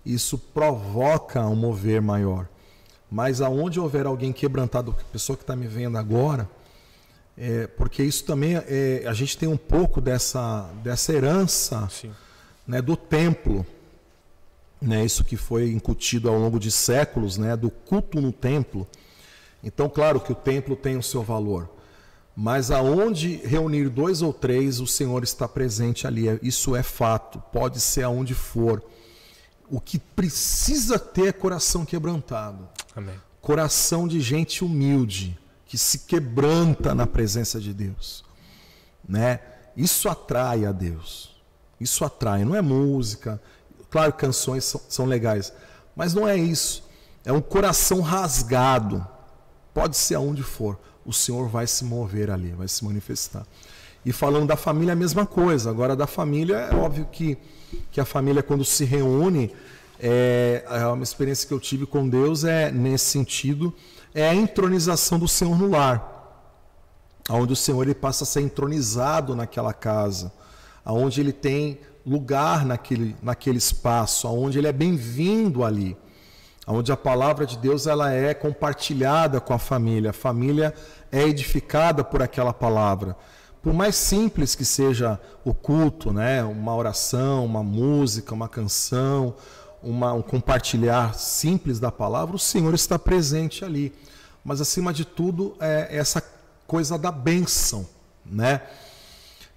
isso 0.06 0.38
provoca 0.38 1.42
um 1.48 1.56
mover 1.56 2.02
maior. 2.02 2.48
Mas 3.10 3.42
aonde 3.42 3.80
houver 3.80 4.06
alguém 4.06 4.32
quebrantado, 4.32 4.92
a 4.92 5.12
pessoa 5.12 5.38
que 5.38 5.44
está 5.44 5.56
me 5.56 5.68
vendo 5.68 5.98
agora, 5.98 6.50
é, 7.38 7.68
porque 7.68 8.04
isso 8.04 8.26
também 8.26 8.56
é, 8.56 9.04
a 9.08 9.14
gente 9.14 9.38
tem 9.38 9.48
um 9.48 9.58
pouco 9.58 10.02
dessa, 10.02 10.70
dessa 10.84 11.14
herança. 11.14 11.88
Sim 11.90 12.12
né, 12.68 12.82
do 12.82 12.95
templo, 12.95 13.66
né, 14.82 15.05
isso 15.05 15.24
que 15.24 15.38
foi 15.38 15.72
incutido 15.72 16.30
ao 16.30 16.38
longo 16.38 16.59
de 16.59 16.72
séculos, 16.72 17.38
né, 17.38 17.55
do 17.55 17.70
culto 17.70 18.22
no 18.22 18.32
templo. 18.32 18.88
Então, 19.64 19.88
claro 19.89 20.20
que 20.20 20.32
o 20.32 20.36
templo 20.36 20.76
tem 20.76 20.97
o 20.97 21.03
seu 21.03 21.22
valor, 21.22 21.70
mas 22.36 22.72
aonde 22.72 23.36
reunir 23.38 23.89
dois 23.89 24.22
ou 24.22 24.34
três, 24.34 24.80
o 24.80 24.88
Senhor 24.88 25.24
está 25.24 25.47
presente 25.47 26.07
ali. 26.07 26.39
Isso 26.41 26.76
é 26.76 26.82
fato, 26.82 27.39
pode 27.51 27.80
ser 27.80 28.03
aonde 28.03 28.34
for. 28.34 28.84
O 29.70 29.80
que 29.80 29.99
precisa 29.99 30.97
ter 30.97 31.28
é 31.28 31.32
coração 31.32 31.86
quebrantado. 31.86 32.68
Amém. 32.95 33.16
Coração 33.41 34.07
de 34.07 34.20
gente 34.20 34.64
humilde, 34.64 35.38
que 35.66 35.78
se 35.78 35.99
quebranta 35.99 36.95
na 36.95 37.05
presença 37.07 37.59
de 37.59 37.74
Deus. 37.74 38.24
Né? 39.07 39.39
Isso 39.76 40.09
atrai 40.09 40.66
a 40.66 40.72
Deus. 40.72 41.31
Isso 41.82 42.06
atrai, 42.06 42.46
não 42.46 42.56
é 42.56 42.62
música. 42.62 43.42
Claro, 43.90 44.14
canções 44.14 44.64
são, 44.64 44.80
são 44.88 45.06
legais, 45.06 45.52
mas 45.96 46.14
não 46.14 46.28
é 46.28 46.38
isso. 46.38 46.84
É 47.26 47.34
um 47.34 47.42
coração 47.42 48.02
rasgado. 48.02 49.06
Pode 49.74 49.98
ser 49.98 50.16
aonde 50.16 50.44
for, 50.44 50.78
o 51.06 51.12
Senhor 51.12 51.48
vai 51.48 51.66
se 51.66 51.84
mover 51.84 52.30
ali, 52.30 52.52
vai 52.52 52.68
se 52.68 52.86
manifestar. 52.86 53.46
E 54.06 54.12
falando 54.12 54.48
da 54.48 54.56
família, 54.56 54.94
a 54.94 54.96
mesma 54.96 55.26
coisa. 55.26 55.70
Agora, 55.70 55.96
da 55.96 56.06
família, 56.06 56.56
é 56.58 56.76
óbvio 56.76 57.08
que, 57.12 57.38
que 57.92 58.00
a 58.00 58.06
família, 58.06 58.44
quando 58.44 58.64
se 58.64 58.86
reúne, 58.86 59.52
é, 60.00 60.64
é 60.68 60.86
uma 60.86 61.04
experiência 61.04 61.48
que 61.48 61.54
eu 61.54 61.60
tive 61.60 61.86
com 61.86 62.08
Deus 62.08 62.44
é 62.44 62.72
nesse 62.72 63.06
sentido, 63.06 63.74
é 64.14 64.28
a 64.28 64.36
entronização 64.36 65.18
do 65.18 65.28
Senhor 65.28 65.58
no 65.58 65.70
lar. 65.70 66.10
Onde 67.30 67.54
o 67.54 67.56
Senhor 67.56 67.84
ele 67.84 67.96
passa 67.96 68.24
a 68.24 68.28
ser 68.28 68.42
entronizado 68.42 69.36
naquela 69.36 69.74
casa, 69.74 70.32
aonde 70.84 71.22
ele 71.22 71.34
tem 71.34 71.80
lugar 72.06 72.66
naquele, 72.66 73.16
naquele 73.22 73.58
espaço, 73.58 74.28
aonde 74.28 74.58
ele 74.58 74.68
é 74.68 74.72
bem-vindo 74.72 75.64
ali, 75.64 75.96
aonde 76.66 76.92
a 76.92 76.98
palavra 76.98 77.46
de 77.46 77.58
Deus 77.58 77.88
ela 77.88 78.12
é 78.12 78.34
compartilhada 78.34 79.40
com 79.40 79.54
a 79.54 79.60
família, 79.60 80.10
a 80.10 80.14
família 80.14 80.74
é 81.12 81.24
edificada 81.24 82.04
por 82.04 82.22
aquela 82.22 82.54
palavra. 82.54 83.16
Por 83.62 83.74
mais 83.74 83.96
simples 83.96 84.56
que 84.56 84.66
seja 84.66 85.20
o 85.46 85.54
culto, 85.54 86.12
né, 86.12 86.44
uma 86.44 86.76
oração, 86.76 87.46
uma 87.46 87.62
música, 87.62 88.34
uma 88.34 88.50
canção, 88.50 89.36
uma, 89.84 90.14
um 90.14 90.22
compartilhar 90.22 91.14
simples 91.14 91.80
da 91.80 91.92
palavra, 91.92 92.36
o 92.36 92.40
Senhor 92.40 92.74
está 92.74 92.98
presente 92.98 93.64
ali. 93.64 93.94
Mas 94.44 94.60
acima 94.62 94.92
de 94.92 95.06
tudo 95.06 95.56
é 95.60 95.96
essa 95.96 96.24
coisa 96.66 96.98
da 96.98 97.12
bênção, 97.12 97.88
né? 98.26 98.62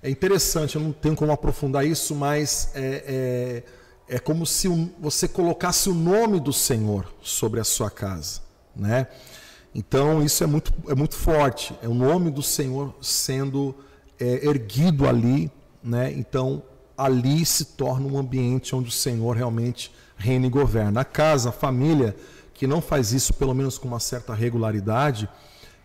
É 0.04 0.10
interessante, 0.10 0.76
eu 0.76 0.82
não 0.82 0.92
tenho 0.92 1.16
como 1.16 1.32
aprofundar 1.32 1.86
isso, 1.86 2.14
mas 2.14 2.68
é, 2.74 3.62
é, 4.06 4.16
é 4.16 4.18
como 4.18 4.44
se 4.44 4.68
você 5.00 5.26
colocasse 5.26 5.88
o 5.88 5.94
nome 5.94 6.38
do 6.38 6.52
Senhor 6.52 7.10
sobre 7.22 7.58
a 7.58 7.64
sua 7.64 7.90
casa, 7.90 8.42
né? 8.76 9.06
Então 9.74 10.22
isso 10.22 10.44
é 10.44 10.46
muito, 10.46 10.74
é 10.88 10.94
muito 10.94 11.16
forte, 11.16 11.74
é 11.82 11.88
o 11.88 11.94
nome 11.94 12.30
do 12.30 12.42
Senhor 12.42 12.94
sendo 13.00 13.74
é, 14.20 14.46
erguido 14.46 15.08
ali, 15.08 15.50
né? 15.82 16.12
Então 16.12 16.62
ali 16.98 17.46
se 17.46 17.64
torna 17.64 18.06
um 18.06 18.18
ambiente 18.18 18.76
onde 18.76 18.90
o 18.90 18.92
Senhor 18.92 19.34
realmente 19.34 19.90
reina 20.18 20.46
e 20.46 20.50
governa. 20.50 21.00
A 21.00 21.04
casa, 21.06 21.48
a 21.48 21.52
família 21.52 22.14
que 22.52 22.66
não 22.66 22.82
faz 22.82 23.14
isso, 23.14 23.32
pelo 23.32 23.54
menos 23.54 23.78
com 23.78 23.88
uma 23.88 24.00
certa 24.00 24.34
regularidade, 24.34 25.30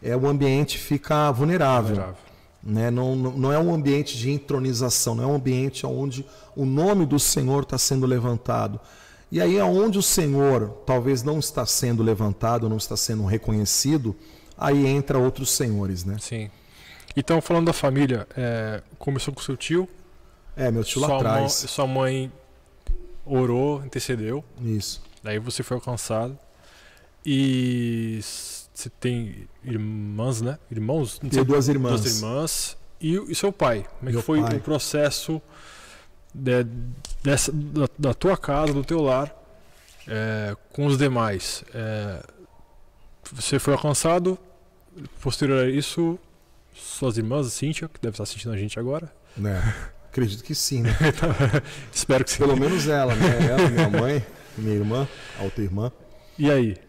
é 0.03 0.13
o 0.13 0.28
ambiente 0.28 0.78
fica 0.78 1.32
vulnerável. 1.32 1.95
vulnerável. 1.95 2.29
Né? 2.62 2.91
Não, 2.91 3.16
não 3.16 3.51
é 3.51 3.60
um 3.60 3.74
ambiente 3.74 4.18
de 4.18 4.30
entronização, 4.30 5.16
não 5.16 5.24
é 5.24 5.28
um 5.28 5.36
ambiente 5.36 5.86
onde 5.86 6.26
o 6.55 6.66
nome 6.66 7.05
do 7.05 7.20
Senhor 7.20 7.64
está 7.64 7.78
sendo 7.78 8.05
levantado. 8.05 8.80
E 9.32 9.39
aí, 9.39 9.60
aonde 9.60 9.99
o 9.99 10.01
Senhor 10.01 10.70
talvez 10.86 11.24
não 11.24 11.39
está 11.39 11.66
sendo 11.66 12.01
levantado, 12.01 12.68
não 12.68 12.78
está 12.78 12.97
sendo 12.97 13.26
reconhecido, 13.26 14.16
aí 14.57 14.88
entra 14.88 15.20
outros 15.20 15.51
senhores, 15.51 16.03
né? 16.03 16.18
Sim. 16.20 16.49
Então, 17.16 17.41
falando 17.41 17.68
da 17.68 17.74
família, 17.74 18.28
é, 18.36 18.82
começou 18.97 19.34
com 19.34 19.41
seu 19.41 19.55
tio. 19.55 19.88
É, 20.55 20.72
meu 20.72 20.84
tio 20.84 21.01
lá 21.01 21.16
atrás. 21.16 21.53
sua 21.53 21.88
mãe 21.88 22.32
orou, 23.26 23.84
intercedeu. 23.86 24.43
Isso. 24.62 25.01
Daí 25.24 25.39
você 25.39 25.64
foi 25.64 25.76
alcançado. 25.76 26.38
E 27.26 28.20
você 28.80 28.90
tem 28.90 29.48
irmãs, 29.62 30.42
né? 30.42 30.58
Irmãos? 30.72 31.20
Tem 31.20 31.44
duas 31.44 31.68
irmãs. 31.68 32.02
Duas 32.02 32.16
irmãs. 32.16 32.78
E, 33.02 33.16
e 33.30 33.36
seu 33.36 33.52
pai? 33.52 33.86
Como 34.00 34.10
é 34.10 34.14
que 34.14 34.22
foi 34.22 34.42
pai. 34.42 34.56
o 34.56 34.62
processo 34.62 35.42
de, 36.34 36.66
dessa, 37.22 37.52
da, 37.52 37.90
da, 37.98 38.14
tua 38.14 38.38
casa, 38.38 38.74
do 38.74 38.84
teu 38.84 39.02
lar, 39.02 39.36
é, 40.08 40.56
com 40.72 40.86
os 40.86 40.98
demais? 40.98 41.62
É, 41.74 42.24
você 43.34 43.60
foi 43.60 43.74
alcançado, 43.74 44.40
posterior 45.20 45.66
a 45.66 45.70
isso, 45.70 46.18
suas 46.74 47.18
irmãs, 47.18 47.52
Cíntia, 47.52 47.90
que 47.90 48.00
deve 48.00 48.14
estar 48.14 48.24
assistindo 48.24 48.54
a 48.54 48.58
gente 48.58 48.80
agora. 48.80 49.12
É. 49.44 49.74
Acredito 50.08 50.42
que 50.42 50.56
sim, 50.56 50.84
né? 50.84 50.96
Espero 51.92 52.24
que 52.24 52.32
sim. 52.32 52.38
Pelo 52.38 52.56
menos 52.56 52.88
ela, 52.88 53.14
né? 53.14 53.46
Ela, 53.46 53.70
minha 53.70 53.90
mãe, 53.90 54.26
minha 54.58 54.76
irmã, 54.76 55.08
a 55.38 55.44
outra 55.44 55.64
irmã. 55.64 55.92
E 56.38 56.50
aí? 56.50 56.89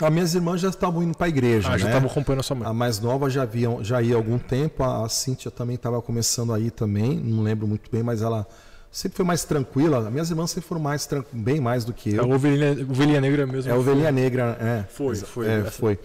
As 0.00 0.12
minhas 0.12 0.34
irmãs 0.34 0.60
já 0.60 0.68
estavam 0.68 1.02
indo 1.02 1.16
para 1.16 1.26
a 1.26 1.28
igreja, 1.28 1.68
ah, 1.68 1.72
né? 1.72 1.78
já 1.78 1.86
estavam 1.86 2.10
acompanhando 2.10 2.40
a 2.40 2.42
sua 2.42 2.56
mãe. 2.56 2.68
A 2.68 2.72
mais 2.72 2.98
nova 2.98 3.30
já, 3.30 3.44
via, 3.44 3.68
já 3.82 4.02
ia 4.02 4.14
há 4.14 4.16
algum 4.16 4.38
tempo, 4.38 4.82
a, 4.82 5.04
a 5.04 5.08
Cíntia 5.08 5.50
também 5.50 5.76
estava 5.76 6.02
começando 6.02 6.52
aí 6.52 6.70
também, 6.70 7.16
não 7.16 7.42
lembro 7.42 7.66
muito 7.68 7.88
bem, 7.90 8.02
mas 8.02 8.20
ela 8.20 8.46
sempre 8.90 9.16
foi 9.16 9.24
mais 9.24 9.44
tranquila. 9.44 9.98
As 9.98 10.12
minhas 10.12 10.30
irmãs 10.30 10.50
sempre 10.50 10.68
foram 10.68 10.80
mais 10.80 11.08
bem 11.32 11.60
mais 11.60 11.84
do 11.84 11.92
que 11.92 12.14
eu. 12.14 12.24
A 12.24 12.26
ovelhinha, 12.26 12.72
ovelhinha 12.88 13.20
negra 13.20 13.46
mesmo. 13.46 13.70
É 13.70 13.74
a 13.74 13.78
ovelhinha 13.78 14.10
negra, 14.10 14.56
é. 14.60 14.84
Foi, 14.88 15.14
foi. 15.14 15.46
É, 15.46 15.64
foi. 15.64 15.98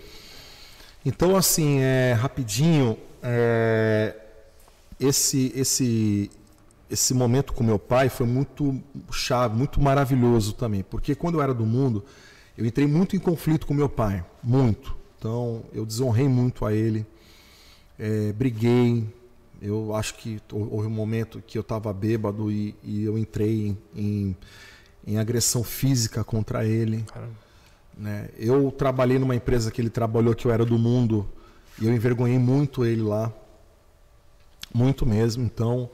Então, 1.03 1.35
assim, 1.35 1.79
é, 1.79 2.13
rapidinho, 2.13 2.95
é, 3.23 4.15
esse, 4.99 5.51
esse, 5.55 6.29
esse 6.89 7.13
momento 7.13 7.53
com 7.53 7.63
meu 7.63 7.79
pai 7.79 8.09
foi 8.09 8.27
muito 8.27 8.79
chave, 9.11 9.55
muito 9.55 9.81
maravilhoso 9.81 10.53
também, 10.53 10.83
porque 10.83 11.15
quando 11.15 11.35
eu 11.35 11.41
era 11.41 11.53
do 11.53 11.65
mundo, 11.65 12.03
eu 12.59 12.65
entrei 12.65 12.85
muito 12.85 13.15
em 13.15 13.19
conflito 13.19 13.65
com 13.65 13.73
meu 13.73 13.87
pai, 13.87 14.21
muito. 14.43 14.93
Então 15.17 15.63
eu 15.71 15.85
desonrei 15.85 16.27
muito 16.27 16.65
a 16.65 16.73
ele, 16.73 17.05
é, 17.97 18.33
briguei. 18.33 19.07
Eu 19.61 19.95
acho 19.95 20.15
que 20.15 20.41
houve 20.51 20.85
um 20.85 20.91
momento 20.91 21.41
que 21.47 21.57
eu 21.57 21.61
estava 21.61 21.93
bêbado 21.93 22.51
e, 22.51 22.75
e, 22.83 23.05
eu 23.05 23.17
entrei 23.17 23.67
em, 23.67 23.77
em, 23.95 24.35
em, 25.07 25.17
agressão 25.17 25.63
física 25.63 26.21
contra 26.21 26.65
ele. 26.65 27.05
Né? 27.97 28.27
Eu 28.37 28.69
trabalhei 28.71 29.17
numa 29.17 29.35
empresa 29.35 29.71
que 29.71 29.79
ele 29.79 29.89
trabalhou, 29.89 30.35
que 30.35 30.45
eu 30.45 30.51
era 30.51 30.65
do 30.65 30.77
mundo, 30.77 31.29
e 31.81 31.87
eu 31.87 31.93
envergonhei 31.93 32.37
muito 32.37 32.83
ele 32.85 33.03
lá, 33.03 33.33
muito 34.73 35.05
mesmo. 35.05 35.45
Então 35.45 35.89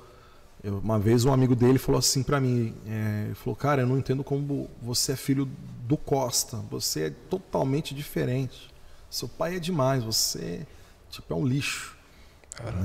eu, 0.66 0.80
uma 0.80 0.98
vez 0.98 1.24
um 1.26 1.32
amigo 1.32 1.56
dele 1.56 1.78
falou 1.78 2.00
assim 2.00 2.24
para 2.24 2.42
mim, 2.42 2.74
é, 2.88 3.26
ele 3.28 3.36
falou, 3.36 3.56
cara, 3.56 3.84
eu 3.84 3.88
não 3.88 4.00
entendo 4.00 4.24
como 4.24 4.68
você 4.82 5.12
é 5.12 5.16
filho 5.16 5.48
do 5.88 5.96
Costa, 5.96 6.58
você 6.72 7.04
é 7.04 7.10
totalmente 7.30 7.94
diferente. 7.94 8.74
Seu 9.08 9.28
pai 9.28 9.58
é 9.58 9.60
demais, 9.60 10.04
você 10.04 10.66
tipo 11.12 11.32
é 11.32 11.38
um 11.38 11.46
lixo. 11.46 11.96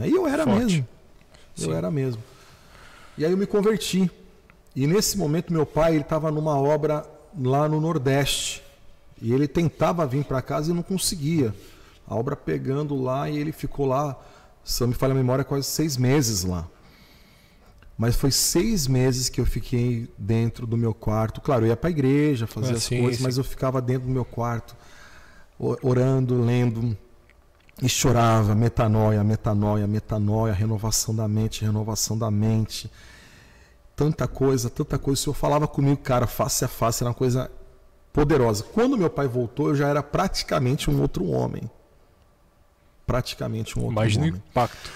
E 0.06 0.14
eu 0.14 0.28
era 0.28 0.44
forte. 0.44 0.58
mesmo. 0.58 0.88
Eu 1.56 1.64
Sim. 1.64 1.72
era 1.72 1.90
mesmo. 1.90 2.22
E 3.16 3.24
aí 3.24 3.30
eu 3.30 3.38
me 3.38 3.46
converti. 3.46 4.10
E 4.76 4.86
nesse 4.86 5.16
momento 5.16 5.50
meu 5.50 5.64
pai 5.64 5.94
ele 5.94 6.02
estava 6.02 6.30
numa 6.30 6.58
obra 6.58 7.06
lá 7.38 7.66
no 7.66 7.80
Nordeste 7.80 8.62
e 9.22 9.32
ele 9.32 9.48
tentava 9.48 10.06
vir 10.06 10.24
para 10.24 10.42
casa 10.42 10.70
e 10.70 10.74
não 10.74 10.82
conseguia. 10.82 11.54
A 12.06 12.14
obra 12.14 12.36
pegando 12.36 13.00
lá 13.00 13.30
e 13.30 13.38
ele 13.38 13.52
ficou 13.52 13.86
lá, 13.86 14.18
se 14.62 14.82
eu 14.82 14.88
me 14.88 14.92
falha 14.92 15.12
a 15.12 15.16
memória, 15.16 15.44
quase 15.44 15.66
seis 15.66 15.96
meses 15.96 16.44
lá. 16.44 16.68
Mas 18.00 18.16
foi 18.16 18.30
seis 18.30 18.86
meses 18.86 19.28
que 19.28 19.38
eu 19.38 19.44
fiquei 19.44 20.08
dentro 20.16 20.66
do 20.66 20.74
meu 20.74 20.94
quarto. 20.94 21.38
Claro, 21.38 21.66
eu 21.66 21.68
ia 21.68 21.76
para 21.76 21.90
a 21.90 21.92
igreja, 21.92 22.46
fazer 22.46 22.72
ah, 22.72 22.76
as 22.76 22.84
sim, 22.84 22.98
coisas, 22.98 23.18
sim. 23.18 23.22
mas 23.22 23.36
eu 23.36 23.44
ficava 23.44 23.78
dentro 23.78 24.08
do 24.08 24.10
meu 24.10 24.24
quarto, 24.24 24.74
orando, 25.82 26.40
lendo, 26.40 26.96
e 27.82 27.90
chorava. 27.90 28.54
Metanoia, 28.54 29.22
metanoia, 29.22 29.86
metanoia, 29.86 30.54
renovação 30.54 31.14
da 31.14 31.28
mente, 31.28 31.62
renovação 31.62 32.16
da 32.16 32.30
mente. 32.30 32.90
Tanta 33.94 34.26
coisa, 34.26 34.70
tanta 34.70 34.96
coisa. 34.96 35.20
O 35.20 35.22
Senhor 35.24 35.34
falava 35.34 35.68
comigo, 35.68 35.98
cara, 35.98 36.26
face 36.26 36.64
a 36.64 36.68
face, 36.68 37.02
era 37.02 37.10
uma 37.10 37.14
coisa 37.14 37.50
poderosa. 38.14 38.64
Quando 38.64 38.96
meu 38.96 39.10
pai 39.10 39.28
voltou, 39.28 39.68
eu 39.68 39.74
já 39.74 39.88
era 39.88 40.02
praticamente 40.02 40.88
um 40.88 41.02
outro 41.02 41.26
homem. 41.26 41.70
Praticamente 43.06 43.78
um 43.78 43.82
outro 43.82 43.92
Imagina 43.92 44.24
homem. 44.24 44.40
Imagina 44.40 44.46
o 44.46 44.50
impacto. 44.50 44.90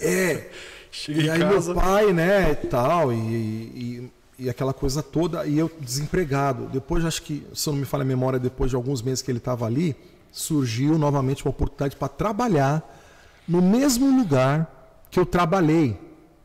É. 0.00 0.50
Cheguei 0.96 1.26
e 1.26 1.30
aí 1.30 1.40
casa. 1.40 1.74
meu 1.74 1.82
pai, 1.82 2.10
né, 2.14 2.54
tal, 2.54 3.12
e, 3.12 3.16
e, 3.18 4.12
e, 4.38 4.48
aquela 4.48 4.72
coisa 4.72 5.02
toda, 5.02 5.46
e 5.46 5.58
eu 5.58 5.70
desempregado. 5.78 6.68
Depois, 6.72 7.04
acho 7.04 7.22
que, 7.22 7.46
se 7.52 7.68
eu 7.68 7.74
não 7.74 7.80
me 7.80 7.84
falha 7.84 8.00
a 8.00 8.06
memória, 8.06 8.38
depois 8.38 8.70
de 8.70 8.76
alguns 8.76 9.02
meses 9.02 9.20
que 9.20 9.30
ele 9.30 9.36
estava 9.36 9.66
ali, 9.66 9.94
surgiu 10.32 10.96
novamente 10.96 11.44
uma 11.44 11.50
oportunidade 11.50 11.96
para 11.96 12.08
trabalhar 12.08 12.82
no 13.46 13.60
mesmo 13.60 14.16
lugar 14.16 15.06
que 15.10 15.20
eu 15.20 15.26
trabalhei 15.26 16.00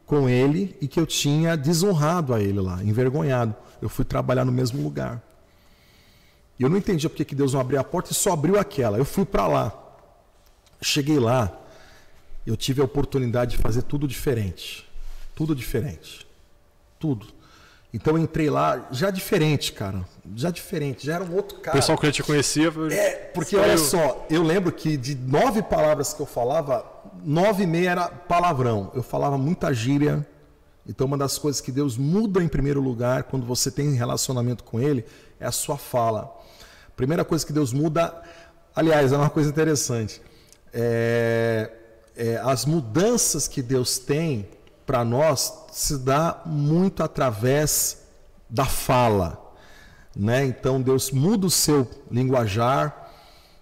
com 0.06 0.28
ele 0.28 0.76
e 0.82 0.88
que 0.88 1.00
eu 1.00 1.06
tinha 1.06 1.56
desonrado 1.56 2.34
a 2.34 2.42
ele 2.42 2.60
lá, 2.60 2.84
envergonhado. 2.84 3.56
Eu 3.82 3.88
fui 3.88 4.04
trabalhar 4.04 4.44
no 4.44 4.52
mesmo 4.52 4.84
lugar. 4.84 5.24
E 6.60 6.64
eu 6.64 6.70
não 6.70 6.76
entendia 6.76 7.10
porque 7.10 7.24
que 7.24 7.34
Deus 7.34 7.54
não 7.54 7.62
abriu 7.62 7.80
a 7.80 7.86
porta 7.86 8.12
e 8.12 8.16
só 8.16 8.34
abriu 8.34 8.60
aquela. 8.60 8.98
Eu 8.98 9.06
fui 9.06 9.24
para 9.24 9.48
lá. 9.48 9.74
Cheguei 10.82 11.20
lá, 11.20 11.58
eu 12.46 12.58
tive 12.58 12.82
a 12.82 12.86
oportunidade 12.86 13.52
de 13.52 13.58
fazer 13.58 13.84
tudo 13.84 14.08
diferente. 14.08 14.90
Tudo 15.36 15.56
diferente. 15.56 16.26
Tudo. 17.00 17.28
Então 17.94 18.16
eu 18.16 18.24
entrei 18.24 18.50
lá 18.50 18.88
já 18.92 19.10
diferente, 19.10 19.74
cara. 19.74 20.06
Já 20.36 20.50
diferente, 20.50 21.06
já 21.06 21.16
era 21.16 21.24
um 21.24 21.36
outro 21.36 21.60
cara. 21.60 21.78
O 21.78 21.80
pessoal 21.80 21.98
que 21.98 22.06
já 22.06 22.12
te 22.12 22.24
conhecia. 22.24 22.72
É, 22.90 23.12
porque 23.34 23.56
olha 23.58 23.78
só, 23.78 24.26
eu 24.30 24.42
lembro 24.42 24.72
que 24.72 24.96
de 24.96 25.14
nove 25.16 25.62
palavras 25.62 26.14
que 26.14 26.22
eu 26.22 26.26
falava, 26.26 26.86
nove 27.24 27.64
e 27.64 27.68
meia 27.68 27.92
era 27.92 28.08
palavrão. 28.08 28.92
Eu 28.96 29.04
falava 29.04 29.38
muita 29.38 29.74
gíria. 29.74 30.26
Então 30.88 31.06
uma 31.06 31.18
das 31.18 31.38
coisas 31.38 31.62
que 31.62 31.72
Deus 31.72 31.98
muda 31.98 32.42
em 32.42 32.48
primeiro 32.48 32.82
lugar 32.82 33.24
quando 33.24 33.46
você 33.46 33.70
tem 33.70 33.94
relacionamento 33.94 34.64
com 34.64 34.80
Ele 34.80 35.06
é 35.40 35.46
a 35.46 35.52
sua 35.52 35.78
fala. 35.78 36.34
Primeira 36.96 37.26
coisa 37.26 37.46
que 37.46 37.54
Deus 37.54 37.74
muda, 37.74 38.22
aliás, 38.76 39.12
é 39.12 39.18
uma 39.18 39.30
coisa 39.30 39.50
interessante. 39.50 40.22
É, 40.74 41.72
é, 42.16 42.40
as 42.44 42.66
mudanças 42.66 43.48
que 43.48 43.62
Deus 43.62 43.98
tem 43.98 44.48
para 44.86 45.04
nós 45.06 45.54
se 45.72 45.98
dá 45.98 46.42
muito 46.46 47.04
através 47.04 48.02
da 48.50 48.66
fala, 48.66 49.42
né? 50.16 50.46
Então 50.46 50.82
Deus 50.82 51.12
muda 51.12 51.48
o 51.48 51.52
seu 51.52 51.90
linguajar, 52.10 53.10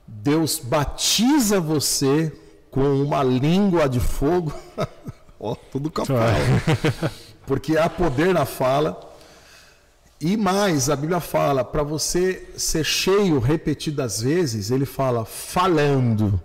Deus 0.08 0.58
batiza 0.58 1.60
você 1.60 2.36
com 2.72 3.02
uma 3.02 3.22
língua 3.22 3.88
de 3.88 4.00
fogo, 4.00 4.54
ó, 5.40 5.56
tudo 5.56 5.92
capaz, 5.92 6.38
porque 7.46 7.78
há 7.78 7.90
poder 7.90 8.34
na 8.34 8.46
fala. 8.46 9.08
E 10.22 10.36
mais, 10.36 10.90
a 10.90 10.98
Bíblia 10.98 11.22
fala, 11.22 11.64
para 11.64 11.82
você 11.82 12.50
ser 12.58 12.84
cheio 12.84 13.40
repetidas 13.40 14.22
vezes, 14.22 14.70
ele 14.70 14.86
fala 14.86 15.24
falando. 15.24 16.42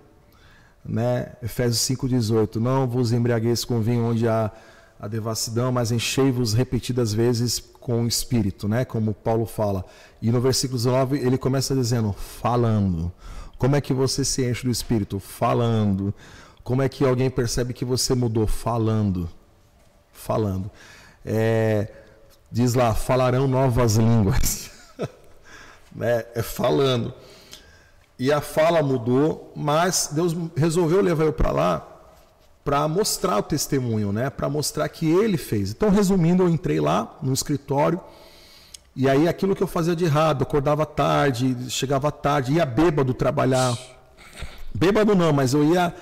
Né? 0.87 1.31
Efésios 1.41 1.79
5,18. 1.79 2.57
Não 2.57 2.87
vos 2.87 3.11
embriagueis 3.11 3.65
com 3.65 3.81
vinho 3.81 4.05
onde 4.05 4.27
há 4.27 4.51
a 4.99 5.07
devassidão, 5.07 5.71
mas 5.71 5.91
enchei-vos 5.91 6.53
repetidas 6.53 7.13
vezes 7.13 7.59
com 7.59 8.03
o 8.03 8.07
Espírito, 8.07 8.67
né? 8.67 8.85
Como 8.85 9.13
Paulo 9.13 9.45
fala. 9.45 9.85
E 10.21 10.31
no 10.31 10.39
versículo 10.39 10.77
19 10.77 11.19
ele 11.19 11.37
começa 11.37 11.75
dizendo, 11.75 12.13
falando. 12.13 13.11
Como 13.57 13.75
é 13.75 13.81
que 13.81 13.93
você 13.93 14.23
se 14.23 14.49
enche 14.49 14.63
do 14.63 14.71
Espírito? 14.71 15.19
Falando. 15.19 16.13
Como 16.63 16.81
é 16.81 16.89
que 16.89 17.05
alguém 17.05 17.29
percebe 17.29 17.73
que 17.73 17.85
você 17.85 18.15
mudou? 18.15 18.47
Falando. 18.47 19.29
Falando. 20.11 20.71
É, 21.23 21.91
diz 22.51 22.73
lá, 22.73 22.93
falarão 22.93 23.47
novas 23.47 23.97
línguas. 23.97 24.71
né? 25.95 26.25
É 26.33 26.41
falando. 26.41 27.13
E 28.17 28.31
a 28.31 28.39
fala 28.39 28.81
mudou, 28.81 29.51
mas 29.55 30.09
Deus 30.11 30.35
resolveu 30.55 31.01
levar 31.01 31.25
eu 31.25 31.33
para 31.33 31.51
lá 31.51 31.95
para 32.65 32.87
mostrar 32.87 33.37
o 33.37 33.43
testemunho, 33.43 34.11
né? 34.11 34.31
Para 34.31 34.49
mostrar 34.49 34.89
que 34.89 35.05
ele 35.05 35.37
fez. 35.37 35.69
Então, 35.69 35.91
resumindo, 35.91 36.41
eu 36.41 36.49
entrei 36.49 36.79
lá 36.79 37.15
no 37.21 37.31
escritório 37.31 38.01
e 38.95 39.07
aí 39.07 39.27
aquilo 39.27 39.55
que 39.55 39.61
eu 39.61 39.67
fazia 39.67 39.95
de 39.95 40.05
errado, 40.05 40.41
acordava 40.41 40.83
tarde, 40.83 41.55
chegava 41.69 42.11
tarde, 42.11 42.53
ia 42.53 42.65
bêbado 42.65 43.13
trabalhar. 43.13 43.77
Bêbado 44.73 45.13
não, 45.13 45.31
mas 45.31 45.53
eu 45.53 45.63
ia 45.63 45.93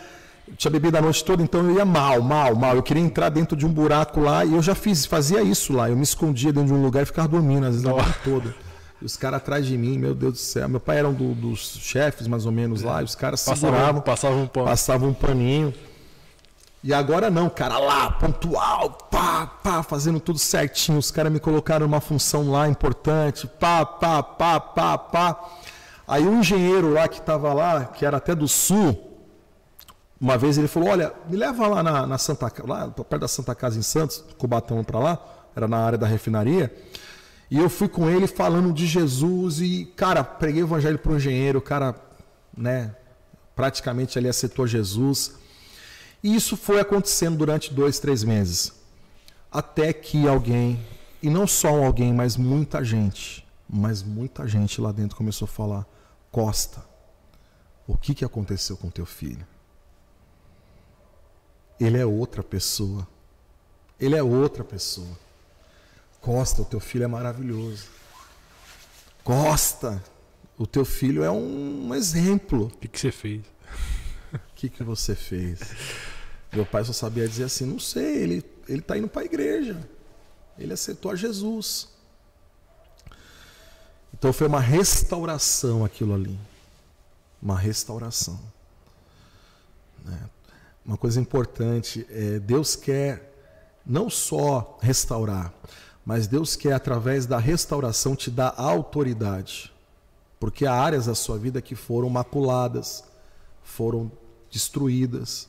tinha 0.57 0.69
bebido 0.69 0.97
a 0.97 1.01
noite 1.01 1.23
toda, 1.23 1.41
então 1.41 1.67
eu 1.67 1.75
ia 1.75 1.85
mal, 1.85 2.21
mal, 2.21 2.55
mal. 2.55 2.75
Eu 2.75 2.83
queria 2.83 3.01
entrar 3.01 3.29
dentro 3.29 3.57
de 3.57 3.65
um 3.65 3.69
buraco 3.69 4.19
lá 4.19 4.45
e 4.45 4.53
eu 4.53 4.61
já 4.61 4.75
fiz, 4.75 5.05
fazia 5.05 5.41
isso 5.41 5.73
lá. 5.73 5.89
Eu 5.89 5.95
me 5.95 6.03
escondia 6.03 6.53
dentro 6.53 6.67
de 6.67 6.73
um 6.73 6.81
lugar 6.81 7.03
e 7.03 7.05
ficava 7.05 7.27
dormindo, 7.27 7.65
às 7.65 7.73
vezes 7.73 7.85
a 7.85 7.89
noite 7.89 8.19
toda. 8.23 8.55
Os 9.03 9.17
caras 9.17 9.37
atrás 9.37 9.65
de 9.65 9.77
mim, 9.77 9.97
meu 9.97 10.15
Deus 10.15 10.33
do 10.33 10.39
céu. 10.39 10.69
Meu 10.69 10.79
pai 10.79 10.99
era 10.99 11.09
um 11.09 11.13
do, 11.13 11.33
dos 11.35 11.59
chefes, 11.59 12.27
mais 12.27 12.45
ou 12.45 12.51
menos, 12.51 12.81
lá, 12.81 13.01
e 13.01 13.05
os 13.05 13.15
caras 13.15 13.41
seguravam. 13.41 14.01
Passavam 14.01 14.43
um 14.43 14.47
pano. 14.47 14.65
Passavam 14.65 15.09
um 15.09 15.13
paninho. 15.13 15.73
E 16.83 16.93
agora 16.93 17.29
não, 17.29 17.49
cara, 17.49 17.77
lá, 17.77 18.11
pontual, 18.11 18.89
pá, 19.09 19.47
pá, 19.47 19.81
fazendo 19.83 20.19
tudo 20.19 20.37
certinho. 20.37 20.97
Os 20.97 21.11
caras 21.11 21.31
me 21.31 21.39
colocaram 21.39 21.85
uma 21.85 22.01
função 22.01 22.51
lá 22.51 22.67
importante, 22.67 23.47
pá, 23.47 23.85
pá, 23.85 24.21
pá, 24.21 24.59
pá, 24.59 24.97
pá. 24.97 25.39
Aí 26.05 26.27
um 26.27 26.39
engenheiro 26.39 26.91
lá 26.91 27.07
que 27.07 27.19
estava 27.19 27.53
lá, 27.53 27.85
que 27.85 28.05
era 28.05 28.17
até 28.17 28.35
do 28.35 28.49
sul, 28.49 29.11
uma 30.19 30.37
vez 30.37 30.57
ele 30.57 30.67
falou: 30.67 30.89
Olha, 30.89 31.13
me 31.29 31.37
leva 31.37 31.67
lá 31.67 31.81
na, 31.81 32.05
na 32.05 32.17
Santa 32.17 32.51
lá 32.65 32.89
perto 32.89 33.21
da 33.21 33.27
Santa 33.27 33.55
Casa 33.55 33.79
em 33.79 33.81
Santos, 33.81 34.23
Cubatão 34.37 34.83
para 34.83 34.99
lá, 34.99 35.19
era 35.55 35.67
na 35.67 35.77
área 35.77 35.97
da 35.97 36.05
refinaria. 36.05 36.73
E 37.53 37.59
eu 37.59 37.69
fui 37.69 37.87
com 37.87 38.09
ele 38.09 38.25
falando 38.25 38.73
de 38.73 38.87
Jesus 38.87 39.61
e, 39.61 39.85
cara, 39.95 40.23
preguei 40.23 40.63
o 40.63 40.65
evangelho 40.65 40.97
para 40.97 41.11
o 41.11 41.17
engenheiro, 41.17 41.59
o 41.59 41.61
cara, 41.61 41.95
né, 42.57 42.95
praticamente 43.55 44.17
ali 44.17 44.27
aceitou 44.27 44.65
Jesus. 44.65 45.35
E 46.23 46.35
isso 46.35 46.57
foi 46.57 46.79
acontecendo 46.79 47.37
durante 47.37 47.71
dois, 47.71 47.99
três 47.99 48.23
meses. 48.23 48.73
Até 49.51 49.93
que 49.93 50.27
alguém, 50.27 50.83
e 51.21 51.29
não 51.29 51.45
só 51.45 51.85
alguém, 51.85 52.11
mas 52.11 52.35
muita 52.35 52.83
gente, 52.83 53.47
mas 53.69 54.01
muita 54.01 54.47
gente 54.47 54.81
lá 54.81 54.91
dentro 54.91 55.15
começou 55.15 55.45
a 55.45 55.47
falar: 55.47 55.85
Costa, 56.31 56.83
o 57.85 57.95
que, 57.95 58.15
que 58.15 58.25
aconteceu 58.25 58.75
com 58.75 58.89
teu 58.89 59.05
filho? 59.05 59.45
Ele 61.79 61.99
é 61.99 62.05
outra 62.05 62.41
pessoa. 62.41 63.07
Ele 63.99 64.15
é 64.15 64.23
outra 64.23 64.63
pessoa. 64.63 65.22
Costa, 66.23 66.63
o 66.63 66.65
teu 66.65 66.79
filho 66.79 67.03
é 67.03 67.07
maravilhoso. 67.07 67.85
Costa, 69.23 70.03
o 70.57 70.65
teu 70.65 70.83
filho 70.83 71.23
é 71.23 71.29
um 71.29 71.93
exemplo. 71.93 72.65
O 72.65 72.77
que, 72.79 72.87
que 72.87 72.99
você 72.99 73.11
fez? 73.11 73.43
O 74.33 74.39
que, 74.55 74.69
que 74.69 74.83
você 74.83 75.13
fez? 75.13 75.59
Meu 76.51 76.65
pai 76.65 76.83
só 76.83 76.93
sabia 76.93 77.27
dizer 77.27 77.43
assim: 77.43 77.65
não 77.65 77.77
sei, 77.77 78.23
ele 78.23 78.53
ele 78.67 78.79
está 78.79 78.97
indo 78.97 79.07
para 79.07 79.21
a 79.21 79.25
igreja. 79.25 79.77
Ele 80.57 80.73
aceitou 80.73 81.11
a 81.11 81.15
Jesus. 81.15 81.89
Então 84.13 84.31
foi 84.31 84.47
uma 84.47 84.59
restauração 84.59 85.83
aquilo 85.83 86.13
ali. 86.13 86.39
Uma 87.41 87.57
restauração. 87.57 88.39
Né? 90.03 90.29
Uma 90.85 90.97
coisa 90.97 91.19
importante 91.19 92.05
é 92.09 92.39
Deus 92.39 92.75
quer 92.75 93.31
não 93.85 94.09
só 94.09 94.77
restaurar, 94.81 95.53
mas 96.05 96.27
Deus 96.27 96.55
quer 96.55 96.73
através 96.73 97.25
da 97.25 97.37
restauração 97.37 98.15
te 98.15 98.29
dar 98.29 98.53
autoridade. 98.57 99.71
Porque 100.39 100.65
há 100.65 100.73
áreas 100.73 101.05
da 101.05 101.15
sua 101.15 101.37
vida 101.37 101.61
que 101.61 101.75
foram 101.75 102.09
maculadas, 102.09 103.03
foram 103.63 104.11
destruídas. 104.51 105.47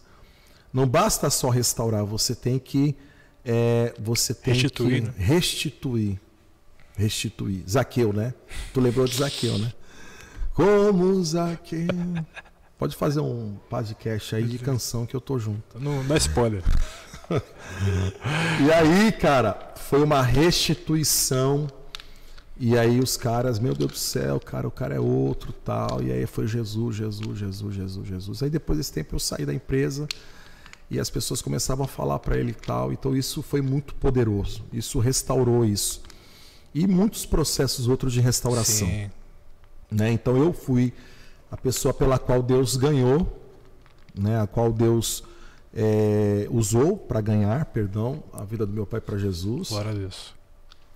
Não 0.73 0.87
basta 0.87 1.29
só 1.31 1.49
restaurar, 1.49 2.05
você 2.05 2.35
tem 2.35 2.59
que 2.59 2.97
é, 3.45 3.93
você 3.99 4.33
tem 4.33 4.55
restituir, 4.55 5.03
que 5.03 5.09
né? 5.09 5.15
restituir. 5.19 6.21
Restituir. 6.97 7.65
Zaqueu, 7.69 8.13
né? 8.13 8.33
Tu 8.73 8.81
lembrou 8.81 9.07
de 9.07 9.17
Zaqueu, 9.17 9.59
né? 9.59 9.73
Como 10.55 11.23
Zaqueu. 11.23 11.89
Pode 12.79 12.97
fazer 12.97 13.21
um 13.21 13.57
podcast 13.69 14.35
aí 14.35 14.45
de 14.45 14.59
canção 14.59 15.05
que 15.05 15.15
eu 15.15 15.21
tô 15.21 15.39
junto. 15.39 15.79
Não 15.79 16.07
dá 16.07 16.17
spoiler. 16.17 16.63
e 18.67 18.73
aí, 18.73 19.13
cara, 19.13 19.75
foi 19.77 20.03
uma 20.03 20.23
restituição. 20.23 21.69
E 22.57 22.79
aí 22.79 23.01
os 23.01 23.17
caras, 23.17 23.59
meu 23.59 23.75
Deus 23.75 23.93
do 23.93 23.99
céu, 23.99 24.39
cara, 24.39 24.69
o 24.69 24.71
cara 24.71 24.95
é 24.95 25.01
outro, 25.01 25.53
tal. 25.53 26.03
E 26.03 26.13
aí 26.13 26.27
foi 26.27 26.47
Jesus, 26.47 26.97
Jesus, 26.97 27.39
Jesus, 27.39 27.75
Jesus, 27.75 28.07
Jesus. 28.07 28.43
Aí 28.43 28.51
depois 28.51 28.79
desse 28.79 28.93
tempo 28.93 29.15
eu 29.15 29.19
saí 29.19 29.45
da 29.45 29.53
empresa 29.53 30.07
e 30.91 31.01
as 31.01 31.11
pessoas 31.11 31.43
começavam 31.43 31.85
a 31.85 31.89
falar 31.89 32.19
para 32.21 32.39
ele 32.39 32.55
tal. 32.55 32.93
Então 32.93 33.17
isso 33.17 33.43
foi 33.43 33.61
muito 33.61 33.95
poderoso. 33.97 34.65
Isso 34.73 34.99
restaurou 35.01 35.65
isso. 35.65 36.03
E 36.73 36.87
muitos 36.87 37.27
processos 37.27 37.89
outros 37.89 38.13
de 38.13 38.21
restauração. 38.21 38.87
Sim. 38.87 39.11
Né? 39.91 40.13
Então 40.13 40.37
eu 40.37 40.53
fui 40.53 40.93
a 41.51 41.57
pessoa 41.57 41.93
pela 41.93 42.19
qual 42.19 42.43
Deus 42.43 42.77
ganhou, 42.77 43.41
né? 44.15 44.41
a 44.41 44.47
qual 44.47 44.73
Deus 44.73 45.25
é, 45.75 46.47
usou 46.51 46.97
para 46.97 47.21
ganhar, 47.21 47.65
perdão, 47.67 48.23
a 48.33 48.45
vida 48.45 48.65
do 48.65 48.73
meu 48.73 48.87
pai 48.87 49.01
para 49.01 49.19
Jesus. 49.19 49.71
Glória 49.71 49.91
a 49.91 49.95
Deus. 49.95 50.35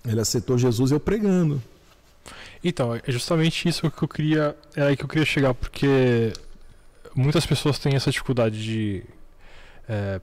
Ele 0.05 0.21
aceitou 0.21 0.57
Jesus 0.57 0.91
eu 0.91 0.99
pregando. 0.99 1.61
Então, 2.63 2.95
é 2.95 3.11
justamente 3.11 3.67
isso 3.67 3.89
que 3.91 4.03
eu 4.03 4.07
queria, 4.07 4.55
é 4.75 4.83
aí 4.83 4.97
que 4.97 5.03
eu 5.03 5.07
queria 5.07 5.25
chegar, 5.25 5.53
porque 5.53 6.33
muitas 7.15 7.45
pessoas 7.45 7.79
têm 7.79 7.95
essa 7.95 8.11
dificuldade 8.11 8.61
de 8.61 9.03
é, 9.87 10.21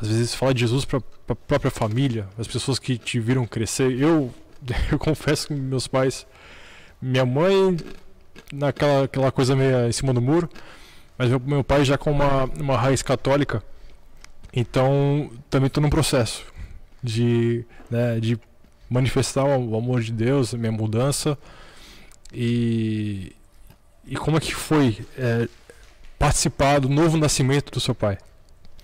às 0.00 0.08
vezes 0.08 0.34
falar 0.34 0.52
de 0.52 0.60
Jesus 0.60 0.84
para 0.84 1.00
a 1.28 1.34
própria 1.34 1.70
família, 1.70 2.28
as 2.38 2.46
pessoas 2.46 2.78
que 2.78 2.96
te 2.96 3.18
viram 3.18 3.46
crescer. 3.46 3.92
Eu, 3.98 4.32
eu 4.90 4.98
confesso 4.98 5.48
que 5.48 5.54
meus 5.54 5.86
pais, 5.86 6.26
minha 7.00 7.26
mãe 7.26 7.76
naquela 8.52 9.04
aquela 9.04 9.32
coisa 9.32 9.56
meio 9.56 9.88
em 9.88 9.92
cima 9.92 10.12
do 10.12 10.20
muro, 10.20 10.48
mas 11.22 11.30
meu, 11.30 11.38
meu 11.38 11.62
pai 11.62 11.84
já 11.84 11.96
com 11.96 12.10
uma, 12.10 12.46
uma 12.58 12.76
raiz 12.76 13.00
católica, 13.00 13.62
então 14.52 15.30
também 15.48 15.68
estou 15.68 15.80
num 15.80 15.88
processo 15.88 16.44
de, 17.00 17.64
né, 17.88 18.18
de 18.18 18.36
manifestar 18.90 19.44
o 19.44 19.76
amor 19.76 20.00
de 20.00 20.10
Deus, 20.10 20.52
a 20.52 20.58
minha 20.58 20.72
mudança 20.72 21.38
e, 22.34 23.36
e 24.04 24.16
como 24.16 24.36
é 24.36 24.40
que 24.40 24.52
foi 24.52 25.06
é, 25.16 25.48
participar 26.18 26.80
do 26.80 26.88
novo 26.88 27.16
nascimento 27.16 27.70
do 27.70 27.78
seu 27.78 27.94
pai 27.94 28.18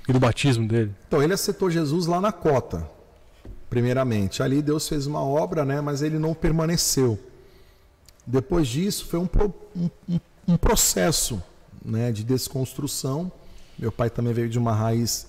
e 0.09 0.13
do 0.13 0.21
batismo 0.21 0.69
dele? 0.69 0.95
Então 1.09 1.21
ele 1.21 1.35
aceitou 1.35 1.69
Jesus 1.69 2.07
lá 2.07 2.21
na 2.21 2.31
cota. 2.31 2.89
primeiramente. 3.69 4.45
Ali 4.45 4.63
Deus 4.63 4.89
fez 4.89 5.09
uma 5.09 5.25
obra, 5.25 5.65
né, 5.65 5.81
mas 5.81 6.03
ele 6.03 6.21
não 6.21 6.35
permaneceu. 6.35 7.19
Depois 8.25 8.69
disso, 8.69 9.07
foi 9.07 9.19
um, 9.19 9.29
um, 10.09 10.21
um 10.47 10.57
processo 10.57 11.43
né, 11.85 12.13
de 12.13 12.25
desconstrução. 12.25 13.31
Meu 13.79 13.93
pai 13.93 14.11
também 14.11 14.33
veio 14.33 14.49
de 14.49 14.59
uma 14.59 14.75
raiz 14.75 15.29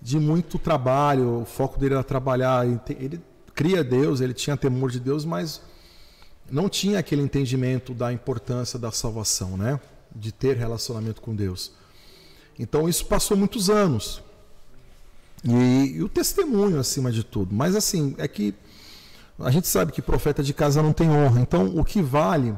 de 0.00 0.18
muito 0.18 0.58
trabalho, 0.58 1.40
o 1.40 1.44
foco 1.44 1.78
dele 1.78 1.94
era 1.94 2.04
trabalhar. 2.04 2.66
Ele 2.66 3.20
cria 3.54 3.82
Deus, 3.82 4.20
ele 4.20 4.34
tinha 4.34 4.56
temor 4.56 4.90
de 4.90 5.00
Deus, 5.00 5.24
mas 5.24 5.62
não 6.50 6.68
tinha 6.68 6.98
aquele 6.98 7.22
entendimento 7.22 7.94
da 7.94 8.12
importância 8.12 8.78
da 8.78 8.92
salvação, 8.92 9.56
né? 9.56 9.80
De 10.14 10.30
ter 10.30 10.56
relacionamento 10.56 11.20
com 11.20 11.34
Deus. 11.34 11.72
Então 12.58 12.88
isso 12.88 13.06
passou 13.06 13.36
muitos 13.36 13.70
anos. 13.70 14.22
E, 15.42 15.96
e, 15.96 16.02
o 16.02 16.08
testemunho 16.08 16.78
acima 16.78 17.10
de 17.10 17.24
tudo. 17.24 17.54
Mas 17.54 17.74
assim, 17.74 18.14
é 18.18 18.26
que 18.28 18.54
a 19.38 19.50
gente 19.50 19.66
sabe 19.66 19.92
que 19.92 20.00
profeta 20.00 20.42
de 20.42 20.54
casa 20.54 20.82
não 20.82 20.92
tem 20.92 21.10
honra. 21.10 21.40
Então 21.40 21.78
o 21.78 21.84
que 21.84 22.00
vale 22.00 22.54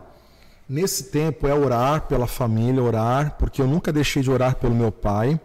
nesse 0.68 1.04
tempo 1.04 1.46
é 1.46 1.54
orar 1.54 2.02
pela 2.02 2.26
família, 2.26 2.82
orar, 2.82 3.36
porque 3.38 3.60
eu 3.60 3.66
nunca 3.66 3.92
deixei 3.92 4.22
de 4.22 4.30
orar 4.30 4.56
pelo 4.56 4.74
meu 4.74 4.90
pai. 4.92 5.40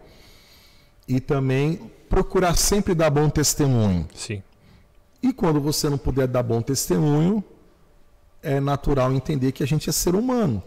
E 1.08 1.20
também 1.20 1.92
procurar 2.10 2.56
sempre 2.56 2.94
dar 2.94 3.10
bom 3.10 3.30
testemunho. 3.30 4.08
Sim. 4.16 4.42
E 5.22 5.32
quando 5.32 5.60
você 5.60 5.90
não 5.90 5.98
puder 5.98 6.28
dar 6.28 6.44
bom 6.44 6.62
testemunho, 6.62 7.44
é 8.42 8.60
natural 8.60 9.14
entender 9.14 9.52
que 9.52 9.64
a 9.64 9.68
gente 9.68 9.90
é 9.90 9.94
ser 9.94 10.16
humano, 10.16 10.64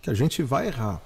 que 0.00 0.10
a 0.10 0.14
gente 0.14 0.42
vai 0.42 0.68
errar. 0.68 1.00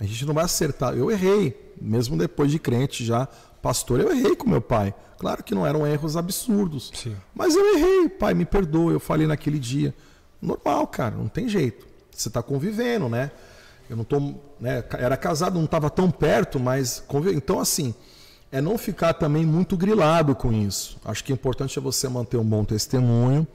A 0.00 0.04
gente 0.04 0.24
não 0.24 0.34
vai 0.34 0.44
acertar. 0.44 0.94
Eu 0.94 1.10
errei, 1.10 1.72
mesmo 1.80 2.16
depois 2.16 2.50
de 2.50 2.58
crente 2.58 3.04
já, 3.04 3.28
pastor, 3.62 4.00
eu 4.00 4.10
errei 4.10 4.34
com 4.34 4.48
meu 4.48 4.60
pai. 4.60 4.94
Claro 5.18 5.42
que 5.42 5.54
não 5.54 5.66
eram 5.66 5.86
erros 5.86 6.16
absurdos. 6.16 6.90
Sim. 6.94 7.16
Mas 7.34 7.54
eu 7.54 7.76
errei, 7.76 8.08
pai, 8.08 8.34
me 8.34 8.44
perdoa, 8.44 8.92
eu 8.92 9.00
falei 9.00 9.26
naquele 9.26 9.58
dia. 9.58 9.94
Normal, 10.44 10.86
cara, 10.86 11.16
não 11.16 11.28
tem 11.28 11.48
jeito. 11.48 11.86
Você 12.10 12.28
está 12.28 12.42
convivendo, 12.42 13.08
né? 13.08 13.30
Eu 13.88 13.96
não 13.96 14.04
tô, 14.04 14.18
né, 14.60 14.84
era 14.98 15.16
casado, 15.16 15.56
não 15.56 15.64
estava 15.64 15.90
tão 15.90 16.10
perto, 16.10 16.58
mas 16.58 17.02
então 17.34 17.60
assim, 17.60 17.94
é 18.50 18.60
não 18.60 18.78
ficar 18.78 19.14
também 19.14 19.44
muito 19.44 19.76
grilado 19.76 20.34
com 20.34 20.52
isso. 20.52 20.98
Acho 21.04 21.24
que 21.24 21.32
o 21.32 21.34
importante 21.34 21.78
é 21.78 21.82
você 21.82 22.08
manter 22.08 22.36
um 22.36 22.44
bom 22.44 22.64
testemunho 22.64 23.46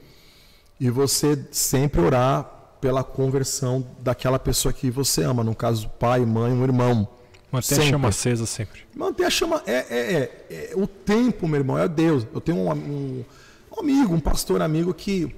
e 0.78 0.90
você 0.90 1.46
sempre 1.50 2.00
orar 2.00 2.44
pela 2.80 3.04
conversão 3.04 3.86
daquela 4.00 4.38
pessoa 4.38 4.72
que 4.72 4.90
você 4.90 5.22
ama, 5.22 5.44
no 5.44 5.54
caso, 5.54 5.88
pai, 5.98 6.24
mãe, 6.24 6.52
um 6.52 6.62
irmão. 6.62 7.08
Manter 7.52 7.66
sempre. 7.66 7.84
a 7.84 7.90
chama 7.90 8.08
acesa 8.08 8.46
sempre. 8.46 8.80
Manter 8.94 9.24
a 9.24 9.30
chama. 9.30 9.62
É, 9.66 9.72
é, 9.72 9.82
é, 9.90 10.70
é, 10.70 10.72
o 10.76 10.86
tempo, 10.86 11.48
meu 11.48 11.60
irmão, 11.60 11.76
é 11.76 11.88
Deus. 11.88 12.26
Eu 12.32 12.40
tenho 12.40 12.58
um, 12.58 12.70
um, 12.70 13.24
um, 13.72 13.80
amigo, 13.80 14.14
um 14.14 14.20
pastor 14.20 14.62
amigo 14.62 14.94
que 14.94 15.34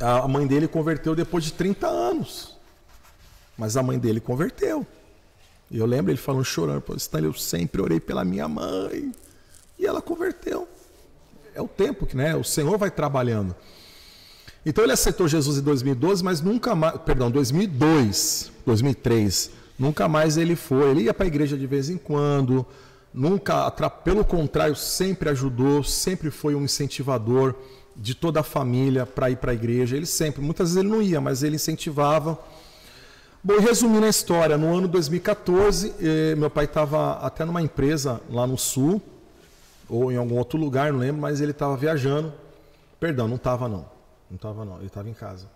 a 0.00 0.26
mãe 0.26 0.46
dele 0.46 0.66
converteu 0.66 1.14
depois 1.14 1.44
de 1.44 1.52
30 1.52 1.86
anos. 1.86 2.56
Mas 3.56 3.76
a 3.76 3.82
mãe 3.82 3.98
dele 3.98 4.20
converteu. 4.20 4.86
E 5.70 5.78
eu 5.78 5.86
lembro 5.86 6.10
ele 6.10 6.18
falando, 6.18 6.44
chorando, 6.44 6.84
Stanley, 6.96 7.28
eu 7.30 7.34
sempre 7.34 7.80
orei 7.80 8.00
pela 8.00 8.24
minha 8.24 8.48
mãe. 8.48 9.12
E 9.78 9.86
ela 9.86 10.02
converteu. 10.02 10.68
É 11.54 11.60
o 11.60 11.68
tempo 11.68 12.06
que 12.06 12.16
né, 12.16 12.34
o 12.34 12.44
Senhor 12.44 12.76
vai 12.78 12.90
trabalhando. 12.90 13.54
Então 14.64 14.84
ele 14.84 14.92
aceitou 14.92 15.26
Jesus 15.26 15.58
em 15.58 15.62
2012, 15.62 16.22
mas 16.22 16.40
nunca 16.40 16.74
mais, 16.74 16.96
perdão, 16.98 17.30
2002, 17.30 18.52
2003, 18.64 19.50
nunca 19.78 20.08
mais 20.08 20.36
ele 20.36 20.54
foi. 20.54 20.90
Ele 20.90 21.02
ia 21.02 21.14
para 21.14 21.24
a 21.24 21.26
igreja 21.26 21.56
de 21.56 21.66
vez 21.66 21.90
em 21.90 21.96
quando, 21.96 22.64
nunca, 23.12 23.70
pelo 24.04 24.24
contrário, 24.24 24.76
sempre 24.76 25.28
ajudou, 25.30 25.82
sempre 25.82 26.30
foi 26.30 26.54
um 26.54 26.62
incentivador 26.62 27.54
de 27.96 28.14
toda 28.14 28.40
a 28.40 28.42
família 28.42 29.06
para 29.06 29.30
ir 29.30 29.36
para 29.36 29.52
a 29.52 29.54
igreja. 29.54 29.96
Ele 29.96 30.06
sempre, 30.06 30.42
muitas 30.42 30.70
vezes 30.70 30.76
ele 30.76 30.88
não 30.88 31.02
ia, 31.02 31.20
mas 31.20 31.42
ele 31.42 31.56
incentivava. 31.56 32.38
Bom, 33.44 33.58
resumindo 33.58 34.06
a 34.06 34.08
história, 34.08 34.56
no 34.56 34.76
ano 34.76 34.86
2014, 34.86 35.94
eh, 36.00 36.34
meu 36.36 36.48
pai 36.48 36.64
estava 36.64 37.14
até 37.14 37.44
numa 37.44 37.60
empresa 37.60 38.20
lá 38.30 38.46
no 38.46 38.56
sul, 38.56 39.02
ou 39.88 40.12
em 40.12 40.16
algum 40.16 40.38
outro 40.38 40.58
lugar, 40.58 40.92
não 40.92 41.00
lembro, 41.00 41.20
mas 41.20 41.40
ele 41.40 41.50
estava 41.50 41.76
viajando. 41.76 42.32
Perdão, 43.00 43.26
não 43.26 43.36
estava 43.36 43.68
não. 43.68 43.84
Não 44.30 44.36
estava 44.36 44.64
não, 44.64 44.76
ele 44.78 44.86
estava 44.86 45.08
em 45.08 45.14
casa. 45.14 45.46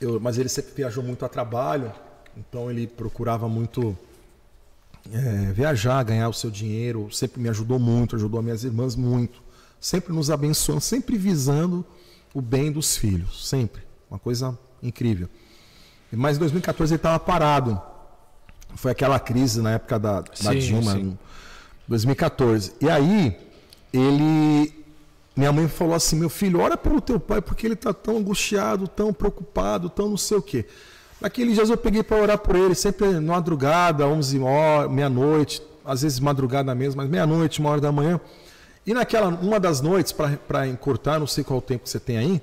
Eu, 0.00 0.20
mas 0.20 0.36
ele 0.36 0.48
sempre 0.48 0.72
viajou 0.74 1.02
muito 1.02 1.24
a 1.24 1.28
trabalho, 1.28 1.90
então 2.36 2.70
ele 2.70 2.86
procurava 2.86 3.48
muito 3.48 3.96
é, 5.12 5.52
viajar, 5.52 6.02
ganhar 6.02 6.28
o 6.28 6.32
seu 6.32 6.50
dinheiro, 6.50 7.08
sempre 7.12 7.40
me 7.40 7.48
ajudou 7.48 7.78
muito, 7.78 8.16
ajudou 8.16 8.38
as 8.40 8.44
minhas 8.44 8.64
irmãs 8.64 8.96
muito, 8.96 9.42
sempre 9.80 10.12
nos 10.12 10.30
abençoando, 10.30 10.80
sempre 10.80 11.16
visando 11.16 11.84
o 12.32 12.40
bem 12.40 12.72
dos 12.72 12.96
filhos, 12.96 13.48
sempre. 13.48 13.82
Uma 14.10 14.18
coisa 14.18 14.58
incrível. 14.82 15.28
Mas 16.10 16.36
em 16.36 16.40
2014 16.40 16.92
ele 16.92 16.98
estava 16.98 17.18
parado. 17.18 17.80
Foi 18.76 18.90
aquela 18.90 19.18
crise 19.18 19.60
na 19.60 19.72
época 19.72 19.98
da, 19.98 20.20
da 20.20 20.34
sim, 20.34 20.58
Dilma, 20.58 20.92
sim. 20.92 21.18
2014. 21.88 22.74
E 22.80 22.88
aí 22.88 23.36
ele 23.92 24.84
minha 25.36 25.52
mãe 25.52 25.68
falou 25.68 25.94
assim: 25.94 26.16
meu 26.16 26.28
filho, 26.28 26.60
ora 26.60 26.76
pelo 26.76 27.00
teu 27.00 27.18
pai, 27.18 27.40
porque 27.40 27.66
ele 27.66 27.74
está 27.74 27.92
tão 27.92 28.18
angustiado, 28.18 28.86
tão 28.86 29.12
preocupado, 29.12 29.88
tão 29.88 30.10
não 30.10 30.16
sei 30.16 30.36
o 30.36 30.42
quê. 30.42 30.66
Naqueles 31.24 31.54
dias 31.54 31.70
eu 31.70 31.78
peguei 31.78 32.02
para 32.02 32.20
orar 32.20 32.36
por 32.36 32.54
ele, 32.54 32.74
sempre 32.74 33.08
madrugada, 33.18 34.06
11 34.06 34.40
horas, 34.40 34.90
meia-noite, 34.90 35.62
às 35.82 36.02
vezes 36.02 36.20
madrugada 36.20 36.74
mesmo, 36.74 37.00
mas 37.00 37.08
meia-noite, 37.08 37.60
uma 37.60 37.70
hora 37.70 37.80
da 37.80 37.90
manhã. 37.90 38.20
E 38.86 38.92
naquela, 38.92 39.28
uma 39.28 39.58
das 39.58 39.80
noites, 39.80 40.12
para 40.12 40.68
encurtar, 40.68 41.18
não 41.18 41.26
sei 41.26 41.42
qual 41.42 41.60
o 41.60 41.62
tempo 41.62 41.84
que 41.84 41.88
você 41.88 41.98
tem 41.98 42.18
aí. 42.18 42.42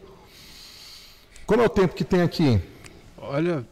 Como 1.46 1.62
é 1.62 1.66
o 1.68 1.70
tempo 1.70 1.94
que 1.94 2.04
tem 2.04 2.24
aqui? 2.24 2.60
Olha, 3.20 3.64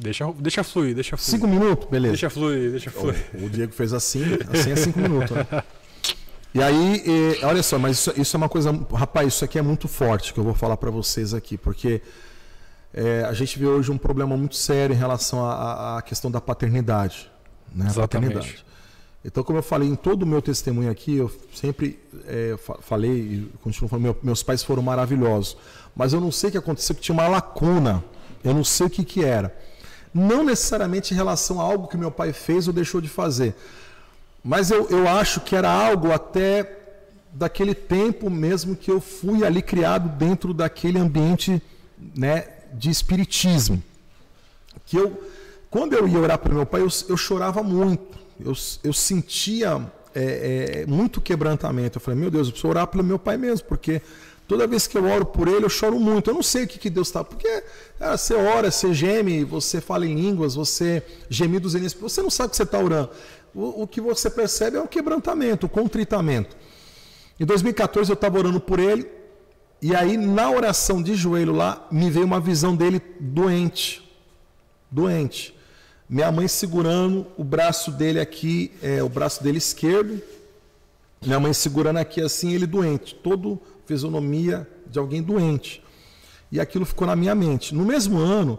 deixa, 0.00 0.26
deixa 0.40 0.64
fluir, 0.64 0.96
deixa 0.96 1.16
fluir. 1.16 1.30
Cinco 1.30 1.46
minutos? 1.46 1.88
Beleza. 1.88 2.14
Deixa 2.14 2.28
fluir, 2.28 2.72
deixa 2.72 2.90
fluir. 2.90 3.30
O, 3.34 3.44
o 3.44 3.48
Diego 3.48 3.72
fez 3.72 3.92
assim, 3.92 4.24
assim 4.52 4.72
é 4.72 4.74
cinco 4.74 4.98
minutos. 4.98 5.30
Né? 5.30 5.46
E 6.52 6.60
aí, 6.60 7.04
e, 7.06 7.44
olha 7.44 7.62
só, 7.62 7.78
mas 7.78 7.98
isso, 7.98 8.12
isso, 8.20 8.36
é 8.36 8.38
uma 8.38 8.48
coisa, 8.48 8.72
rapaz, 8.92 9.28
isso 9.28 9.44
aqui 9.44 9.60
é 9.60 9.62
muito 9.62 9.86
forte 9.86 10.34
que 10.34 10.40
eu 10.40 10.44
vou 10.44 10.54
falar 10.54 10.76
para 10.76 10.90
vocês 10.90 11.32
aqui, 11.32 11.56
porque 11.56 12.02
é, 12.94 13.24
a 13.24 13.32
gente 13.32 13.58
vê 13.58 13.66
hoje 13.66 13.90
um 13.90 13.98
problema 13.98 14.36
muito 14.36 14.54
sério 14.54 14.94
em 14.94 14.98
relação 14.98 15.44
à, 15.44 15.98
à 15.98 16.02
questão 16.02 16.30
da 16.30 16.40
paternidade, 16.40 17.28
né? 17.74 17.86
Exatamente. 17.86 18.34
Paternidade. 18.34 18.64
Então, 19.24 19.42
como 19.42 19.58
eu 19.58 19.62
falei 19.62 19.88
em 19.88 19.96
todo 19.96 20.22
o 20.22 20.26
meu 20.26 20.40
testemunho 20.40 20.90
aqui, 20.90 21.16
eu 21.16 21.32
sempre 21.52 21.98
é, 22.26 22.56
falei 22.80 23.10
e 23.10 23.52
continuo 23.62 23.88
falando, 23.88 24.04
meu, 24.04 24.16
meus 24.22 24.42
pais 24.42 24.62
foram 24.62 24.82
maravilhosos, 24.82 25.56
mas 25.96 26.12
eu 26.12 26.20
não 26.20 26.30
sei 26.30 26.50
o 26.50 26.52
que 26.52 26.58
aconteceu, 26.58 26.94
que 26.94 27.00
tinha 27.00 27.14
uma 27.14 27.26
lacuna, 27.26 28.04
eu 28.44 28.54
não 28.54 28.62
sei 28.62 28.86
o 28.86 28.90
que 28.90 29.04
que 29.04 29.24
era. 29.24 29.56
Não 30.12 30.44
necessariamente 30.44 31.12
em 31.12 31.16
relação 31.16 31.60
a 31.60 31.64
algo 31.64 31.88
que 31.88 31.96
meu 31.96 32.10
pai 32.10 32.32
fez 32.32 32.68
ou 32.68 32.72
deixou 32.72 33.00
de 33.00 33.08
fazer, 33.08 33.56
mas 34.44 34.70
eu, 34.70 34.88
eu 34.88 35.08
acho 35.08 35.40
que 35.40 35.56
era 35.56 35.68
algo 35.70 36.12
até 36.12 36.82
daquele 37.32 37.74
tempo 37.74 38.30
mesmo 38.30 38.76
que 38.76 38.90
eu 38.90 39.00
fui 39.00 39.44
ali 39.44 39.62
criado 39.62 40.08
dentro 40.10 40.54
daquele 40.54 40.98
ambiente 40.98 41.60
né, 42.14 42.46
de 42.74 42.90
espiritismo. 42.90 43.82
Que 44.86 44.96
eu, 44.96 45.22
quando 45.70 45.94
eu 45.94 46.06
ia 46.06 46.18
orar 46.18 46.38
para 46.38 46.52
meu 46.52 46.66
pai, 46.66 46.82
eu, 46.82 46.88
eu 47.08 47.16
chorava 47.16 47.62
muito. 47.62 48.18
Eu, 48.38 48.52
eu 48.82 48.92
sentia 48.92 49.80
é, 50.14 50.82
é, 50.82 50.86
muito 50.86 51.20
quebrantamento. 51.20 51.98
Eu 51.98 52.00
falei, 52.00 52.20
meu 52.20 52.30
Deus, 52.30 52.48
eu 52.48 52.52
preciso 52.52 52.68
orar 52.68 52.86
pelo 52.86 53.04
meu 53.04 53.18
pai 53.18 53.36
mesmo, 53.36 53.66
porque 53.66 54.02
toda 54.46 54.66
vez 54.66 54.86
que 54.86 54.98
eu 54.98 55.04
oro 55.04 55.24
por 55.24 55.48
ele, 55.48 55.64
eu 55.64 55.70
choro 55.70 55.98
muito. 55.98 56.30
Eu 56.30 56.34
não 56.34 56.42
sei 56.42 56.64
o 56.64 56.66
que, 56.66 56.78
que 56.78 56.90
Deus 56.90 57.08
está. 57.08 57.22
Porque 57.22 57.64
você 57.98 58.34
ora, 58.34 58.70
você 58.70 58.92
geme, 58.92 59.44
você 59.44 59.80
fala 59.80 60.06
em 60.06 60.14
línguas, 60.14 60.54
você 60.54 61.02
gemidos 61.30 61.74
inexplicáveis. 61.74 62.12
Você 62.12 62.22
não 62.22 62.30
sabe 62.30 62.50
que 62.50 62.56
você 62.56 62.64
está 62.64 62.78
orando 62.78 63.10
o, 63.54 63.82
o 63.82 63.86
que 63.86 64.00
você 64.00 64.28
percebe 64.28 64.76
é 64.76 64.80
o 64.80 64.88
quebrantamento, 64.88 65.66
o 65.66 65.68
contritamento. 65.68 66.56
Em 67.38 67.44
2014 67.44 68.10
eu 68.10 68.14
estava 68.14 68.38
orando 68.38 68.60
por 68.60 68.78
ele, 68.78 69.04
e 69.84 69.94
aí 69.94 70.16
na 70.16 70.50
oração 70.50 71.02
de 71.02 71.14
joelho 71.14 71.52
lá, 71.52 71.86
me 71.92 72.08
veio 72.08 72.24
uma 72.24 72.40
visão 72.40 72.74
dele 72.74 73.02
doente. 73.20 74.02
Doente. 74.90 75.54
Minha 76.08 76.32
mãe 76.32 76.48
segurando 76.48 77.26
o 77.36 77.44
braço 77.44 77.90
dele 77.90 78.18
aqui, 78.18 78.72
é, 78.82 79.02
o 79.02 79.10
braço 79.10 79.42
dele 79.44 79.58
esquerdo, 79.58 80.22
minha 81.22 81.38
mãe 81.38 81.52
segurando 81.52 81.98
aqui 81.98 82.22
assim, 82.22 82.54
ele 82.54 82.66
doente, 82.66 83.14
todo 83.14 83.60
fisionomia 83.84 84.66
de 84.86 84.98
alguém 84.98 85.22
doente. 85.22 85.82
E 86.50 86.58
aquilo 86.58 86.86
ficou 86.86 87.06
na 87.06 87.14
minha 87.14 87.34
mente. 87.34 87.74
No 87.74 87.84
mesmo 87.84 88.16
ano, 88.18 88.58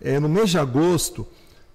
é, 0.00 0.18
no 0.18 0.28
mês 0.28 0.50
de 0.50 0.58
agosto, 0.58 1.24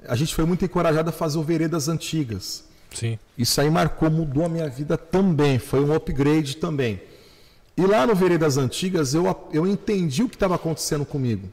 a 0.09 0.15
gente 0.17 0.35
foi 0.35 0.43
muito 0.43 0.65
encorajado 0.65 1.09
a 1.09 1.13
fazer 1.13 1.37
o 1.37 1.43
Veredas 1.43 1.87
Antigas. 1.87 2.65
Sim. 2.93 3.17
Isso 3.37 3.61
aí 3.61 3.69
marcou, 3.69 4.11
mudou 4.11 4.43
a 4.43 4.49
minha 4.49 4.67
vida 4.67 4.97
também, 4.97 5.57
foi 5.57 5.79
um 5.79 5.93
upgrade 5.93 6.57
também. 6.57 6.99
E 7.79 7.85
lá 7.85 8.05
no 8.05 8.13
Veredas 8.13 8.57
Antigas 8.57 9.13
eu, 9.13 9.49
eu 9.53 9.65
entendi 9.65 10.21
o 10.21 10.27
que 10.27 10.35
estava 10.35 10.55
acontecendo 10.55 11.05
comigo. 11.05 11.47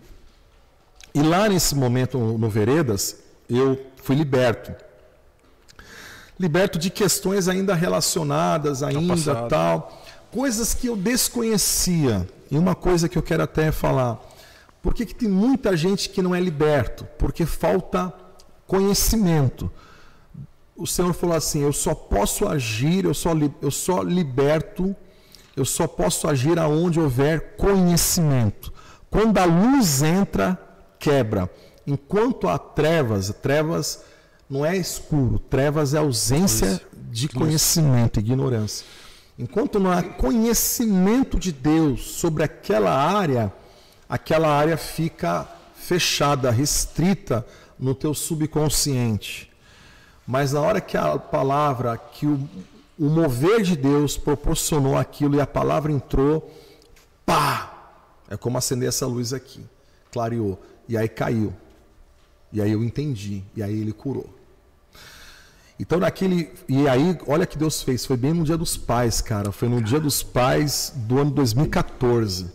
E 1.15 1.23
lá 1.23 1.49
nesse 1.49 1.73
momento 1.77 2.19
no 2.19 2.51
Veredas, 2.51 3.19
eu 3.49 3.81
fui 4.03 4.17
liberto. 4.17 4.73
liberto 6.37 6.81
de 6.81 6.91
questões 6.91 7.47
ainda 7.47 7.77
relacionadas, 7.77 8.83
ainda 8.83 9.47
tal, 9.49 10.05
coisas 10.33 10.75
que 10.75 10.89
eu 10.89 10.97
desconhecia. 10.97 12.29
E 12.51 12.59
uma 12.59 12.75
coisa 12.75 13.09
que 13.09 13.17
eu 13.17 13.23
quero 13.23 13.45
até 13.45 13.71
falar, 13.71 14.21
por 14.83 14.95
que, 14.95 15.07
que 15.07 15.15
tem 15.15 15.29
muita 15.29 15.77
gente 15.77 16.09
que 16.09 16.21
não 16.21 16.35
é 16.35 16.41
liberto? 16.41 17.07
Porque 17.17 17.47
falta 17.47 18.13
conhecimento. 18.67 19.71
O 20.77 20.89
Senhor 20.89 21.15
falou 21.15 21.37
assim: 21.37 21.63
eu 21.63 21.73
só 21.73 21.95
posso 21.95 22.49
agir, 22.49 23.05
eu 23.05 23.15
só, 23.15 23.31
eu 23.63 23.71
só 23.71 24.03
liberto, 24.03 24.95
eu 25.57 25.65
só 25.65 25.87
posso 25.89 26.29
agir 26.29 26.59
aonde 26.59 27.01
houver 27.01 27.57
conhecimento. 27.57 28.73
Quando 29.09 29.39
a 29.39 29.45
luz 29.45 30.03
entra, 30.03 30.59
quebra. 30.99 31.51
Enquanto 31.87 32.47
há 32.49 32.59
trevas, 32.59 33.35
trevas 33.43 34.05
não 34.51 34.65
é 34.65 34.77
escuro, 34.77 35.39
trevas 35.39 35.95
é 35.95 35.99
ausência 35.99 36.81
de 37.11 37.29
conhecimento, 37.29 38.21
ignorância. 38.21 38.87
Enquanto 39.39 39.81
não 39.81 39.91
há 39.91 40.03
conhecimento 40.03 41.39
de 41.39 41.53
Deus 41.53 42.03
sobre 42.03 42.43
aquela 42.43 42.93
área, 42.93 43.53
aquela 44.09 44.49
área 44.49 44.77
fica 44.77 45.49
fechada, 45.75 46.51
restrita 46.51 47.47
no 47.79 47.95
teu 47.95 48.13
subconsciente. 48.13 49.51
Mas 50.27 50.53
na 50.53 50.61
hora 50.61 50.81
que 50.81 50.97
a 50.97 51.19
palavra, 51.19 51.97
que 51.97 52.27
o, 52.27 52.49
o 52.99 53.09
mover 53.09 53.63
de 53.63 53.77
Deus 53.77 54.17
proporcionou 54.17 54.97
aquilo 54.97 55.37
e 55.37 55.41
a 55.41 55.47
palavra 55.47 55.93
entrou, 55.93 56.51
pá! 57.25 57.73
É 58.29 58.37
como 58.37 58.59
acender 58.59 58.89
essa 58.89 59.07
luz 59.07 59.33
aqui. 59.33 59.65
Clareou. 60.11 60.61
E 60.89 60.97
aí 60.97 61.09
caiu. 61.09 61.53
E 62.53 62.61
aí 62.61 62.73
eu 62.73 62.83
entendi. 62.83 63.43
E 63.55 63.63
aí 63.63 63.81
ele 63.81 63.93
curou. 63.93 64.29
Então 65.79 66.01
naquele. 66.01 66.51
E 66.69 66.89
aí, 66.89 67.19
olha 67.27 67.47
que 67.47 67.59
Deus 67.59 67.83
fez. 67.83 68.05
Foi 68.05 68.17
bem 68.17 68.33
no 68.33 68.45
dia 68.45 68.57
dos 68.57 68.77
pais, 68.77 69.21
cara. 69.21 69.53
Foi 69.53 69.69
no 69.69 69.81
dia 69.83 70.01
dos 70.01 70.23
pais 70.23 70.93
do 70.97 71.19
ano 71.21 71.31
2014. 71.31 72.51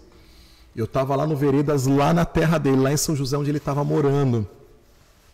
Eu 0.75 0.85
estava 0.85 1.15
lá 1.15 1.27
no 1.27 1.35
Veredas, 1.35 1.85
lá 1.85 2.13
na 2.13 2.25
terra 2.25 2.57
dele, 2.57 2.77
lá 2.77 2.91
em 2.91 2.97
São 2.97 3.15
José, 3.15 3.37
onde 3.37 3.51
ele 3.51 3.57
estava 3.57 3.83
morando. 3.83 4.47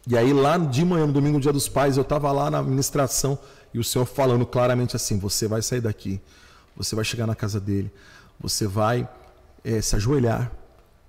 E 0.06 0.18
aí, 0.18 0.34
lá 0.34 0.58
de 0.58 0.84
manhã, 0.84 1.06
no 1.06 1.14
domingo, 1.14 1.40
dia 1.40 1.54
dos 1.54 1.68
pais, 1.68 1.98
eu 1.98 2.02
estava 2.02 2.32
lá 2.32 2.50
na 2.50 2.60
administração 2.60 3.38
e 3.74 3.80
o 3.80 3.84
senhor 3.84 4.06
falando 4.06 4.46
claramente 4.46 4.96
assim: 4.96 5.18
você 5.18 5.48
vai 5.48 5.62
sair 5.62 5.82
daqui, 5.82 6.20
você 6.76 6.96
vai 6.96 7.06
chegar 7.06 7.28
na 7.28 7.36
casa 7.36 7.60
dele, 7.60 7.92
você 8.40 8.68
vai 8.68 9.08
é, 9.64 9.82
se 9.82 9.96
ajoelhar, 9.96 10.52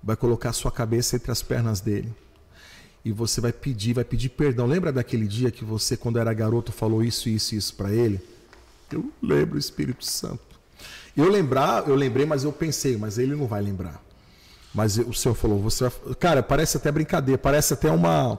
vai 0.02 0.16
colocar 0.16 0.52
sua 0.52 0.70
cabeça 0.70 1.16
entre 1.16 1.30
as 1.30 1.42
pernas 1.42 1.80
dele 1.80 2.14
e 3.08 3.12
você 3.12 3.40
vai 3.40 3.52
pedir, 3.52 3.94
vai 3.94 4.04
pedir 4.04 4.28
perdão. 4.28 4.66
Lembra 4.66 4.92
daquele 4.92 5.26
dia 5.26 5.50
que 5.50 5.64
você, 5.64 5.96
quando 5.96 6.18
era 6.18 6.32
garoto, 6.34 6.72
falou 6.72 7.02
isso, 7.02 7.28
isso, 7.28 7.54
isso 7.54 7.74
para 7.74 7.90
ele? 7.90 8.20
Eu 8.92 9.10
lembro, 9.22 9.58
Espírito 9.58 10.04
Santo. 10.04 10.60
Eu 11.16 11.28
lembrar, 11.30 11.88
eu 11.88 11.94
lembrei, 11.94 12.26
mas 12.26 12.44
eu 12.44 12.52
pensei, 12.52 12.96
mas 12.96 13.16
ele 13.18 13.34
não 13.34 13.46
vai 13.46 13.62
lembrar. 13.62 14.02
Mas 14.74 14.98
o 14.98 15.14
Senhor 15.14 15.34
falou, 15.34 15.58
você 15.60 15.88
vai... 15.88 16.14
Cara, 16.16 16.42
parece 16.42 16.76
até 16.76 16.92
brincadeira, 16.92 17.38
parece 17.38 17.72
até 17.72 17.90
uma, 17.90 18.38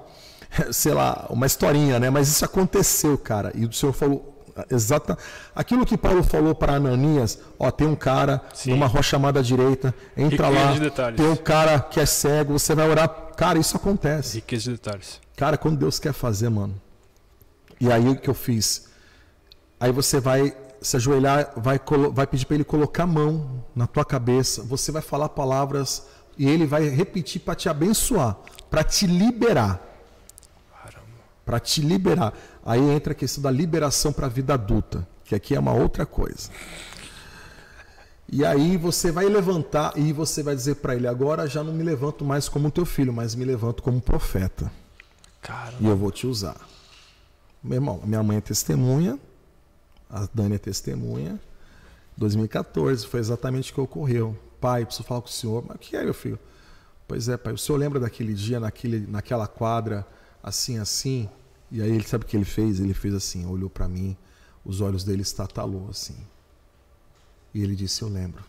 sei 0.72 0.94
lá, 0.94 1.28
uma 1.30 1.46
historinha, 1.46 2.00
né? 2.00 2.10
Mas 2.10 2.28
isso 2.28 2.44
aconteceu, 2.46 3.18
cara. 3.18 3.52
E 3.56 3.66
o 3.66 3.72
Senhor 3.72 3.94
falou, 3.94 4.40
exata 4.70 5.18
aquilo 5.56 5.86
que 5.86 5.98
Paulo 5.98 6.24
falou 6.24 6.54
para 6.54 6.74
Ananias, 6.74 7.40
ó, 7.58 7.72
tem 7.72 7.88
um 7.88 7.96
cara 7.96 8.42
Sim. 8.54 8.72
numa 8.72 8.88
rocha 8.88 9.12
chamada 9.12 9.42
direita, 9.42 9.94
entra 10.18 10.50
lá, 10.50 10.74
tem 11.16 11.28
um 11.28 11.36
cara 11.36 11.80
que 11.80 12.00
é 12.00 12.06
cego, 12.06 12.54
você 12.58 12.76
vai 12.76 12.90
orar, 12.90 13.10
cara, 13.38 13.58
isso 13.58 13.78
acontece. 13.78 14.38
Riqueza 14.38 14.64
de 14.64 14.72
detalhes. 14.72 15.20
Cara, 15.36 15.58
quando 15.58 15.78
Deus 15.78 16.00
quer 16.00 16.14
fazer, 16.14 16.50
mano. 16.50 16.76
E 17.80 17.92
aí 17.92 18.10
o 18.10 18.16
que 18.16 18.30
eu 18.30 18.34
fiz? 18.34 18.90
Aí 19.80 19.92
você 19.92 20.20
vai 20.20 20.54
se 20.82 20.98
ajoelhar, 20.98 21.54
vai, 21.56 21.80
vai 22.12 22.28
pedir 22.28 22.46
para 22.46 22.56
ele 22.56 22.64
colocar 22.64 23.04
a 23.04 23.08
mão 23.08 23.64
na 23.76 23.88
tua 23.88 24.04
cabeça, 24.04 24.64
você 24.64 24.92
vai 24.92 25.02
falar 25.02 25.30
palavras 25.30 26.06
e 26.38 26.48
ele 26.48 26.66
vai 26.66 26.88
repetir 26.88 27.42
para 27.42 27.56
te 27.56 27.70
abençoar, 27.70 28.38
para 28.70 28.84
te 28.84 29.08
liberar. 29.08 29.89
Para 31.50 31.60
te 31.60 31.82
liberar. 31.82 32.32
Aí 32.64 32.80
entra 32.80 33.14
a 33.14 33.16
questão 33.16 33.42
da 33.42 33.50
liberação 33.50 34.14
para 34.14 34.28
a 34.28 34.30
vida 34.30 34.54
adulta, 34.54 35.08
que 35.26 35.34
aqui 35.34 35.56
é 35.56 35.60
uma 35.60 35.74
outra 35.74 36.06
coisa. 36.06 36.52
E 38.32 38.46
aí 38.46 38.78
você 38.78 39.12
vai 39.12 39.26
levantar 39.26 39.94
e 39.98 40.14
você 40.14 40.44
vai 40.44 40.56
dizer 40.56 40.76
para 40.76 40.96
ele: 40.96 41.08
agora 41.08 41.48
já 41.48 41.64
não 41.64 41.74
me 41.74 41.82
levanto 41.82 42.24
mais 42.24 42.48
como 42.48 42.70
teu 42.70 42.86
filho, 42.86 43.12
mas 43.12 43.34
me 43.34 43.44
levanto 43.44 43.82
como 43.82 44.00
profeta. 44.00 44.72
Caramba. 45.42 45.78
E 45.80 45.88
eu 45.88 45.98
vou 45.98 46.12
te 46.12 46.28
usar. 46.28 46.56
Meu 47.64 47.78
irmão, 47.78 48.00
minha 48.06 48.22
mãe 48.22 48.38
é 48.38 48.42
testemunha, 48.42 49.18
a 50.08 50.28
Dani 50.32 50.54
é 50.54 50.60
testemunha. 50.60 51.40
2014 52.16 53.08
foi 53.08 53.22
exatamente 53.22 53.72
o 53.72 53.74
que 53.74 53.82
ocorreu. 53.82 54.38
Pai, 54.62 54.86
preciso 54.86 55.08
falar 55.08 55.22
com 55.22 55.28
o 55.28 55.32
senhor. 55.32 55.66
Mas 55.68 55.78
o 55.78 55.80
que 55.80 55.98
é, 55.98 56.04
meu 56.04 56.14
filho? 56.14 56.38
Pois 57.08 57.28
é, 57.28 57.38
pai. 57.38 57.54
O 57.54 57.58
senhor 57.58 57.80
lembra 57.80 58.00
daquele 58.00 58.36
dia, 58.36 58.60
naquele, 58.60 59.08
naquela 59.08 59.48
quadra, 59.48 60.06
assim, 60.44 60.78
assim? 60.78 61.28
E 61.72 61.82
aí 61.82 61.90
ele 61.91 62.08
sabe 62.08 62.26
o 62.26 62.28
que 62.28 62.36
ele 62.36 62.46
fez? 62.46 62.80
Ele 62.80 62.94
fez 62.94 63.14
assim, 63.14 63.46
olhou 63.46 63.70
para 63.70 63.88
mim, 63.88 64.18
os 64.66 64.82
olhos 64.82 65.04
dele 65.04 65.22
estatalou 65.22 65.90
assim. 65.90 66.18
E 67.54 67.64
ele 67.64 67.76
disse: 67.76 68.02
Eu 68.02 68.10
lembro. 68.10 68.44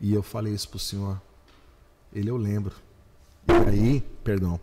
E 0.00 0.12
eu 0.12 0.22
falei 0.22 0.52
isso 0.52 0.68
pro 0.68 0.78
senhor. 0.78 1.20
Ele, 2.12 2.30
eu 2.30 2.36
lembro. 2.36 2.74
E 3.48 3.68
aí, 3.68 4.00
perdão. 4.22 4.60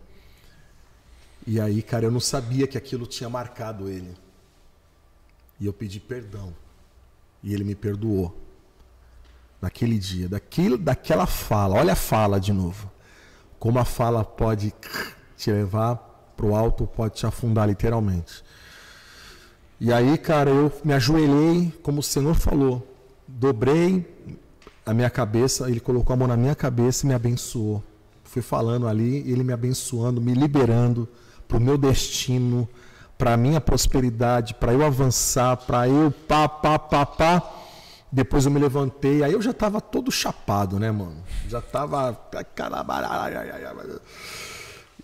E 1.46 1.60
aí, 1.60 1.82
cara, 1.82 2.06
eu 2.06 2.10
não 2.10 2.20
sabia 2.20 2.66
que 2.66 2.76
aquilo 2.76 3.06
tinha 3.06 3.28
marcado 3.28 3.88
ele. 3.88 4.16
E 5.60 5.66
eu 5.66 5.72
pedi 5.72 6.00
perdão. 6.00 6.54
E 7.42 7.54
ele 7.54 7.64
me 7.64 7.74
perdoou. 7.74 8.42
Naquele 9.60 9.98
dia, 9.98 10.28
daquilo, 10.28 10.76
daquela 10.76 11.26
fala. 11.26 11.76
Olha 11.76 11.92
a 11.92 11.96
fala 11.96 12.38
de 12.40 12.52
novo. 12.52 12.90
Como 13.58 13.78
a 13.78 13.84
fala 13.84 14.24
pode 14.24 14.74
te 15.36 15.50
levar 15.50 16.05
pro 16.36 16.54
alto 16.54 16.86
pode 16.86 17.14
te 17.14 17.26
afundar 17.26 17.68
literalmente. 17.68 18.44
E 19.80 19.92
aí, 19.92 20.16
cara, 20.16 20.50
eu 20.50 20.72
me 20.84 20.92
ajoelhei, 20.94 21.72
como 21.82 22.00
o 22.00 22.02
Senhor 22.02 22.34
falou, 22.34 22.86
dobrei 23.26 24.06
a 24.84 24.94
minha 24.94 25.10
cabeça, 25.10 25.68
ele 25.68 25.80
colocou 25.80 26.14
a 26.14 26.16
mão 26.16 26.28
na 26.28 26.36
minha 26.36 26.54
cabeça 26.54 27.04
e 27.04 27.08
me 27.08 27.14
abençoou. 27.14 27.82
Fui 28.24 28.40
falando 28.40 28.86
ali, 28.86 29.18
ele 29.30 29.42
me 29.42 29.52
abençoando, 29.52 30.20
me 30.20 30.32
liberando 30.32 31.08
para 31.46 31.56
o 31.56 31.60
meu 31.60 31.76
destino, 31.76 32.68
para 33.18 33.36
minha 33.36 33.60
prosperidade, 33.60 34.54
para 34.54 34.72
eu 34.72 34.84
avançar, 34.84 35.56
para 35.56 35.88
eu 35.88 36.10
pá, 36.10 36.48
pá, 36.48 36.78
pá, 36.78 37.04
pá. 37.04 37.52
Depois 38.10 38.46
eu 38.46 38.50
me 38.50 38.60
levantei, 38.60 39.22
aí 39.22 39.32
eu 39.32 39.42
já 39.42 39.50
estava 39.50 39.80
todo 39.80 40.10
chapado, 40.10 40.78
né, 40.78 40.90
mano? 40.90 41.16
Já 41.48 41.58
estava. 41.58 42.18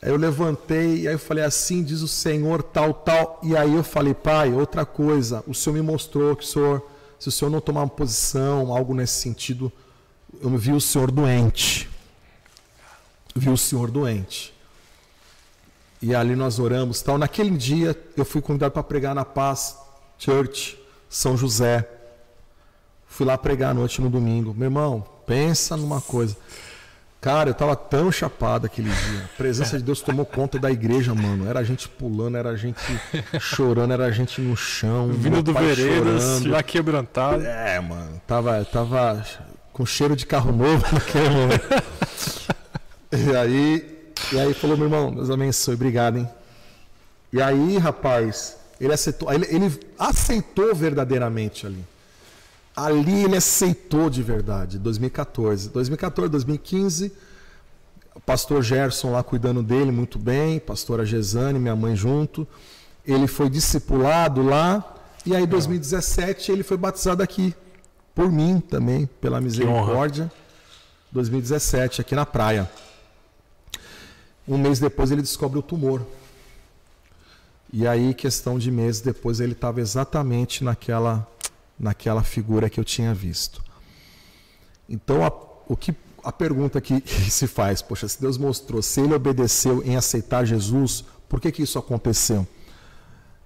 Aí 0.02 0.10
eu 0.10 0.16
levantei 0.16 1.02
e 1.02 1.08
aí 1.08 1.14
eu 1.14 1.18
falei 1.18 1.44
assim, 1.44 1.84
diz 1.84 2.02
o 2.02 2.08
Senhor, 2.08 2.60
tal, 2.60 2.92
tal. 2.92 3.38
E 3.40 3.56
aí 3.56 3.72
eu 3.72 3.84
falei, 3.84 4.12
pai, 4.12 4.52
outra 4.52 4.84
coisa, 4.84 5.44
o 5.46 5.54
Senhor 5.54 5.76
me 5.76 5.82
mostrou 5.82 6.34
que 6.34 6.42
o 6.42 6.46
Senhor, 6.46 6.84
se 7.20 7.28
o 7.28 7.32
Senhor 7.32 7.50
não 7.50 7.60
tomar 7.60 7.82
uma 7.82 7.88
posição, 7.88 8.74
algo 8.74 8.94
nesse 8.94 9.20
sentido, 9.20 9.70
eu 10.40 10.50
vi 10.58 10.72
o 10.72 10.80
Senhor 10.80 11.12
doente. 11.12 11.88
Vi 13.32 13.48
o 13.48 13.56
Senhor 13.56 13.92
doente. 13.92 14.52
E 16.02 16.16
ali 16.16 16.34
nós 16.34 16.58
oramos, 16.58 17.00
tal. 17.00 17.16
Naquele 17.16 17.56
dia 17.56 17.96
eu 18.16 18.24
fui 18.24 18.42
convidado 18.42 18.72
para 18.72 18.82
pregar 18.82 19.14
na 19.14 19.24
Paz 19.24 19.76
Church, 20.18 20.76
São 21.08 21.36
José. 21.36 21.88
Fui 23.06 23.24
lá 23.24 23.38
pregar 23.38 23.70
à 23.70 23.74
noite 23.74 24.00
no 24.00 24.10
domingo. 24.10 24.52
Meu 24.52 24.66
irmão, 24.66 25.06
pensa 25.24 25.76
numa 25.76 26.00
coisa. 26.00 26.36
Cara, 27.22 27.50
eu 27.50 27.54
tava 27.54 27.76
tão 27.76 28.10
chapado 28.10 28.66
aquele 28.66 28.90
dia. 28.90 29.24
A 29.32 29.36
presença 29.36 29.78
de 29.78 29.84
Deus 29.84 30.00
tomou 30.02 30.26
conta 30.26 30.58
da 30.58 30.72
igreja, 30.72 31.14
mano. 31.14 31.48
Era 31.48 31.60
a 31.60 31.62
gente 31.62 31.88
pulando, 31.88 32.36
era 32.36 32.50
a 32.50 32.56
gente 32.56 32.80
chorando, 33.38 33.92
era 33.92 34.06
a 34.06 34.10
gente 34.10 34.40
no 34.40 34.56
chão. 34.56 35.06
Vindo 35.12 35.40
do 35.40 35.54
veredas, 35.54 36.42
já 36.42 36.60
quebrantado. 36.64 37.46
É, 37.46 37.78
mano. 37.78 38.20
Tava, 38.26 38.64
tava 38.64 39.24
com 39.72 39.86
cheiro 39.86 40.16
de 40.16 40.26
carro 40.26 40.50
novo 40.50 40.84
naquele 40.92 41.28
momento. 41.28 41.64
e 43.12 43.36
aí, 43.36 44.04
e 44.32 44.40
aí 44.40 44.52
falou, 44.52 44.76
meu 44.76 44.86
irmão, 44.86 45.14
Deus 45.14 45.30
abençoe, 45.30 45.74
obrigado, 45.74 46.18
hein? 46.18 46.28
E 47.32 47.40
aí, 47.40 47.78
rapaz, 47.78 48.56
ele 48.80 48.92
aceitou, 48.92 49.32
ele, 49.32 49.46
ele 49.48 49.78
aceitou 49.96 50.74
verdadeiramente 50.74 51.68
ali. 51.68 51.84
Ali 52.74 53.24
ele 53.24 53.36
aceitou 53.36 54.08
de 54.08 54.22
verdade, 54.22 54.78
2014. 54.78 55.68
2014, 55.68 56.30
2015, 56.30 57.12
o 58.14 58.20
pastor 58.20 58.62
Gerson 58.62 59.12
lá 59.12 59.22
cuidando 59.22 59.62
dele 59.62 59.90
muito 59.90 60.18
bem, 60.18 60.58
pastora 60.58 61.04
Gesane, 61.04 61.58
minha 61.58 61.76
mãe 61.76 61.94
junto. 61.94 62.46
Ele 63.06 63.26
foi 63.26 63.50
discipulado 63.50 64.42
lá, 64.42 64.96
e 65.26 65.34
aí 65.34 65.42
em 65.42 65.46
2017 65.46 66.52
ele 66.52 66.62
foi 66.62 66.76
batizado 66.76 67.22
aqui, 67.22 67.54
por 68.14 68.30
mim 68.30 68.60
também, 68.60 69.06
pela 69.20 69.40
misericórdia. 69.40 70.30
2017, 71.12 72.00
aqui 72.00 72.14
na 72.14 72.24
praia. 72.24 72.70
Um 74.48 74.56
mês 74.56 74.78
depois 74.78 75.10
ele 75.10 75.20
descobre 75.20 75.58
o 75.58 75.62
tumor. 75.62 76.02
E 77.72 77.86
aí, 77.86 78.12
questão 78.12 78.58
de 78.58 78.70
meses 78.70 79.00
depois, 79.00 79.40
ele 79.40 79.52
estava 79.52 79.80
exatamente 79.80 80.64
naquela, 80.64 81.26
naquela 81.82 82.22
figura 82.22 82.70
que 82.70 82.80
eu 82.80 82.84
tinha 82.84 83.12
visto. 83.12 83.62
Então, 84.88 85.24
a, 85.24 85.32
o 85.68 85.76
que, 85.76 85.94
a 86.24 86.32
pergunta 86.32 86.80
que, 86.80 87.00
que, 87.00 87.28
se 87.30 87.46
faz, 87.46 87.82
poxa, 87.82 88.08
se 88.08 88.20
Deus 88.20 88.38
mostrou, 88.38 88.80
se 88.80 89.00
ele 89.00 89.14
obedeceu 89.14 89.82
em 89.84 89.96
aceitar 89.96 90.46
Jesus, 90.46 91.04
por 91.28 91.40
que, 91.40 91.52
que 91.52 91.62
isso 91.62 91.78
aconteceu? 91.78 92.46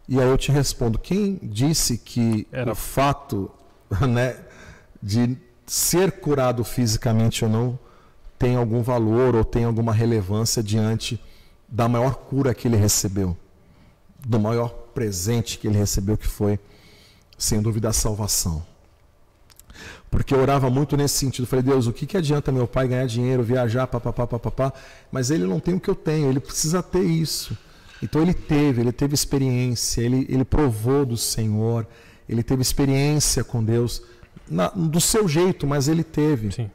E 0.08 0.20
aí 0.20 0.28
eu 0.28 0.38
te 0.38 0.52
respondo, 0.52 0.98
quem 0.98 1.40
disse 1.42 1.98
que 1.98 2.46
Era... 2.52 2.72
o 2.72 2.74
fato 2.74 3.50
né, 4.08 4.36
de 5.02 5.36
ser 5.66 6.12
curado 6.12 6.62
fisicamente 6.62 7.44
ou 7.44 7.50
não 7.50 7.78
tem 8.38 8.54
algum 8.54 8.82
valor 8.82 9.34
ou 9.34 9.42
tem 9.42 9.64
alguma 9.64 9.92
relevância 9.92 10.62
diante 10.62 11.20
da 11.66 11.88
maior 11.88 12.14
cura 12.14 12.54
que 12.54 12.68
ele 12.68 12.76
recebeu? 12.76 13.36
do 14.26 14.40
maior 14.40 14.70
presente 14.92 15.56
que 15.56 15.68
ele 15.68 15.78
recebeu, 15.78 16.16
que 16.16 16.26
foi, 16.26 16.58
sem 17.36 17.60
dúvida, 17.60 17.88
a 17.88 17.92
salvação. 17.92 18.64
Porque 20.10 20.34
eu 20.34 20.40
orava 20.40 20.70
muito 20.70 20.96
nesse 20.96 21.18
sentido. 21.18 21.46
Falei, 21.46 21.62
Deus, 21.62 21.86
o 21.86 21.92
que, 21.92 22.06
que 22.06 22.16
adianta 22.16 22.50
meu 22.50 22.66
pai 22.66 22.88
ganhar 22.88 23.06
dinheiro, 23.06 23.42
viajar, 23.42 23.86
papapá, 23.86 24.26
papapá, 24.26 24.72
mas 25.10 25.30
ele 25.30 25.44
não 25.44 25.60
tem 25.60 25.74
o 25.74 25.80
que 25.80 25.90
eu 25.90 25.94
tenho, 25.94 26.30
ele 26.30 26.40
precisa 26.40 26.82
ter 26.82 27.02
isso. 27.02 27.56
Então 28.02 28.22
ele 28.22 28.34
teve, 28.34 28.80
ele 28.80 28.92
teve 28.92 29.14
experiência, 29.14 30.00
ele, 30.00 30.26
ele 30.28 30.44
provou 30.44 31.04
do 31.04 31.16
Senhor, 31.16 31.86
ele 32.28 32.42
teve 32.42 32.62
experiência 32.62 33.42
com 33.42 33.62
Deus, 33.62 34.02
na, 34.48 34.68
do 34.68 35.00
seu 35.00 35.28
jeito, 35.28 35.66
mas 35.66 35.88
ele 35.88 36.04
teve. 36.04 36.52
Sim. 36.52 36.70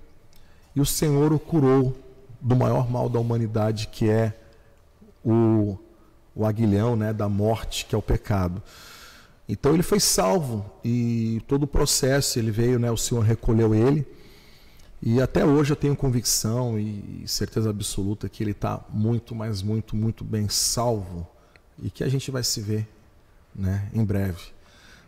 E 0.76 0.82
o 0.82 0.86
Senhor 0.86 1.32
o 1.34 1.40
curou 1.40 1.96
do 2.40 2.56
maior 2.56 2.90
mal 2.90 3.08
da 3.08 3.20
humanidade, 3.20 3.88
que 3.88 4.10
é 4.10 4.34
o 5.24 5.78
o 6.36 6.46
aguilhão 6.46 6.96
né, 6.96 7.14
da 7.14 7.28
morte, 7.28 7.86
que 7.86 7.96
é 7.96 7.98
o 7.98 8.02
pecado. 8.02 8.62
Então 9.52 9.74
ele 9.74 9.84
foi 9.84 10.00
salvo 10.00 10.66
e 10.82 11.42
todo 11.46 11.64
o 11.64 11.68
processo 11.68 12.40
ele 12.40 12.52
veio, 12.52 12.80
né, 12.80 12.90
o 12.90 12.96
Senhor 12.96 13.20
recolheu 13.20 13.76
ele. 13.76 14.08
E 15.02 15.22
até 15.22 15.44
hoje 15.44 15.74
eu 15.74 15.76
tenho 15.76 15.94
convicção 15.94 16.80
e 16.80 17.26
certeza 17.28 17.70
absoluta 17.70 18.30
que 18.30 18.42
ele 18.42 18.52
está 18.52 18.80
muito, 18.88 19.36
mas 19.36 19.62
muito, 19.62 19.94
muito 19.94 20.24
bem 20.24 20.48
salvo 20.48 21.28
e 21.84 21.90
que 21.90 22.02
a 22.02 22.08
gente 22.08 22.32
vai 22.32 22.46
se 22.46 22.62
ver 22.62 22.88
né, 23.54 23.90
em 23.94 24.06
breve. 24.06 24.40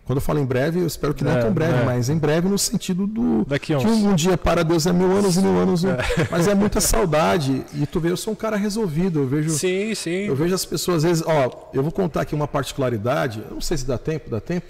Quando 0.05 0.17
eu 0.17 0.21
falo 0.21 0.39
em 0.39 0.45
breve, 0.45 0.81
eu 0.81 0.87
espero 0.87 1.13
que 1.13 1.23
não 1.23 1.31
é, 1.31 1.39
tão 1.39 1.53
breve, 1.53 1.79
é. 1.79 1.85
mas 1.85 2.09
em 2.09 2.17
breve 2.17 2.49
no 2.49 2.57
sentido 2.57 3.07
do 3.07 3.45
Daqui 3.45 3.67
que 3.67 3.87
um, 3.87 4.09
um, 4.09 4.15
dia 4.15 4.37
para 4.37 4.61
Deus 4.61 4.85
é 4.85 4.91
mil 4.91 5.09
anos 5.09 5.37
e 5.37 5.39
mil 5.39 5.57
anos, 5.57 5.85
é. 5.85 5.97
mas 6.29 6.45
é 6.47 6.53
muita 6.53 6.81
saudade. 6.81 7.63
E 7.73 7.87
tu 7.87 8.01
vê, 8.01 8.11
eu 8.11 8.17
sou 8.17 8.33
um 8.33 8.35
cara 8.35 8.57
resolvido, 8.57 9.19
eu 9.19 9.27
vejo. 9.27 9.51
Sim, 9.51 9.95
sim. 9.95 10.25
Eu 10.27 10.35
vejo 10.35 10.53
as 10.53 10.65
pessoas 10.65 10.97
às 10.97 11.03
vezes, 11.03 11.23
ó, 11.25 11.69
eu 11.73 11.81
vou 11.81 11.91
contar 11.91 12.21
aqui 12.21 12.35
uma 12.35 12.47
particularidade. 12.47 13.41
Eu 13.47 13.55
não 13.55 13.61
sei 13.61 13.77
se 13.77 13.85
dá 13.85 13.97
tempo, 13.97 14.29
dá 14.29 14.41
tempo. 14.41 14.67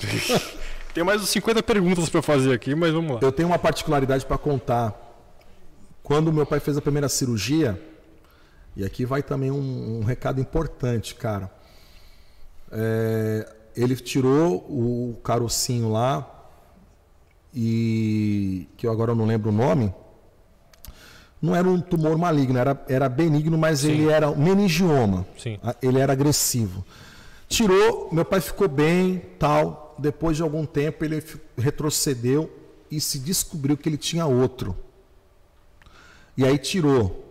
Tem 0.94 1.04
mais 1.04 1.20
de 1.20 1.26
50 1.26 1.62
perguntas 1.62 2.08
para 2.08 2.22
fazer 2.22 2.52
aqui, 2.52 2.74
mas 2.74 2.92
vamos 2.92 3.12
lá. 3.12 3.18
Eu 3.22 3.30
tenho 3.30 3.48
uma 3.48 3.58
particularidade 3.58 4.26
para 4.26 4.36
contar. 4.36 5.08
Quando 6.02 6.32
meu 6.32 6.44
pai 6.44 6.58
fez 6.58 6.76
a 6.76 6.80
primeira 6.80 7.08
cirurgia, 7.08 7.80
e 8.74 8.84
aqui 8.84 9.04
vai 9.04 9.22
também 9.22 9.52
um, 9.52 10.00
um 10.00 10.04
recado 10.04 10.40
importante, 10.40 11.14
cara. 11.14 11.48
É, 12.72 13.48
ele 13.80 13.96
tirou 13.96 14.56
o 14.68 15.18
carocinho 15.22 15.90
lá, 15.90 16.40
e 17.54 18.68
que 18.76 18.86
eu 18.86 18.92
agora 18.92 19.14
não 19.14 19.26
lembro 19.26 19.50
o 19.50 19.52
nome. 19.52 19.92
Não 21.40 21.56
era 21.56 21.66
um 21.66 21.80
tumor 21.80 22.18
maligno, 22.18 22.58
era, 22.58 22.84
era 22.88 23.08
benigno, 23.08 23.56
mas 23.56 23.80
Sim. 23.80 23.92
ele 23.92 24.08
era 24.08 24.30
meningioma. 24.30 25.26
Sim. 25.38 25.58
Ele 25.82 25.98
era 25.98 26.12
agressivo. 26.12 26.84
Tirou, 27.48 28.10
meu 28.12 28.24
pai 28.24 28.40
ficou 28.40 28.68
bem, 28.68 29.22
tal. 29.38 29.94
Depois 29.98 30.36
de 30.36 30.42
algum 30.42 30.66
tempo 30.66 31.04
ele 31.04 31.22
retrocedeu 31.56 32.50
e 32.90 33.00
se 33.00 33.18
descobriu 33.18 33.76
que 33.76 33.88
ele 33.88 33.96
tinha 33.96 34.26
outro. 34.26 34.76
E 36.36 36.44
aí 36.44 36.58
tirou. 36.58 37.26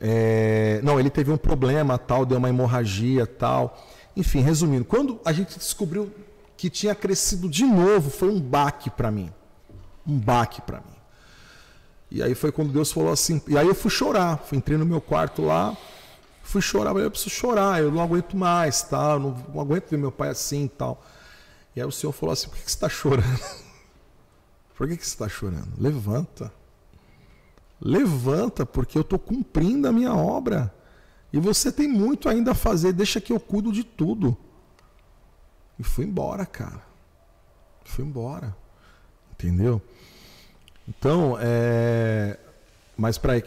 É, 0.00 0.80
não, 0.82 0.98
ele 0.98 1.10
teve 1.10 1.30
um 1.30 1.36
problema, 1.36 1.96
tal, 1.96 2.26
deu 2.26 2.38
uma 2.38 2.48
hemorragia, 2.48 3.26
tal. 3.26 3.78
Enfim, 4.16 4.40
resumindo, 4.40 4.84
quando 4.84 5.20
a 5.24 5.32
gente 5.32 5.58
descobriu 5.58 6.12
que 6.56 6.70
tinha 6.70 6.94
crescido 6.94 7.48
de 7.48 7.64
novo, 7.64 8.10
foi 8.10 8.28
um 8.28 8.40
baque 8.40 8.88
para 8.88 9.10
mim. 9.10 9.30
Um 10.06 10.18
baque 10.18 10.60
para 10.60 10.78
mim. 10.78 10.94
E 12.10 12.22
aí 12.22 12.34
foi 12.34 12.52
quando 12.52 12.72
Deus 12.72 12.92
falou 12.92 13.12
assim. 13.12 13.42
E 13.48 13.58
aí 13.58 13.66
eu 13.66 13.74
fui 13.74 13.90
chorar. 13.90 14.38
Fui, 14.38 14.56
entrei 14.56 14.78
no 14.78 14.86
meu 14.86 15.00
quarto 15.00 15.42
lá, 15.42 15.76
fui 16.42 16.62
chorar. 16.62 16.90
Falei, 16.90 17.06
eu 17.06 17.10
preciso 17.10 17.30
chorar, 17.30 17.82
eu 17.82 17.90
não 17.90 18.00
aguento 18.00 18.36
mais, 18.36 18.82
tá? 18.82 19.18
não, 19.18 19.36
não 19.52 19.60
aguento 19.60 19.90
ver 19.90 19.96
meu 19.96 20.12
pai 20.12 20.28
assim 20.28 20.66
e 20.66 20.68
tal. 20.68 21.04
E 21.74 21.80
aí 21.80 21.86
o 21.86 21.90
Senhor 21.90 22.12
falou 22.12 22.32
assim: 22.32 22.48
por 22.48 22.56
que, 22.56 22.64
que 22.64 22.70
você 22.70 22.76
está 22.76 22.88
chorando? 22.88 23.40
por 24.76 24.86
que, 24.86 24.96
que 24.96 25.04
você 25.04 25.14
está 25.14 25.28
chorando? 25.28 25.72
Levanta. 25.76 26.52
Levanta, 27.80 28.64
porque 28.64 28.96
eu 28.96 29.02
estou 29.02 29.18
cumprindo 29.18 29.88
a 29.88 29.92
minha 29.92 30.14
obra. 30.14 30.72
E 31.34 31.40
você 31.40 31.72
tem 31.72 31.88
muito 31.88 32.28
ainda 32.28 32.52
a 32.52 32.54
fazer, 32.54 32.92
deixa 32.92 33.20
que 33.20 33.32
eu 33.32 33.40
cuido 33.40 33.72
de 33.72 33.82
tudo. 33.82 34.36
E 35.76 35.82
fui 35.82 36.04
embora, 36.04 36.46
cara. 36.46 36.80
Fui 37.84 38.04
embora. 38.04 38.56
Entendeu? 39.32 39.82
Então, 40.86 41.36
é... 41.40 42.38
mas 42.96 43.18
para 43.18 43.42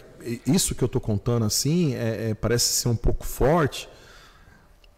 isso 0.45 0.75
que 0.75 0.83
eu 0.83 0.87
estou 0.87 0.99
contando 0.99 1.45
assim, 1.45 1.95
é, 1.95 2.31
é, 2.31 2.33
parece 2.33 2.73
ser 2.73 2.89
um 2.89 2.95
pouco 2.95 3.25
forte, 3.25 3.87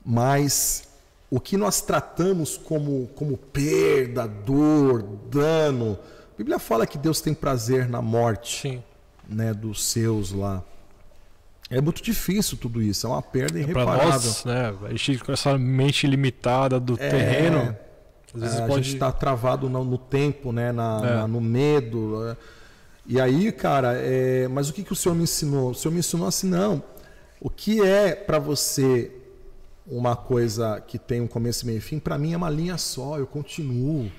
mas 0.04 0.88
o 1.30 1.40
que 1.40 1.58
nós 1.58 1.82
tratamos 1.82 2.58
como, 2.58 3.06
como 3.10 3.38
perda, 3.38 4.28
dor, 4.28 5.04
dano, 5.30 5.96
a 6.34 6.38
Bíblia 6.40 6.58
fala 6.58 6.88
que 6.88 6.98
Deus 6.98 7.22
tem 7.22 7.36
prazer 7.36 7.88
na 7.88 8.02
morte 8.02 8.62
Sim. 8.62 8.84
Né, 9.28 9.54
dos 9.54 9.84
seus 9.84 10.32
lá. 10.32 10.64
É 11.70 11.80
muito 11.80 12.02
difícil 12.02 12.58
tudo 12.58 12.82
isso, 12.82 13.06
é 13.06 13.10
uma 13.10 13.22
perda 13.22 13.60
é 13.60 13.62
irreparável. 13.62 14.10
Nós, 14.10 14.44
né, 14.44 14.76
a 14.84 14.90
gente 14.90 15.20
com 15.20 15.32
essa 15.32 15.56
mente 15.58 16.08
limitada 16.08 16.80
do 16.80 16.94
é, 16.94 17.10
terreno, 17.10 17.78
às 18.34 18.42
vezes 18.42 18.58
é, 18.58 18.62
pode... 18.62 18.74
a 18.74 18.84
gente 18.84 18.94
está 18.96 19.12
travado 19.12 19.70
no, 19.70 19.84
no, 19.84 19.98
tempo, 19.98 20.52
né, 20.52 20.72
na, 20.72 21.02
é. 21.04 21.16
na, 21.16 21.28
no 21.28 21.40
medo. 21.40 22.28
É. 22.28 22.38
E 23.06 23.22
aí, 23.22 23.52
cara, 23.52 23.94
é, 23.94 24.48
mas 24.48 24.70
o 24.70 24.74
que, 24.74 24.84
que 24.84 24.94
o 24.94 24.96
Senhor 24.96 25.14
me 25.14 25.24
ensinou? 25.24 25.72
O 25.72 25.76
Senhor 25.76 25.92
me 25.92 26.00
ensinou 26.00 26.28
assim, 26.28 26.48
não. 26.48 26.82
O 27.40 27.50
que 27.50 27.82
é 27.82 28.16
para 28.16 28.40
você 28.40 29.12
uma 29.86 30.16
coisa 30.16 30.82
que 30.82 31.00
tem 31.00 31.22
um 31.22 31.28
começo, 31.28 31.66
meio 31.66 31.78
e 31.78 31.82
fim, 31.82 32.00
para 32.00 32.18
mim 32.18 32.34
é 32.34 32.38
uma 32.38 32.50
linha 32.50 32.78
só, 32.78 33.18
eu 33.18 33.26
continuo. 33.26 34.12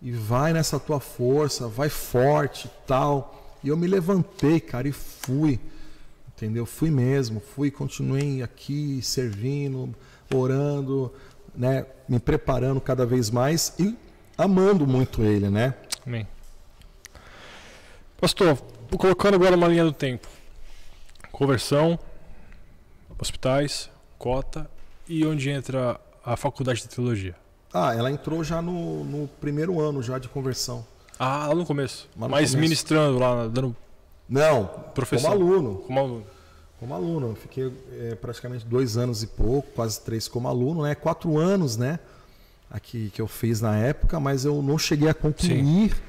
E 0.00 0.12
vai 0.12 0.52
nessa 0.52 0.78
tua 0.78 1.00
força, 1.00 1.66
vai 1.66 1.88
forte 1.88 2.70
tal. 2.86 3.56
E 3.64 3.68
eu 3.68 3.76
me 3.76 3.86
levantei, 3.86 4.60
cara, 4.60 4.86
e 4.86 4.92
fui. 4.92 5.58
Entendeu? 6.38 6.64
Fui 6.64 6.88
mesmo, 6.88 7.40
fui, 7.40 7.68
continuei 7.68 8.44
aqui 8.44 9.02
servindo, 9.02 9.92
orando, 10.32 11.12
né, 11.52 11.84
me 12.08 12.20
preparando 12.20 12.80
cada 12.80 13.04
vez 13.04 13.28
mais 13.28 13.74
e 13.76 13.98
amando 14.36 14.86
muito 14.86 15.24
ele, 15.24 15.50
né? 15.50 15.74
Amém. 16.06 16.28
Pastor, 18.20 18.56
colocando 18.96 19.34
agora 19.34 19.56
uma 19.56 19.66
linha 19.66 19.82
do 19.82 19.92
tempo. 19.92 20.28
Conversão, 21.32 21.98
hospitais, 23.18 23.90
cota 24.16 24.70
e 25.08 25.26
onde 25.26 25.50
entra 25.50 26.00
a 26.24 26.36
faculdade 26.36 26.82
de 26.82 26.88
teologia? 26.88 27.34
Ah, 27.74 27.96
ela 27.96 28.12
entrou 28.12 28.44
já 28.44 28.62
no, 28.62 29.02
no 29.02 29.26
primeiro 29.40 29.80
ano 29.80 30.04
já 30.04 30.20
de 30.20 30.28
conversão. 30.28 30.86
Ah, 31.18 31.48
lá 31.48 31.54
no 31.56 31.66
começo. 31.66 32.08
Mas, 32.14 32.30
Mas 32.30 32.40
começo. 32.50 32.58
ministrando 32.58 33.18
lá, 33.18 33.48
dando 33.48 33.74
não, 34.28 34.66
professor. 34.94 35.30
como 35.30 35.42
aluno. 35.42 35.74
Como 35.78 35.98
aluno. 35.98 36.26
Como 36.78 36.94
aluno. 36.94 37.28
Eu 37.28 37.34
fiquei 37.34 37.72
é, 37.92 38.14
praticamente 38.14 38.66
dois 38.66 38.96
anos 38.96 39.22
e 39.22 39.26
pouco, 39.26 39.68
quase 39.74 40.00
três 40.00 40.28
como 40.28 40.46
aluno, 40.46 40.82
né? 40.82 40.94
Quatro 40.94 41.38
anos, 41.38 41.76
né? 41.76 41.98
Aqui 42.70 43.10
que 43.10 43.22
eu 43.22 43.26
fiz 43.26 43.60
na 43.60 43.76
época, 43.76 44.20
mas 44.20 44.44
eu 44.44 44.60
não 44.62 44.78
cheguei 44.78 45.08
a 45.08 45.14
concluir, 45.14 45.94
Sim. 45.94 46.00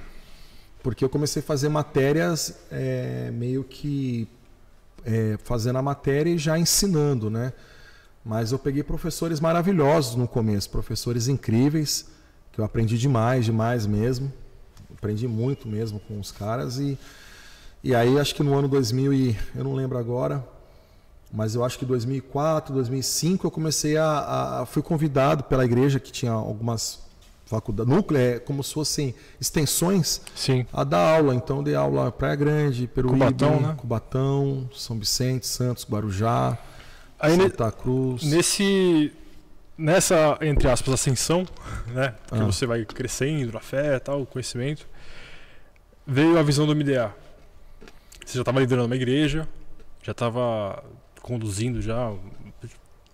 porque 0.83 1.05
eu 1.05 1.09
comecei 1.09 1.41
a 1.41 1.45
fazer 1.45 1.69
matérias 1.69 2.59
é, 2.69 3.31
meio 3.31 3.63
que 3.63 4.27
é, 5.05 5.37
fazendo 5.43 5.77
a 5.77 5.81
matéria 5.81 6.29
e 6.29 6.37
já 6.37 6.59
ensinando, 6.59 7.29
né? 7.29 7.53
Mas 8.25 8.51
eu 8.51 8.59
peguei 8.59 8.83
professores 8.83 9.39
maravilhosos 9.39 10.15
no 10.15 10.27
começo, 10.27 10.69
professores 10.69 11.29
incríveis, 11.29 12.07
que 12.51 12.59
eu 12.59 12.65
aprendi 12.65 12.97
demais, 12.97 13.45
demais 13.45 13.85
mesmo. 13.85 14.31
Aprendi 14.93 15.27
muito 15.27 15.67
mesmo 15.67 15.99
com 16.01 16.19
os 16.19 16.29
caras 16.29 16.77
e 16.77 16.99
e 17.83 17.95
aí 17.95 18.19
acho 18.19 18.35
que 18.35 18.43
no 18.43 18.57
ano 18.57 18.67
2000 18.67 19.13
e 19.13 19.37
eu 19.55 19.63
não 19.63 19.73
lembro 19.73 19.97
agora, 19.97 20.43
mas 21.31 21.55
eu 21.55 21.63
acho 21.63 21.77
que 21.77 21.85
2004, 21.85 22.73
2005 22.73 23.45
eu 23.47 23.51
comecei 23.51 23.97
a, 23.97 24.61
a 24.61 24.65
fui 24.65 24.81
convidado 24.81 25.43
pela 25.43 25.63
igreja 25.63 25.99
que 25.99 26.11
tinha 26.11 26.31
algumas 26.31 26.99
faculdades, 27.45 27.91
núcleo, 27.91 28.19
é, 28.19 28.39
como 28.39 28.63
se 28.63 28.73
fossem 28.73 29.15
extensões, 29.41 30.21
Sim. 30.35 30.65
a 30.71 30.83
dar 30.83 31.15
aula. 31.17 31.33
Então 31.33 31.63
dei 31.63 31.73
aula 31.75 32.11
Praia 32.11 32.35
Grande, 32.35 32.85
Peruíbe, 32.87 33.17
Cubatão, 33.19 33.59
né? 33.59 33.75
Cubatão, 33.77 34.69
São 34.75 34.97
Vicente, 34.99 35.47
Santos, 35.47 35.85
Guarujá, 35.89 36.57
Aí 37.19 37.35
Santa 37.35 37.71
Cruz. 37.71 38.23
nesse 38.23 39.11
nessa 39.77 40.37
entre 40.41 40.67
aspas 40.67 40.93
ascensão, 40.93 41.47
né, 41.87 42.13
que 42.27 42.35
Ah. 42.35 42.45
você 42.45 42.65
vai 42.65 42.83
crescendo 42.85 43.53
na 43.53 43.59
fé, 43.61 43.97
tal, 43.97 44.25
conhecimento, 44.25 44.85
veio 46.05 46.37
a 46.37 46.43
visão 46.43 46.65
do 46.67 46.75
MDA. 46.75 47.13
Você 48.29 48.35
já 48.35 48.41
estava 48.43 48.59
liderando 48.59 48.85
uma 48.85 48.95
igreja, 48.95 49.49
já 50.03 50.11
estava 50.11 50.83
conduzindo 51.19 51.81
já, 51.81 52.13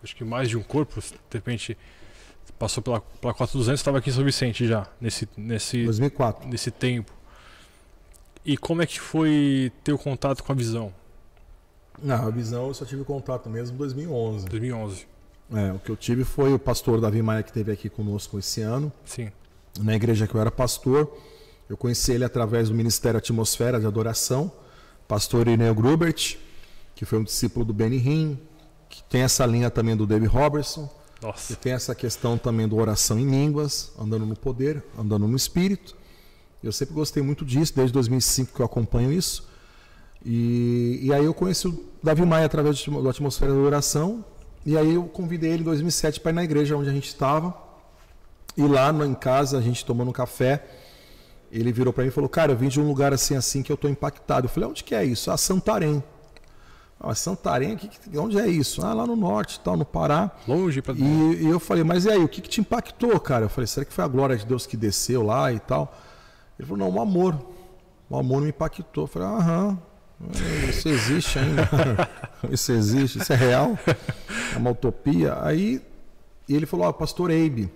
acho 0.03 0.13
que 0.13 0.25
mais 0.25 0.49
de 0.49 0.57
um 0.57 0.61
corpo, 0.61 0.99
de 0.99 1.15
repente 1.31 1.77
passou 2.59 2.83
pela, 2.83 2.99
pela 2.99 3.33
4200, 3.33 3.79
estava 3.79 3.99
aqui 3.99 4.09
em 4.09 4.13
São 4.13 4.25
Vicente 4.25 4.67
já, 4.67 4.85
nesse, 4.99 5.25
nesse, 5.37 5.85
2004. 5.85 6.49
nesse 6.49 6.69
tempo. 6.69 7.13
E 8.43 8.57
como 8.57 8.81
é 8.81 8.85
que 8.85 8.99
foi 8.99 9.71
ter 9.85 9.93
o 9.93 9.97
contato 9.97 10.43
com 10.43 10.51
a 10.51 10.55
visão, 10.55 10.93
Não, 12.03 12.27
a 12.27 12.29
visão 12.29 12.67
eu 12.67 12.73
só 12.73 12.83
tive 12.83 13.05
contato 13.05 13.49
mesmo 13.49 13.75
em 13.75 13.77
2011. 13.77 14.49
2011? 14.49 15.07
É, 15.53 15.71
o 15.71 15.79
que 15.79 15.91
eu 15.91 15.95
tive 15.95 16.25
foi 16.25 16.53
o 16.53 16.59
pastor 16.59 16.99
Davi 16.99 17.21
Maia 17.21 17.41
que 17.41 17.51
esteve 17.51 17.71
aqui 17.71 17.89
conosco 17.89 18.37
esse 18.37 18.59
ano, 18.59 18.91
Sim, 19.05 19.31
na 19.79 19.95
igreja 19.95 20.27
que 20.27 20.35
eu 20.35 20.41
era 20.41 20.51
pastor. 20.51 21.09
Eu 21.69 21.77
conheci 21.77 22.11
ele 22.11 22.25
através 22.25 22.67
do 22.67 22.75
Ministério 22.75 23.17
Atmosfera 23.17 23.79
de 23.79 23.87
Adoração, 23.87 24.51
pastor 25.07 25.47
Irineu 25.47 25.73
Grubert, 25.75 26.37
que 26.95 27.05
foi 27.05 27.19
um 27.19 27.23
discípulo 27.23 27.65
do 27.65 27.73
Benny 27.73 27.97
Hinn, 27.97 28.37
que 28.89 29.03
tem 29.03 29.21
essa 29.21 29.45
linha 29.45 29.69
também 29.69 29.95
do 29.95 30.05
David 30.05 30.29
Robertson, 30.29 30.89
que 31.19 31.25
nossa, 31.25 31.55
tem 31.55 31.73
essa 31.73 31.93
questão 31.93 32.37
também 32.37 32.67
do 32.67 32.77
oração 32.77 33.19
em 33.19 33.29
línguas, 33.29 33.91
andando 33.99 34.25
no 34.25 34.35
poder, 34.35 34.83
andando 34.97 35.27
no 35.27 35.35
espírito. 35.35 35.95
Eu 36.63 36.71
sempre 36.71 36.95
gostei 36.95 37.21
muito 37.21 37.45
disso, 37.45 37.73
desde 37.75 37.93
2005 37.93 38.53
que 38.53 38.59
eu 38.61 38.65
acompanho 38.65 39.11
isso. 39.11 39.47
E, 40.25 40.99
e 41.03 41.13
aí 41.13 41.23
eu 41.23 41.33
conheci 41.33 41.67
o 41.67 41.85
Davi 42.01 42.25
Maia 42.25 42.45
através 42.45 42.83
do 42.83 43.01
do 43.01 43.09
Atmosfera 43.09 43.53
da 43.53 43.59
Oração. 43.59 44.25
E 44.65 44.75
aí 44.75 44.95
eu 44.95 45.03
convidei 45.03 45.51
ele 45.51 45.61
em 45.61 45.65
2007 45.65 46.19
para 46.19 46.31
ir 46.31 46.35
na 46.35 46.43
igreja 46.43 46.75
onde 46.75 46.89
a 46.89 46.93
gente 46.93 47.07
estava. 47.07 47.55
E 48.57 48.63
lá 48.63 48.89
em 49.05 49.13
casa, 49.13 49.59
a 49.59 49.61
gente 49.61 49.85
tomando 49.85 50.09
um 50.09 50.13
café, 50.13 50.65
ele 51.59 51.71
virou 51.71 51.93
para 51.93 52.03
mim 52.03 52.09
e 52.09 52.11
falou: 52.11 52.29
Cara, 52.29 52.51
eu 52.51 52.57
vim 52.57 52.67
de 52.67 52.79
um 52.79 52.87
lugar 52.87 53.13
assim, 53.13 53.35
assim, 53.35 53.63
que 53.63 53.71
eu 53.71 53.75
estou 53.75 53.89
impactado. 53.89 54.45
Eu 54.45 54.49
falei: 54.49 54.69
Onde 54.69 54.83
que 54.83 54.93
é 54.95 55.03
isso? 55.03 55.31
Ah, 55.31 55.37
Santarém. 55.37 56.03
Ah, 56.99 57.13
Santarém, 57.13 57.75
que, 57.75 58.17
onde 58.17 58.39
é 58.39 58.47
isso? 58.47 58.83
Ah, 58.85 58.93
lá 58.93 59.05
no 59.05 59.15
norte, 59.15 59.59
tal, 59.59 59.75
no 59.75 59.85
Pará. 59.85 60.31
longe 60.47 60.81
para 60.81 60.95
E, 60.95 61.43
e 61.43 61.45
eu 61.45 61.59
falei, 61.59 61.83
mas 61.83 62.05
e 62.05 62.09
aí, 62.09 62.23
o 62.23 62.27
que, 62.27 62.41
que 62.41 62.49
te 62.49 62.61
impactou, 62.61 63.19
cara? 63.19 63.45
Eu 63.45 63.49
falei, 63.49 63.67
será 63.67 63.85
que 63.85 63.93
foi 63.93 64.03
a 64.03 64.07
glória 64.07 64.35
de 64.35 64.45
Deus 64.45 64.65
que 64.65 64.77
desceu 64.77 65.21
lá 65.21 65.51
e 65.51 65.59
tal? 65.59 65.95
Ele 66.57 66.67
falou, 66.67 66.89
não, 66.89 66.97
o 66.97 67.01
amor. 67.01 67.37
O 68.09 68.17
amor 68.17 68.41
me 68.41 68.49
impactou. 68.49 69.03
Eu 69.03 69.07
falei, 69.07 69.27
aham, 69.27 69.77
isso 70.69 70.87
existe 70.87 71.37
ainda. 71.37 71.69
isso 72.49 72.71
existe, 72.71 73.19
isso 73.19 73.33
é 73.33 73.35
real. 73.35 73.77
É 74.53 74.57
uma 74.57 74.71
utopia. 74.71 75.37
Aí 75.41 75.81
ele 76.47 76.65
falou, 76.65 76.87
ó, 76.87 76.93
pastor 76.93 77.29
Abe, 77.29 77.69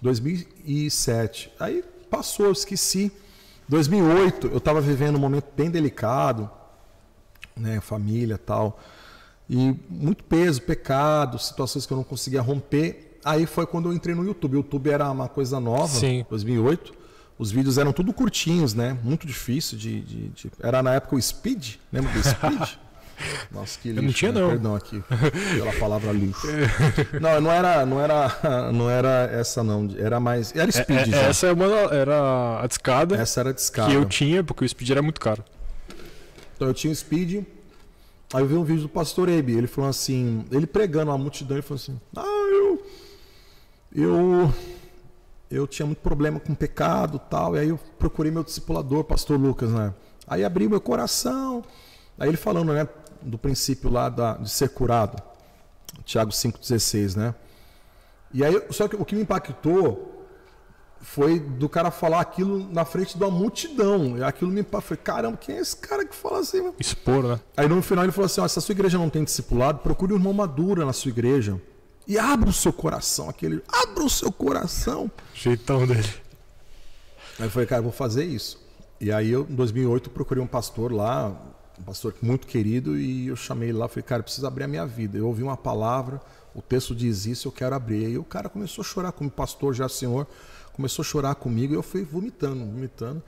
2007. 0.00 1.52
Aí 1.60 1.84
passou, 2.12 2.46
eu 2.46 2.52
esqueci. 2.52 3.10
2008, 3.68 4.48
eu 4.48 4.58
estava 4.58 4.80
vivendo 4.80 5.16
um 5.16 5.18
momento 5.18 5.46
bem 5.56 5.70
delicado, 5.70 6.50
né, 7.56 7.80
família 7.80 8.36
tal, 8.36 8.78
e 9.48 9.74
muito 9.88 10.22
peso, 10.24 10.60
pecado, 10.62 11.38
situações 11.38 11.86
que 11.86 11.92
eu 11.92 11.96
não 11.96 12.04
conseguia 12.04 12.42
romper. 12.42 13.18
Aí 13.24 13.46
foi 13.46 13.66
quando 13.66 13.88
eu 13.88 13.92
entrei 13.94 14.14
no 14.14 14.24
YouTube. 14.24 14.54
O 14.54 14.58
YouTube 14.58 14.90
era 14.90 15.10
uma 15.10 15.28
coisa 15.28 15.58
nova, 15.60 15.88
Sim. 15.88 16.26
2008. 16.28 16.92
Os 17.38 17.50
vídeos 17.50 17.78
eram 17.78 17.92
tudo 17.92 18.12
curtinhos, 18.12 18.74
né? 18.74 18.96
Muito 19.02 19.26
difícil 19.26 19.78
de, 19.78 20.00
de- 20.00 20.28
de- 20.28 20.52
Era 20.60 20.82
na 20.82 20.94
época 20.94 21.16
o 21.16 21.22
Speed, 21.22 21.76
lembra 21.92 22.12
do 22.12 22.22
Speed? 22.22 22.76
Nossa, 23.50 23.78
que 23.80 23.88
lixo. 23.90 24.02
não 24.02 24.12
tinha, 24.12 24.32
né? 24.32 24.40
não. 24.40 24.48
Perdão 24.50 24.74
aqui 24.76 25.02
pela 25.56 25.72
palavra 25.74 26.12
lixo. 26.12 26.46
Não, 27.20 27.40
não 27.40 27.50
era, 27.50 27.84
não 27.86 28.00
era, 28.00 28.72
não 28.72 28.90
era 28.90 29.28
essa 29.32 29.62
não. 29.62 29.88
Era 29.98 30.18
mais, 30.20 30.54
era 30.54 30.68
É, 30.68 30.72
Speed 30.72 30.98
é, 31.00 31.04
já. 31.10 31.16
essa 31.22 31.46
é 31.46 31.52
uma, 31.52 31.66
era 31.94 32.60
a 32.62 32.66
discada 32.66 33.16
Essa 33.16 33.40
era 33.40 33.52
de 33.52 33.60
escada. 33.60 33.90
que 33.90 33.96
eu 33.96 34.04
tinha, 34.04 34.42
porque 34.44 34.64
o 34.64 34.68
speed 34.68 34.90
era 34.90 35.02
muito 35.02 35.20
caro. 35.20 35.44
Então 36.56 36.68
eu 36.68 36.74
tinha 36.74 36.92
o 36.92 36.96
Speed. 36.96 37.44
Aí 38.34 38.40
eu 38.42 38.46
vi 38.46 38.54
um 38.54 38.64
vídeo 38.64 38.82
do 38.82 38.88
pastor 38.88 39.28
Abe. 39.28 39.52
Ele 39.52 39.66
falou 39.66 39.90
assim, 39.90 40.44
ele 40.50 40.66
pregando 40.66 41.10
a 41.10 41.18
multidão, 41.18 41.56
ele 41.56 41.62
falou 41.62 41.76
assim: 41.82 42.00
"Ah, 42.16 42.22
eu 42.24 42.86
eu 43.94 44.54
eu 45.50 45.66
tinha 45.66 45.84
muito 45.84 45.98
problema 45.98 46.40
com 46.40 46.54
pecado, 46.54 47.18
tal, 47.18 47.54
e 47.56 47.58
aí 47.58 47.68
eu 47.68 47.78
procurei 47.98 48.32
meu 48.32 48.42
discipulador, 48.42 49.04
pastor 49.04 49.38
Lucas, 49.38 49.68
né? 49.70 49.92
Aí 50.26 50.44
abri 50.44 50.66
meu 50.66 50.80
coração. 50.80 51.62
Aí 52.18 52.28
ele 52.28 52.36
falando, 52.38 52.72
né, 52.72 52.88
do 53.22 53.38
princípio 53.38 53.90
lá 53.90 54.08
da, 54.08 54.34
de 54.34 54.50
ser 54.50 54.70
curado. 54.70 55.22
Tiago 56.04 56.30
5:16, 56.30 57.16
né? 57.16 57.34
E 58.32 58.44
aí, 58.44 58.62
só 58.70 58.88
que 58.88 58.96
o 58.96 59.04
que 59.04 59.14
me 59.14 59.22
impactou 59.22 60.26
foi 61.00 61.40
do 61.40 61.68
cara 61.68 61.90
falar 61.90 62.20
aquilo 62.20 62.72
na 62.72 62.84
frente 62.84 63.18
de 63.18 63.24
uma 63.24 63.30
multidão. 63.30 64.16
E 64.16 64.22
aquilo 64.22 64.50
me 64.50 64.60
impactou. 64.60 64.96
Falei, 64.96 65.02
caramba, 65.02 65.36
quem 65.36 65.56
é 65.56 65.60
esse 65.60 65.76
cara 65.76 66.04
que 66.04 66.14
fala 66.14 66.38
assim? 66.38 66.62
meu?" 66.62 66.74
Expor, 66.78 67.22
né? 67.22 67.40
Aí 67.56 67.68
no 67.68 67.82
final 67.82 68.04
ele 68.04 68.12
falou 68.12 68.26
assim: 68.26 68.40
ó, 68.40 68.48
se 68.48 68.58
a 68.58 68.62
sua 68.62 68.72
igreja 68.72 68.96
não 68.96 69.10
tem 69.10 69.24
discipulado, 69.24 69.80
procure 69.80 70.12
um 70.12 70.16
irmão 70.16 70.32
maduro 70.32 70.84
na 70.84 70.92
sua 70.92 71.10
igreja. 71.10 71.60
E 72.06 72.18
abra 72.18 72.48
o 72.48 72.52
seu 72.52 72.72
coração, 72.72 73.28
aquele. 73.28 73.62
Abra 73.68 74.04
o 74.04 74.10
seu 74.10 74.32
coração. 74.32 75.10
Jeitão 75.34 75.86
dele. 75.86 76.08
Aí 77.38 77.46
eu 77.46 77.50
falei, 77.50 77.66
cara, 77.66 77.78
eu 77.78 77.84
vou 77.84 77.92
fazer 77.92 78.24
isso. 78.24 78.60
E 79.00 79.10
aí 79.10 79.30
eu, 79.30 79.46
em 79.48 79.54
2008, 79.54 80.10
procurei 80.10 80.42
um 80.42 80.46
pastor 80.46 80.92
lá, 80.92 81.36
um 81.78 81.82
pastor 81.82 82.14
muito 82.22 82.46
querido, 82.46 82.96
e 82.98 83.28
eu 83.28 83.36
chamei 83.36 83.70
ele 83.70 83.78
lá, 83.78 83.88
falei, 83.88 84.02
cara, 84.02 84.20
eu 84.20 84.24
preciso 84.24 84.46
abrir 84.46 84.64
a 84.64 84.68
minha 84.68 84.86
vida. 84.86 85.16
Eu 85.18 85.26
ouvi 85.26 85.42
uma 85.42 85.56
palavra, 85.56 86.20
o 86.54 86.60
texto 86.62 86.94
diz 86.94 87.26
isso, 87.26 87.48
eu 87.48 87.52
quero 87.52 87.74
abrir. 87.74 88.06
Aí 88.06 88.18
o 88.18 88.24
cara 88.24 88.48
começou 88.48 88.82
a 88.82 88.84
chorar 88.84 89.12
como 89.12 89.30
pastor, 89.30 89.74
já 89.74 89.88
senhor, 89.88 90.26
começou 90.74 91.02
a 91.02 91.06
chorar 91.06 91.34
comigo, 91.34 91.72
e 91.72 91.76
eu 91.76 91.82
fui 91.82 92.02
vomitando, 92.04 92.64
vomitando. 92.64 93.22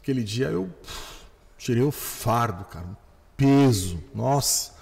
Aquele 0.00 0.22
dia 0.22 0.48
eu 0.48 0.68
pff, 0.82 1.24
tirei 1.58 1.82
o 1.82 1.90
fardo, 1.90 2.64
cara, 2.64 2.86
um 2.86 2.94
peso, 3.36 3.98
nossa. 4.14 4.76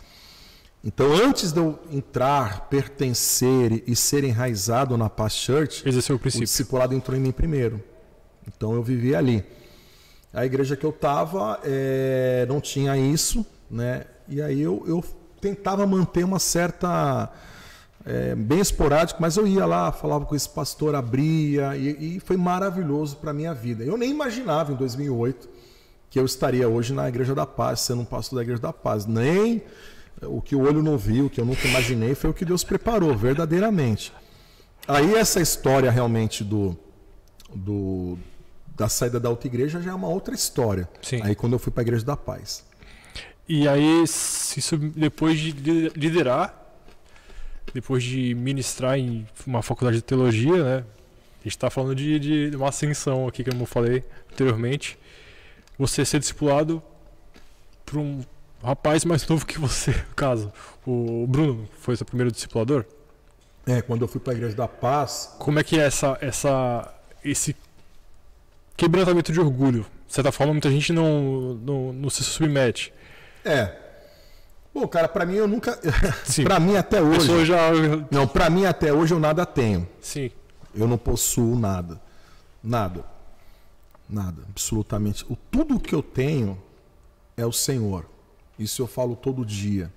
Então, 0.84 1.12
antes 1.12 1.50
de 1.50 1.58
eu 1.58 1.78
entrar, 1.90 2.68
pertencer 2.68 3.72
e- 3.72 3.84
e 3.88 3.96
ser 3.96 4.22
enraizado 4.22 4.96
na 4.96 5.10
Paz 5.10 5.32
Church, 5.32 5.82
Esse 5.88 6.10
é 6.10 6.14
o 6.14 6.16
o 6.16 6.20
princípio. 6.20 6.46
discipulado 6.46 6.94
entrou 6.94 7.16
em 7.16 7.20
mim 7.20 7.32
primeiro. 7.32 7.82
Então 8.46 8.72
eu 8.72 8.82
vivi 8.84 9.12
ali. 9.14 9.44
A 10.36 10.44
igreja 10.44 10.76
que 10.76 10.84
eu 10.84 10.90
estava 10.90 11.58
não 12.46 12.60
tinha 12.60 12.96
isso, 12.96 13.44
né? 13.70 14.04
E 14.28 14.42
aí 14.42 14.60
eu, 14.60 14.84
eu 14.86 15.02
tentava 15.40 15.86
manter 15.86 16.24
uma 16.24 16.38
certa. 16.38 17.30
é, 18.04 18.34
bem 18.34 18.60
esporádico, 18.60 19.20
mas 19.20 19.36
eu 19.36 19.46
ia 19.46 19.64
lá, 19.64 19.90
falava 19.90 20.26
com 20.26 20.36
esse 20.36 20.48
pastor, 20.48 20.94
abria, 20.94 21.76
e, 21.76 22.16
e 22.16 22.20
foi 22.20 22.36
maravilhoso 22.36 23.16
para 23.16 23.32
minha 23.32 23.54
vida. 23.54 23.82
Eu 23.82 23.96
nem 23.96 24.10
imaginava 24.10 24.72
em 24.72 24.76
2008 24.76 25.48
que 26.10 26.20
eu 26.20 26.24
estaria 26.24 26.68
hoje 26.68 26.92
na 26.92 27.08
Igreja 27.08 27.34
da 27.34 27.46
Paz, 27.46 27.80
sendo 27.80 28.02
um 28.02 28.04
pastor 28.04 28.36
da 28.36 28.42
Igreja 28.42 28.60
da 28.60 28.72
Paz. 28.72 29.06
Nem 29.06 29.62
o 30.22 30.40
que 30.40 30.54
o 30.54 30.60
olho 30.60 30.82
não 30.82 30.96
viu, 30.96 31.26
o 31.26 31.30
que 31.30 31.40
eu 31.40 31.44
nunca 31.44 31.66
imaginei, 31.66 32.14
foi 32.14 32.30
o 32.30 32.34
que 32.34 32.44
Deus 32.44 32.62
preparou, 32.62 33.16
verdadeiramente. 33.16 34.12
Aí 34.86 35.14
essa 35.14 35.40
história 35.40 35.90
realmente 35.90 36.44
do, 36.44 36.76
do 37.54 38.16
da 38.76 38.88
saída 38.88 39.18
da 39.18 39.30
outra 39.30 39.48
igreja 39.48 39.80
já 39.80 39.90
é 39.90 39.94
uma 39.94 40.08
outra 40.08 40.34
história. 40.34 40.88
Sim. 41.02 41.20
Aí 41.22 41.34
quando 41.34 41.54
eu 41.54 41.58
fui 41.58 41.72
para 41.72 41.80
a 41.80 41.84
Igreja 41.84 42.04
da 42.04 42.16
Paz. 42.16 42.64
E 43.48 43.66
aí, 43.66 44.04
depois 44.94 45.38
de 45.38 45.52
li- 45.52 45.92
liderar, 45.94 46.54
depois 47.72 48.02
de 48.02 48.34
ministrar 48.34 48.98
em 48.98 49.26
uma 49.46 49.62
faculdade 49.62 49.98
de 49.98 50.02
teologia, 50.02 50.62
né? 50.62 50.84
A 51.40 51.44
gente 51.44 51.56
está 51.56 51.70
falando 51.70 51.94
de, 51.94 52.18
de 52.50 52.56
uma 52.56 52.68
ascensão 52.68 53.26
aqui, 53.28 53.44
como 53.44 53.62
eu 53.62 53.66
falei 53.66 54.04
anteriormente. 54.32 54.98
Você 55.78 56.04
ser 56.04 56.18
discipulado 56.18 56.82
por 57.84 57.98
um 57.98 58.20
rapaz 58.62 59.04
mais 59.04 59.26
novo 59.28 59.46
que 59.46 59.58
você, 59.58 59.92
no 59.92 60.14
caso. 60.16 60.52
O 60.84 61.24
Bruno 61.28 61.68
foi 61.78 61.96
seu 61.96 62.04
primeiro 62.04 62.32
discipulador. 62.32 62.84
É, 63.64 63.80
quando 63.80 64.02
eu 64.02 64.08
fui 64.08 64.20
para 64.20 64.32
a 64.32 64.36
Igreja 64.36 64.56
da 64.56 64.66
Paz, 64.66 65.34
Como 65.38 65.58
é 65.58 65.64
que 65.64 65.78
é 65.78 65.84
essa, 65.84 66.18
essa, 66.20 66.92
esse 67.24 67.54
quebrantamento 68.76 69.32
de 69.32 69.40
orgulho? 69.40 69.86
De 70.06 70.14
certa 70.14 70.30
forma, 70.30 70.52
muita 70.52 70.70
gente 70.70 70.92
não, 70.92 71.54
não, 71.54 71.92
não 71.92 72.10
se 72.10 72.22
submete. 72.22 72.92
é. 73.44 73.82
Bom, 74.72 74.86
cara, 74.86 75.08
para 75.08 75.24
mim 75.24 75.36
eu 75.36 75.48
nunca 75.48 75.80
para 76.44 76.60
mim 76.60 76.76
até 76.76 77.00
hoje. 77.00 77.46
já... 77.46 77.70
Não, 78.10 78.28
para 78.28 78.50
mim 78.50 78.66
até 78.66 78.92
hoje 78.92 79.14
eu 79.14 79.18
nada 79.18 79.46
tenho. 79.46 79.88
Sim, 80.02 80.30
Eu 80.74 80.86
não 80.86 80.98
possuo 80.98 81.58
nada. 81.58 81.98
Nada. 82.62 83.02
Nada, 84.06 84.42
absolutamente. 84.50 85.24
O 85.30 85.36
tudo 85.50 85.80
que 85.80 85.94
eu 85.94 86.02
tenho 86.02 86.60
é 87.38 87.46
o 87.46 87.52
Senhor. 87.52 88.04
Isso 88.58 88.82
eu 88.82 88.86
falo 88.86 89.16
todo 89.16 89.46
dia. 89.46 89.90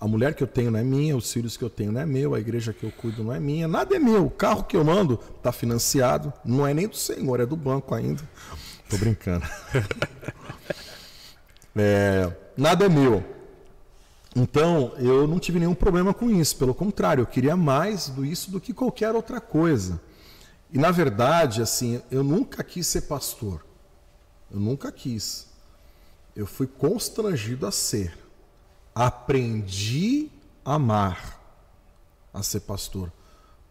A 0.00 0.06
mulher 0.06 0.34
que 0.34 0.42
eu 0.42 0.46
tenho 0.46 0.70
não 0.70 0.78
é 0.78 0.84
minha, 0.84 1.16
os 1.16 1.32
filhos 1.32 1.56
que 1.56 1.64
eu 1.64 1.70
tenho 1.70 1.90
não 1.90 2.00
é 2.00 2.06
meu, 2.06 2.34
a 2.34 2.40
igreja 2.40 2.72
que 2.72 2.84
eu 2.84 2.92
cuido 2.92 3.24
não 3.24 3.32
é 3.32 3.40
minha, 3.40 3.66
nada 3.66 3.96
é 3.96 3.98
meu. 3.98 4.26
O 4.26 4.30
carro 4.30 4.62
que 4.62 4.76
eu 4.76 4.84
mando 4.84 5.18
está 5.36 5.50
financiado, 5.50 6.32
não 6.44 6.66
é 6.66 6.72
nem 6.72 6.86
do 6.86 6.96
Senhor, 6.96 7.40
é 7.40 7.46
do 7.46 7.56
banco 7.56 7.94
ainda. 7.94 8.22
Tô 8.88 8.96
brincando. 8.96 9.44
É, 11.80 12.32
nada 12.56 12.86
é 12.86 12.88
meu. 12.88 13.24
Então, 14.34 14.92
eu 14.98 15.28
não 15.28 15.38
tive 15.38 15.60
nenhum 15.60 15.76
problema 15.76 16.12
com 16.12 16.28
isso, 16.28 16.56
pelo 16.56 16.74
contrário, 16.74 17.22
eu 17.22 17.26
queria 17.26 17.56
mais 17.56 18.08
do 18.08 18.24
isso 18.24 18.50
do 18.50 18.60
que 18.60 18.74
qualquer 18.74 19.14
outra 19.14 19.40
coisa. 19.40 20.00
E 20.72 20.78
na 20.78 20.90
verdade, 20.90 21.62
assim, 21.62 22.02
eu 22.10 22.22
nunca 22.22 22.64
quis 22.64 22.86
ser 22.86 23.02
pastor. 23.02 23.64
Eu 24.50 24.58
nunca 24.60 24.90
quis. 24.90 25.46
Eu 26.34 26.46
fui 26.46 26.66
constrangido 26.66 27.66
a 27.66 27.70
ser. 27.70 28.18
Aprendi 28.98 30.28
a 30.64 30.74
amar 30.74 31.40
a 32.34 32.42
ser 32.42 32.60
pastor. 32.60 33.12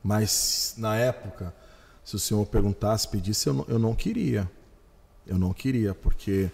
Mas 0.01 0.73
na 0.77 0.95
época, 0.95 1.53
se 2.01 2.15
o 2.15 2.19
senhor 2.19 2.45
perguntasse, 2.45 3.09
pedisse, 3.09 3.47
eu 3.47 3.53
não, 3.53 3.65
eu 3.67 3.77
não 3.77 3.93
queria. 3.93 4.49
Eu 5.25 5.37
não 5.37 5.51
queria, 5.51 5.93
porque 5.93 6.49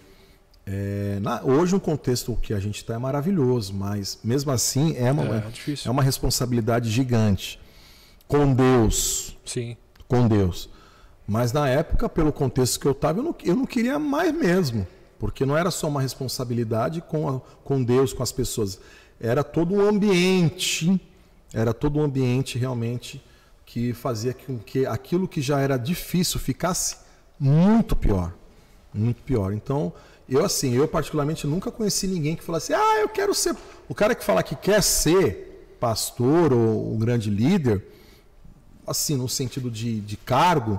é, 0.66 1.20
na, 1.20 1.40
hoje 1.44 1.76
o 1.76 1.80
contexto 1.80 2.34
que 2.34 2.52
a 2.52 2.58
gente 2.58 2.78
está 2.78 2.94
é 2.94 2.98
maravilhoso, 2.98 3.72
mas 3.72 4.18
mesmo 4.24 4.50
assim 4.50 4.96
é 4.96 5.12
uma, 5.12 5.36
é, 5.36 5.44
é 5.84 5.90
uma 5.90 6.02
responsabilidade 6.02 6.90
gigante. 6.90 7.60
Com 8.26 8.52
Deus. 8.52 9.36
Sim. 9.44 9.76
Com 10.08 10.26
Deus. 10.26 10.68
Mas 11.26 11.52
na 11.52 11.68
época, 11.68 12.08
pelo 12.08 12.32
contexto 12.32 12.80
que 12.80 12.86
eu 12.86 12.92
estava, 12.92 13.20
eu 13.20 13.22
não, 13.22 13.36
eu 13.44 13.54
não 13.54 13.66
queria 13.66 14.00
mais 14.00 14.34
mesmo. 14.34 14.84
Porque 15.24 15.46
não 15.46 15.56
era 15.56 15.70
só 15.70 15.88
uma 15.88 16.02
responsabilidade 16.02 17.00
com, 17.00 17.26
a, 17.26 17.40
com 17.64 17.82
Deus, 17.82 18.12
com 18.12 18.22
as 18.22 18.30
pessoas. 18.30 18.78
Era 19.18 19.42
todo 19.42 19.74
um 19.74 19.80
ambiente, 19.80 21.00
era 21.50 21.72
todo 21.72 21.98
um 21.98 22.02
ambiente 22.02 22.58
realmente 22.58 23.24
que 23.64 23.94
fazia 23.94 24.34
com 24.34 24.58
que 24.58 24.84
aquilo 24.84 25.26
que 25.26 25.40
já 25.40 25.60
era 25.60 25.78
difícil 25.78 26.38
ficasse 26.38 26.98
muito 27.40 27.96
pior. 27.96 28.34
Muito 28.92 29.22
pior. 29.22 29.54
Então, 29.54 29.94
eu 30.28 30.44
assim, 30.44 30.74
eu 30.74 30.86
particularmente 30.86 31.46
nunca 31.46 31.70
conheci 31.70 32.06
ninguém 32.06 32.36
que 32.36 32.44
falasse, 32.44 32.74
ah, 32.74 33.00
eu 33.00 33.08
quero 33.08 33.32
ser. 33.32 33.56
O 33.88 33.94
cara 33.94 34.14
que 34.14 34.22
fala 34.22 34.42
que 34.42 34.54
quer 34.54 34.82
ser 34.82 35.74
pastor 35.80 36.52
ou 36.52 36.92
um 36.92 36.98
grande 36.98 37.30
líder, 37.30 37.82
assim, 38.86 39.16
no 39.16 39.26
sentido 39.26 39.70
de, 39.70 40.02
de 40.02 40.18
cargo, 40.18 40.78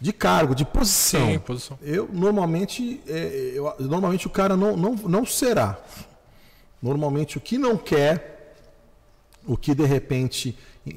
de 0.00 0.12
cargo, 0.12 0.54
de 0.54 0.64
posição. 0.64 1.26
Sim, 1.26 1.38
posição. 1.38 1.78
Eu 1.82 2.08
normalmente, 2.12 3.00
é, 3.06 3.52
eu, 3.54 3.74
normalmente 3.78 4.26
o 4.26 4.30
cara 4.30 4.56
não, 4.56 4.76
não, 4.76 4.94
não 4.94 5.26
será. 5.26 5.78
Normalmente 6.82 7.36
o 7.36 7.40
que 7.40 7.58
não 7.58 7.76
quer, 7.76 8.54
o 9.46 9.56
que 9.56 9.74
de 9.74 9.84
repente 9.84 10.56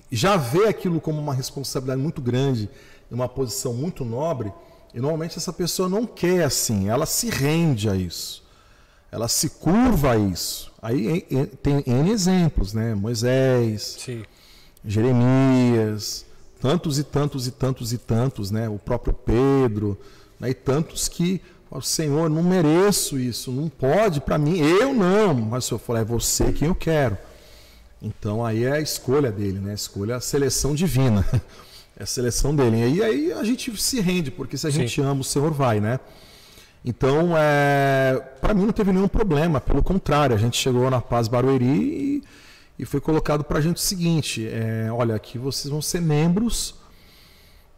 já 0.10 0.38
vê 0.38 0.68
aquilo 0.68 1.02
como 1.02 1.20
uma 1.20 1.34
responsabilidade 1.34 2.02
muito 2.02 2.22
grande, 2.22 2.70
uma 3.12 3.28
posição 3.28 3.74
muito 3.74 4.06
nobre, 4.06 4.54
e 4.94 5.00
normalmente 5.00 5.38
essa 5.38 5.52
pessoa 5.52 5.90
não 5.90 6.06
quer 6.06 6.44
assim, 6.44 6.88
ela 6.90 7.06
se 7.06 7.30
rende 7.30 7.90
a 7.90 7.96
isso. 7.96 8.44
Ela 9.12 9.28
se 9.28 9.50
curva 9.50 10.14
a 10.14 10.18
isso. 10.18 10.72
Aí 10.82 11.22
tem 11.62 11.84
N 11.86 12.10
exemplos, 12.10 12.74
né? 12.74 12.96
Moisés, 12.96 13.98
Sim. 14.00 14.24
Jeremias, 14.84 16.26
tantos 16.64 16.98
e 16.98 17.04
tantos 17.04 17.46
e 17.46 17.52
tantos 17.52 17.92
e 17.92 17.98
tantos, 17.98 18.50
né? 18.50 18.70
O 18.70 18.80
próprio 18.80 19.14
Pedro, 19.14 20.00
né? 20.40 20.52
e 20.52 20.54
tantos 20.54 21.10
que 21.10 21.42
o 21.70 21.82
Senhor, 21.82 22.30
não 22.30 22.42
mereço 22.42 23.20
isso, 23.20 23.52
não 23.52 23.68
pode 23.68 24.22
para 24.22 24.38
mim, 24.38 24.60
eu 24.60 24.94
não, 24.94 25.34
mas 25.34 25.66
o 25.66 25.68
Senhor 25.68 25.80
falou, 25.80 26.02
é 26.02 26.06
você 26.06 26.54
quem 26.54 26.70
eu 26.70 26.76
quero. 26.76 27.18
Então 28.02 28.46
aí 28.46 28.64
é 28.64 28.72
a 28.72 28.80
escolha 28.80 29.30
dele, 29.30 29.60
né? 29.60 29.72
A 29.72 29.74
escolha, 29.74 30.16
a 30.16 30.22
seleção 30.22 30.74
divina. 30.74 31.28
É 31.96 32.02
a 32.02 32.08
seleção 32.08 32.56
dele. 32.56 32.96
E 32.96 33.04
aí 33.04 33.32
a 33.32 33.44
gente 33.44 33.80
se 33.80 34.02
rende, 34.02 34.32
porque 34.32 34.58
se 34.58 34.66
a 34.66 34.70
gente 34.72 35.00
Sim. 35.00 35.06
ama, 35.06 35.22
o 35.22 35.24
Senhor 35.24 35.52
vai, 35.52 35.80
né? 35.80 36.00
Então, 36.84 37.38
é, 37.38 38.20
para 38.42 38.52
mim 38.56 38.66
não 38.66 38.74
teve 38.74 38.92
nenhum 38.92 39.08
problema, 39.08 39.62
pelo 39.62 39.84
contrário, 39.84 40.36
a 40.36 40.40
gente 40.40 40.58
chegou 40.58 40.90
na 40.90 41.00
Paz 41.00 41.28
Barueri 41.28 41.66
e 41.66 42.24
e 42.84 42.86
foi 42.86 43.00
colocado 43.00 43.46
para 43.46 43.60
a 43.60 43.62
gente 43.62 43.78
o 43.78 43.80
seguinte: 43.80 44.46
é, 44.46 44.92
olha, 44.92 45.16
aqui 45.16 45.38
vocês 45.38 45.72
vão 45.72 45.82
ser 45.82 46.02
membros 46.02 46.76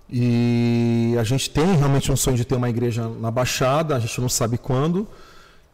e 0.10 1.16
a 1.20 1.24
gente 1.24 1.50
tem 1.50 1.76
realmente 1.76 2.12
um 2.12 2.16
sonho 2.16 2.36
de 2.36 2.44
ter 2.44 2.56
uma 2.56 2.70
igreja 2.70 3.08
na 3.08 3.30
Baixada, 3.30 3.96
a 3.96 4.00
gente 4.00 4.20
não 4.20 4.28
sabe 4.28 4.58
quando. 4.58 5.08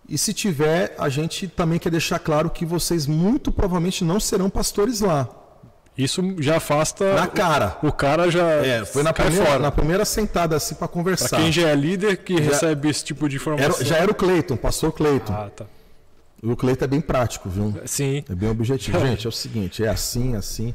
E 0.08 0.18
se 0.18 0.34
tiver, 0.34 0.94
a 0.98 1.08
gente 1.08 1.48
também 1.48 1.80
quer 1.80 1.90
deixar 1.90 2.20
claro 2.20 2.50
que 2.50 2.66
vocês 2.66 3.08
muito 3.08 3.52
provavelmente 3.54 4.04
não 4.04 4.20
serão 4.20 4.50
pastores 4.50 5.00
lá. 5.00 5.30
Isso 5.98 6.22
já 6.40 6.58
afasta. 6.58 7.16
Na 7.16 7.28
cara. 7.28 7.78
O, 7.82 7.88
o 7.88 7.92
cara 7.94 8.30
já. 8.30 8.50
É, 8.50 8.84
foi 8.84 9.02
na 9.02 9.14
primeira, 9.14 9.46
fora. 9.46 9.60
na 9.60 9.72
primeira 9.72 10.04
sentada 10.04 10.58
assim 10.58 10.76
para 10.76 10.90
conversar. 10.90 11.30
Para 11.30 11.40
quem 11.40 11.52
já 11.54 11.70
é 11.70 11.76
líder 11.76 12.18
que 12.18 12.36
já, 12.36 12.52
recebe 12.52 12.90
esse 12.90 13.06
tipo 13.06 13.30
de 13.30 13.38
informação. 13.38 13.76
Era, 13.76 13.86
já 13.86 13.96
era 13.98 14.12
o 14.12 14.16
Cleiton, 14.16 14.58
pastor 14.58 14.92
Cleiton. 14.92 15.34
Ah, 15.34 15.50
tá. 15.56 15.66
O 16.42 16.56
Cleiton 16.56 16.86
é 16.86 16.88
bem 16.88 17.02
prático, 17.02 17.50
viu? 17.50 17.74
Sim. 17.86 18.24
É 18.28 18.34
bem 18.34 18.50
objetivo. 18.50 19.00
Gente, 19.06 19.28
é 19.28 19.30
o 19.30 19.32
seguinte, 19.32 19.84
é 19.84 19.90
assim, 19.90 20.36
assim. 20.36 20.74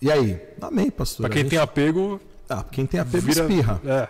E 0.00 0.10
aí? 0.10 0.40
Amém, 0.60 0.90
pastor. 0.90 1.26
Para 1.26 1.34
quem 1.34 1.42
gente... 1.42 1.50
tem 1.50 1.58
apego. 1.58 2.20
Ah, 2.48 2.64
quem 2.64 2.86
tem 2.86 3.00
apego 3.00 3.26
vira... 3.26 3.42
espirra. 3.42 3.80
É. 3.84 4.08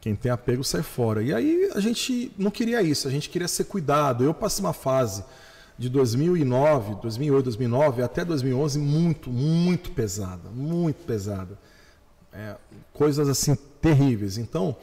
Quem 0.00 0.14
tem 0.14 0.30
apego 0.30 0.62
sai 0.62 0.82
fora. 0.82 1.22
E 1.22 1.32
aí 1.32 1.70
a 1.74 1.80
gente 1.80 2.30
não 2.36 2.50
queria 2.50 2.82
isso, 2.82 3.08
a 3.08 3.10
gente 3.10 3.28
queria 3.28 3.48
ser 3.48 3.64
cuidado. 3.64 4.22
Eu 4.22 4.34
passei 4.34 4.64
uma 4.64 4.74
fase 4.74 5.24
de 5.78 5.88
2009, 5.88 6.96
2008, 7.02 7.44
2009 7.44 8.02
até 8.02 8.24
2011 8.24 8.78
muito, 8.78 9.30
muito 9.30 9.90
pesada, 9.92 10.48
muito 10.50 11.04
pesada. 11.04 11.58
É, 12.32 12.54
coisas 12.92 13.28
assim 13.28 13.56
terríveis. 13.80 14.36
Então, 14.38 14.76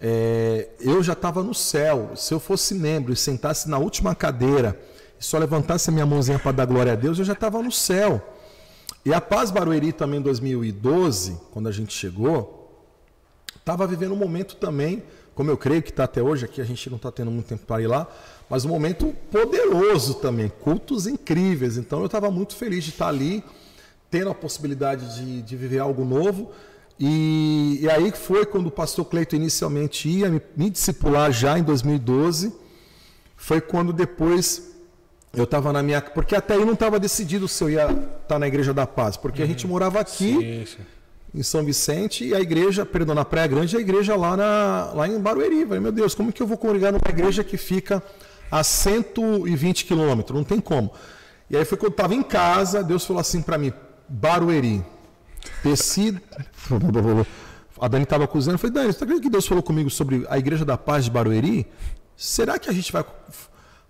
é, 0.00 0.68
eu 0.80 1.02
já 1.02 1.14
estava 1.14 1.42
no 1.42 1.54
céu. 1.54 2.12
Se 2.16 2.32
eu 2.32 2.40
fosse 2.40 2.74
membro 2.74 3.12
e 3.12 3.16
sentasse 3.16 3.68
na 3.68 3.78
última 3.78 4.14
cadeira 4.14 4.78
e 5.18 5.24
só 5.24 5.38
levantasse 5.38 5.90
a 5.90 5.92
minha 5.92 6.06
mãozinha 6.06 6.38
para 6.38 6.52
dar 6.52 6.66
glória 6.66 6.92
a 6.92 6.96
Deus, 6.96 7.18
eu 7.18 7.24
já 7.24 7.32
estava 7.32 7.62
no 7.62 7.72
céu. 7.72 8.34
E 9.04 9.14
a 9.14 9.20
Paz 9.20 9.50
Barueri 9.50 9.92
também 9.92 10.18
em 10.18 10.22
2012, 10.22 11.40
quando 11.52 11.68
a 11.68 11.72
gente 11.72 11.94
chegou, 11.94 12.84
estava 13.56 13.86
vivendo 13.86 14.12
um 14.12 14.16
momento 14.16 14.56
também, 14.56 15.02
como 15.34 15.50
eu 15.50 15.56
creio 15.56 15.82
que 15.82 15.90
está 15.90 16.04
até 16.04 16.22
hoje, 16.22 16.44
aqui 16.44 16.60
a 16.60 16.64
gente 16.64 16.88
não 16.90 16.96
está 16.96 17.12
tendo 17.12 17.30
muito 17.30 17.46
tempo 17.46 17.64
para 17.66 17.82
ir 17.82 17.86
lá, 17.86 18.06
mas 18.48 18.64
um 18.64 18.68
momento 18.68 19.14
poderoso 19.30 20.14
também, 20.14 20.48
cultos 20.48 21.06
incríveis. 21.06 21.76
Então 21.76 22.00
eu 22.00 22.06
estava 22.06 22.30
muito 22.30 22.56
feliz 22.56 22.84
de 22.84 22.90
estar 22.90 23.08
ali, 23.08 23.44
tendo 24.10 24.30
a 24.30 24.34
possibilidade 24.34 25.16
de, 25.16 25.42
de 25.42 25.56
viver 25.56 25.78
algo 25.78 26.04
novo. 26.04 26.50
E, 26.98 27.78
e, 27.82 27.90
aí 27.90 28.10
foi 28.10 28.46
quando 28.46 28.68
o 28.68 28.70
pastor 28.70 29.04
Cleito 29.04 29.36
inicialmente 29.36 30.08
ia 30.08 30.30
me, 30.30 30.40
me 30.56 30.70
discipular 30.70 31.30
já 31.30 31.58
em 31.58 31.62
2012. 31.62 32.54
Foi 33.36 33.60
quando 33.60 33.92
depois 33.92 34.74
eu 35.34 35.44
estava 35.44 35.72
na 35.72 35.82
minha. 35.82 36.00
Porque 36.00 36.34
até 36.34 36.54
aí 36.54 36.64
não 36.64 36.72
estava 36.72 36.98
decidido 36.98 37.46
se 37.46 37.62
eu 37.62 37.70
ia 37.70 37.84
estar 37.84 38.02
tá 38.28 38.38
na 38.38 38.48
Igreja 38.48 38.72
da 38.72 38.86
Paz. 38.86 39.16
Porque 39.16 39.42
uhum. 39.42 39.44
a 39.44 39.48
gente 39.48 39.66
morava 39.66 40.00
aqui 40.00 40.64
sim, 40.64 40.76
sim. 40.76 40.82
em 41.34 41.42
São 41.42 41.62
Vicente 41.62 42.24
e 42.24 42.34
a 42.34 42.40
igreja, 42.40 42.86
perdão, 42.86 43.14
na 43.14 43.26
Praia 43.26 43.46
Grande, 43.46 43.76
a 43.76 43.80
igreja 43.80 44.16
lá, 44.16 44.34
na, 44.34 44.92
lá 44.94 45.06
em 45.06 45.20
Barueri. 45.20 45.66
Falei, 45.66 45.80
meu 45.80 45.92
Deus, 45.92 46.14
como 46.14 46.32
que 46.32 46.42
eu 46.42 46.46
vou 46.46 46.56
congregar 46.56 46.92
numa 46.92 47.10
igreja 47.10 47.44
que 47.44 47.58
fica 47.58 48.02
a 48.50 48.64
120 48.64 49.84
quilômetros? 49.84 50.34
Não 50.34 50.44
tem 50.44 50.60
como. 50.60 50.90
E 51.50 51.56
aí 51.58 51.64
foi 51.66 51.76
quando 51.76 51.90
eu 51.90 51.94
estava 51.94 52.14
em 52.14 52.22
casa, 52.22 52.82
Deus 52.82 53.04
falou 53.04 53.20
assim 53.20 53.42
para 53.42 53.58
mim: 53.58 53.70
Barueri. 54.08 54.82
Desci. 55.62 56.20
A 57.80 57.88
Dani 57.88 58.04
estava 58.04 58.26
cozinhando. 58.26 58.54
Eu 58.54 58.58
falei, 58.58 58.74
Dani, 58.74 58.92
você 58.92 59.04
acredita 59.04 59.22
que 59.22 59.30
Deus 59.30 59.46
falou 59.46 59.62
comigo 59.62 59.90
sobre 59.90 60.26
a 60.28 60.38
Igreja 60.38 60.64
da 60.64 60.78
Paz 60.78 61.04
de 61.04 61.10
Barueri? 61.10 61.66
Será 62.16 62.58
que 62.58 62.70
a 62.70 62.72
gente 62.72 62.90
vai. 62.92 63.04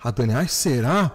A 0.02 0.10
Dani, 0.10 0.34
ai, 0.34 0.48
será? 0.48 1.12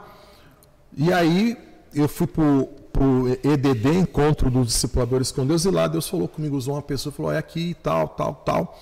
E 0.95 1.11
aí 1.11 1.57
eu 1.93 2.07
fui 2.07 2.27
para 2.27 2.43
o 2.43 3.29
EDD, 3.29 3.99
Encontro 3.99 4.49
dos 4.49 4.67
Discipuladores 4.67 5.31
com 5.31 5.45
Deus, 5.45 5.65
e 5.65 5.71
lá 5.71 5.87
Deus 5.87 6.07
falou 6.07 6.27
comigo, 6.27 6.55
usou 6.55 6.75
uma 6.75 6.81
pessoa, 6.81 7.11
falou, 7.11 7.31
é 7.31 7.37
aqui, 7.37 7.75
tal, 7.81 8.09
tal, 8.09 8.35
tal. 8.35 8.79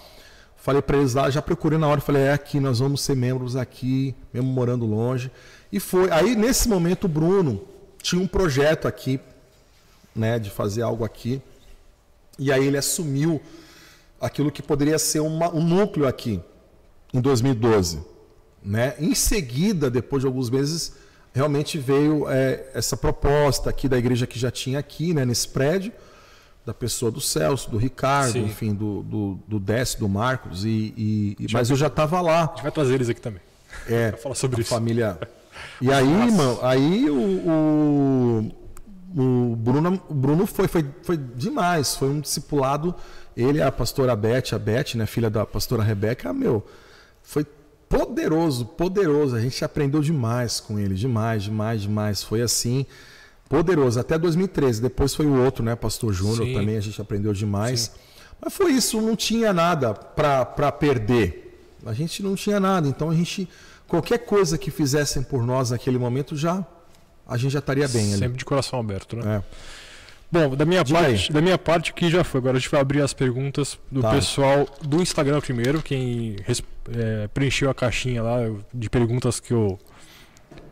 Falei 0.56 0.82
para 0.82 0.98
eles 0.98 1.14
lá, 1.14 1.30
já 1.30 1.42
procurei 1.42 1.80
na 1.80 1.88
hora, 1.88 2.02
falei, 2.02 2.24
é 2.24 2.34
aqui, 2.34 2.60
nós 2.60 2.80
vamos 2.80 3.02
ser 3.02 3.16
membros 3.16 3.56
aqui, 3.56 4.14
mesmo 4.34 4.50
morando 4.50 4.86
longe. 4.86 5.32
E 5.72 5.80
foi. 5.80 6.12
Aí, 6.12 6.36
nesse 6.36 6.68
momento, 6.68 7.06
o 7.06 7.08
Bruno 7.08 7.62
tinha 8.02 8.22
um 8.22 8.28
projeto 8.28 8.88
aqui, 8.88 9.20
né, 10.20 10.38
de 10.38 10.50
fazer 10.50 10.82
algo 10.82 11.04
aqui. 11.04 11.42
E 12.38 12.52
aí 12.52 12.66
ele 12.66 12.78
assumiu 12.78 13.42
aquilo 14.20 14.52
que 14.52 14.62
poderia 14.62 15.00
ser 15.00 15.20
uma, 15.20 15.54
um 15.54 15.64
núcleo 15.64 16.08
aqui 16.08 16.40
em 17.14 17.22
2012. 17.22 18.00
Né? 18.64 18.94
Em 19.00 19.16
seguida, 19.16 19.90
depois 19.90 20.22
de 20.22 20.28
alguns 20.28 20.50
meses, 20.50 20.94
realmente 21.34 21.78
veio 21.78 22.30
é, 22.30 22.70
essa 22.74 22.98
proposta 22.98 23.70
aqui 23.70 23.88
da 23.88 23.98
igreja 23.98 24.28
que 24.28 24.38
já 24.38 24.52
tinha 24.52 24.80
aqui, 24.80 25.14
né, 25.14 25.26
nesse 25.26 25.48
prédio, 25.48 25.92
da 26.66 26.74
pessoa 26.74 27.12
do 27.12 27.22
Celso, 27.22 27.72
do 27.72 27.78
Ricardo, 27.78 28.34
Sim. 28.34 28.44
enfim, 28.44 28.74
do, 28.74 29.02
do, 29.04 29.40
do 29.48 29.60
Décio, 29.60 30.00
do 30.00 30.10
Marcos, 30.10 30.66
e, 30.66 30.94
e, 30.96 31.38
e 31.40 31.48
mas 31.52 31.70
eu 31.70 31.76
já 31.76 31.88
estava 31.88 32.22
lá. 32.22 32.44
A 32.44 32.48
gente 32.48 32.62
vai 32.64 32.72
trazer 32.72 32.94
eles 32.96 33.10
aqui 33.10 33.22
também. 33.22 33.42
É, 33.88 34.12
falar 34.22 34.36
sobre 34.36 34.58
a 34.58 34.62
isso. 34.62 34.70
família. 34.70 35.18
E 35.82 35.92
aí, 35.92 36.08
irmão, 36.08 36.58
aí 36.62 37.10
o, 37.10 37.18
o, 37.18 38.52
o 39.16 39.56
Bruno, 39.56 40.02
o 40.08 40.14
Bruno 40.14 40.46
foi, 40.46 40.68
foi, 40.68 40.86
foi 41.04 41.18
demais, 41.18 41.96
foi 41.96 42.10
um 42.10 42.20
discipulado. 42.20 42.94
Ele, 43.36 43.62
a 43.62 43.72
pastora 43.72 44.16
Beth, 44.16 44.54
a 44.54 44.60
Beth, 44.60 44.96
né, 44.96 45.06
filha 45.06 45.30
da 45.30 45.46
pastora 45.46 45.82
Rebeca, 45.82 46.32
meu, 46.34 46.66
foi 47.24 47.46
poderoso, 47.88 48.66
poderoso. 48.66 49.36
A 49.36 49.42
gente 49.42 49.64
aprendeu 49.66 50.02
demais 50.02 50.60
com 50.60 50.80
ele, 50.80 50.94
demais, 50.94 51.44
demais, 51.44 51.82
demais. 51.82 52.24
Foi 52.24 52.42
assim, 52.42 52.86
poderoso. 53.48 54.00
Até 54.00 54.18
2013. 54.18 54.82
Depois 54.82 55.16
foi 55.16 55.26
o 55.26 55.44
outro, 55.44 55.64
né, 55.64 55.76
Pastor 55.76 56.14
Júnior. 56.14 56.54
Também 56.54 56.78
a 56.78 56.82
gente 56.82 57.02
aprendeu 57.02 57.34
demais. 57.34 57.80
Sim. 57.80 57.92
Mas 58.42 58.54
foi 58.54 58.72
isso, 58.72 59.02
não 59.02 59.16
tinha 59.16 59.52
nada 59.52 59.94
para 59.94 60.72
perder. 60.72 61.76
A 61.86 61.94
gente 61.94 62.22
não 62.22 62.36
tinha 62.36 62.60
nada. 62.60 62.88
Então 62.88 63.10
a 63.10 63.16
gente, 63.16 63.50
qualquer 63.88 64.20
coisa 64.20 64.58
que 64.58 64.70
fizessem 64.70 65.24
por 65.24 65.46
nós 65.46 65.72
naquele 65.72 65.98
momento, 65.98 66.38
já 66.38 66.66
a 67.30 67.38
gente 67.38 67.52
já 67.52 67.60
estaria 67.60 67.88
bem 67.88 68.10
ali. 68.10 68.18
Sempre 68.20 68.38
de 68.38 68.46
coração 68.46 68.80
aberto, 68.80 69.16
né? 69.16 69.38
É. 69.38 69.44
Bom, 70.32 70.56
da 70.56 70.64
minha 70.64 70.86
parte, 70.86 71.32
da 71.34 71.42
minha 71.42 71.58
parte 71.58 71.92
aqui 71.92 72.10
já 72.10 72.24
foi. 72.24 72.40
Agora 72.40 72.58
a 72.58 72.60
gente 72.60 72.70
vai 72.70 72.80
abrir 72.82 73.02
as 73.02 73.14
perguntas 73.14 73.80
do 73.92 74.02
Tá. 74.02 74.12
pessoal 74.12 74.68
do 74.82 75.02
Instagram 75.02 75.42
primeiro, 75.42 75.82
quem 75.82 76.36
é, 76.96 77.28
preencheu 77.34 77.70
a 77.70 77.74
caixinha 77.74 78.22
lá 78.22 78.38
de 78.74 78.90
perguntas 78.90 79.40
que 79.40 79.54
eu 79.54 79.80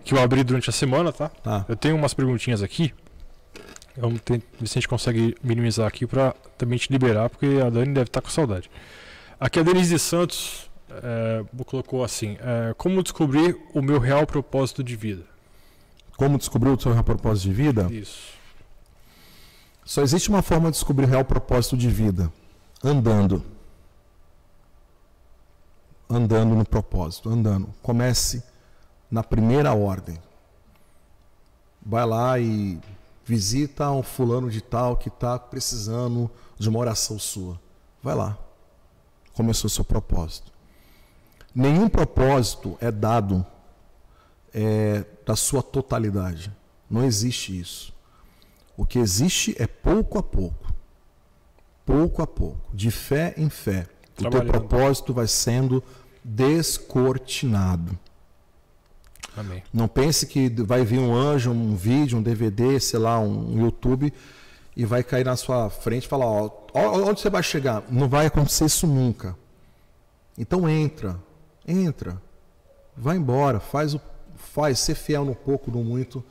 que 0.03 0.13
eu 0.13 0.21
abri 0.21 0.41
durante 0.43 0.69
a 0.69 0.73
semana, 0.73 1.11
tá? 1.11 1.27
Tá. 1.27 1.65
Eu 1.67 1.75
tenho 1.75 1.95
umas 1.95 2.13
perguntinhas 2.13 2.63
aqui. 2.63 2.93
Vamos 3.97 4.21
ver 4.27 4.41
se 4.59 4.77
a 4.77 4.79
gente 4.79 4.87
consegue 4.87 5.35
minimizar 5.43 5.85
aqui 5.87 6.05
para 6.05 6.33
também 6.57 6.77
te 6.77 6.89
liberar, 6.91 7.29
porque 7.29 7.59
a 7.65 7.69
Dani 7.69 7.93
deve 7.93 8.03
estar 8.07 8.21
com 8.21 8.29
saudade. 8.29 8.69
Aqui 9.39 9.59
a 9.59 9.63
Denise 9.63 9.97
Santos 9.99 10.69
é, 11.03 11.43
colocou 11.65 12.03
assim: 12.05 12.37
é, 12.39 12.73
Como 12.77 13.01
descobrir 13.03 13.57
o 13.73 13.81
meu 13.81 13.99
real 13.99 14.25
propósito 14.25 14.83
de 14.83 14.95
vida? 14.95 15.23
Como 16.17 16.37
descobriu 16.37 16.73
o 16.73 16.81
seu 16.81 16.91
real 16.91 17.03
propósito 17.03 17.43
de 17.43 17.53
vida? 17.53 17.87
Isso. 17.93 18.33
Só 19.85 20.01
existe 20.01 20.29
uma 20.29 20.41
forma 20.41 20.69
de 20.69 20.75
descobrir 20.75 21.05
o 21.05 21.07
real 21.07 21.23
propósito 21.23 21.77
de 21.77 21.87
vida: 21.87 22.33
andando. 22.83 23.43
Andando 26.09 26.55
no 26.55 26.65
propósito, 26.65 27.29
andando. 27.29 27.73
Comece 27.83 28.43
na 29.11 29.23
primeira 29.23 29.73
ordem. 29.73 30.17
Vai 31.85 32.05
lá 32.05 32.39
e 32.39 32.79
visita 33.23 33.91
um 33.91 34.01
fulano 34.01 34.49
de 34.49 34.61
tal 34.61 34.97
que 34.97 35.09
está 35.09 35.37
precisando 35.37 36.29
de 36.57 36.67
uma 36.67 36.79
oração 36.79 37.19
sua. 37.19 37.59
Vai 38.01 38.15
lá. 38.15 38.37
Começou 39.33 39.69
seu 39.69 39.85
propósito. 39.85 40.51
Nenhum 41.53 41.87
propósito 41.87 42.77
é 42.81 42.91
dado 42.91 43.45
é, 44.53 45.05
da 45.27 45.35
sua 45.35 45.61
totalidade. 45.61 46.49
Não 46.89 47.03
existe 47.03 47.59
isso. 47.59 47.93
O 48.77 48.85
que 48.85 48.97
existe 48.97 49.53
é 49.59 49.67
pouco 49.67 50.17
a 50.17 50.23
pouco. 50.23 50.73
Pouco 51.85 52.21
a 52.21 52.27
pouco. 52.27 52.73
De 52.73 52.89
fé 52.89 53.33
em 53.35 53.49
fé. 53.49 53.87
O 54.19 54.29
teu 54.29 54.45
propósito 54.45 55.13
vai 55.13 55.27
sendo 55.27 55.83
descortinado. 56.23 57.97
Amém. 59.35 59.61
Não 59.71 59.87
pense 59.87 60.25
que 60.25 60.49
vai 60.49 60.83
vir 60.83 60.97
um 60.97 61.13
anjo, 61.13 61.51
um 61.51 61.75
vídeo, 61.75 62.17
um 62.17 62.23
DVD, 62.23 62.79
sei 62.79 62.99
lá, 62.99 63.19
um 63.19 63.61
YouTube 63.61 64.11
e 64.75 64.85
vai 64.85 65.03
cair 65.03 65.25
na 65.25 65.35
sua 65.35 65.69
frente 65.69 66.05
e 66.05 66.07
falar, 66.07 66.25
ó, 66.25 66.49
onde 66.73 67.19
você 67.19 67.29
vai 67.29 67.43
chegar? 67.43 67.83
Não 67.89 68.07
vai 68.07 68.27
acontecer 68.27 68.65
isso 68.65 68.87
nunca. 68.87 69.35
Então 70.37 70.69
entra, 70.69 71.19
entra, 71.67 72.21
vai 72.95 73.17
embora, 73.17 73.59
faz 73.59 73.93
o, 73.93 74.01
faz, 74.57 74.79
ser 74.79 74.95
fiel 74.95 75.23
no 75.23 75.35
pouco, 75.35 75.69
no 75.69 75.83
muito, 75.83 76.23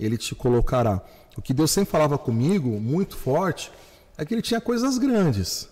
ele 0.00 0.16
te 0.16 0.34
colocará. 0.34 1.02
O 1.36 1.42
que 1.42 1.52
Deus 1.52 1.70
sempre 1.70 1.90
falava 1.90 2.16
comigo, 2.16 2.70
muito 2.80 3.18
forte, 3.18 3.70
é 4.16 4.24
que 4.24 4.32
ele 4.32 4.40
tinha 4.40 4.62
coisas 4.62 4.96
grandes. 4.96 5.68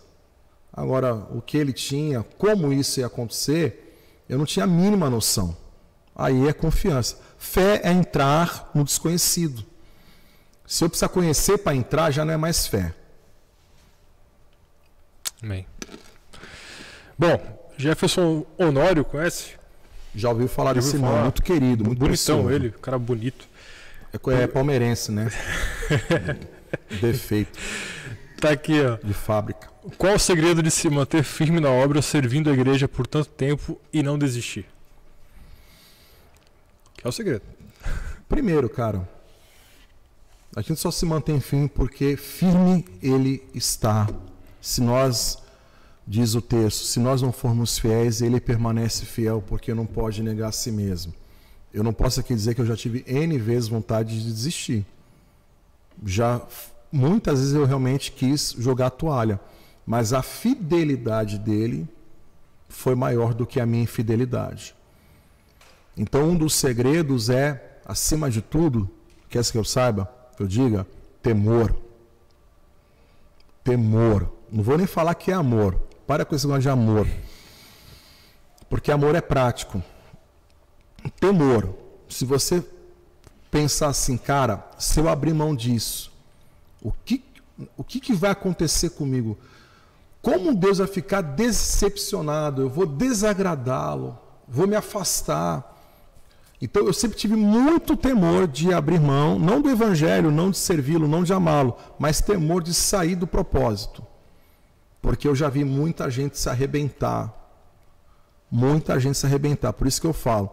Agora, 0.71 1.15
o 1.15 1.41
que 1.41 1.57
ele 1.57 1.73
tinha, 1.73 2.23
como 2.37 2.75
isso 2.75 3.01
ia 3.01 3.07
acontecer, 3.07 4.23
eu 4.29 4.37
não 4.37 4.45
tinha 4.45 4.65
a 4.65 4.69
mínima 4.69 5.09
noção. 5.09 5.57
Aí 6.15 6.47
é 6.47 6.53
confiança. 6.53 7.19
Fé 7.39 7.81
é 7.83 7.91
entrar 7.91 8.71
no 8.75 8.85
desconhecido. 8.85 9.65
Se 10.67 10.85
eu 10.85 10.91
precisar 10.91 11.09
conhecer 11.09 11.57
para 11.57 11.75
entrar, 11.75 12.11
já 12.11 12.23
não 12.23 12.35
é 12.35 12.37
mais 12.37 12.67
fé. 12.67 12.95
Amém. 15.43 15.67
Bom, 17.19 17.71
Jefferson 17.79 18.45
Honório, 18.59 19.07
conhece? 19.07 19.64
Já 20.15 20.31
ouviu 20.31 20.49
falar 20.49 20.75
Já 20.75 20.81
ouviu 20.81 20.93
desse 20.93 21.03
nome? 21.03 21.23
Muito 21.23 21.43
querido, 21.43 21.85
muito 21.85 21.99
Bonitão 21.99 22.51
ele, 22.51 22.71
cara 22.71 22.99
bonito. 22.99 23.49
É, 24.13 24.43
é 24.43 24.47
palmeirense, 24.47 25.11
né? 25.11 25.29
Defeito 27.01 27.59
Tá 28.45 28.51
aqui, 28.51 28.75
ó. 28.81 28.97
de 29.03 29.15
fábrica. 29.15 29.71
Qual 29.97 30.15
o 30.15 30.19
segredo 30.19 30.63
de 30.63 30.71
se 30.71 30.91
manter 30.91 31.23
firme 31.25 31.61
na 31.61 31.71
obra, 31.71 32.03
servindo 32.03 32.51
a 32.51 32.53
igreja 32.53 32.87
por 32.87 33.07
tanto 33.07 33.31
tempo 33.31 33.81
e 33.93 34.03
não 34.03 34.19
desistir? 34.19 34.67
Que 36.95 37.07
é 37.07 37.09
o 37.09 37.13
segredo. 37.13 37.43
Primeiro, 38.29 38.69
cara, 38.69 39.09
a 40.55 40.61
gente 40.61 40.79
só 40.79 40.91
se 40.91 41.07
mantém 41.07 41.41
firme 41.41 41.69
porque 41.69 42.17
firme 42.17 42.85
ele 43.03 43.43
está. 43.55 44.09
Se 44.61 44.83
nós, 44.83 45.39
diz 46.07 46.35
o 46.35 46.43
texto, 46.43 46.85
se 46.85 47.01
nós 47.01 47.23
não 47.23 47.33
formos 47.33 47.79
fiéis, 47.79 48.21
ele 48.21 48.41
permanece 48.41 49.05
fiel 49.07 49.43
porque 49.47 49.73
não 49.73 49.87
pode 49.87 50.23
negar 50.23 50.49
a 50.49 50.53
si 50.53 50.71
mesmo. 50.71 51.15
Eu 51.73 51.83
não 51.83 51.93
posso 51.93 52.21
aqui 52.21 52.35
dizer 52.35 52.55
que 52.55 52.61
eu 52.61 52.67
já 52.67 52.77
tive 52.77 53.05
N 53.07 53.37
vezes 53.39 53.69
vontade 53.69 54.19
de 54.19 54.33
desistir. 54.33 54.87
Já 56.05 56.41
muitas 56.93 57.41
vezes 57.41 57.55
eu 57.55 57.65
realmente 57.65 58.13
quis 58.13 58.55
jogar 58.59 58.87
a 58.87 58.91
toalha, 58.91 59.41
mas 59.85 60.13
a 60.13 60.23
fidelidade 60.23 61.39
dele 61.39 61.89
foi 62.69 62.95
maior 62.95 63.35
do 63.35 63.47
que 63.47 63.61
a 63.61 63.67
minha 63.67 63.83
infidelidade. 63.83 64.75
Então, 65.97 66.31
um 66.31 66.37
dos 66.37 66.55
segredos 66.55 67.31
é, 67.31 67.79
acima 67.85 68.31
de 68.31 68.41
tudo, 68.43 68.91
quer 69.29 69.45
que 69.45 69.59
eu 69.59 69.65
saiba, 69.65 70.13
eu 70.39 70.47
diga, 70.47 70.87
temor. 71.23 71.75
Temor. 73.63 74.31
Não 74.51 74.63
vou 74.63 74.77
nem 74.77 74.87
falar 74.87 75.15
que 75.15 75.31
é 75.31 75.35
amor. 75.35 75.81
Para 76.07 76.25
com 76.25 76.35
esse 76.35 76.47
negócio 76.47 76.63
de 76.63 76.69
amor. 76.69 77.07
Porque 78.69 78.91
amor 78.91 79.15
é 79.15 79.21
prático. 79.21 79.83
Temor. 81.21 81.75
Se 82.09 82.25
você 82.25 82.65
pensar 83.51 83.89
assim, 83.89 84.17
cara, 84.17 84.69
se 84.79 84.99
eu 84.99 85.09
abrir 85.09 85.33
mão 85.33 85.55
disso, 85.55 86.13
o 86.83 86.93
que, 86.93 87.25
o 87.77 87.85
que, 87.85 88.01
que 88.01 88.13
vai 88.13 88.31
acontecer 88.31 88.91
comigo? 88.91 89.39
Como 90.21 90.55
Deus 90.55 90.79
vai 90.79 90.87
ficar 90.87 91.21
decepcionado? 91.21 92.63
Eu 92.63 92.69
vou 92.69 92.87
desagradá-lo, 92.87 94.19
vou 94.49 94.67
me 94.67 94.75
afastar. 94.75 95.73
Então 96.61 96.87
eu 96.87 96.93
sempre 96.93 97.19
tive 97.19 97.37
muito 97.37 97.97
temor 97.97 98.47
de 98.47 98.73
abrir 98.73 99.01
mão, 99.01 99.39
não 99.39 99.61
do 99.61 99.71
evangelho, 99.71 100.31
não 100.31 100.51
de 100.51 100.57
servi-lo, 100.57 101.07
não 101.07 101.23
de 101.23 101.33
amá-lo, 101.33 101.77
mas 101.99 102.21
temor 102.21 102.63
de 102.63 102.73
sair 102.73 103.15
do 103.17 103.27
propósito. 103.27 104.05
Porque 105.05 105.29
eu 105.29 105.35
já 105.37 105.51
vi 105.51 105.65
muita 105.65 106.11
gente 106.11 106.39
se 106.39 106.49
arrebentar. 106.49 107.31
Muita 108.51 108.99
gente 108.99 109.19
se 109.19 109.27
arrebentar. 109.27 109.71
Por 109.75 109.87
isso 109.87 110.01
que 110.01 110.07
eu 110.07 110.15
falo, 110.15 110.51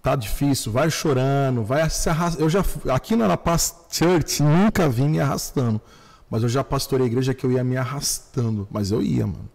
tá 0.00 0.14
difícil, 0.14 0.70
vai 0.70 0.88
chorando, 0.88 1.64
vai 1.64 1.90
se 1.90 2.08
arrastando. 2.08 2.44
Eu 2.44 2.48
já 2.48 2.64
aqui 2.94 3.16
na 3.16 3.36
Paz 3.36 3.74
Church 3.90 4.44
nunca 4.44 4.88
vim 4.88 5.08
me 5.08 5.18
arrastando, 5.18 5.80
mas 6.30 6.44
eu 6.44 6.48
já 6.48 6.62
pastorei 6.62 7.08
igreja 7.08 7.34
que 7.34 7.44
eu 7.44 7.50
ia 7.50 7.64
me 7.64 7.76
arrastando, 7.76 8.68
mas 8.70 8.92
eu 8.92 9.02
ia, 9.02 9.26
mano. 9.26 9.50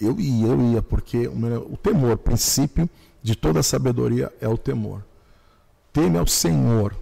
Eu 0.00 0.20
ia, 0.20 0.46
eu 0.46 0.60
ia, 0.70 0.80
porque 0.80 1.26
o, 1.26 1.34
meu- 1.34 1.66
o 1.68 1.76
temor, 1.76 2.12
o 2.12 2.18
princípio 2.18 2.88
de 3.24 3.34
toda 3.34 3.60
sabedoria 3.60 4.32
é 4.40 4.46
o 4.46 4.56
temor. 4.56 5.02
Teme 5.92 6.16
ao 6.16 6.28
Senhor, 6.28 6.94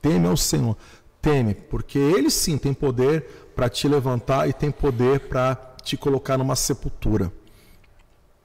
teme 0.00 0.28
ao 0.28 0.36
Senhor, 0.36 0.76
teme, 1.20 1.54
porque 1.56 1.98
Ele 1.98 2.30
sim 2.30 2.56
tem 2.56 2.72
poder 2.72 3.50
para 3.56 3.68
te 3.68 3.88
levantar 3.88 4.48
e 4.48 4.52
tem 4.52 4.70
poder 4.70 5.20
para 5.28 5.71
te 5.82 5.96
colocar 5.96 6.36
numa 6.38 6.56
sepultura. 6.56 7.32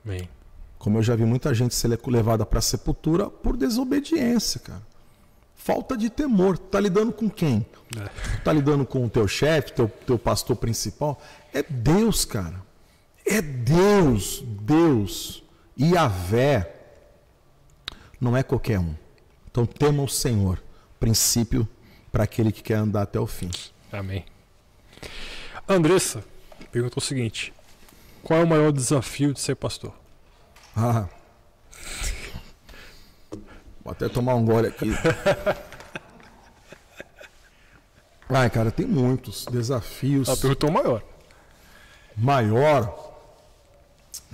Bem. 0.03 0.29
Como 0.77 0.97
eu 0.97 1.03
já 1.03 1.15
vi 1.15 1.25
muita 1.25 1.53
gente 1.53 1.73
ser 1.75 1.87
le- 1.89 1.99
levada 2.07 2.45
para 2.45 2.59
a 2.59 2.61
sepultura 2.61 3.29
por 3.29 3.57
desobediência, 3.57 4.59
cara. 4.59 4.81
Falta 5.55 5.97
de 5.97 6.09
temor. 6.09 6.57
Tá 6.57 6.79
lidando 6.79 7.11
com 7.11 7.29
quem? 7.29 7.65
É. 7.97 8.37
Tá 8.43 8.53
lidando 8.53 8.85
com 8.85 9.03
o 9.05 9.09
teu 9.09 9.27
chefe, 9.27 9.73
teu, 9.73 9.87
teu 10.05 10.17
pastor 10.19 10.55
principal? 10.55 11.19
É 11.53 11.61
Deus, 11.63 12.23
cara. 12.25 12.61
É 13.25 13.41
Deus, 13.41 14.41
Deus. 14.61 15.43
E 15.75 15.97
a 15.97 16.07
vé 16.07 16.73
não 18.21 18.37
é 18.37 18.43
qualquer 18.43 18.79
um. 18.79 18.95
Então 19.49 19.65
tema 19.65 20.03
o 20.03 20.07
Senhor. 20.07 20.61
Princípio 20.99 21.67
para 22.11 22.23
aquele 22.23 22.51
que 22.51 22.63
quer 22.63 22.75
andar 22.75 23.01
até 23.01 23.19
o 23.19 23.27
fim. 23.27 23.49
Amém. 23.91 24.25
Andressa 25.67 26.23
perguntou 26.77 27.01
o 27.01 27.05
seguinte: 27.05 27.53
Qual 28.23 28.39
é 28.39 28.43
o 28.43 28.47
maior 28.47 28.71
desafio 28.71 29.33
de 29.33 29.39
ser 29.39 29.55
pastor? 29.55 29.93
Ah. 30.79 31.07
Vou 33.83 33.91
até 33.91 34.07
tomar 34.07 34.35
um 34.35 34.45
gole 34.45 34.67
aqui. 34.67 34.91
Ai, 38.29 38.47
cara, 38.51 38.69
tem 38.69 38.85
muitos 38.85 39.45
desafios. 39.45 40.27
Ela 40.27 40.37
perguntou 40.37 40.69
o 40.69 40.73
maior. 40.73 41.01
Maior. 42.15 43.11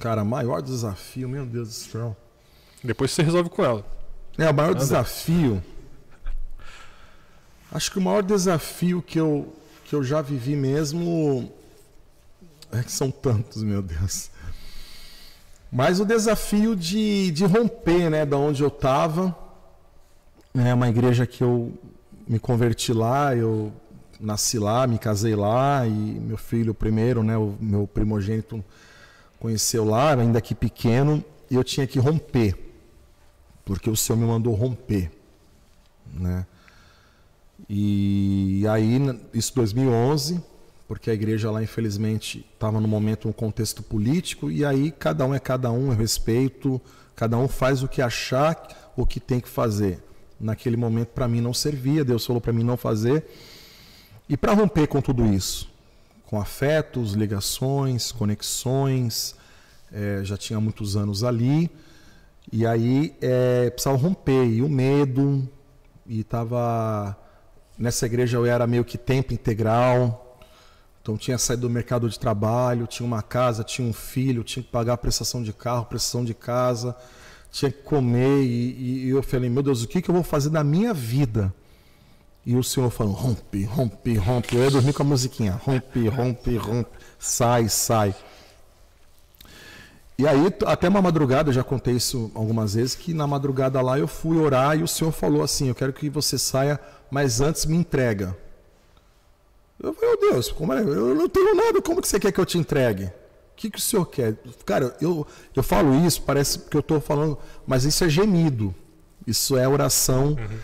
Cara, 0.02 0.26
maior 0.26 0.62
desafio, 0.62 1.30
meu 1.30 1.46
Deus 1.46 1.70
do 1.70 1.74
céu. 1.74 2.18
Depois 2.84 3.12
você 3.12 3.24
resolve 3.24 3.50
com 3.50 3.64
ela. 3.64 3.86
É, 4.38 4.50
o 4.50 4.54
maior 4.54 4.76
desafio. 4.76 5.64
Acho 7.72 7.90
que 7.90 8.00
o 8.00 8.02
maior 8.02 8.22
desafio 8.22 9.02
que 9.02 9.18
eu, 9.18 9.56
que 9.86 9.96
eu 9.96 10.04
já 10.04 10.22
vivi 10.22 10.58
mesmo. 10.58 11.54
É 12.74 12.84
que 12.84 12.92
são 12.92 13.12
tantos, 13.12 13.64
meu 13.64 13.82
Deus. 13.82 14.30
Mas 15.72 16.00
o 16.00 16.06
desafio 16.06 16.76
de, 16.76 17.32
de 17.32 17.46
romper, 17.46 18.10
né, 18.10 18.26
da 18.26 18.38
onde 18.38 18.62
eu 18.62 18.68
estava. 18.68 19.36
É 20.56 20.74
uma 20.74 20.88
igreja 20.88 21.26
que 21.26 21.44
eu 21.44 21.74
me 22.28 22.40
converti 22.40 22.94
lá, 22.94 23.36
eu 23.36 23.72
nasci 24.20 24.58
lá, 24.58 24.88
me 24.88 24.98
casei 24.98 25.36
lá 25.36 25.86
e 25.86 25.92
meu 25.92 26.38
filho 26.38 26.74
primeiro, 26.74 27.24
né, 27.24 27.36
o 27.36 27.56
meu 27.60 27.88
primogênito 27.88 28.64
conheceu 29.40 29.84
lá, 29.84 30.14
ainda 30.14 30.40
que 30.40 30.56
pequeno, 30.56 31.24
e 31.50 31.56
eu 31.56 31.64
tinha 31.64 31.86
que 31.86 32.00
romper, 32.00 32.56
porque 33.66 33.90
o 33.90 33.96
Senhor 33.96 34.18
me 34.18 34.26
mandou 34.26 34.54
romper, 34.54 35.12
né? 36.14 36.46
E 37.68 38.66
aí, 38.70 39.00
isso 39.34 39.54
2011, 39.56 40.42
porque 40.94 41.10
a 41.10 41.14
igreja 41.16 41.50
lá, 41.50 41.64
infelizmente, 41.64 42.46
estava 42.54 42.80
no 42.80 42.88
momento, 42.88 43.28
um 43.28 43.32
contexto 43.32 43.82
político, 43.82 44.52
e 44.52 44.64
aí 44.64 44.92
cada 44.92 45.26
um 45.26 45.34
é 45.34 45.40
cada 45.40 45.72
um, 45.72 45.88
eu 45.92 45.98
respeito, 45.98 46.80
cada 47.16 47.36
um 47.36 47.48
faz 47.48 47.82
o 47.82 47.88
que 47.88 48.00
achar, 48.00 48.92
o 48.96 49.04
que 49.04 49.20
tem 49.20 49.40
que 49.40 49.50
fazer. 49.50 50.04
Naquele 50.40 50.78
momento, 50.78 51.08
para 51.08 51.28
mim, 51.28 51.42
não 51.42 51.52
servia, 51.52 52.06
Deus 52.06 52.24
falou 52.24 52.40
para 52.40 52.54
mim 52.54 52.64
não 52.64 52.78
fazer. 52.78 53.26
E 54.30 54.38
para 54.38 54.54
romper 54.54 54.86
com 54.86 55.02
tudo 55.02 55.26
isso, 55.26 55.68
com 56.28 56.40
afetos, 56.40 57.14
ligações, 57.14 58.12
conexões, 58.12 59.34
é, 59.92 60.20
já 60.24 60.38
tinha 60.38 60.60
muitos 60.60 60.96
anos 60.96 61.24
ali, 61.24 61.72
e 62.52 62.68
aí 62.68 63.16
é, 63.20 63.72
precisava 63.72 63.98
romper, 63.98 64.46
e 64.46 64.62
o 64.62 64.70
medo, 64.70 65.50
e 66.06 66.20
estava 66.20 67.18
Nessa 67.78 68.06
igreja 68.06 68.38
eu 68.38 68.46
era 68.46 68.68
meio 68.68 68.86
que 68.86 68.98
tempo 68.98 69.34
integral. 69.34 70.23
Então 71.04 71.18
tinha 71.18 71.38
saído 71.38 71.64
do 71.64 71.70
mercado 71.70 72.10
de 72.10 72.18
trabalho, 72.18 72.88
tinha 72.88 73.06
uma 73.06 73.22
casa, 73.22 73.62
tinha 73.62 73.86
um 73.86 73.92
filho, 73.92 74.42
tinha 74.42 74.64
que 74.64 74.70
pagar 74.70 74.94
a 74.94 74.98
prestação 74.98 75.44
de 75.44 75.52
carro, 75.52 75.84
prestação 75.84 76.24
de 76.24 76.34
casa, 76.34 76.96
tinha 77.52 77.70
que 77.70 77.84
comer. 77.84 78.42
E, 78.42 79.08
e 79.08 79.10
eu 79.10 79.22
falei, 79.22 79.50
meu 79.50 79.62
Deus, 79.62 79.84
o 79.84 79.88
que, 79.88 80.02
que 80.02 80.10
eu 80.10 80.16
vou 80.16 80.24
fazer 80.24 80.50
da 80.50 80.64
minha 80.64 80.94
vida? 80.94 81.54
E 82.46 82.56
o 82.56 82.64
Senhor 82.64 82.90
falou, 82.90 83.12
rompe, 83.12 83.66
rompe, 83.66 84.16
rompe. 84.16 84.56
Eu 84.56 84.64
ia 84.64 84.72
dormir 84.72 84.94
com 84.94 85.04
a 85.04 85.06
musiquinha, 85.06 85.60
rompe, 85.62 86.08
rompe, 86.08 86.56
rompe, 86.56 86.90
sai, 87.20 87.68
sai. 87.68 88.16
E 90.18 90.26
aí, 90.26 90.54
até 90.66 90.88
uma 90.88 91.02
madrugada, 91.02 91.50
eu 91.50 91.54
já 91.54 91.66
contei 91.66 91.96
isso 91.96 92.32
algumas 92.34 92.76
vezes, 92.76 92.96
que 92.96 93.14
na 93.14 93.28
madrugada 93.28 93.82
lá 93.82 94.00
eu 94.00 94.08
fui 94.08 94.38
orar 94.38 94.80
e 94.80 94.84
o 94.84 94.88
Senhor 94.88 95.12
falou 95.12 95.44
assim: 95.44 95.68
Eu 95.68 95.76
quero 95.76 95.92
que 95.92 96.10
você 96.10 96.38
saia, 96.38 96.80
mas 97.12 97.42
antes 97.42 97.66
me 97.66 97.76
entrega. 97.76 98.38
Eu 99.84 99.94
falei, 99.94 100.10
meu 100.12 100.32
Deus, 100.32 100.50
como 100.50 100.72
é? 100.72 100.80
eu 100.80 101.14
não 101.14 101.28
tenho 101.28 101.54
nada, 101.54 101.82
como 101.82 102.02
que 102.02 102.08
você 102.08 102.18
quer 102.18 102.32
que 102.32 102.40
eu 102.40 102.46
te 102.46 102.58
entregue? 102.58 103.04
O 103.04 103.56
que, 103.56 103.70
que 103.70 103.78
o 103.78 103.82
Senhor 103.82 104.06
quer? 104.06 104.36
Cara, 104.66 104.96
eu, 105.02 105.28
eu 105.54 105.62
falo 105.62 105.94
isso, 106.08 106.22
parece 106.22 106.58
que 106.58 106.76
eu 106.76 106.80
estou 106.80 107.02
falando, 107.02 107.38
mas 107.68 107.84
isso 107.84 108.04
é 108.04 108.10
gemido. 108.10 108.74
Isso 109.28 109.58
é 109.58 109.68
oração 109.68 110.30
uhum. 110.30 110.60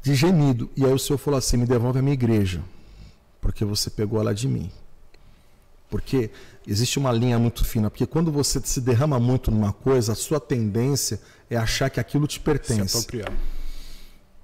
de 0.00 0.14
gemido. 0.14 0.70
E 0.76 0.84
aí 0.84 0.92
o 0.92 0.98
Senhor 0.98 1.18
falou 1.18 1.38
assim: 1.38 1.56
Me 1.56 1.66
devolve 1.66 1.98
a 1.98 2.02
minha 2.02 2.14
igreja, 2.14 2.62
porque 3.40 3.64
você 3.64 3.90
pegou 3.90 4.20
ela 4.20 4.34
de 4.34 4.48
mim. 4.48 4.70
Porque 5.90 6.30
existe 6.66 6.98
uma 6.98 7.12
linha 7.12 7.38
muito 7.38 7.64
fina, 7.64 7.90
porque 7.90 8.06
quando 8.06 8.32
você 8.32 8.60
se 8.64 8.80
derrama 8.80 9.20
muito 9.20 9.50
numa 9.50 9.72
coisa, 9.72 10.12
a 10.12 10.16
sua 10.16 10.40
tendência 10.40 11.20
é 11.50 11.56
achar 11.56 11.90
que 11.90 12.00
aquilo 12.00 12.26
te 12.26 12.40
pertence. 12.40 12.88
Se 12.88 12.96
apropriar. 12.96 13.32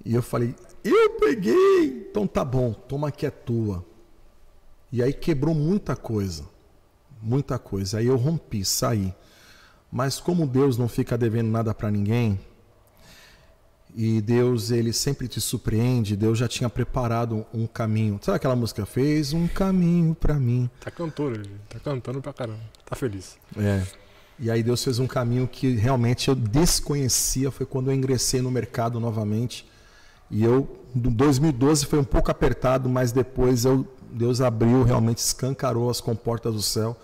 E 0.05 0.15
eu 0.15 0.23
falei, 0.23 0.55
eu 0.85 1.11
peguei, 1.19 2.07
então 2.09 2.27
tá 2.27 2.45
bom, 2.45 2.73
toma 2.73 3.11
que 3.11 3.27
é 3.27 3.31
tua. 3.31 3.85
E 4.93 5.03
aí 5.03 5.13
quebrou 5.13 5.55
muita 5.55 5.95
coisa, 5.95 6.45
muita 7.23 7.59
coisa. 7.59 7.99
Aí 7.99 8.07
eu 8.07 8.17
rompi, 8.17 8.65
saí. 8.65 9.15
Mas 9.91 10.21
como 10.21 10.47
Deus 10.47 10.77
não 10.77 10.89
fica 10.89 11.19
devendo 11.19 11.51
nada 11.51 11.75
para 11.75 11.91
ninguém, 11.91 12.39
e 13.95 14.21
Deus, 14.21 14.71
ele 14.71 14.93
sempre 14.93 15.27
te 15.27 15.41
surpreende. 15.41 16.17
Deus 16.17 16.39
já 16.39 16.47
tinha 16.47 16.69
preparado 16.69 17.45
um 17.53 17.67
caminho. 17.67 18.19
Sabe 18.23 18.37
aquela 18.37 18.57
música? 18.57 18.87
Fez 18.87 19.33
um 19.33 19.49
caminho 19.49 20.15
para 20.15 20.35
mim. 20.35 20.71
Tá 20.81 20.93
ele 20.99 21.51
tá 21.69 21.79
cantando 21.81 22.21
pra 22.21 22.33
caramba. 22.33 22.61
Tá 22.85 22.95
feliz. 22.95 23.37
É. 23.57 23.83
E 24.39 24.51
aí 24.51 24.63
Deus 24.63 24.83
fez 24.83 24.99
um 24.99 25.07
caminho 25.07 25.47
que 25.47 25.75
realmente 25.75 26.29
eu 26.29 26.35
desconhecia. 26.35 27.51
Foi 27.51 27.67
quando 27.67 27.91
eu 27.91 27.95
ingressei 27.95 28.41
no 28.41 28.51
mercado 28.51 29.01
novamente. 29.01 29.69
E 30.31 30.45
eu, 30.45 30.69
em 30.95 31.01
2012 31.01 31.87
foi 31.87 31.99
um 31.99 32.05
pouco 32.05 32.31
apertado, 32.31 32.89
mas 32.89 33.11
depois 33.11 33.65
eu, 33.65 33.87
Deus 34.13 34.41
abriu, 34.41 34.83
realmente 34.83 35.19
escancarou 35.19 35.91
as 35.91 36.01
comportas 36.01 36.55
do 36.55 36.63
céu. 36.63 36.97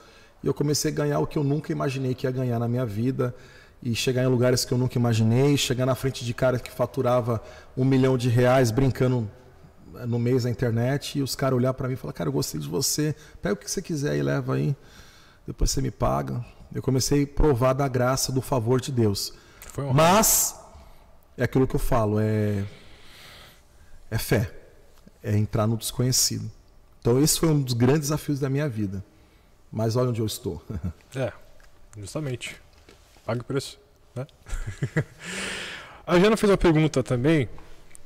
E 0.43 0.47
eu 0.47 0.55
comecei 0.55 0.91
a 0.91 0.95
ganhar 0.95 1.19
o 1.21 1.27
que 1.27 1.39
eu 1.39 1.45
nunca 1.45 1.73
imaginei 1.73 2.15
que 2.15 2.27
ia 2.27 2.31
ganhar 2.31 2.59
na 2.59 2.69
minha 2.69 2.85
vida 2.87 3.35
e 3.83 3.95
chegar 3.95 4.23
em 4.23 4.27
lugares 4.27 4.65
que 4.65 4.73
eu 4.73 4.79
nunca 4.79 4.99
imaginei, 4.99 5.57
chegar 5.57 5.87
na 5.87 5.95
frente 5.95 6.25
de 6.25 6.35
caras 6.35 6.61
que 6.61 6.71
faturava 6.71 7.43
um 7.77 7.85
milhão 7.85 8.17
de 8.17 8.29
reais 8.29 8.71
brincando 8.71 9.29
no 10.07 10.19
mês 10.19 10.45
na 10.45 10.51
internet 10.51 11.19
e 11.19 11.23
os 11.23 11.35
caras 11.35 11.57
olhar 11.57 11.73
para 11.73 11.89
mim 11.89 11.95
e 11.95 11.97
falar, 11.97 12.13
cara, 12.13 12.29
eu 12.29 12.33
gostei 12.33 12.61
de 12.61 12.69
você, 12.69 13.15
pega 13.41 13.55
o 13.55 13.57
que 13.57 13.71
você 13.71 13.81
quiser 13.81 14.17
e 14.17 14.23
leva 14.23 14.55
aí, 14.55 14.77
depois 15.47 15.71
você 15.71 15.81
me 15.81 15.91
paga. 15.91 16.45
Eu 16.75 16.83
comecei 16.83 17.23
a 17.23 17.27
provar 17.27 17.73
da 17.73 17.89
graça, 17.89 18.33
do 18.33 18.43
favor 18.43 18.81
de 18.81 18.93
Deus. 18.93 19.33
Mas 19.95 20.57
é 21.37 21.45
aquilo 21.45 21.67
que 21.67 21.77
eu 21.77 21.81
falo, 21.81 22.19
é 22.21 22.65
é 24.11 24.19
fé, 24.19 24.51
é 25.23 25.37
entrar 25.37 25.67
no 25.67 25.77
desconhecido. 25.77 26.51
Então 27.07 27.23
esse 27.23 27.39
foi 27.39 27.51
um 27.51 27.63
dos 27.63 27.73
grandes 27.73 28.09
desafios 28.09 28.41
da 28.41 28.51
minha 28.51 28.69
vida. 28.69 29.05
Mas 29.71 29.95
olha 29.95 30.09
onde 30.09 30.21
eu 30.21 30.27
estou. 30.27 30.61
é, 31.15 31.33
justamente 31.97 32.57
pague 33.25 33.43
o 33.43 33.45
preço. 33.45 33.79
Né? 34.13 34.27
a 36.05 36.19
Jana 36.19 36.37
fez 36.37 36.51
uma 36.51 36.59
pergunta 36.59 37.05
também. 37.05 37.49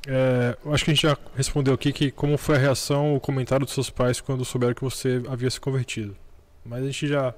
É, 0.07 0.55
acho 0.67 0.85
que 0.85 0.91
a 0.91 0.95
gente 0.95 1.03
já 1.03 1.17
respondeu 1.35 1.73
aqui 1.73 1.95
que 1.95 2.11
como 2.11 2.37
foi 2.37 2.57
a 2.57 2.59
reação, 2.59 3.17
o 3.17 3.21
comentário 3.21 3.65
dos 3.65 3.73
seus 3.73 3.89
pais 3.89 4.21
quando 4.21 4.45
souberam 4.45 4.75
que 4.75 4.85
você 4.85 5.23
havia 5.31 5.51
se 5.51 5.59
convertido. 5.59 6.15
Mas 6.63 6.83
a 6.83 6.87
gente 6.87 7.09
já, 7.09 7.33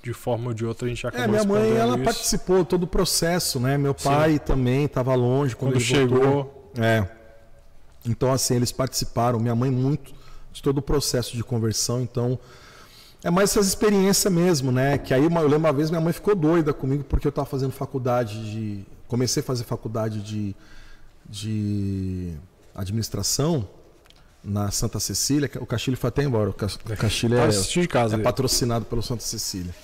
de 0.00 0.12
forma 0.12 0.48
ou 0.48 0.54
de 0.54 0.64
outra, 0.64 0.86
a 0.86 0.88
gente 0.88 1.02
já 1.02 1.08
acabou 1.08 1.24
É, 1.24 1.28
minha 1.28 1.44
mãe, 1.44 1.76
ela 1.76 1.96
isso. 1.96 2.04
participou 2.04 2.64
todo 2.64 2.84
o 2.84 2.86
processo, 2.86 3.58
né? 3.58 3.76
Meu 3.76 3.94
pai 3.94 4.34
Sim. 4.34 4.38
também 4.38 4.84
estava 4.84 5.12
longe 5.16 5.56
quando, 5.56 5.72
quando 5.72 5.80
chegou. 5.80 6.20
Voltou. 6.20 6.70
É. 6.78 7.04
Então, 8.04 8.32
assim, 8.32 8.54
eles 8.54 8.70
participaram, 8.70 9.40
minha 9.40 9.56
mãe 9.56 9.72
muito, 9.72 10.14
de 10.56 10.62
todo 10.62 10.78
o 10.78 10.82
processo 10.82 11.36
de 11.36 11.44
conversão. 11.44 12.00
Então, 12.00 12.38
é 13.22 13.30
mais 13.30 13.50
essas 13.50 13.66
experiências 13.66 14.32
mesmo, 14.32 14.72
né? 14.72 14.96
Que 14.96 15.12
aí 15.12 15.22
eu 15.22 15.28
lembro 15.28 15.56
uma 15.56 15.72
vez 15.72 15.90
minha 15.90 16.00
mãe 16.00 16.14
ficou 16.14 16.34
doida 16.34 16.72
comigo 16.72 17.04
porque 17.04 17.26
eu 17.26 17.30
estava 17.30 17.46
fazendo 17.46 17.72
faculdade 17.72 18.50
de. 18.50 18.86
Comecei 19.06 19.42
a 19.42 19.44
fazer 19.44 19.64
faculdade 19.64 20.20
de, 20.20 20.56
de 21.28 22.32
administração 22.74 23.68
na 24.42 24.70
Santa 24.70 24.98
Cecília. 24.98 25.50
O 25.60 25.66
Castilho 25.66 25.96
foi 25.96 26.08
até 26.08 26.24
embora. 26.24 26.48
O 26.48 26.54
Castilho 26.54 27.36
é, 27.36 27.48
de 27.48 27.86
casa, 27.86 28.16
é 28.16 28.18
patrocinado 28.18 28.86
pelo 28.86 29.02
Santa 29.02 29.22
Cecília. 29.22 29.74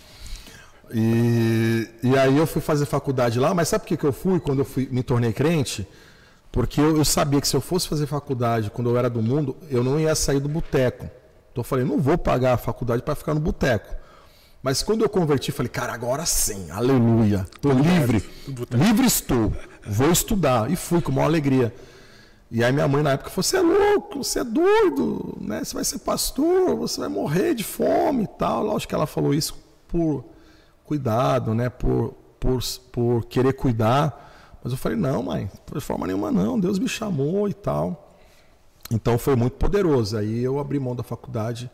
E, 0.92 1.86
e 2.02 2.16
aí 2.16 2.36
eu 2.36 2.46
fui 2.46 2.62
fazer 2.62 2.86
faculdade 2.86 3.38
lá, 3.38 3.54
mas 3.54 3.68
sabe 3.68 3.82
por 3.82 3.88
que, 3.88 3.96
que 3.98 4.04
eu 4.04 4.12
fui 4.12 4.40
quando 4.40 4.60
eu 4.60 4.64
fui, 4.64 4.88
me 4.90 5.02
tornei 5.02 5.32
crente? 5.32 5.86
Porque 6.52 6.78
eu, 6.78 6.98
eu 6.98 7.04
sabia 7.04 7.40
que 7.40 7.48
se 7.48 7.56
eu 7.56 7.62
fosse 7.62 7.88
fazer 7.88 8.06
faculdade 8.06 8.70
quando 8.70 8.90
eu 8.90 8.98
era 8.98 9.08
do 9.08 9.22
mundo, 9.22 9.56
eu 9.70 9.82
não 9.82 9.98
ia 9.98 10.14
sair 10.14 10.38
do 10.38 10.48
boteco. 10.48 11.06
Então 11.50 11.60
eu 11.60 11.64
falei, 11.64 11.84
não 11.84 11.98
vou 11.98 12.18
pagar 12.18 12.52
a 12.52 12.58
faculdade 12.58 13.02
para 13.02 13.14
ficar 13.14 13.32
no 13.32 13.40
boteco. 13.40 14.02
Mas 14.62 14.82
quando 14.82 15.02
eu 15.02 15.08
converti, 15.08 15.50
falei, 15.50 15.70
cara, 15.70 15.92
agora 15.92 16.24
sim, 16.24 16.70
aleluia, 16.70 17.46
estou 17.52 17.72
livre, 17.72 18.22
livre 18.70 19.06
estou, 19.06 19.52
vou 19.84 20.12
estudar. 20.12 20.70
E 20.70 20.76
fui 20.76 21.00
com 21.00 21.10
maior 21.10 21.26
alegria. 21.26 21.74
E 22.50 22.62
aí 22.62 22.70
minha 22.70 22.86
mãe 22.86 23.02
na 23.02 23.12
época 23.12 23.30
falou, 23.30 23.42
você 23.42 23.56
é 23.56 23.60
louco, 23.60 24.22
você 24.22 24.40
é 24.40 24.44
doido, 24.44 25.38
né? 25.40 25.64
Você 25.64 25.74
vai 25.74 25.84
ser 25.84 25.98
pastor, 26.00 26.76
você 26.76 27.00
vai 27.00 27.08
morrer 27.08 27.54
de 27.54 27.64
fome 27.64 28.24
e 28.24 28.26
tal. 28.26 28.62
Lógico 28.62 28.90
que 28.90 28.94
ela 28.94 29.06
falou 29.06 29.32
isso 29.32 29.58
por 29.88 30.22
cuidado, 30.84 31.54
né? 31.54 31.70
Por, 31.70 32.14
por, 32.38 32.60
por 32.92 33.24
querer 33.24 33.54
cuidar. 33.54 34.31
Mas 34.62 34.72
eu 34.72 34.78
falei, 34.78 34.96
não, 34.96 35.22
mãe, 35.22 35.50
de 35.72 35.80
forma 35.80 36.06
nenhuma 36.06 36.30
não, 36.30 36.58
Deus 36.58 36.78
me 36.78 36.88
chamou 36.88 37.48
e 37.48 37.54
tal. 37.54 38.16
Então 38.90 39.18
foi 39.18 39.34
muito 39.34 39.54
poderoso. 39.54 40.16
Aí 40.16 40.42
eu 40.42 40.58
abri 40.58 40.78
mão 40.78 40.94
da 40.94 41.02
faculdade. 41.02 41.70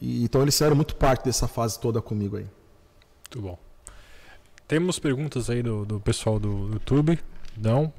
E, 0.00 0.22
então 0.22 0.42
eles 0.42 0.54
fizeram 0.54 0.76
muito 0.76 0.94
parte 0.94 1.24
dessa 1.24 1.48
fase 1.48 1.78
toda 1.80 2.00
comigo 2.00 2.36
aí. 2.36 2.46
Muito 3.24 3.40
bom. 3.40 3.58
Temos 4.68 4.98
perguntas 4.98 5.50
aí 5.50 5.62
do, 5.62 5.84
do 5.84 6.00
pessoal 6.00 6.38
do 6.38 6.70
YouTube? 6.72 7.18
Não? 7.56 7.92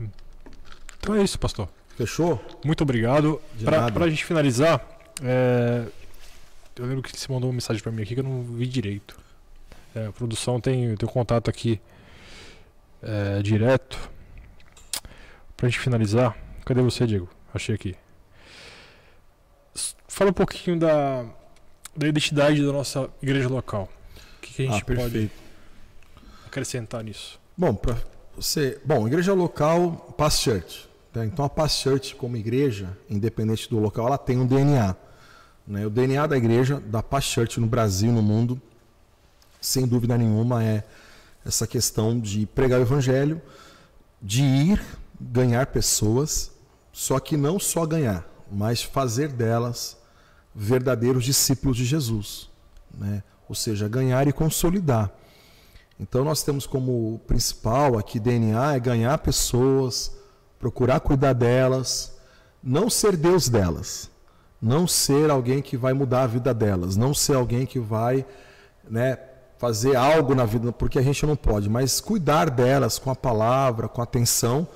Então 0.99 1.15
é 1.15 1.23
isso, 1.23 1.37
pastor. 1.37 1.67
Fechou? 1.97 2.43
Muito 2.63 2.81
obrigado. 2.81 3.41
Para 3.63 4.05
a 4.05 4.09
gente 4.09 4.23
finalizar, 4.25 4.83
é... 5.21 5.85
eu 6.75 6.85
lembro 6.85 7.03
que 7.03 7.15
você 7.15 7.31
mandou 7.31 7.49
uma 7.49 7.53
mensagem 7.53 7.83
para 7.83 7.91
mim 7.91 8.01
aqui 8.01 8.13
que 8.13 8.21
eu 8.21 8.23
não 8.23 8.41
vi 8.41 8.65
direito. 8.65 9.19
É, 9.93 10.07
a 10.07 10.11
produção 10.11 10.59
tem 10.59 10.93
o 10.93 10.97
teu 10.97 11.07
contato 11.07 11.49
aqui 11.49 11.79
é, 13.03 13.41
direto. 13.41 14.09
Pra 15.55 15.67
gente 15.69 15.79
finalizar. 15.79 16.35
Cadê 16.65 16.81
você, 16.81 17.05
Diego? 17.05 17.29
Achei 17.53 17.75
aqui. 17.75 17.95
Fala 20.07 20.29
um 20.29 20.33
pouquinho 20.33 20.79
da, 20.79 21.25
da 21.95 22.07
identidade 22.07 22.63
da 22.65 22.71
nossa 22.71 23.09
igreja 23.21 23.47
local. 23.49 23.89
O 24.37 24.41
que, 24.41 24.53
que 24.53 24.67
a 24.67 24.71
gente 24.71 24.81
Ah, 24.81 24.95
pode 24.95 25.31
acrescentar 26.45 27.03
nisso? 27.03 27.39
Bom, 27.57 27.73
para 27.73 27.97
você, 28.35 28.79
bom, 28.85 29.07
igreja 29.07 29.33
local, 29.33 30.13
Pass 30.17 30.39
Church. 30.41 30.87
tá? 31.11 31.25
Então 31.25 31.43
a 31.45 31.49
Pass 31.49 31.73
Church 31.79 32.15
como 32.15 32.37
igreja, 32.37 32.95
independente 33.09 33.69
do 33.69 33.79
local, 33.79 34.07
ela 34.07 34.17
tem 34.17 34.37
um 34.37 34.45
DNA. 34.45 34.95
né? 35.67 35.85
O 35.85 35.89
DNA 35.89 36.27
da 36.27 36.37
igreja, 36.37 36.79
da 36.79 37.01
Pass 37.01 37.23
Church 37.25 37.59
no 37.59 37.67
Brasil, 37.67 38.11
no 38.11 38.21
mundo, 38.21 38.61
sem 39.59 39.87
dúvida 39.87 40.17
nenhuma 40.17 40.63
é 40.63 40.83
essa 41.45 41.67
questão 41.67 42.19
de 42.19 42.45
pregar 42.45 42.79
o 42.79 42.83
evangelho, 42.83 43.41
de 44.21 44.43
ir 44.43 44.81
ganhar 45.19 45.67
pessoas, 45.67 46.51
só 46.91 47.19
que 47.19 47.35
não 47.35 47.59
só 47.59 47.85
ganhar, 47.85 48.25
mas 48.51 48.81
fazer 48.81 49.29
delas 49.29 49.97
verdadeiros 50.53 51.23
discípulos 51.23 51.77
de 51.77 51.85
Jesus, 51.85 52.49
né? 52.93 53.23
Ou 53.49 53.55
seja, 53.55 53.87
ganhar 53.87 54.27
e 54.27 54.33
consolidar. 54.33 55.11
Então 55.99 56.23
nós 56.23 56.43
temos 56.43 56.65
como 56.65 57.19
principal 57.27 57.97
aqui 57.97 58.19
DNA 58.19 58.75
é 58.75 58.79
ganhar 58.79 59.17
pessoas, 59.19 60.15
procurar 60.59 60.99
cuidar 60.99 61.33
delas, 61.33 62.15
não 62.63 62.89
ser 62.89 63.17
Deus 63.17 63.49
delas, 63.49 64.09
não 64.61 64.87
ser 64.87 65.29
alguém 65.29 65.61
que 65.61 65.75
vai 65.75 65.93
mudar 65.93 66.23
a 66.23 66.27
vida 66.27 66.53
delas, 66.53 66.95
não 66.95 67.13
ser 67.13 67.35
alguém 67.35 67.65
que 67.65 67.79
vai, 67.79 68.25
né, 68.89 69.17
fazer 69.63 69.95
algo 69.95 70.35
na 70.35 70.43
vida, 70.43 70.73
porque 70.73 70.99
a 70.99 71.01
gente 71.01 71.25
não 71.25 71.37
pode, 71.37 71.69
mas 71.69 72.01
cuidar 72.01 72.49
delas 72.49 72.99
com 72.99 73.09
a 73.09 73.15
palavra, 73.15 73.87
com 73.87 74.01
a 74.01 74.03
atenção 74.03 74.67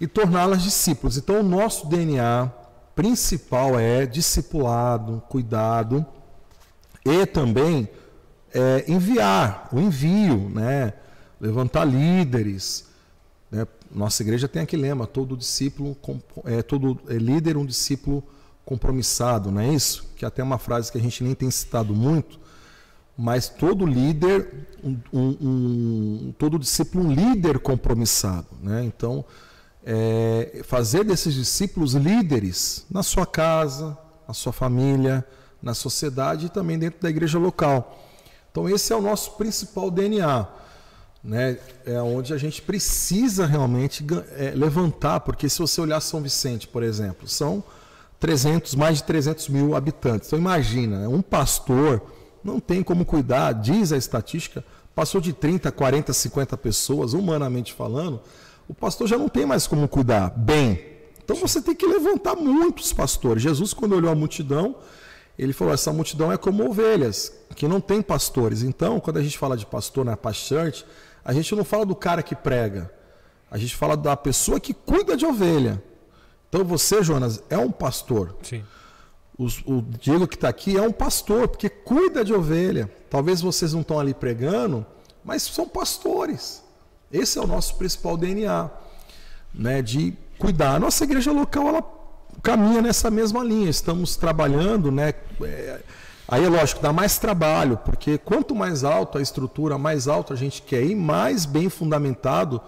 e 0.00 0.06
torná-las 0.06 0.62
discípulos. 0.62 1.16
Então 1.16 1.40
o 1.40 1.42
nosso 1.42 1.88
DNA 1.88 2.48
principal 2.94 3.80
é 3.80 4.06
discipulado, 4.06 5.20
cuidado 5.28 6.06
e 7.04 7.26
também 7.26 7.88
é, 8.54 8.84
enviar, 8.86 9.68
o 9.72 9.80
envio, 9.80 10.48
né? 10.50 10.92
levantar 11.40 11.84
líderes. 11.84 12.86
Né? 13.50 13.66
Nossa 13.90 14.22
igreja 14.22 14.46
tem 14.46 14.62
aquele 14.62 14.82
lema: 14.82 15.04
todo 15.04 15.36
discípulo, 15.36 15.96
é, 16.44 16.62
todo 16.62 16.96
é, 17.08 17.14
líder, 17.14 17.56
um 17.56 17.66
discípulo 17.66 18.22
compromissado, 18.64 19.50
não 19.50 19.62
é 19.62 19.74
isso? 19.74 20.12
Que 20.14 20.24
até 20.24 20.42
é 20.42 20.44
uma 20.44 20.58
frase 20.58 20.92
que 20.92 20.98
a 20.98 21.00
gente 21.00 21.24
nem 21.24 21.34
tem 21.34 21.50
citado 21.50 21.92
muito, 21.92 22.38
mas 23.18 23.48
todo 23.48 23.84
líder, 23.84 24.68
um, 24.82 24.96
um, 25.12 25.36
um, 25.40 26.34
todo 26.38 26.56
discípulo, 26.56 27.04
um 27.04 27.12
líder 27.12 27.58
compromissado. 27.58 28.46
Né? 28.62 28.84
Então, 28.84 29.24
é, 29.84 30.60
fazer 30.64 31.02
desses 31.02 31.34
discípulos 31.34 31.94
líderes 31.94 32.86
na 32.88 33.02
sua 33.02 33.26
casa, 33.26 33.98
na 34.28 34.34
sua 34.34 34.52
família, 34.52 35.26
na 35.60 35.74
sociedade 35.74 36.46
e 36.46 36.48
também 36.48 36.78
dentro 36.78 37.00
da 37.00 37.10
igreja 37.10 37.40
local. 37.40 37.98
Então 38.52 38.68
esse 38.68 38.92
é 38.92 38.96
o 38.96 39.02
nosso 39.02 39.32
principal 39.32 39.90
DNA, 39.90 40.46
né? 41.22 41.58
É 41.84 42.00
onde 42.00 42.32
a 42.32 42.38
gente 42.38 42.62
precisa 42.62 43.46
realmente 43.46 44.04
é, 44.36 44.52
levantar, 44.54 45.20
porque 45.20 45.48
se 45.48 45.58
você 45.58 45.80
olhar 45.80 46.00
São 46.00 46.20
Vicente, 46.20 46.68
por 46.68 46.82
exemplo, 46.82 47.26
são 47.26 47.64
300, 48.20 48.74
mais 48.74 48.98
de 48.98 49.04
300 49.04 49.48
mil 49.48 49.74
habitantes. 49.74 50.28
Então 50.28 50.38
imagina, 50.38 51.08
um 51.08 51.22
pastor 51.22 52.02
não 52.48 52.58
tem 52.58 52.82
como 52.82 53.04
cuidar, 53.04 53.52
diz 53.52 53.92
a 53.92 53.96
estatística, 53.96 54.64
passou 54.94 55.20
de 55.20 55.32
30, 55.32 55.70
40, 55.70 56.12
50 56.12 56.56
pessoas, 56.56 57.12
humanamente 57.12 57.72
falando, 57.72 58.20
o 58.66 58.74
pastor 58.74 59.06
já 59.06 59.16
não 59.16 59.28
tem 59.28 59.46
mais 59.46 59.66
como 59.66 59.86
cuidar 59.86 60.30
bem. 60.30 60.84
Então 61.22 61.36
você 61.36 61.60
tem 61.60 61.74
que 61.74 61.86
levantar 61.86 62.34
muitos 62.34 62.92
pastores. 62.92 63.42
Jesus, 63.42 63.72
quando 63.72 63.94
olhou 63.94 64.10
a 64.10 64.14
multidão, 64.14 64.76
ele 65.38 65.52
falou: 65.52 65.72
essa 65.72 65.92
multidão 65.92 66.32
é 66.32 66.36
como 66.36 66.68
ovelhas, 66.68 67.32
que 67.54 67.68
não 67.68 67.80
tem 67.80 68.02
pastores. 68.02 68.62
Então, 68.62 68.98
quando 68.98 69.18
a 69.18 69.22
gente 69.22 69.38
fala 69.38 69.56
de 69.56 69.64
pastor 69.64 70.04
na 70.04 70.18
Church, 70.32 70.84
a 71.24 71.32
gente 71.32 71.54
não 71.54 71.64
fala 71.64 71.86
do 71.86 71.94
cara 71.94 72.22
que 72.22 72.34
prega, 72.34 72.90
a 73.50 73.56
gente 73.56 73.76
fala 73.76 73.96
da 73.96 74.16
pessoa 74.16 74.58
que 74.58 74.74
cuida 74.74 75.16
de 75.16 75.24
ovelha. 75.24 75.82
Então, 76.48 76.64
você, 76.64 77.02
Jonas, 77.02 77.42
é 77.50 77.58
um 77.58 77.70
pastor. 77.70 78.36
Sim. 78.42 78.64
O, 79.38 79.46
o 79.66 79.82
Diego 79.82 80.26
que 80.26 80.34
está 80.34 80.48
aqui 80.48 80.76
é 80.76 80.82
um 80.82 80.90
pastor, 80.90 81.46
porque 81.46 81.68
cuida 81.68 82.24
de 82.24 82.34
ovelha. 82.34 82.90
Talvez 83.08 83.40
vocês 83.40 83.72
não 83.72 83.82
estão 83.82 84.00
ali 84.00 84.12
pregando, 84.12 84.84
mas 85.24 85.42
são 85.44 85.68
pastores. 85.68 86.62
Esse 87.12 87.38
é 87.38 87.42
o 87.42 87.46
nosso 87.46 87.76
principal 87.76 88.16
DNA, 88.16 88.68
né, 89.54 89.80
de 89.80 90.12
cuidar. 90.38 90.74
A 90.74 90.80
nossa 90.80 91.04
igreja 91.04 91.30
local, 91.30 91.68
ela 91.68 91.82
caminha 92.42 92.82
nessa 92.82 93.10
mesma 93.10 93.44
linha. 93.44 93.70
Estamos 93.70 94.16
trabalhando, 94.16 94.90
né? 94.90 95.14
É, 95.40 95.80
aí 96.26 96.44
é 96.44 96.48
lógico, 96.48 96.82
dá 96.82 96.92
mais 96.92 97.18
trabalho, 97.18 97.78
porque 97.84 98.18
quanto 98.18 98.54
mais 98.56 98.82
alto 98.82 99.18
a 99.18 99.22
estrutura, 99.22 99.78
mais 99.78 100.08
alto 100.08 100.32
a 100.32 100.36
gente 100.36 100.62
quer 100.62 100.82
ir, 100.82 100.96
mais 100.96 101.46
bem 101.46 101.68
fundamentado 101.68 102.60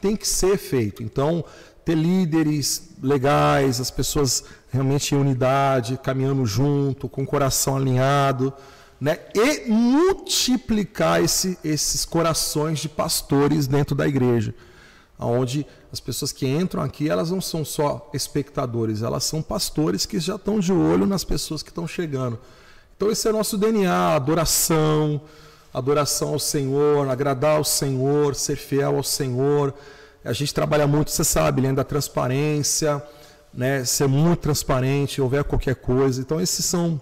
tem 0.00 0.16
que 0.16 0.26
ser 0.26 0.56
feito. 0.56 1.02
Então, 1.02 1.44
ter 1.86 1.94
líderes 1.94 2.90
legais, 3.02 3.80
as 3.80 3.90
pessoas 3.90 4.44
realmente 4.70 5.14
em 5.14 5.18
unidade, 5.18 5.98
caminhando 6.02 6.44
junto, 6.44 7.08
com 7.08 7.22
o 7.22 7.26
coração 7.26 7.76
alinhado, 7.76 8.52
né? 9.00 9.20
E 9.34 9.70
multiplicar 9.70 11.22
esse, 11.22 11.56
esses 11.64 12.04
corações 12.04 12.80
de 12.80 12.88
pastores 12.88 13.66
dentro 13.66 13.94
da 13.94 14.06
igreja 14.06 14.52
onde 15.18 15.66
as 15.92 16.00
pessoas 16.00 16.30
que 16.30 16.46
entram 16.46 16.82
aqui, 16.82 17.08
elas 17.08 17.30
não 17.30 17.40
são 17.40 17.64
só 17.64 18.10
espectadores, 18.12 19.02
elas 19.02 19.24
são 19.24 19.40
pastores 19.40 20.04
que 20.04 20.20
já 20.20 20.34
estão 20.34 20.60
de 20.60 20.72
olho 20.72 21.06
nas 21.06 21.24
pessoas 21.24 21.62
que 21.62 21.70
estão 21.70 21.88
chegando. 21.88 22.38
Então 22.96 23.10
esse 23.10 23.26
é 23.28 23.32
nosso 23.32 23.56
DNA, 23.56 24.14
adoração, 24.14 25.20
adoração 25.72 26.30
ao 26.30 26.38
Senhor, 26.38 27.08
agradar 27.08 27.56
ao 27.56 27.64
Senhor, 27.64 28.34
ser 28.34 28.56
fiel 28.56 28.96
ao 28.96 29.02
Senhor. 29.02 29.72
A 30.26 30.32
gente 30.32 30.52
trabalha 30.52 30.86
muito, 30.86 31.10
você 31.10 31.22
sabe, 31.22 31.60
além 31.60 31.74
da 31.74 31.84
transparência, 31.84 33.02
né, 33.54 33.84
ser 33.84 34.08
muito 34.08 34.40
transparente, 34.40 35.20
houver 35.20 35.44
qualquer 35.44 35.76
coisa. 35.76 36.20
Então 36.20 36.40
esses 36.40 36.64
são 36.64 37.00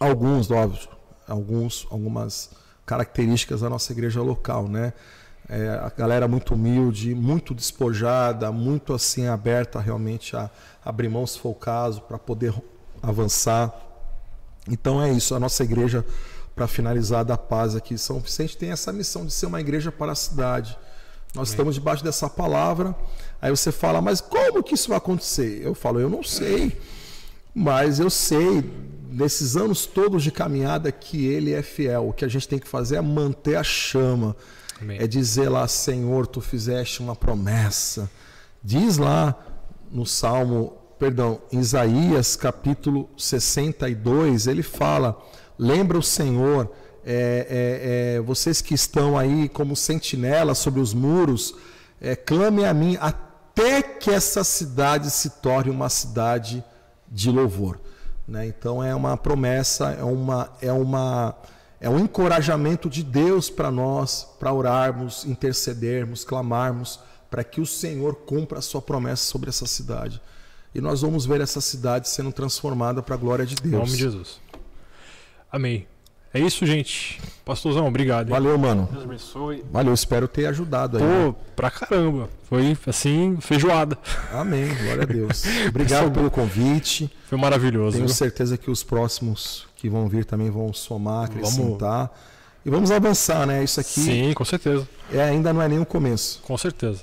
alguns, 0.00 0.50
óbvio, 0.50 0.88
alguns, 1.28 1.86
algumas 1.90 2.50
características 2.84 3.60
da 3.60 3.70
nossa 3.70 3.92
igreja 3.92 4.20
local, 4.20 4.68
né? 4.68 4.92
É, 5.48 5.68
a 5.68 5.92
galera 5.96 6.26
muito 6.26 6.54
humilde, 6.54 7.14
muito 7.14 7.54
despojada, 7.54 8.50
muito 8.50 8.94
assim 8.94 9.26
aberta 9.26 9.78
realmente 9.78 10.34
a 10.34 10.50
abrir 10.82 11.08
mão 11.08 11.26
se 11.26 11.38
for 11.38 11.50
o 11.50 11.54
caso 11.54 12.00
para 12.02 12.18
poder 12.18 12.54
avançar. 13.02 13.72
Então 14.68 15.02
é 15.02 15.12
isso, 15.12 15.34
a 15.34 15.40
nossa 15.40 15.62
igreja 15.62 16.04
para 16.54 16.66
finalizar 16.66 17.24
da 17.24 17.36
paz 17.36 17.76
aqui, 17.76 17.98
São 17.98 18.20
Vicente 18.20 18.56
tem 18.56 18.70
essa 18.70 18.92
missão 18.92 19.26
de 19.26 19.32
ser 19.32 19.46
uma 19.46 19.60
igreja 19.60 19.92
para 19.92 20.12
a 20.12 20.14
cidade. 20.14 20.78
Nós 21.34 21.48
estamos 21.48 21.74
debaixo 21.74 22.04
dessa 22.04 22.30
palavra. 22.30 22.94
Aí 23.42 23.50
você 23.50 23.72
fala, 23.72 24.00
mas 24.00 24.20
como 24.20 24.62
que 24.62 24.74
isso 24.74 24.88
vai 24.88 24.98
acontecer? 24.98 25.60
Eu 25.62 25.74
falo, 25.74 25.98
eu 25.98 26.08
não 26.08 26.22
sei, 26.22 26.80
mas 27.52 27.98
eu 27.98 28.08
sei 28.08 28.64
nesses 29.10 29.56
anos 29.56 29.84
todos 29.84 30.22
de 30.22 30.30
caminhada 30.30 30.90
que 30.92 31.26
ele 31.26 31.52
é 31.52 31.62
fiel. 31.62 32.08
O 32.08 32.12
que 32.12 32.24
a 32.24 32.28
gente 32.28 32.48
tem 32.48 32.58
que 32.58 32.68
fazer 32.68 32.96
é 32.96 33.00
manter 33.00 33.56
a 33.56 33.64
chama. 33.64 34.36
Amém. 34.80 34.98
É 35.00 35.06
dizer 35.06 35.48
lá, 35.48 35.66
Senhor, 35.66 36.26
tu 36.26 36.40
fizeste 36.40 37.00
uma 37.00 37.16
promessa. 37.16 38.10
Diz 38.62 38.96
lá 38.96 39.36
no 39.90 40.06
Salmo, 40.06 40.72
perdão, 40.98 41.40
em 41.52 41.58
Isaías 41.58 42.36
capítulo 42.36 43.08
62, 43.16 44.46
ele 44.46 44.62
fala: 44.62 45.20
lembra 45.58 45.98
o 45.98 46.02
Senhor, 46.02 46.70
é, 47.04 48.14
é, 48.14 48.16
é, 48.16 48.20
vocês 48.20 48.60
que 48.60 48.74
estão 48.74 49.18
aí 49.18 49.48
como 49.48 49.76
sentinelas 49.76 50.58
sobre 50.58 50.80
os 50.80 50.94
muros, 50.94 51.54
é, 52.00 52.16
clame 52.16 52.64
a 52.64 52.72
mim 52.72 52.96
até 53.00 53.82
que 53.82 54.10
essa 54.10 54.42
cidade 54.42 55.10
se 55.10 55.30
torne 55.40 55.70
uma 55.70 55.88
cidade 55.88 56.64
de 57.10 57.30
louvor. 57.30 57.78
Né? 58.26 58.46
Então 58.46 58.82
é 58.82 58.94
uma 58.94 59.16
promessa, 59.16 59.90
é 59.90 60.02
uma, 60.02 60.50
é 60.60 60.72
uma 60.72 61.36
é 61.80 61.90
um 61.90 61.98
encorajamento 61.98 62.88
de 62.88 63.02
Deus 63.02 63.50
para 63.50 63.70
nós, 63.70 64.26
para 64.40 64.50
orarmos, 64.50 65.26
intercedermos, 65.26 66.24
clamarmos, 66.24 66.98
para 67.30 67.44
que 67.44 67.60
o 67.60 67.66
Senhor 67.66 68.14
cumpra 68.14 68.60
a 68.60 68.62
sua 68.62 68.80
promessa 68.80 69.24
sobre 69.24 69.50
essa 69.50 69.66
cidade. 69.66 70.18
E 70.74 70.80
nós 70.80 71.02
vamos 71.02 71.26
ver 71.26 71.42
essa 71.42 71.60
cidade 71.60 72.08
sendo 72.08 72.32
transformada 72.32 73.02
para 73.02 73.14
a 73.14 73.18
glória 73.18 73.44
de 73.44 73.56
Deus. 73.56 73.74
Em 73.74 73.76
nome 73.76 73.90
de 73.90 73.98
Jesus. 73.98 74.40
Amém. 75.52 75.93
É 76.34 76.40
isso, 76.40 76.66
gente. 76.66 77.20
Pastorzão, 77.44 77.86
obrigado. 77.86 78.26
Hein? 78.26 78.30
Valeu, 78.32 78.58
mano. 78.58 78.88
Deus 78.90 79.04
abençoe. 79.04 79.64
Valeu, 79.70 79.94
espero 79.94 80.26
ter 80.26 80.46
ajudado 80.46 80.96
aí. 80.96 81.02
Pô, 81.02 81.28
né? 81.28 81.34
pra 81.54 81.70
caramba. 81.70 82.28
Foi 82.48 82.76
assim, 82.88 83.38
feijoada. 83.40 83.96
Amém. 84.32 84.66
Glória 84.82 85.04
a 85.04 85.06
Deus. 85.06 85.44
Obrigado 85.68 86.10
pelo 86.10 86.32
convite. 86.32 87.08
Foi 87.28 87.38
maravilhoso. 87.38 87.92
Tenho 87.92 88.08
viu? 88.08 88.14
certeza 88.14 88.58
que 88.58 88.68
os 88.68 88.82
próximos 88.82 89.64
que 89.76 89.88
vão 89.88 90.08
vir 90.08 90.24
também 90.24 90.50
vão 90.50 90.72
somar, 90.72 91.26
acrescentar. 91.26 92.10
E 92.66 92.70
vamos 92.70 92.90
avançar, 92.90 93.46
né? 93.46 93.62
Isso 93.62 93.78
aqui 93.78 94.00
Sim, 94.00 94.32
com 94.34 94.44
certeza. 94.44 94.88
é, 95.12 95.22
ainda 95.22 95.52
não 95.52 95.62
é 95.62 95.68
nem 95.68 95.78
o 95.78 95.86
começo. 95.86 96.42
Com 96.42 96.58
certeza. 96.58 97.02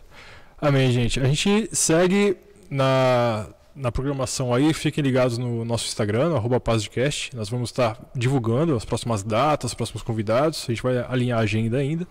Amém, 0.60 0.92
gente. 0.92 1.22
A 1.22 1.26
gente 1.26 1.70
segue 1.72 2.36
na, 2.70 3.48
na 3.76 3.92
programação 3.92 4.54
aí. 4.54 4.74
Fiquem 4.74 5.04
ligados 5.04 5.38
no 5.38 5.64
nosso 5.66 5.86
Instagram, 5.88 6.30
no 6.30 6.36
arroba 6.36 6.60
Pazdcast. 6.60 7.36
Nós 7.36 7.50
vamos 7.50 7.70
estar 7.70 8.00
divulgando 8.16 8.76
as 8.76 8.86
próximas 8.86 9.24
datas, 9.24 9.72
os 9.72 9.76
próximos 9.76 10.04
convidados. 10.04 10.66
A 10.68 10.72
gente 10.72 10.84
vai 10.84 10.98
alinhar 11.08 11.40
a 11.40 11.42
agenda 11.42 11.78
ainda. 11.78 12.08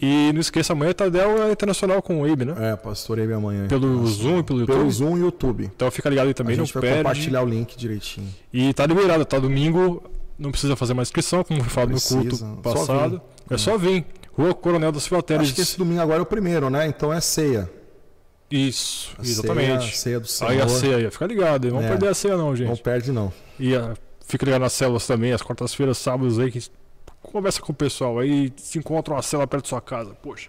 E 0.00 0.30
não 0.32 0.40
esqueça, 0.40 0.72
amanhã 0.72 0.92
Tadel 0.92 1.42
é 1.42 1.50
internacional 1.50 2.00
com 2.00 2.18
o 2.18 2.20
Web, 2.20 2.44
né? 2.44 2.54
É, 2.72 2.76
pastorei 2.76 3.26
minha 3.26 3.36
amanhã. 3.38 3.66
Pelo 3.66 4.06
Zoom 4.06 4.38
e 4.38 4.42
pelo 4.44 4.60
YouTube. 4.60 4.76
Pelo 4.78 4.90
Zoom 4.92 5.16
e 5.16 5.20
YouTube. 5.22 5.64
Então 5.64 5.90
fica 5.90 6.08
ligado 6.08 6.26
aí 6.26 6.30
A 6.30 6.34
também, 6.34 6.56
não 6.56 6.64
gente 6.64 6.74
vai 6.74 6.82
perde. 6.82 6.98
compartilhar 6.98 7.42
o 7.42 7.46
link 7.46 7.76
direitinho. 7.76 8.28
E 8.52 8.72
tá 8.72 8.86
liberado, 8.86 9.24
tá 9.24 9.40
domingo, 9.40 10.02
não 10.38 10.52
precisa 10.52 10.76
fazer 10.76 10.94
mais 10.94 11.08
inscrição, 11.08 11.42
como 11.42 11.60
foi 11.62 11.70
falado 11.70 11.90
no 11.90 12.00
culto 12.00 12.36
só 12.36 12.54
passado. 12.62 13.20
É 13.50 13.58
só 13.58 13.76
vir. 13.76 14.06
Rua 14.36 14.54
Coronel 14.54 14.92
da 14.92 15.00
Silva 15.00 15.20
Teles. 15.20 15.48
Acho 15.48 15.54
que 15.56 15.62
esse 15.62 15.76
domingo 15.76 16.00
agora 16.00 16.20
é 16.20 16.22
o 16.22 16.26
primeiro, 16.26 16.70
né? 16.70 16.86
Então 16.86 17.12
é 17.12 17.20
ceia. 17.20 17.68
Isso, 18.50 19.14
A 19.18 19.22
exatamente. 19.22 19.68
Ceia, 19.68 19.88
a 19.88 19.92
ceia 19.92 20.20
do 20.20 20.26
Senhor. 20.26 20.50
Aí 20.50 20.60
a 20.62 20.68
ceia, 20.68 21.10
fica 21.10 21.26
ligado, 21.26 21.70
não 21.70 21.82
É. 21.82 21.88
perder 21.88 22.08
a 22.08 22.14
ceia 22.14 22.36
não, 22.36 22.56
gente. 22.56 22.68
Não 22.68 22.76
perde, 22.76 23.12
não. 23.12 23.32
E 23.58 23.74
ah, 23.76 23.94
fica 24.26 24.44
ligado 24.46 24.62
nas 24.62 24.72
células 24.72 25.06
também, 25.06 25.32
as 25.32 25.42
quartas-feiras, 25.42 25.98
sábados 25.98 26.38
aí, 26.38 26.50
que 26.50 26.62
conversa 27.22 27.60
com 27.60 27.72
o 27.72 27.74
pessoal 27.74 28.18
aí, 28.18 28.50
se 28.56 28.78
encontra 28.78 29.12
uma 29.14 29.22
célula 29.22 29.46
perto 29.46 29.64
da 29.64 29.68
sua 29.68 29.80
casa, 29.82 30.12
poxa. 30.22 30.48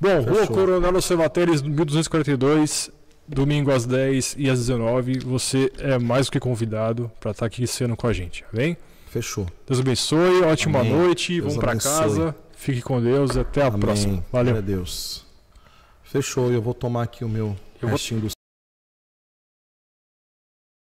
Bom, 0.00 0.20
Rua 0.20 0.40
Fechou. 0.42 0.54
Coronel 0.54 1.02
Cevateres, 1.02 1.60
1242, 1.62 2.90
domingo 3.26 3.72
às 3.72 3.84
10 3.84 4.36
e 4.38 4.48
às 4.48 4.60
19 4.60 5.18
você 5.18 5.72
é 5.78 5.98
mais 5.98 6.26
do 6.26 6.32
que 6.32 6.38
convidado 6.40 7.10
para 7.18 7.32
estar 7.32 7.46
aqui 7.46 7.66
sendo 7.66 7.96
com 7.96 8.06
a 8.06 8.12
gente, 8.12 8.42
tá 8.44 8.48
bem? 8.52 8.76
Fechou. 9.10 9.46
Deus 9.66 9.80
abençoe, 9.80 10.42
ótima 10.42 10.78
Amém. 10.80 10.92
noite, 10.92 11.32
Deus 11.40 11.54
vamos 11.54 11.58
para 11.58 11.76
casa, 11.76 12.36
fique 12.56 12.80
com 12.80 13.00
Deus 13.02 13.34
e 13.34 13.40
até 13.40 13.62
a 13.62 13.66
Amém. 13.66 13.80
próxima. 13.80 14.24
Valeu. 14.30 14.52
Glória 14.54 14.58
a 14.58 14.60
Deus. 14.60 15.26
Fechou. 16.08 16.50
Eu 16.50 16.62
vou 16.62 16.74
tomar 16.74 17.02
aqui 17.02 17.24
o 17.24 17.28
meu 17.28 17.48
Eu 17.80 17.88
vou- 17.88 17.90
restinho 17.90 18.20
do 18.20 18.28